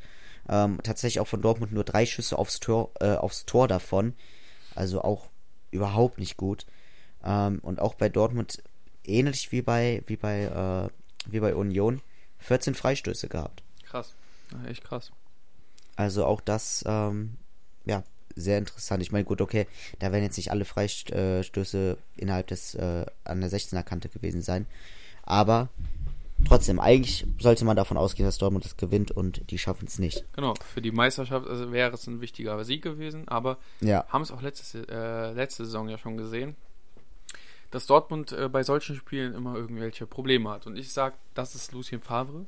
Ähm, 0.47 0.79
tatsächlich 0.83 1.19
auch 1.21 1.27
von 1.27 1.41
Dortmund 1.41 1.71
nur 1.71 1.83
drei 1.83 2.05
Schüsse 2.05 2.37
aufs 2.37 2.59
Tor, 2.59 2.91
äh, 2.99 3.15
aufs 3.15 3.45
Tor 3.45 3.67
davon. 3.67 4.13
Also 4.75 5.01
auch 5.01 5.29
überhaupt 5.71 6.19
nicht 6.19 6.37
gut. 6.37 6.67
Ähm, 7.23 7.59
und 7.63 7.79
auch 7.79 7.95
bei 7.95 8.09
Dortmund 8.09 8.61
ähnlich 9.03 9.51
wie 9.51 9.63
bei, 9.63 10.03
wie 10.05 10.17
bei, 10.17 10.43
äh, 10.43 11.31
wie 11.31 11.39
bei 11.39 11.55
Union 11.55 12.01
14 12.37 12.75
Freistöße 12.75 13.29
gehabt. 13.29 13.63
Krass. 13.85 14.13
Ja, 14.51 14.69
echt 14.69 14.83
krass. 14.83 15.11
Also 15.95 16.25
auch 16.25 16.41
das, 16.41 16.83
ähm, 16.85 17.37
ja, 17.85 18.03
sehr 18.35 18.57
interessant. 18.57 19.01
Ich 19.01 19.11
meine, 19.11 19.25
gut, 19.25 19.41
okay, 19.41 19.67
da 19.99 20.11
werden 20.11 20.23
jetzt 20.23 20.37
nicht 20.37 20.51
alle 20.51 20.65
Freistöße 20.65 21.97
innerhalb 22.17 22.47
des, 22.47 22.75
äh, 22.75 23.05
an 23.23 23.41
der 23.41 23.49
16er 23.49 23.83
Kante 23.83 24.09
gewesen 24.09 24.41
sein. 24.41 24.65
Aber 25.23 25.69
trotzdem, 26.45 26.79
eigentlich 26.79 27.25
sollte 27.39 27.65
man 27.65 27.75
davon 27.75 27.97
ausgehen, 27.97 28.27
dass 28.27 28.37
Dortmund 28.37 28.65
das 28.65 28.77
gewinnt 28.77 29.11
und 29.11 29.49
die 29.51 29.57
schaffen 29.57 29.87
es 29.87 29.99
nicht. 29.99 30.25
Genau, 30.33 30.53
für 30.73 30.81
die 30.81 30.91
Meisterschaft 30.91 31.47
also 31.47 31.71
wäre 31.71 31.93
es 31.93 32.07
ein 32.07 32.21
wichtiger 32.21 32.63
Sieg 32.63 32.83
gewesen, 32.83 33.27
aber 33.27 33.57
Ja, 33.81 34.05
haben 34.09 34.21
es 34.21 34.31
auch 34.31 34.41
letzte, 34.41 34.87
äh, 34.89 35.33
letzte 35.33 35.65
Saison 35.65 35.89
ja 35.89 35.97
schon 35.97 36.17
gesehen, 36.17 36.55
dass 37.71 37.87
Dortmund 37.87 38.31
äh, 38.33 38.49
bei 38.49 38.63
solchen 38.63 38.95
Spielen 38.95 39.33
immer 39.33 39.55
irgendwelche 39.55 40.05
Probleme 40.05 40.49
hat. 40.49 40.67
Und 40.67 40.77
ich 40.77 40.93
sage, 40.93 41.15
das 41.33 41.55
ist 41.55 41.71
Lucien 41.71 42.01
Favre. 42.01 42.45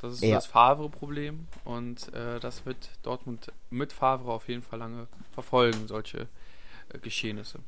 Das 0.00 0.14
ist 0.14 0.22
Ja. 0.22 0.34
das 0.36 0.46
Favre-Problem. 0.46 1.46
Und 1.64 2.12
äh, 2.14 2.40
das 2.40 2.64
wird 2.66 2.90
Dortmund 3.02 3.52
mit 3.70 3.92
Favre 3.92 4.32
auf 4.32 4.48
jeden 4.48 4.62
Fall 4.62 4.78
lange 4.78 5.06
verfolgen, 5.32 5.86
solche 5.88 6.26
äh, 6.92 6.98
Geschehnisse. 7.00 7.58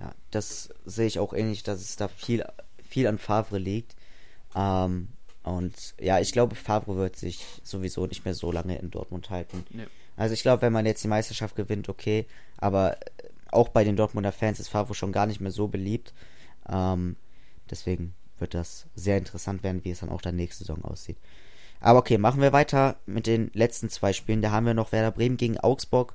ja, 0.00 0.12
das 0.30 0.70
sehe 0.84 1.06
ich 1.06 1.18
auch 1.18 1.32
ähnlich, 1.32 1.62
dass 1.62 1.80
es 1.80 1.96
da 1.96 2.08
viel, 2.08 2.44
viel 2.88 3.06
an 3.06 3.18
Favre 3.18 3.58
liegt. 3.58 3.94
Ähm, 4.54 5.08
und 5.42 5.94
ja, 5.98 6.20
ich 6.20 6.32
glaube, 6.32 6.54
Favre 6.54 6.96
wird 6.96 7.16
sich 7.16 7.44
sowieso 7.62 8.06
nicht 8.06 8.24
mehr 8.24 8.34
so 8.34 8.52
lange 8.52 8.76
in 8.78 8.90
Dortmund 8.90 9.30
halten. 9.30 9.64
Nee. 9.70 9.86
Also 10.16 10.34
ich 10.34 10.42
glaube, 10.42 10.60
wenn 10.62 10.72
man 10.72 10.84
jetzt 10.84 11.02
die 11.02 11.08
Meisterschaft 11.08 11.56
gewinnt, 11.56 11.88
okay, 11.88 12.26
aber 12.58 12.96
äh, 12.98 13.04
auch 13.50 13.68
bei 13.70 13.82
den 13.84 13.96
Dortmunder 13.96 14.32
Fans 14.32 14.60
ist 14.60 14.68
Favre 14.68 14.94
schon 14.94 15.12
gar 15.12 15.26
nicht 15.26 15.40
mehr 15.40 15.50
so 15.50 15.66
beliebt. 15.68 16.12
Ähm, 16.68 17.16
deswegen 17.70 18.14
wird 18.40 18.54
das 18.54 18.86
sehr 18.94 19.18
interessant 19.18 19.62
werden, 19.62 19.84
wie 19.84 19.90
es 19.90 20.00
dann 20.00 20.08
auch 20.10 20.22
dann 20.22 20.36
nächste 20.36 20.64
Saison 20.64 20.84
aussieht. 20.84 21.16
Aber 21.80 22.00
okay, 22.00 22.18
machen 22.18 22.42
wir 22.42 22.52
weiter 22.52 22.96
mit 23.06 23.26
den 23.26 23.50
letzten 23.54 23.88
zwei 23.88 24.12
Spielen. 24.12 24.42
Da 24.42 24.50
haben 24.50 24.66
wir 24.66 24.74
noch 24.74 24.92
Werder 24.92 25.10
Bremen 25.12 25.36
gegen 25.36 25.58
Augsburg. 25.58 26.14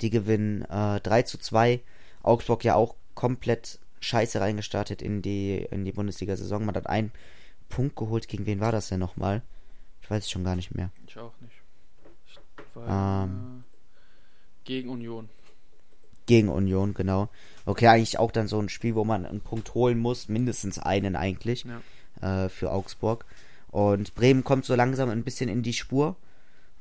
Die 0.00 0.10
gewinnen 0.10 0.62
äh, 0.62 1.00
3 1.00 1.22
zu 1.22 1.38
2. 1.38 1.80
Augsburg 2.22 2.64
ja 2.64 2.74
auch 2.76 2.94
komplett 3.14 3.78
scheiße 4.00 4.40
reingestartet 4.40 5.02
in 5.02 5.20
die, 5.20 5.56
in 5.70 5.84
die 5.84 5.92
Bundesliga-Saison. 5.92 6.64
Man 6.64 6.74
hat 6.76 6.86
einen 6.86 7.12
Punkt 7.68 7.96
geholt. 7.96 8.28
Gegen 8.28 8.46
wen 8.46 8.60
war 8.60 8.72
das 8.72 8.88
denn 8.88 9.00
nochmal? 9.00 9.42
Ich 10.02 10.10
weiß 10.10 10.24
es 10.24 10.30
schon 10.30 10.44
gar 10.44 10.56
nicht 10.56 10.74
mehr. 10.74 10.90
Ich 11.06 11.18
auch 11.18 11.32
nicht. 11.40 11.52
Ich, 12.26 12.38
weil, 12.74 12.86
Ähm. 12.88 13.64
äh, 13.64 14.64
gegen 14.64 14.88
Union. 14.88 15.28
Gegen 16.26 16.48
Union, 16.48 16.94
genau. 16.94 17.28
Okay, 17.66 17.86
eigentlich 17.88 18.18
auch 18.18 18.30
dann 18.32 18.48
so 18.48 18.58
ein 18.60 18.68
Spiel, 18.68 18.94
wo 18.94 19.04
man 19.04 19.26
einen 19.26 19.40
Punkt 19.40 19.74
holen 19.74 19.98
muss, 19.98 20.28
mindestens 20.28 20.78
einen 20.78 21.14
eigentlich, 21.16 21.64
Ja. 22.20 22.44
äh, 22.44 22.48
für 22.48 22.70
Augsburg. 22.72 23.24
Und 23.70 24.14
Bremen 24.14 24.42
kommt 24.44 24.64
so 24.64 24.74
langsam 24.74 25.10
ein 25.10 25.22
bisschen 25.24 25.48
in 25.48 25.62
die 25.62 25.72
Spur, 25.74 26.16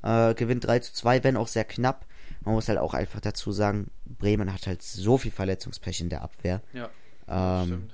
äh, 0.04 0.34
gewinnt 0.34 0.66
3 0.66 0.80
zu 0.80 0.94
2, 0.94 1.24
wenn 1.24 1.38
auch 1.38 1.48
sehr 1.48 1.66
knapp. 1.66 2.06
Man 2.42 2.56
muss 2.56 2.70
halt 2.70 2.80
auch 2.80 2.94
einfach 2.94 3.20
dazu 3.20 3.52
sagen, 3.52 3.92
Bremen 4.06 4.52
hat 4.54 4.66
halt 4.68 4.82
so 4.82 5.18
viel 5.18 5.32
Verletzungspech 5.32 6.02
in 6.02 6.10
der 6.10 6.22
Abwehr. 6.22 6.62
Ja, 6.74 6.90
Ähm, 7.28 7.66
stimmt. 7.68 7.94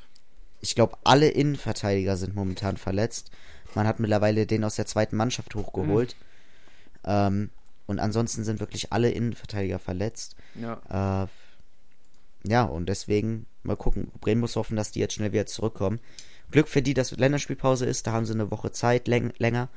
ich 0.62 0.76
glaube, 0.76 0.98
alle 1.04 1.28
Innenverteidiger 1.30 2.16
sind 2.16 2.36
momentan 2.36 2.78
verletzt. 2.78 3.32
Man 3.74 3.88
hat 3.88 4.00
mittlerweile 4.00 4.46
den 4.46 4.64
aus 4.64 4.76
der 4.76 4.86
zweiten 4.86 5.18
Mannschaft 5.18 5.56
hochgeholt. 5.56 6.16
Ähm, 7.04 7.50
und 7.88 8.00
ansonsten 8.00 8.44
sind 8.44 8.60
wirklich 8.60 8.94
alle 8.94 9.12
Innenverteidiger 9.12 9.80
verletzt. 9.80 10.36
Ja, 10.56 11.24
Äh, 11.24 11.28
ja, 12.48 12.64
und 12.64 12.88
deswegen 12.88 13.46
mal 13.64 13.76
gucken. 13.78 14.12
Bremen 14.22 14.42
muss 14.42 14.56
hoffen, 14.56 14.76
dass 14.78 14.92
die 14.92 15.00
jetzt 15.00 15.14
schnell 15.16 15.32
wieder 15.34 15.46
zurückkommen. 15.46 16.00
Glück 16.52 16.68
für 16.68 16.82
die, 16.82 16.94
dass 16.94 17.12
Länderspielpause 17.12 17.86
ist. 17.86 18.08
Da 18.08 18.12
haben 18.12 18.26
sie 18.26 18.34
eine 18.34 18.52
Woche 18.52 18.72
Zeit 18.72 19.08
läng 19.08 19.34
länger, 19.38 19.70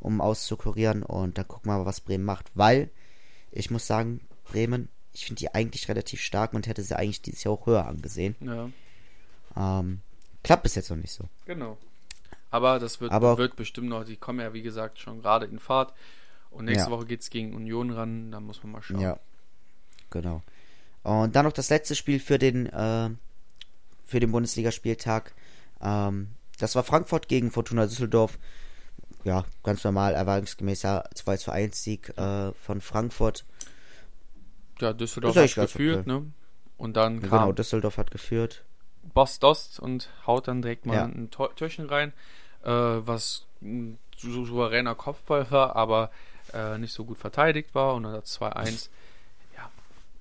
um 0.00 0.20
auszukurieren. 0.20 1.02
Und 1.02 1.38
dann 1.38 1.48
gucken 1.48 1.70
wir 1.70 1.78
mal, 1.78 1.86
was 1.86 2.00
Bremen 2.00 2.24
macht. 2.24 2.50
Weil, 2.54 2.90
ich 3.50 3.70
muss 3.70 3.86
sagen, 3.86 4.20
Bremen, 4.44 4.88
ich 5.12 5.26
finde 5.26 5.40
die 5.40 5.54
eigentlich 5.54 5.88
relativ 5.88 6.20
stark 6.20 6.54
und 6.54 6.66
hätte 6.66 6.82
sie 6.82 6.96
eigentlich 6.96 7.22
dieses 7.22 7.44
Jahr 7.44 7.54
auch 7.54 7.66
höher 7.66 7.86
angesehen. 7.86 8.36
Ja. 8.40 8.70
Ähm, 9.56 10.00
klappt 10.42 10.62
bis 10.62 10.74
jetzt 10.74 10.90
noch 10.90 10.96
nicht 10.96 11.12
so. 11.12 11.24
Genau. 11.46 11.76
Aber 12.50 12.78
das 12.78 13.00
wird, 13.00 13.12
Aber- 13.12 13.38
wird 13.38 13.56
bestimmt 13.56 13.88
noch, 13.88 14.04
die 14.04 14.16
kommen 14.16 14.40
ja 14.40 14.52
wie 14.52 14.62
gesagt 14.62 14.98
schon 14.98 15.22
gerade 15.22 15.46
in 15.46 15.58
Fahrt. 15.58 15.92
Und 16.50 16.66
nächste 16.66 16.90
Ja. 16.90 16.96
Woche 16.96 17.06
geht 17.06 17.22
es 17.22 17.30
gegen 17.30 17.54
Union 17.54 17.90
ran, 17.90 18.30
da 18.30 18.38
muss 18.38 18.62
man 18.62 18.72
mal 18.72 18.82
schauen. 18.82 19.00
Ja, 19.00 19.18
genau. 20.10 20.42
Und 21.02 21.34
dann 21.34 21.44
noch 21.44 21.52
das 21.52 21.70
letzte 21.70 21.94
Spiel 21.96 22.20
für 22.20 22.38
den, 22.38 22.66
äh, 22.66 23.10
für 24.04 24.20
den 24.20 24.30
Bundesligaspieltag. 24.32 25.34
Ähm, 25.80 26.28
das 26.58 26.74
war 26.76 26.84
Frankfurt 26.84 27.28
gegen 27.28 27.50
Fortuna 27.50 27.86
Düsseldorf. 27.86 28.38
Ja, 29.24 29.44
ganz 29.62 29.84
normal, 29.84 30.14
erwartungsgemäßer 30.14 31.04
2 31.14 31.36
zu 31.36 31.50
1 31.52 31.82
Sieg 31.82 32.16
äh, 32.18 32.52
von 32.52 32.80
Frankfurt. 32.80 33.44
Ja, 34.80 34.92
Düsseldorf 34.92 35.36
eigentlich 35.36 35.56
hat 35.56 35.66
geführt, 35.72 36.00
okay. 36.00 36.08
ne? 36.10 36.32
Und 36.76 36.96
dann 36.96 37.20
kam 37.20 37.30
Genau, 37.30 37.52
Düsseldorf 37.52 37.98
hat 37.98 38.10
geführt. 38.10 38.64
Boss 39.14 39.38
Dost 39.38 39.78
und 39.78 40.08
haut 40.26 40.48
dann 40.48 40.62
direkt 40.62 40.86
mal 40.86 40.94
Ja. 40.94 41.04
ein 41.04 41.30
Türchen 41.30 41.86
rein, 41.86 42.12
äh, 42.64 42.68
was 42.70 43.46
ein 43.60 43.98
sou- 44.16 44.44
souveräner 44.44 44.94
Kopfball 44.96 45.48
war, 45.50 45.76
aber 45.76 46.10
äh, 46.52 46.78
nicht 46.78 46.92
so 46.92 47.04
gut 47.04 47.18
verteidigt 47.18 47.74
war 47.74 47.94
und 47.94 48.04
dann 48.04 48.12
hat 48.12 48.26
2-1. 48.26 48.88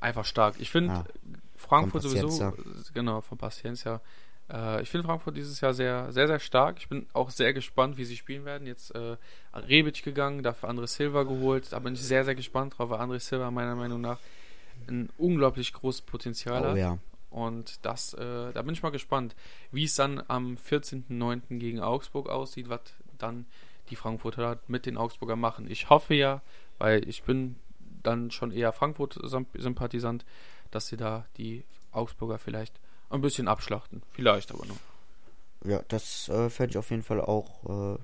Einfach 0.01 0.25
stark. 0.25 0.55
Ich 0.59 0.69
finde 0.69 0.93
Ja. 0.93 1.03
Frankfurt 1.55 2.01
sowieso, 2.03 2.53
genau, 2.93 3.21
von 3.21 3.37
Paciencia. 3.37 4.01
Äh, 4.51 4.81
ich 4.81 4.89
finde 4.89 5.05
Frankfurt 5.07 5.37
dieses 5.37 5.61
Jahr 5.61 5.73
sehr, 5.73 6.11
sehr, 6.11 6.27
sehr 6.27 6.39
stark. 6.39 6.77
Ich 6.79 6.89
bin 6.89 7.05
auch 7.13 7.29
sehr 7.29 7.53
gespannt, 7.53 7.97
wie 7.97 8.03
sie 8.03 8.17
spielen 8.17 8.43
werden. 8.43 8.67
Jetzt 8.67 8.93
äh, 8.95 9.15
Rebic 9.53 10.03
gegangen, 10.03 10.43
dafür 10.43 10.69
André 10.69 10.87
Silva 10.87 11.23
geholt. 11.23 11.71
Da 11.71 11.79
bin 11.79 11.93
ich 11.93 12.01
sehr, 12.01 12.25
sehr 12.25 12.35
gespannt 12.35 12.77
drauf, 12.77 12.89
weil 12.89 12.99
André 12.99 13.19
Silva 13.19 13.51
meiner 13.51 13.75
Meinung 13.75 14.01
nach 14.01 14.17
ein 14.87 15.09
unglaublich 15.17 15.71
großes 15.71 16.01
Potenzial 16.01 16.61
Oh 16.63 16.69
hat. 16.71 16.77
ja. 16.77 16.97
Und 17.29 17.79
das, 17.85 18.13
äh, 18.15 18.51
da 18.51 18.61
bin 18.63 18.73
ich 18.73 18.83
mal 18.83 18.89
gespannt, 18.89 19.35
wie 19.71 19.85
es 19.85 19.95
dann 19.95 20.21
am 20.27 20.57
14.09. 20.57 21.59
gegen 21.59 21.79
Augsburg 21.79 22.27
aussieht, 22.27 22.67
was 22.67 22.81
dann 23.19 23.45
die 23.89 23.95
Frankfurter 23.95 24.59
mit 24.67 24.85
den 24.85 24.97
Augsburger 24.97 25.37
machen. 25.37 25.69
Ich 25.69 25.89
hoffe 25.89 26.13
ja, 26.13 26.41
weil 26.77 27.07
ich 27.07 27.23
bin 27.23 27.55
dann 28.03 28.31
schon 28.31 28.51
eher 28.51 28.71
Frankfurt-Sympathisant, 28.71 30.25
dass 30.71 30.87
sie 30.87 30.97
da 30.97 31.25
die 31.37 31.63
Augsburger 31.91 32.37
vielleicht 32.37 32.79
ein 33.09 33.21
bisschen 33.21 33.47
abschlachten. 33.47 34.01
Vielleicht 34.13 34.51
aber 34.51 34.65
nur. 34.65 34.77
Ja, 35.63 35.81
das 35.89 36.29
äh, 36.29 36.49
fände 36.49 36.71
ich 36.71 36.77
auf 36.77 36.89
jeden 36.89 37.03
Fall 37.03 37.21
auch 37.21 37.95
äh, 37.95 37.99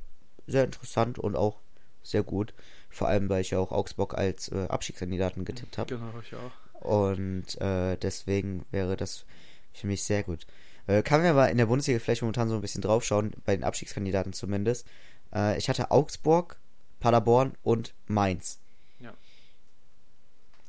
sehr 0.48 0.66
interessant 0.66 1.18
und 1.18 1.36
auch 1.36 1.60
sehr 2.04 2.24
gut. 2.24 2.54
Vor 2.90 3.08
allem, 3.08 3.30
weil 3.30 3.42
ich 3.42 3.52
ja 3.52 3.60
auch 3.60 3.72
Augsburg 3.72 4.14
als 4.14 4.50
äh, 4.50 4.68
Abstiegskandidaten 4.68 5.46
getippt 5.46 5.78
habe. 5.78 5.96
Genau, 5.96 6.12
ich 6.22 6.36
auch. 6.36 6.52
Und 6.82 7.60
äh, 7.60 7.98
deswegen 7.98 8.66
wäre 8.72 8.96
das 8.96 9.26
für 9.74 9.88
mich 9.88 10.04
sehr 10.04 10.24
gut. 10.24 10.46
Äh, 10.88 11.04
kann 11.04 11.22
man 11.22 11.32
aber 11.32 11.50
in 11.50 11.58
der 11.58 11.66
Bundesliga 11.66 12.00
vielleicht 12.00 12.22
momentan 12.22 12.50
so 12.50 12.56
ein 12.56 12.62
bisschen 12.62 12.82
draufschauen, 12.82 13.34
bei 13.46 13.56
den 13.56 13.64
Abstiegskandidaten 13.64 14.34
zumindest. 14.34 14.88
Äh, 15.34 15.58
ich 15.58 15.70
hatte 15.70 15.92
Augsburg, 15.92 16.58
Paderborn 17.00 17.54
und 17.64 17.94
Mainz. 18.08 18.60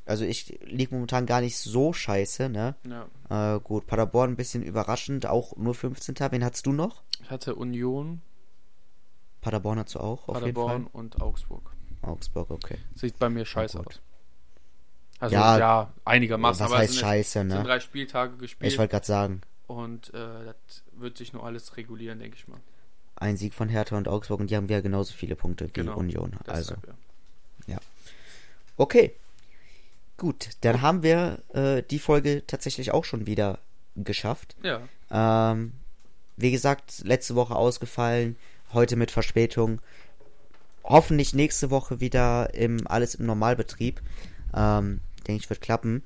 Ja. 0.09 0.13
Also 0.13 0.25
ich 0.25 0.59
liege 0.65 0.95
momentan 0.95 1.27
gar 1.27 1.41
nicht 1.41 1.57
so 1.59 1.93
scheiße, 1.93 2.49
ne? 2.49 2.75
Ja. 3.29 3.57
Äh, 3.57 3.61
gut, 3.61 3.87
Paderborn 3.87 4.31
ein 4.31 4.37
bisschen 4.37 4.63
überraschend, 4.63 5.27
auch 5.27 5.57
nur 5.57 5.75
15. 5.75 6.15
Wen 6.31 6.45
hattest 6.45 6.67
du 6.67 6.73
noch? 6.73 7.03
Ich 7.23 7.31
hatte 7.31 7.55
Union, 7.55 8.23
Paderborn 9.41 9.79
hast 9.79 9.95
du 9.95 10.01
auch, 10.01 10.27
auf 10.29 10.35
Paderborn 10.35 10.87
und 10.87 11.21
Augsburg. 11.21 11.71
Augsburg, 12.03 12.51
okay. 12.51 12.79
Sieht 12.95 13.19
bei 13.19 13.29
mir 13.29 13.45
scheiße 13.45 13.79
gut. 13.79 13.87
aus. 13.89 14.01
Also 15.21 15.35
Ja, 15.35 15.59
ja, 15.59 15.93
einigermaßen. 16.05 16.65
Was 16.65 16.71
aber 16.73 16.81
heißt 16.81 16.91
es 16.91 16.97
sind, 16.97 17.01
scheiße, 17.07 17.21
es 17.21 17.33
sind 17.33 17.49
ne? 17.49 17.63
drei 17.65 17.81
Spieltage 17.81 18.37
gespielt. 18.37 18.73
Ich 18.73 18.79
wollte 18.79 18.93
gerade 18.93 19.07
sagen, 19.07 19.41
Und 19.67 20.15
äh, 20.15 20.45
das 20.45 20.83
wird 20.93 21.19
sich 21.19 21.33
nur 21.33 21.45
alles 21.45 21.77
regulieren, 21.77 22.19
denke 22.21 22.37
ich 22.37 22.47
mal. 22.49 22.61
ein 23.17 23.37
Sieg 23.37 23.53
von 23.53 23.69
Hertha 23.69 23.97
und 23.97 24.07
Augsburg 24.09 24.41
und 24.41 24.51
die 24.51 24.57
haben 24.57 24.69
ja 24.69 24.81
genauso 24.81 25.13
viele 25.13 25.37
Punkte 25.37 25.67
wie 25.67 25.73
Genau. 25.73 25.97
Union. 25.97 26.33
Also, 26.47 26.75
Deshalb, 26.77 26.97
ja. 27.67 27.79
okay. 28.77 29.13
Gut, 30.19 30.51
dann 30.63 30.83
haben 30.83 31.05
wir 31.05 31.39
äh, 31.55 31.83
die 31.83 32.01
Folge 32.01 32.43
tatsächlich 32.47 32.91
auch 32.91 33.05
schon 33.05 33.27
wieder 33.27 33.61
geschafft. 33.95 34.57
Ja, 34.63 34.81
Ähm, 35.11 35.73
wie 36.37 36.51
gesagt, 36.51 37.03
letzte 37.05 37.37
Woche 37.37 37.55
ausgefallen, 37.55 38.37
heute 38.73 38.97
mit 38.97 39.13
Verspätung. 39.13 39.81
Hoffentlich 40.85 41.35
nächste 41.35 41.71
Woche 41.71 42.01
wieder 42.01 42.53
im 42.53 42.87
alles 42.87 43.15
im 43.15 43.27
Normalbetrieb. 43.27 44.03
Ähm, 44.55 45.01
denke 45.27 45.43
ich, 45.43 45.51
wird 45.51 45.61
klappen. 45.61 46.03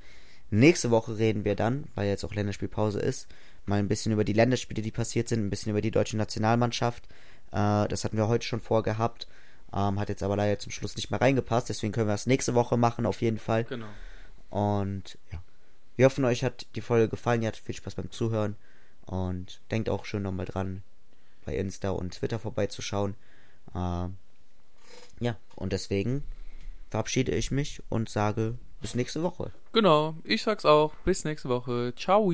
Nächste 0.51 0.91
Woche 0.91 1.17
reden 1.17 1.47
wir 1.47 1.57
dann, 1.57 1.85
weil 1.95 2.09
jetzt 2.09 2.25
auch 2.25 2.35
Länderspielpause 2.35 3.01
ist, 3.01 3.29
mal 3.65 3.79
ein 3.79 3.89
bisschen 3.89 4.13
über 4.13 4.25
die 4.25 4.35
Länderspiele, 4.35 4.83
die 4.83 4.91
passiert 4.91 5.29
sind, 5.29 5.43
ein 5.47 5.51
bisschen 5.51 5.71
über 5.71 5.81
die 5.81 5.91
deutsche 5.91 6.19
Nationalmannschaft. 6.19 7.05
Äh, 7.51 7.89
das 7.89 8.05
hatten 8.05 8.19
wir 8.19 8.29
heute 8.29 8.47
schon 8.47 8.61
vorgehabt. 8.61 9.27
Ähm, 9.75 9.99
hat 9.99 10.09
jetzt 10.09 10.23
aber 10.23 10.37
leider 10.37 10.59
zum 10.59 10.73
Schluss 10.73 10.97
nicht 10.97 11.11
mehr 11.11 11.21
reingepasst, 11.21 11.69
deswegen 11.69 11.93
können 11.93 12.09
wir 12.09 12.15
das 12.15 12.27
nächste 12.27 12.55
Woche 12.55 12.77
machen, 12.77 13.07
auf 13.07 13.23
jeden 13.23 13.39
Fall. 13.39 13.65
genau. 13.65 13.87
Und 14.51 15.19
ja, 15.33 15.43
wir 15.97 16.07
hoffen, 16.07 16.25
euch 16.25 16.45
hat 16.45 16.67
die 16.75 16.81
Folge 16.81 17.09
gefallen. 17.09 17.43
Ihr 17.43 17.49
hattet 17.49 17.65
viel 17.65 17.75
Spaß 17.75 17.95
beim 17.95 18.11
Zuhören. 18.11 18.57
Und 19.07 19.61
denkt 19.71 19.89
auch 19.89 20.05
schön 20.05 20.23
nochmal 20.23 20.47
dran, 20.47 20.83
bei 21.45 21.57
Insta 21.57 21.91
und 21.91 22.15
Twitter 22.15 22.39
vorbeizuschauen. 22.39 23.15
Ähm, 23.75 24.17
ja, 25.21 25.37
und 25.57 25.73
deswegen 25.73 26.23
verabschiede 26.91 27.33
ich 27.33 27.51
mich 27.51 27.83
und 27.89 28.09
sage 28.09 28.59
bis 28.81 28.95
nächste 28.95 29.23
Woche. 29.23 29.53
Genau, 29.73 30.17
ich 30.25 30.43
sag's 30.43 30.65
auch. 30.65 30.95
Bis 31.05 31.25
nächste 31.25 31.49
Woche. 31.49 31.95
Ciao. 31.97 32.33